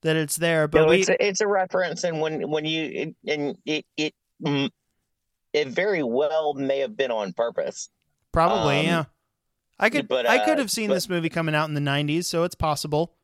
that 0.03 0.17
it's 0.17 0.37
there. 0.37 0.69
But 0.69 0.83
no, 0.83 0.87
we 0.89 1.01
it's 1.01 1.09
a, 1.09 1.27
it's 1.27 1.41
a 1.41 1.47
reference, 1.49 2.05
and 2.05 2.21
when 2.21 2.51
when 2.51 2.65
you 2.65 2.85
it, 2.85 3.17
and 3.33 3.57
it 3.65 3.85
it 3.97 4.15
it 5.53 5.69
very 5.69 6.03
well 6.03 6.55
may 6.55 6.79
have 6.81 6.97
been 6.97 7.11
on 7.11 7.33
purpose. 7.33 7.89
probably 8.33 8.81
um, 8.81 8.87
yeah 8.87 9.05
I 9.79 9.91
could 9.91 10.07
But, 10.07 10.29
I 10.29 10.39
uh, 10.39 10.45
could 10.45 10.59
have 10.59 10.71
seen 10.71 10.89
but- 10.89 10.95
this 10.95 11.09
movie 11.09 11.29
coming 11.29 11.55
out 11.57 11.69
in 11.69 11.75
the 11.75 11.81
90s, 11.81 12.25
so 12.27 12.45
it's 12.45 12.55
possible. 12.55 13.15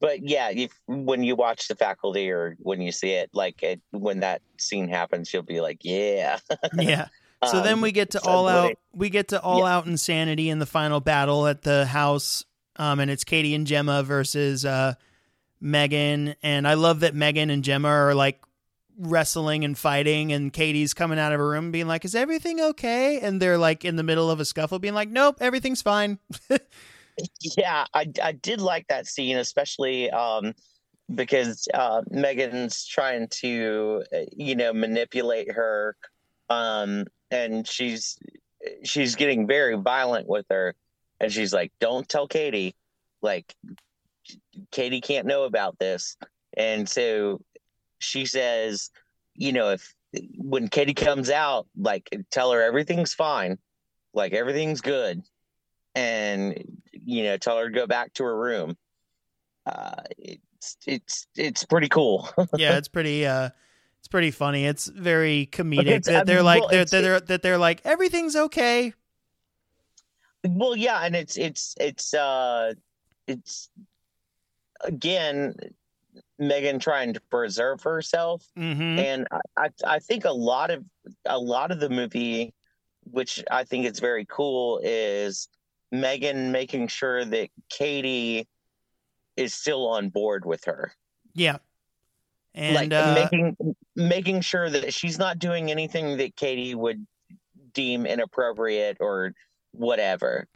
but 0.00 0.26
yeah, 0.26 0.48
if 0.50 0.72
when 0.86 1.22
you 1.22 1.36
watch 1.36 1.68
the 1.68 1.74
faculty 1.74 2.30
or 2.30 2.56
when 2.60 2.80
you 2.80 2.90
see 2.92 3.10
it, 3.10 3.28
like 3.34 3.62
it, 3.62 3.80
when 3.90 4.20
that 4.20 4.40
scene 4.58 4.88
happens, 4.88 5.32
you'll 5.34 5.42
be 5.42 5.60
like, 5.60 5.78
yeah. 5.82 6.38
Yeah. 6.78 7.08
So 7.44 7.60
then 7.62 7.74
Um, 7.74 7.80
we 7.82 7.92
get 7.92 8.12
to 8.12 8.20
so 8.20 8.30
all 8.30 8.48
out 8.48 8.70
it- 8.70 8.78
we 8.94 9.10
get 9.10 9.28
to 9.28 9.40
all 9.42 9.66
out 9.66 9.86
insanity 9.86 10.48
in 10.48 10.58
the 10.60 10.66
final 10.66 11.00
battle 11.00 11.46
at 11.46 11.62
the 11.62 11.84
house. 11.84 12.44
Um 12.76 12.98
and 13.00 13.10
it's 13.10 13.24
Katie 13.24 13.54
and 13.54 13.66
Gemma 13.66 14.02
versus 14.02 14.64
uh 14.64 14.94
Megan 15.60 16.34
and 16.42 16.66
I 16.66 16.74
love 16.74 17.00
that 17.00 17.14
Megan 17.14 17.50
and 17.50 17.64
Gemma 17.64 17.88
are 17.88 18.14
like 18.14 18.40
wrestling 18.98 19.64
and 19.64 19.76
fighting 19.76 20.32
and 20.32 20.52
Katie's 20.52 20.94
coming 20.94 21.18
out 21.18 21.32
of 21.32 21.38
her 21.38 21.48
room 21.48 21.70
being 21.70 21.86
like, 21.86 22.04
"Is 22.04 22.14
everything 22.14 22.60
okay?" 22.60 23.20
and 23.20 23.40
they're 23.40 23.58
like 23.58 23.84
in 23.84 23.96
the 23.96 24.02
middle 24.02 24.30
of 24.30 24.40
a 24.40 24.44
scuffle 24.44 24.78
being 24.78 24.94
like, 24.94 25.08
"Nope, 25.08 25.38
everything's 25.40 25.82
fine." 25.82 26.18
Yeah, 27.56 27.86
I 27.94 28.12
I 28.22 28.32
did 28.32 28.60
like 28.60 28.88
that 28.88 29.06
scene, 29.06 29.38
especially 29.38 30.10
um 30.10 30.54
because 31.14 31.68
uh 31.72 32.02
Megan's 32.10 32.84
trying 32.84 33.28
to 33.28 34.04
uh, 34.12 34.18
you 34.36 34.54
know 34.54 34.72
manipulate 34.72 35.52
her 35.52 35.96
um 36.50 37.06
and 37.30 37.66
she's 37.66 38.18
she's 38.82 39.14
getting 39.14 39.46
very 39.46 39.76
violent 39.76 40.28
with 40.28 40.46
her 40.50 40.74
and 41.20 41.32
she's 41.32 41.52
like 41.52 41.72
don't 41.80 42.08
tell 42.08 42.26
Katie 42.26 42.74
like 43.22 43.54
Katie 44.70 45.00
can't 45.00 45.26
know 45.26 45.44
about 45.44 45.78
this 45.78 46.16
and 46.56 46.88
so 46.88 47.40
she 47.98 48.26
says 48.26 48.90
you 49.34 49.52
know 49.52 49.70
if 49.70 49.94
when 50.38 50.68
Katie 50.68 50.94
comes 50.94 51.30
out 51.30 51.66
like 51.76 52.08
tell 52.30 52.52
her 52.52 52.62
everything's 52.62 53.14
fine 53.14 53.58
like 54.14 54.32
everything's 54.32 54.80
good 54.80 55.22
and 55.94 56.62
you 56.92 57.24
know 57.24 57.36
tell 57.36 57.58
her 57.58 57.68
to 57.68 57.74
go 57.74 57.86
back 57.86 58.12
to 58.14 58.24
her 58.24 58.36
room 58.36 58.76
uh 59.66 60.02
it's 60.18 60.76
it's 60.86 61.26
it's 61.36 61.64
pretty 61.64 61.88
cool 61.88 62.28
yeah, 62.56 62.76
it's 62.78 62.88
pretty 62.88 63.26
uh 63.26 63.50
it's 63.98 64.08
pretty 64.08 64.30
funny. 64.30 64.66
It's 64.66 64.86
very 64.86 65.48
comedic 65.50 65.80
It's- 65.86 66.06
that 66.06 66.26
they're 66.26 66.36
mean, 66.36 66.44
like 66.44 66.60
well, 66.60 66.68
they're, 66.70 66.80
it's- 66.82 67.02
they're, 67.02 67.18
that 67.20 67.42
they're 67.42 67.58
like 67.58 67.80
everything's 67.84 68.36
okay. 68.36 68.94
well 70.44 70.76
yeah 70.76 71.00
and 71.00 71.16
it's 71.16 71.36
it's 71.36 71.74
it's 71.80 72.14
uh 72.14 72.72
it's 73.26 73.68
again 74.82 75.54
megan 76.38 76.78
trying 76.78 77.12
to 77.14 77.20
preserve 77.30 77.82
herself 77.82 78.44
Mhm. 78.56 78.98
and 78.98 79.28
I, 79.30 79.40
I 79.56 79.68
i 79.86 79.98
think 79.98 80.24
a 80.24 80.32
lot 80.32 80.70
of 80.70 80.84
a 81.24 81.38
lot 81.38 81.70
of 81.70 81.80
the 81.80 81.88
movie 81.90 82.54
which 83.04 83.42
i 83.50 83.64
think 83.64 83.86
is 83.86 84.00
very 84.00 84.26
cool 84.28 84.80
is 84.82 85.48
megan 85.92 86.52
making 86.52 86.88
sure 86.88 87.24
that 87.24 87.48
katie 87.70 88.46
is 89.36 89.54
still 89.54 89.86
on 89.88 90.08
board 90.08 90.44
with 90.44 90.64
her 90.64 90.92
Yeah. 91.34 91.58
And 92.54 92.74
like 92.74 92.92
uh, 92.92 93.12
making 93.14 93.56
making 93.94 94.40
sure 94.40 94.70
that 94.70 94.94
she's 94.94 95.18
not 95.18 95.38
doing 95.38 95.70
anything 95.70 96.16
that 96.16 96.36
Katie 96.36 96.74
would 96.74 97.06
deem 97.74 98.06
inappropriate 98.06 98.96
or 98.98 99.34
whatever. 99.72 100.48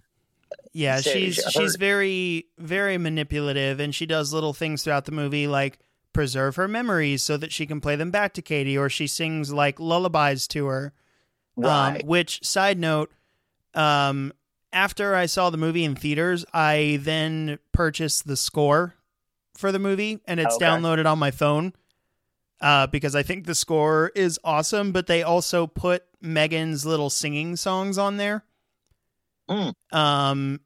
Yeah, 0.72 1.00
she's 1.00 1.36
she's 1.50 1.76
very 1.76 2.46
very 2.58 2.98
manipulative 2.98 3.80
and 3.80 3.94
she 3.94 4.06
does 4.06 4.32
little 4.32 4.52
things 4.52 4.82
throughout 4.84 5.04
the 5.04 5.12
movie 5.12 5.46
like 5.46 5.78
preserve 6.12 6.56
her 6.56 6.66
memories 6.68 7.22
so 7.22 7.36
that 7.36 7.52
she 7.52 7.66
can 7.66 7.80
play 7.80 7.96
them 7.96 8.10
back 8.10 8.34
to 8.34 8.42
Katie 8.42 8.76
or 8.76 8.88
she 8.88 9.06
sings 9.06 9.52
like 9.52 9.78
lullabies 9.78 10.46
to 10.48 10.66
her. 10.66 10.92
Right. 11.56 12.00
Um, 12.00 12.06
which 12.06 12.44
side 12.44 12.78
note, 12.78 13.12
um, 13.74 14.32
after 14.72 15.14
I 15.14 15.26
saw 15.26 15.50
the 15.50 15.56
movie 15.58 15.84
in 15.84 15.94
theaters, 15.94 16.44
I 16.54 16.98
then 17.02 17.58
purchased 17.72 18.26
the 18.26 18.36
score 18.36 18.94
for 19.56 19.72
the 19.72 19.78
movie, 19.78 20.20
and 20.26 20.40
it's 20.40 20.54
Okay. 20.56 20.64
downloaded 20.64 21.06
on 21.06 21.18
my 21.18 21.30
phone. 21.30 21.72
Uh, 22.60 22.86
because 22.86 23.14
I 23.14 23.22
think 23.22 23.46
the 23.46 23.54
score 23.54 24.12
is 24.14 24.38
awesome, 24.44 24.92
but 24.92 25.06
they 25.06 25.22
also 25.22 25.66
put 25.66 26.04
Megan's 26.20 26.84
little 26.84 27.08
singing 27.08 27.56
songs 27.56 27.96
on 27.96 28.16
there. 28.18 28.44
Mm. 29.50 29.74
Um, 29.92 30.60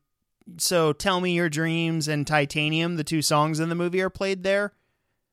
so 0.59 0.93
"Tell 0.93 1.21
Me 1.21 1.33
Your 1.33 1.49
Dreams" 1.49 2.07
and 2.07 2.27
"Titanium," 2.27 2.97
the 2.97 3.05
two 3.05 3.23
songs 3.23 3.61
in 3.61 3.69
the 3.69 3.75
movie, 3.75 4.01
are 4.03 4.11
played 4.11 4.43
there, 4.43 4.73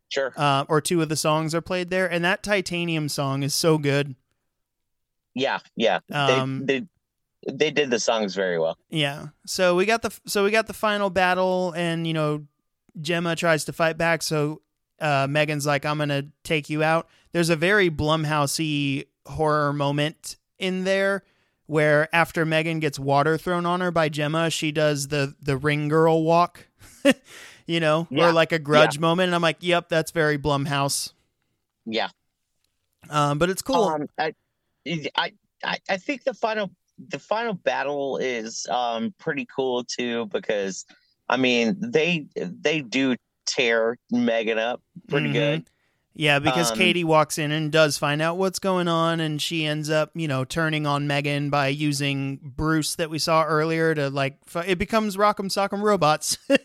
sure. 0.10 0.34
uh, 0.38 0.66
or 0.70 0.80
two 0.80 1.02
of 1.02 1.10
the 1.10 1.16
songs 1.16 1.54
are 1.54 1.62
played 1.62 1.90
there, 1.90 2.10
and 2.10 2.24
that 2.24 2.44
"Titanium" 2.44 3.10
song 3.10 3.44
is 3.44 3.54
so 3.54 3.78
good. 3.78 4.16
Yeah, 5.34 5.60
yeah. 5.76 6.00
Um, 6.12 6.66
they, 6.66 6.80
they 6.80 6.88
they 7.52 7.72
did 7.72 7.90
the 7.90 8.00
songs 8.00 8.36
very 8.36 8.60
well. 8.60 8.78
Yeah. 8.90 9.28
So 9.46 9.76
we 9.76 9.86
got 9.86 10.02
the 10.02 10.18
so 10.26 10.44
we 10.44 10.52
got 10.52 10.68
the 10.68 10.74
final 10.74 11.10
battle, 11.10 11.74
and 11.76 12.08
you 12.08 12.14
know, 12.14 12.46
Gemma 13.02 13.36
tries 13.36 13.66
to 13.66 13.74
fight 13.74 13.98
back. 13.98 14.22
So 14.22 14.62
uh, 15.00 15.28
Megan's 15.30 15.66
like, 15.66 15.86
"I'm 15.86 15.98
gonna 15.98 16.28
take 16.44 16.70
you 16.70 16.84
out." 16.84 17.10
There's 17.34 17.50
a 17.50 17.56
very 17.56 17.90
Blumhousey 17.90 19.08
horror 19.26 19.74
moment 19.74 20.38
in 20.58 20.84
there 20.84 21.24
where 21.72 22.14
after 22.14 22.46
Megan 22.46 22.82
gets 22.82 23.00
water 23.00 23.38
thrown 23.38 23.66
on 23.66 23.80
her 23.80 23.92
by 23.92 24.10
Gemma, 24.10 24.50
she 24.50 24.74
does 24.74 25.08
the 25.08 25.36
the 25.42 25.56
ring 25.56 25.88
girl 25.88 26.22
walk, 26.22 26.68
you 27.66 27.80
know, 27.80 28.08
Yeah. 28.12 28.28
or 28.28 28.34
like 28.34 28.52
a 28.52 28.60
grudge 28.60 29.00
moment. 29.00 29.28
And 29.28 29.36
I'm 29.36 29.42
like, 29.42 29.56
"Yep, 29.62 29.88
that's 29.88 30.12
very 30.12 30.38
Blumhouse." 30.38 31.14
Yeah. 31.86 32.10
Um, 33.10 33.38
but 33.38 33.50
it's 33.50 33.62
cool. 33.62 33.86
Um, 33.86 34.08
I, 34.18 34.34
I 35.16 35.32
I 35.90 35.96
think 35.98 36.26
the 36.26 36.34
final 36.34 36.72
the 37.08 37.20
final 37.20 37.54
battle 37.54 38.18
is 38.18 38.68
um 38.70 39.14
pretty 39.18 39.48
cool 39.56 39.86
too 39.86 40.26
because 40.26 40.86
I 41.30 41.38
mean 41.38 41.78
they 41.80 42.28
they 42.36 42.82
do 42.82 43.16
tear 43.48 43.98
Megan 44.12 44.58
up 44.60 44.82
pretty 45.08 45.30
Mhm. 45.30 45.34
good. 45.34 45.70
Yeah, 46.14 46.40
because 46.40 46.72
Um, 46.72 46.78
Katie 46.78 47.06
walks 47.06 47.38
in 47.38 47.52
and 47.52 47.72
does 47.72 47.98
find 47.98 48.22
out 48.22 48.38
what's 48.38 48.60
going 48.60 48.88
on, 48.90 49.20
and 49.22 49.42
she 49.42 49.66
ends 49.66 49.90
up, 49.90 50.12
you 50.14 50.28
know, 50.28 50.44
turning 50.44 50.86
on 50.86 51.08
Megan 51.08 51.50
by 51.50 51.68
using 51.68 52.38
Bruce 52.44 52.96
that 52.96 53.10
we 53.10 53.18
saw 53.18 53.44
earlier 53.44 53.96
to 53.96 54.10
like. 54.10 54.38
F- 54.54 54.68
it 54.68 54.78
becomes 54.78 55.16
Rock'em 55.18 55.48
Sock'em 55.50 55.82
Robots. 55.82 56.38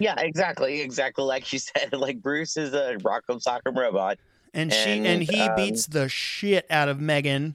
Yeah, 0.00 0.16
exactly, 0.18 0.80
exactly 0.80 1.24
like 1.24 1.52
you 1.52 1.58
said. 1.60 1.92
Like 1.92 2.20
Bruce 2.20 2.56
is 2.56 2.74
a 2.74 2.96
Rock'em 2.98 3.40
Sock'em 3.42 3.76
robot. 3.76 4.18
and 4.52 4.72
she 4.72 4.90
And, 4.90 5.06
and 5.06 5.22
he 5.22 5.40
um, 5.40 5.54
beats 5.54 5.86
the 5.86 6.08
shit 6.08 6.66
out 6.68 6.88
of 6.88 7.00
Megan. 7.00 7.54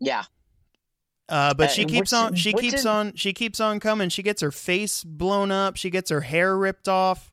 Yeah, 0.00 0.24
Uh, 1.28 1.54
but 1.54 1.70
Uh, 1.70 1.72
she 1.72 1.84
keeps 1.84 2.10
which- 2.10 2.18
on. 2.18 2.34
She 2.34 2.52
keeps 2.52 2.74
is- 2.80 2.86
on. 2.86 3.14
She 3.14 3.32
keeps 3.32 3.60
on 3.60 3.78
coming. 3.78 4.08
She 4.08 4.24
gets 4.24 4.42
her 4.42 4.50
face 4.50 5.04
blown 5.04 5.52
up. 5.52 5.76
She 5.76 5.88
gets 5.88 6.10
her 6.10 6.22
hair 6.22 6.56
ripped 6.58 6.88
off. 6.88 7.31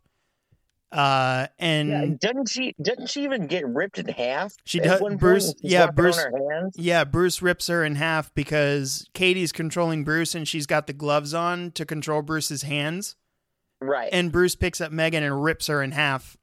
Uh, 0.92 1.46
and 1.60 1.90
yeah. 1.90 2.06
Doesn't 2.20 2.50
she? 2.50 2.74
Doesn't 2.82 3.10
she 3.10 3.24
even 3.24 3.46
get 3.46 3.68
ripped 3.68 4.00
in 4.00 4.08
half? 4.08 4.56
She 4.66 4.80
does- 4.80 5.00
Bruce- 5.18 5.54
yeah, 5.62 5.92
Bruce- 5.92 6.18
hands? 6.18 6.76
Yeah, 6.78 7.04
Bruce 7.04 7.42
rips 7.44 7.68
her 7.68 7.84
in 7.86 7.96
half 7.96 8.34
because 8.34 9.08
Katie's 9.14 9.52
controlling 9.52 10.04
Bruce 10.04 10.34
and 10.34 10.48
she's 10.48 10.66
got 10.66 10.88
the 10.88 10.94
gloves 10.94 11.34
on 11.34 11.72
to 11.74 11.86
control 11.86 12.22
Bruce's 12.24 12.64
hands. 12.64 13.16
Right. 13.80 14.10
And 14.12 14.32
Bruce 14.32 14.56
picks 14.56 14.82
up 14.82 14.92
Megan 14.92 15.24
and 15.24 15.44
rips 15.44 15.68
her 15.68 15.84
in 15.84 15.92
half. 15.92 16.36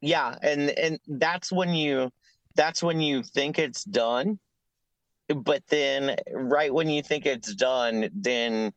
yeah, 0.00 0.34
and 0.42 0.70
and 0.70 0.98
that's 1.06 1.52
when 1.52 1.74
you 1.74 2.10
that's 2.56 2.82
when 2.82 3.00
you 3.00 3.22
think 3.22 3.58
it's 3.58 3.84
done, 3.84 4.38
but 5.28 5.62
then 5.68 6.16
right 6.32 6.72
when 6.72 6.88
you 6.88 7.02
think 7.02 7.26
it's 7.26 7.54
done, 7.54 8.08
then 8.14 8.72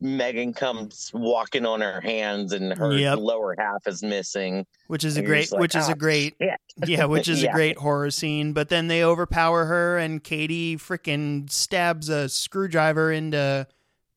Megan 0.00 0.52
comes 0.52 1.10
walking 1.14 1.64
on 1.64 1.80
her 1.80 2.00
hands 2.00 2.52
and 2.52 2.76
her 2.76 2.92
Yep. 2.92 3.18
lower 3.18 3.54
half 3.58 3.86
is 3.86 4.02
missing. 4.02 4.66
Which 4.88 5.04
is 5.04 5.16
a 5.16 5.22
great 5.22 5.50
like, 5.50 5.60
which 5.60 5.74
is 5.74 5.88
"Ah, 5.88 5.92
a 5.92 5.94
great 5.94 6.34
shit." 6.40 6.60
yeah, 6.86 7.06
which 7.06 7.28
is 7.28 7.42
a 7.42 7.48
great 7.50 7.78
horror 7.78 8.10
scene. 8.10 8.52
But 8.52 8.68
then 8.68 8.88
they 8.88 9.02
overpower 9.02 9.64
her 9.64 9.96
and 9.98 10.22
Katie 10.22 10.76
freaking 10.76 11.50
stabs 11.50 12.08
a 12.08 12.28
screwdriver 12.28 13.10
into 13.10 13.66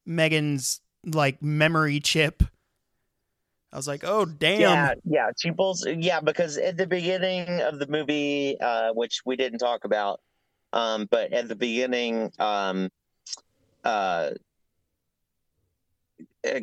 Megan's 0.05 0.81
like 1.05 1.41
memory 1.41 1.99
chip. 2.01 2.43
I 3.71 3.77
was 3.77 3.87
like, 3.87 4.03
oh 4.03 4.25
damn. 4.25 4.59
Yeah, 4.59 4.93
yeah, 5.05 5.29
she 5.37 5.51
pulls. 5.51 5.85
Yeah, 5.87 6.19
because 6.19 6.57
at 6.57 6.75
the 6.75 6.87
beginning 6.87 7.61
of 7.61 7.79
the 7.79 7.87
movie, 7.87 8.59
uh, 8.59 8.91
which 8.93 9.21
we 9.25 9.35
didn't 9.37 9.59
talk 9.59 9.85
about, 9.85 10.19
um, 10.73 11.07
but 11.09 11.31
at 11.31 11.47
the 11.47 11.55
beginning, 11.55 12.31
um, 12.39 12.89
uh, 13.85 14.31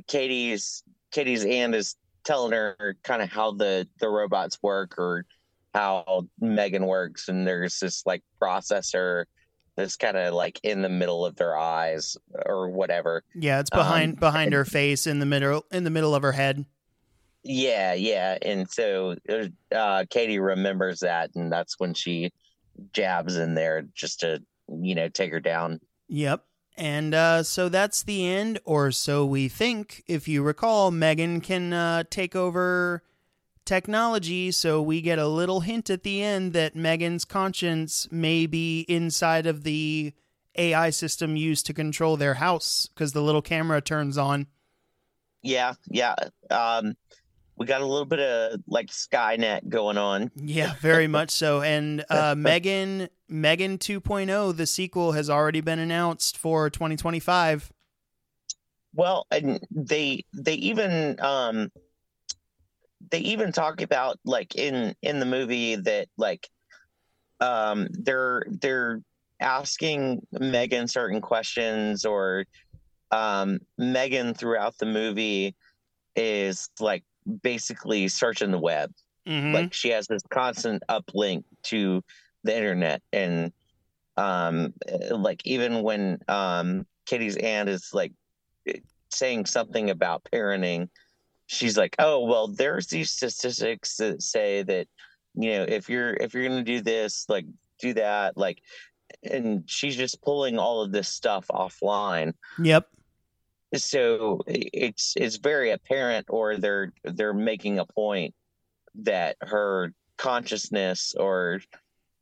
Katie's 0.07 0.83
Katie's 1.13 1.45
aunt 1.45 1.75
is 1.75 1.97
telling 2.25 2.53
her 2.53 2.97
kind 3.05 3.23
of 3.23 3.31
how 3.31 3.53
the 3.53 3.89
the 4.01 4.09
robots 4.09 4.59
work 4.63 4.99
or 4.99 5.25
how 5.75 6.27
Megan 6.41 6.87
works, 6.87 7.29
and 7.29 7.47
there's 7.47 7.79
this 7.79 8.05
like 8.07 8.23
processor 8.41 9.25
that's 9.77 9.97
kind 9.97 10.17
of 10.17 10.33
like 10.33 10.59
in 10.63 10.81
the 10.81 10.89
middle 10.89 11.27
of 11.27 11.37
their 11.37 11.57
eyes 11.57 12.17
or 12.47 12.71
whatever. 12.71 13.23
Yeah, 13.35 13.61
it's 13.61 13.71
behind 13.71 14.15
Um, 14.15 14.21
behind 14.21 14.53
her 14.55 14.65
face 14.65 15.07
in 15.07 15.19
the 15.19 15.27
middle 15.27 15.67
in 15.71 15.85
the 15.85 15.91
middle 15.91 16.15
of 16.15 16.23
her 16.23 16.33
head. 16.33 16.65
Yeah, 17.43 17.93
yeah, 17.95 18.39
and 18.43 18.69
so 18.69 19.15
uh, 19.71 20.05
Katie 20.11 20.41
remembers 20.41 21.01
that, 21.01 21.31
and 21.37 21.53
that's 21.53 21.79
when 21.79 21.95
she 21.95 22.33
jabs 22.93 23.37
in 23.37 23.55
there 23.55 23.87
just 23.95 24.21
to 24.21 24.43
you 24.69 24.95
know 24.95 25.09
take 25.09 25.31
her 25.31 25.41
down. 25.41 25.81
Yep. 26.09 26.45
And 26.77 27.15
uh, 27.15 27.43
so 27.43 27.69
that's 27.69 28.03
the 28.03 28.27
end, 28.27 28.61
or 28.65 28.93
so 28.93 29.25
we 29.25 29.49
think. 29.49 30.05
If 30.07 30.29
you 30.29 30.43
recall, 30.43 30.91
Megan 30.91 31.41
can 31.41 31.73
uh, 31.73 32.05
take 32.11 32.37
over 32.37 33.03
technology, 33.65 34.51
so 34.51 34.83
we 34.83 35.01
get 35.01 35.19
a 35.19 35.27
little 35.27 35.61
hint 35.61 35.89
at 35.89 36.03
the 36.03 36.23
end 36.23 36.53
that 36.53 36.77
Megan's 36.77 37.25
conscience 37.25 38.09
may 38.11 38.47
be 38.47 38.81
inside 38.89 39.47
of 39.47 39.65
the 39.65 40.13
AI 40.57 40.91
system 40.91 41.37
used 41.37 41.67
to 41.67 41.75
control 41.75 42.17
their 42.17 42.35
house 42.35 42.89
because 42.95 43.13
the 43.13 43.23
little 43.23 43.43
camera 43.43 43.81
turns 43.81 44.19
on. 44.19 44.47
Yeah, 45.43 45.75
yeah. 45.89 46.15
Um, 46.51 46.97
we 47.57 47.67
got 47.67 47.81
a 47.81 47.87
little 47.87 48.05
bit 48.05 48.21
of 48.21 48.61
like 48.67 48.89
Skynet 48.89 49.69
going 49.69 49.99
on. 49.99 50.31
Yeah, 50.37 50.75
very 50.81 51.07
much 51.09 51.31
so. 51.31 51.63
And 51.63 52.05
uh, 52.11 52.35
Megan 52.37 53.09
Megan 53.29 53.79
2.0, 53.79 54.57
the 54.57 54.67
sequel 54.67 55.13
has 55.13 55.31
already 55.31 55.61
been 55.61 55.79
announced 55.79 56.39
for 56.39 56.71
2025. 56.71 57.73
Well, 58.95 59.27
and 59.31 59.61
they 59.71 60.25
they 60.33 60.55
even 60.55 61.21
um 61.21 61.71
they 63.11 63.19
even 63.19 63.53
talk 63.53 63.83
about 63.83 64.19
like 64.25 64.55
in 64.57 64.95
in 65.03 65.21
the 65.21 65.27
movie 65.27 65.77
that 65.77 66.09
like 66.17 66.49
um 67.41 67.89
they're 67.91 68.45
they're 68.49 69.03
asking 69.39 70.27
Megan 70.33 70.89
certain 70.89 71.21
questions 71.21 72.07
or 72.07 72.47
um 73.11 73.59
Megan 73.77 74.33
throughout 74.33 74.79
the 74.79 74.87
movie 74.87 75.55
is 76.15 76.71
like 76.81 77.05
basically 77.43 78.09
searching 78.09 78.51
the 78.51 78.59
web. 78.59 78.93
Mm-hmm. 79.27 79.55
Like 79.55 79.75
she 79.75 79.91
has 79.91 80.07
this 80.07 80.23
constant 80.31 80.83
uplink 80.89 81.45
to 81.65 82.03
the 82.45 82.57
internet, 82.57 83.03
and 83.13 83.53
um, 84.17 84.73
like 85.11 85.43
even 85.45 85.83
when 85.83 86.21
um, 86.29 86.87
Katie's 87.07 87.37
aunt 87.37 87.69
is 87.69 87.91
like 87.93 88.13
saying 89.11 89.47
something 89.47 89.91
about 89.91 90.27
parenting, 90.33 90.89
she's 91.47 91.77
like, 91.77 91.97
"Oh, 91.99 92.25
well, 92.25 92.47
there's 92.49 92.87
these 92.87 93.11
statistics 93.11 93.97
that 93.97 94.23
say 94.23 94.63
that 94.63 94.87
you 95.35 95.51
know 95.59 95.65
if 95.65 95.89
you're 95.89 96.15
if 96.15 96.33
you're 96.33 96.47
going 96.47 96.65
to 96.65 96.73
do 96.73 96.81
this, 96.81 97.27
like 97.29 97.47
do 97.81 97.95
that, 97.95 98.37
like." 98.37 98.61
And 99.23 99.63
she's 99.67 99.97
just 99.97 100.21
pulling 100.21 100.59
all 100.59 100.83
of 100.83 100.91
this 100.91 101.09
stuff 101.09 101.47
offline. 101.49 102.35
Yep 102.59 102.89
so 103.85 104.41
it's 104.47 105.15
it's 105.17 105.37
very 105.37 105.71
apparent 105.71 106.27
or 106.29 106.57
they're 106.57 106.93
they're 107.05 107.35
making 107.35 107.79
a 107.79 107.87
point 107.87 108.35
that 108.95 109.37
her 109.41 109.93
consciousness 110.17 111.15
or 111.19 111.61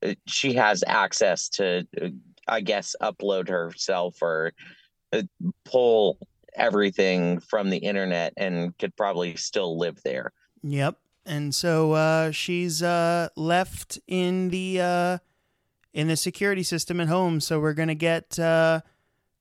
uh, 0.05 0.14
she 0.26 0.55
has 0.55 0.82
access 0.86 1.48
to 1.48 1.86
uh, 2.01 2.09
i 2.48 2.60
guess 2.60 2.97
upload 3.01 3.48
herself 3.48 4.20
or 4.20 4.52
uh, 5.12 5.22
pull 5.64 6.18
everything 6.56 7.40
from 7.40 7.70
the 7.70 7.78
internet 7.78 8.32
and 8.36 8.76
could 8.78 8.97
probably 8.97 9.36
still 9.36 9.78
live 9.78 10.01
there. 10.05 10.32
Yep. 10.62 10.98
And 11.26 11.55
so 11.55 11.93
uh, 11.93 12.31
she's 12.31 12.82
uh, 12.82 13.28
left 13.36 13.98
in 14.06 14.51
the 14.51 14.81
uh, 14.81 15.18
in 15.93 16.09
the 16.09 16.16
security 16.16 16.62
system 16.62 17.01
at 17.01 17.09
home. 17.09 17.40
So 17.40 17.60
we're 17.60 17.74
gonna 17.74 17.94
get 17.94 18.39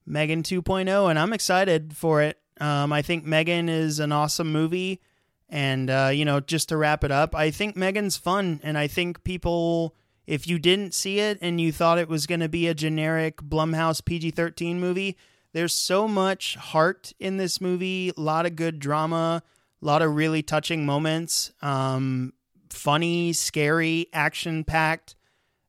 Megan 0.05 0.43
2.0, 0.43 1.09
and 1.09 1.17
I'm 1.17 1.33
excited 1.33 1.95
for 1.95 2.21
it. 2.21 2.39
Um, 2.59 2.93
I 2.93 3.01
think 3.01 3.25
Megan 3.25 3.69
is 3.69 3.99
an 3.99 4.11
awesome 4.11 4.51
movie. 4.51 5.01
And, 5.49 5.89
uh, 5.89 6.09
you 6.11 6.25
know, 6.25 6.39
just 6.39 6.69
to 6.69 6.77
wrap 6.77 7.03
it 7.03 7.11
up, 7.11 7.35
I 7.35 7.51
think 7.51 7.75
Megan's 7.75 8.17
fun. 8.17 8.59
And 8.63 8.77
I 8.77 8.87
think 8.87 9.23
people, 9.23 9.95
if 10.25 10.47
you 10.47 10.57
didn't 10.57 10.93
see 10.93 11.19
it 11.19 11.37
and 11.41 11.61
you 11.61 11.71
thought 11.71 11.99
it 11.99 12.09
was 12.09 12.25
going 12.25 12.39
to 12.39 12.49
be 12.49 12.67
a 12.67 12.73
generic 12.73 13.37
Blumhouse 13.37 14.03
PG 14.03 14.31
13 14.31 14.79
movie, 14.79 15.15
there's 15.53 15.73
so 15.73 16.07
much 16.07 16.55
heart 16.55 17.13
in 17.19 17.37
this 17.37 17.61
movie, 17.61 18.11
a 18.17 18.19
lot 18.19 18.47
of 18.47 18.55
good 18.55 18.79
drama, 18.79 19.43
a 19.81 19.85
lot 19.85 20.01
of 20.01 20.15
really 20.15 20.41
touching 20.41 20.85
moments, 20.85 21.51
um, 21.61 22.33
funny, 22.71 23.33
scary, 23.33 24.07
action 24.11 24.63
packed. 24.63 25.15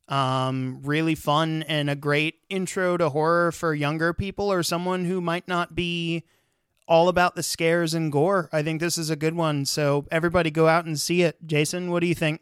Um, 0.07 0.81
really 0.83 1.15
fun 1.15 1.63
and 1.63 1.89
a 1.89 1.95
great 1.95 2.35
intro 2.49 2.95
to 2.95 3.09
horror 3.09 3.51
for 3.51 3.73
younger 3.73 4.13
people 4.13 4.51
or 4.51 4.61
someone 4.61 5.05
who 5.05 5.19
might 5.19 5.47
not 5.47 5.73
be 5.73 6.25
all 6.87 7.07
about 7.09 7.35
the 7.35 7.43
scares 7.43 7.93
and 7.93 8.11
gore. 8.11 8.49
I 8.53 8.61
think 8.61 8.79
this 8.79 8.97
is 8.97 9.09
a 9.09 9.15
good 9.15 9.35
one. 9.35 9.65
So 9.65 10.05
everybody 10.11 10.51
go 10.51 10.67
out 10.67 10.85
and 10.85 10.99
see 10.99 11.23
it. 11.23 11.37
Jason, 11.45 11.89
what 11.89 12.01
do 12.01 12.07
you 12.07 12.15
think? 12.15 12.41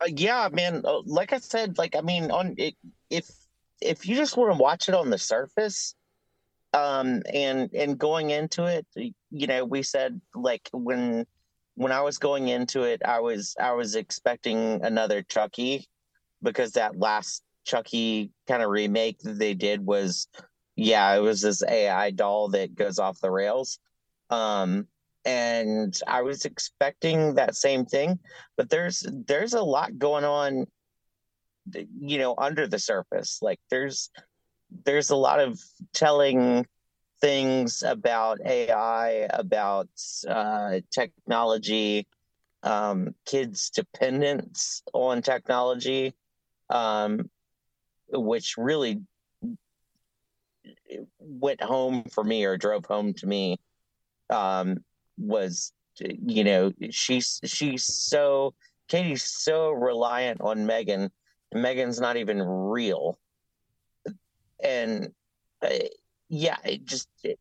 Uh, 0.00 0.06
yeah, 0.14 0.48
man. 0.52 0.82
Uh, 0.84 1.00
like 1.04 1.32
I 1.32 1.38
said, 1.38 1.78
like 1.78 1.96
I 1.96 2.00
mean, 2.00 2.30
on 2.30 2.54
it, 2.58 2.74
if 3.10 3.28
if 3.80 4.06
you 4.06 4.16
just 4.16 4.36
want 4.36 4.52
to 4.52 4.62
watch 4.62 4.88
it 4.88 4.94
on 4.94 5.10
the 5.10 5.18
surface, 5.18 5.94
um, 6.72 7.22
and 7.32 7.70
and 7.74 7.98
going 7.98 8.30
into 8.30 8.64
it, 8.64 8.86
you 9.30 9.46
know, 9.46 9.64
we 9.64 9.82
said 9.82 10.20
like 10.34 10.68
when 10.72 11.26
when 11.76 11.92
I 11.92 12.00
was 12.02 12.18
going 12.18 12.48
into 12.48 12.82
it, 12.82 13.02
I 13.04 13.20
was 13.20 13.54
I 13.60 13.72
was 13.72 13.94
expecting 13.94 14.84
another 14.84 15.22
Chucky 15.22 15.88
because 16.44 16.72
that 16.72 16.98
last 16.98 17.42
Chucky 17.64 18.30
kind 18.46 18.62
of 18.62 18.70
remake 18.70 19.18
that 19.20 19.38
they 19.38 19.54
did 19.54 19.84
was, 19.84 20.28
yeah, 20.76 21.14
it 21.14 21.20
was 21.20 21.40
this 21.40 21.62
AI 21.64 22.10
doll 22.10 22.48
that 22.50 22.74
goes 22.74 22.98
off 22.98 23.20
the 23.20 23.30
rails. 23.30 23.78
Um, 24.30 24.86
and 25.24 25.98
I 26.06 26.22
was 26.22 26.44
expecting 26.44 27.34
that 27.34 27.56
same 27.56 27.86
thing, 27.86 28.18
but 28.56 28.68
there's 28.68 29.06
there's 29.26 29.54
a 29.54 29.62
lot 29.62 29.98
going 29.98 30.24
on, 30.24 30.66
you 31.98 32.18
know, 32.18 32.34
under 32.36 32.66
the 32.66 32.78
surface. 32.78 33.38
Like 33.40 33.58
there's 33.70 34.10
there's 34.84 35.08
a 35.10 35.16
lot 35.16 35.40
of 35.40 35.58
telling 35.94 36.66
things 37.22 37.82
about 37.82 38.38
AI, 38.44 39.28
about 39.30 39.88
uh, 40.28 40.80
technology, 40.90 42.06
um, 42.62 43.14
kids' 43.24 43.70
dependence 43.70 44.82
on 44.92 45.22
technology 45.22 46.14
um, 46.70 47.28
which 48.08 48.56
really 48.56 49.00
went 51.18 51.62
home 51.62 52.04
for 52.10 52.24
me 52.24 52.44
or 52.44 52.56
drove 52.56 52.84
home 52.86 53.12
to 53.14 53.26
me 53.26 53.58
um, 54.30 54.78
was 55.18 55.72
you 55.98 56.42
know 56.44 56.72
she's 56.90 57.40
she's 57.44 57.84
so 57.84 58.54
Katie's 58.88 59.22
so 59.22 59.70
reliant 59.70 60.40
on 60.40 60.66
Megan. 60.66 61.10
Megan's 61.52 62.00
not 62.00 62.16
even 62.16 62.42
real, 62.42 63.18
and 64.62 65.12
uh, 65.62 65.68
yeah, 66.28 66.56
it 66.64 66.84
just 66.84 67.08
it, 67.22 67.38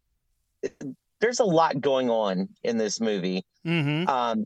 there's 1.19 1.39
a 1.39 1.45
lot 1.45 1.81
going 1.81 2.09
on 2.09 2.49
in 2.63 2.77
this 2.77 3.01
movie. 3.01 3.45
Mm-hmm. 3.65 4.07
Um, 4.07 4.45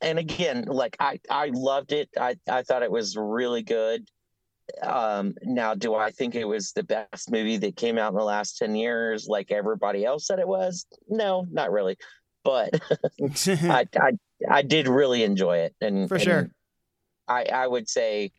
and 0.00 0.18
again, 0.18 0.64
like 0.66 0.96
I, 1.00 1.20
I 1.30 1.50
loved 1.52 1.92
it. 1.92 2.08
I, 2.18 2.36
I 2.48 2.62
thought 2.62 2.82
it 2.82 2.90
was 2.90 3.16
really 3.16 3.62
good. 3.62 4.08
Um, 4.82 5.34
now, 5.42 5.74
do 5.74 5.94
I 5.94 6.10
think 6.10 6.34
it 6.34 6.44
was 6.44 6.72
the 6.72 6.84
best 6.84 7.30
movie 7.30 7.56
that 7.58 7.76
came 7.76 7.98
out 7.98 8.12
in 8.12 8.18
the 8.18 8.24
last 8.24 8.58
10 8.58 8.74
years, 8.76 9.26
like 9.26 9.50
everybody 9.50 10.04
else 10.04 10.26
said 10.26 10.38
it 10.38 10.48
was? 10.48 10.86
No, 11.08 11.46
not 11.50 11.72
really. 11.72 11.96
But 12.44 12.70
I, 13.46 13.86
I, 14.00 14.12
I 14.48 14.62
did 14.62 14.88
really 14.88 15.24
enjoy 15.24 15.58
it. 15.58 15.74
And 15.80 16.08
for 16.08 16.14
and 16.14 16.22
sure, 16.22 16.50
I, 17.26 17.44
I 17.44 17.66
would 17.66 17.88
say, 17.88 18.32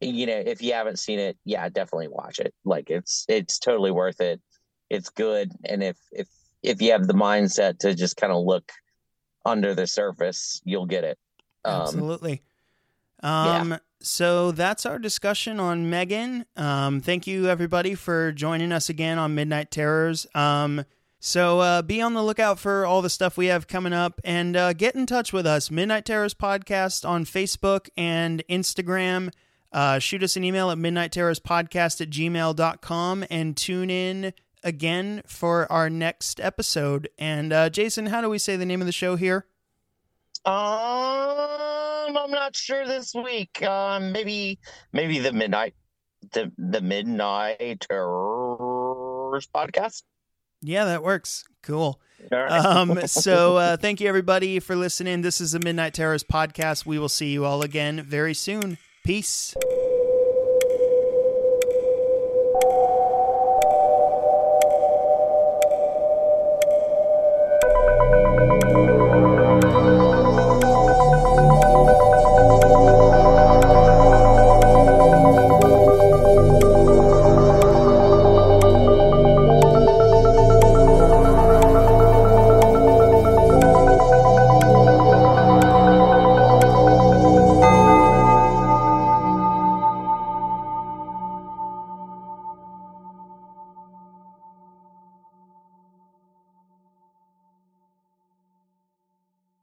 you 0.00 0.26
know, 0.26 0.42
if 0.44 0.62
you 0.62 0.72
haven't 0.72 0.98
seen 0.98 1.18
it, 1.18 1.38
yeah, 1.44 1.68
definitely 1.68 2.08
watch 2.08 2.38
it. 2.38 2.54
Like 2.64 2.90
it's, 2.90 3.24
it's 3.28 3.58
totally 3.58 3.90
worth 3.90 4.20
it. 4.20 4.40
It's 4.88 5.08
good. 5.08 5.52
And 5.64 5.82
if, 5.82 5.96
if, 6.12 6.28
if 6.62 6.82
you 6.82 6.92
have 6.92 7.06
the 7.06 7.14
mindset 7.14 7.78
to 7.80 7.94
just 7.94 8.16
kind 8.16 8.32
of 8.32 8.44
look 8.44 8.70
under 9.44 9.74
the 9.74 9.86
surface, 9.86 10.60
you'll 10.64 10.86
get 10.86 11.04
it. 11.04 11.18
Um, 11.64 11.82
Absolutely. 11.82 12.42
Um, 13.22 13.70
yeah. 13.70 13.78
So 14.02 14.50
that's 14.52 14.86
our 14.86 14.98
discussion 14.98 15.60
on 15.60 15.90
Megan. 15.90 16.46
Um, 16.56 17.00
thank 17.00 17.26
you, 17.26 17.48
everybody, 17.48 17.94
for 17.94 18.32
joining 18.32 18.72
us 18.72 18.88
again 18.88 19.18
on 19.18 19.34
Midnight 19.34 19.70
Terrors. 19.70 20.26
Um, 20.34 20.84
so 21.18 21.60
uh, 21.60 21.82
be 21.82 22.00
on 22.00 22.14
the 22.14 22.22
lookout 22.22 22.58
for 22.58 22.86
all 22.86 23.02
the 23.02 23.10
stuff 23.10 23.36
we 23.36 23.46
have 23.46 23.68
coming 23.68 23.92
up 23.92 24.20
and 24.24 24.56
uh, 24.56 24.72
get 24.72 24.94
in 24.94 25.04
touch 25.04 25.34
with 25.34 25.46
us. 25.46 25.70
Midnight 25.70 26.06
Terrors 26.06 26.32
Podcast 26.32 27.06
on 27.06 27.26
Facebook 27.26 27.90
and 27.94 28.42
Instagram. 28.48 29.30
Uh, 29.70 29.98
shoot 29.98 30.22
us 30.22 30.36
an 30.36 30.44
email 30.44 30.70
at 30.70 30.78
midnightterrorspodcast 30.78 32.00
at 32.00 32.10
gmail.com 32.10 33.24
and 33.30 33.56
tune 33.56 33.90
in 33.90 34.32
again 34.62 35.22
for 35.26 35.70
our 35.70 35.90
next 35.90 36.40
episode. 36.40 37.08
And 37.18 37.52
uh, 37.52 37.70
Jason, 37.70 38.06
how 38.06 38.20
do 38.20 38.28
we 38.28 38.38
say 38.38 38.56
the 38.56 38.66
name 38.66 38.80
of 38.80 38.86
the 38.86 38.92
show 38.92 39.16
here? 39.16 39.46
Um, 40.44 42.16
I'm 42.16 42.30
not 42.30 42.56
sure 42.56 42.86
this 42.86 43.14
week. 43.14 43.62
Um, 43.62 44.12
maybe 44.12 44.58
maybe 44.92 45.18
the 45.18 45.32
midnight 45.32 45.74
the 46.32 46.50
the 46.56 46.80
midnight 46.80 47.86
terrors 47.88 49.48
podcast. 49.54 50.02
Yeah, 50.62 50.84
that 50.86 51.02
works. 51.02 51.44
Cool. 51.62 52.00
Right. 52.30 52.50
Um, 52.50 53.00
so 53.06 53.56
uh, 53.56 53.76
thank 53.76 54.00
you 54.00 54.08
everybody 54.08 54.60
for 54.60 54.76
listening. 54.76 55.22
This 55.22 55.40
is 55.40 55.52
the 55.52 55.60
Midnight 55.60 55.94
Terrors 55.94 56.24
podcast. 56.24 56.84
We 56.84 56.98
will 56.98 57.08
see 57.08 57.32
you 57.32 57.44
all 57.44 57.62
again 57.62 58.02
very 58.02 58.34
soon. 58.34 58.78
Peace. 59.04 59.54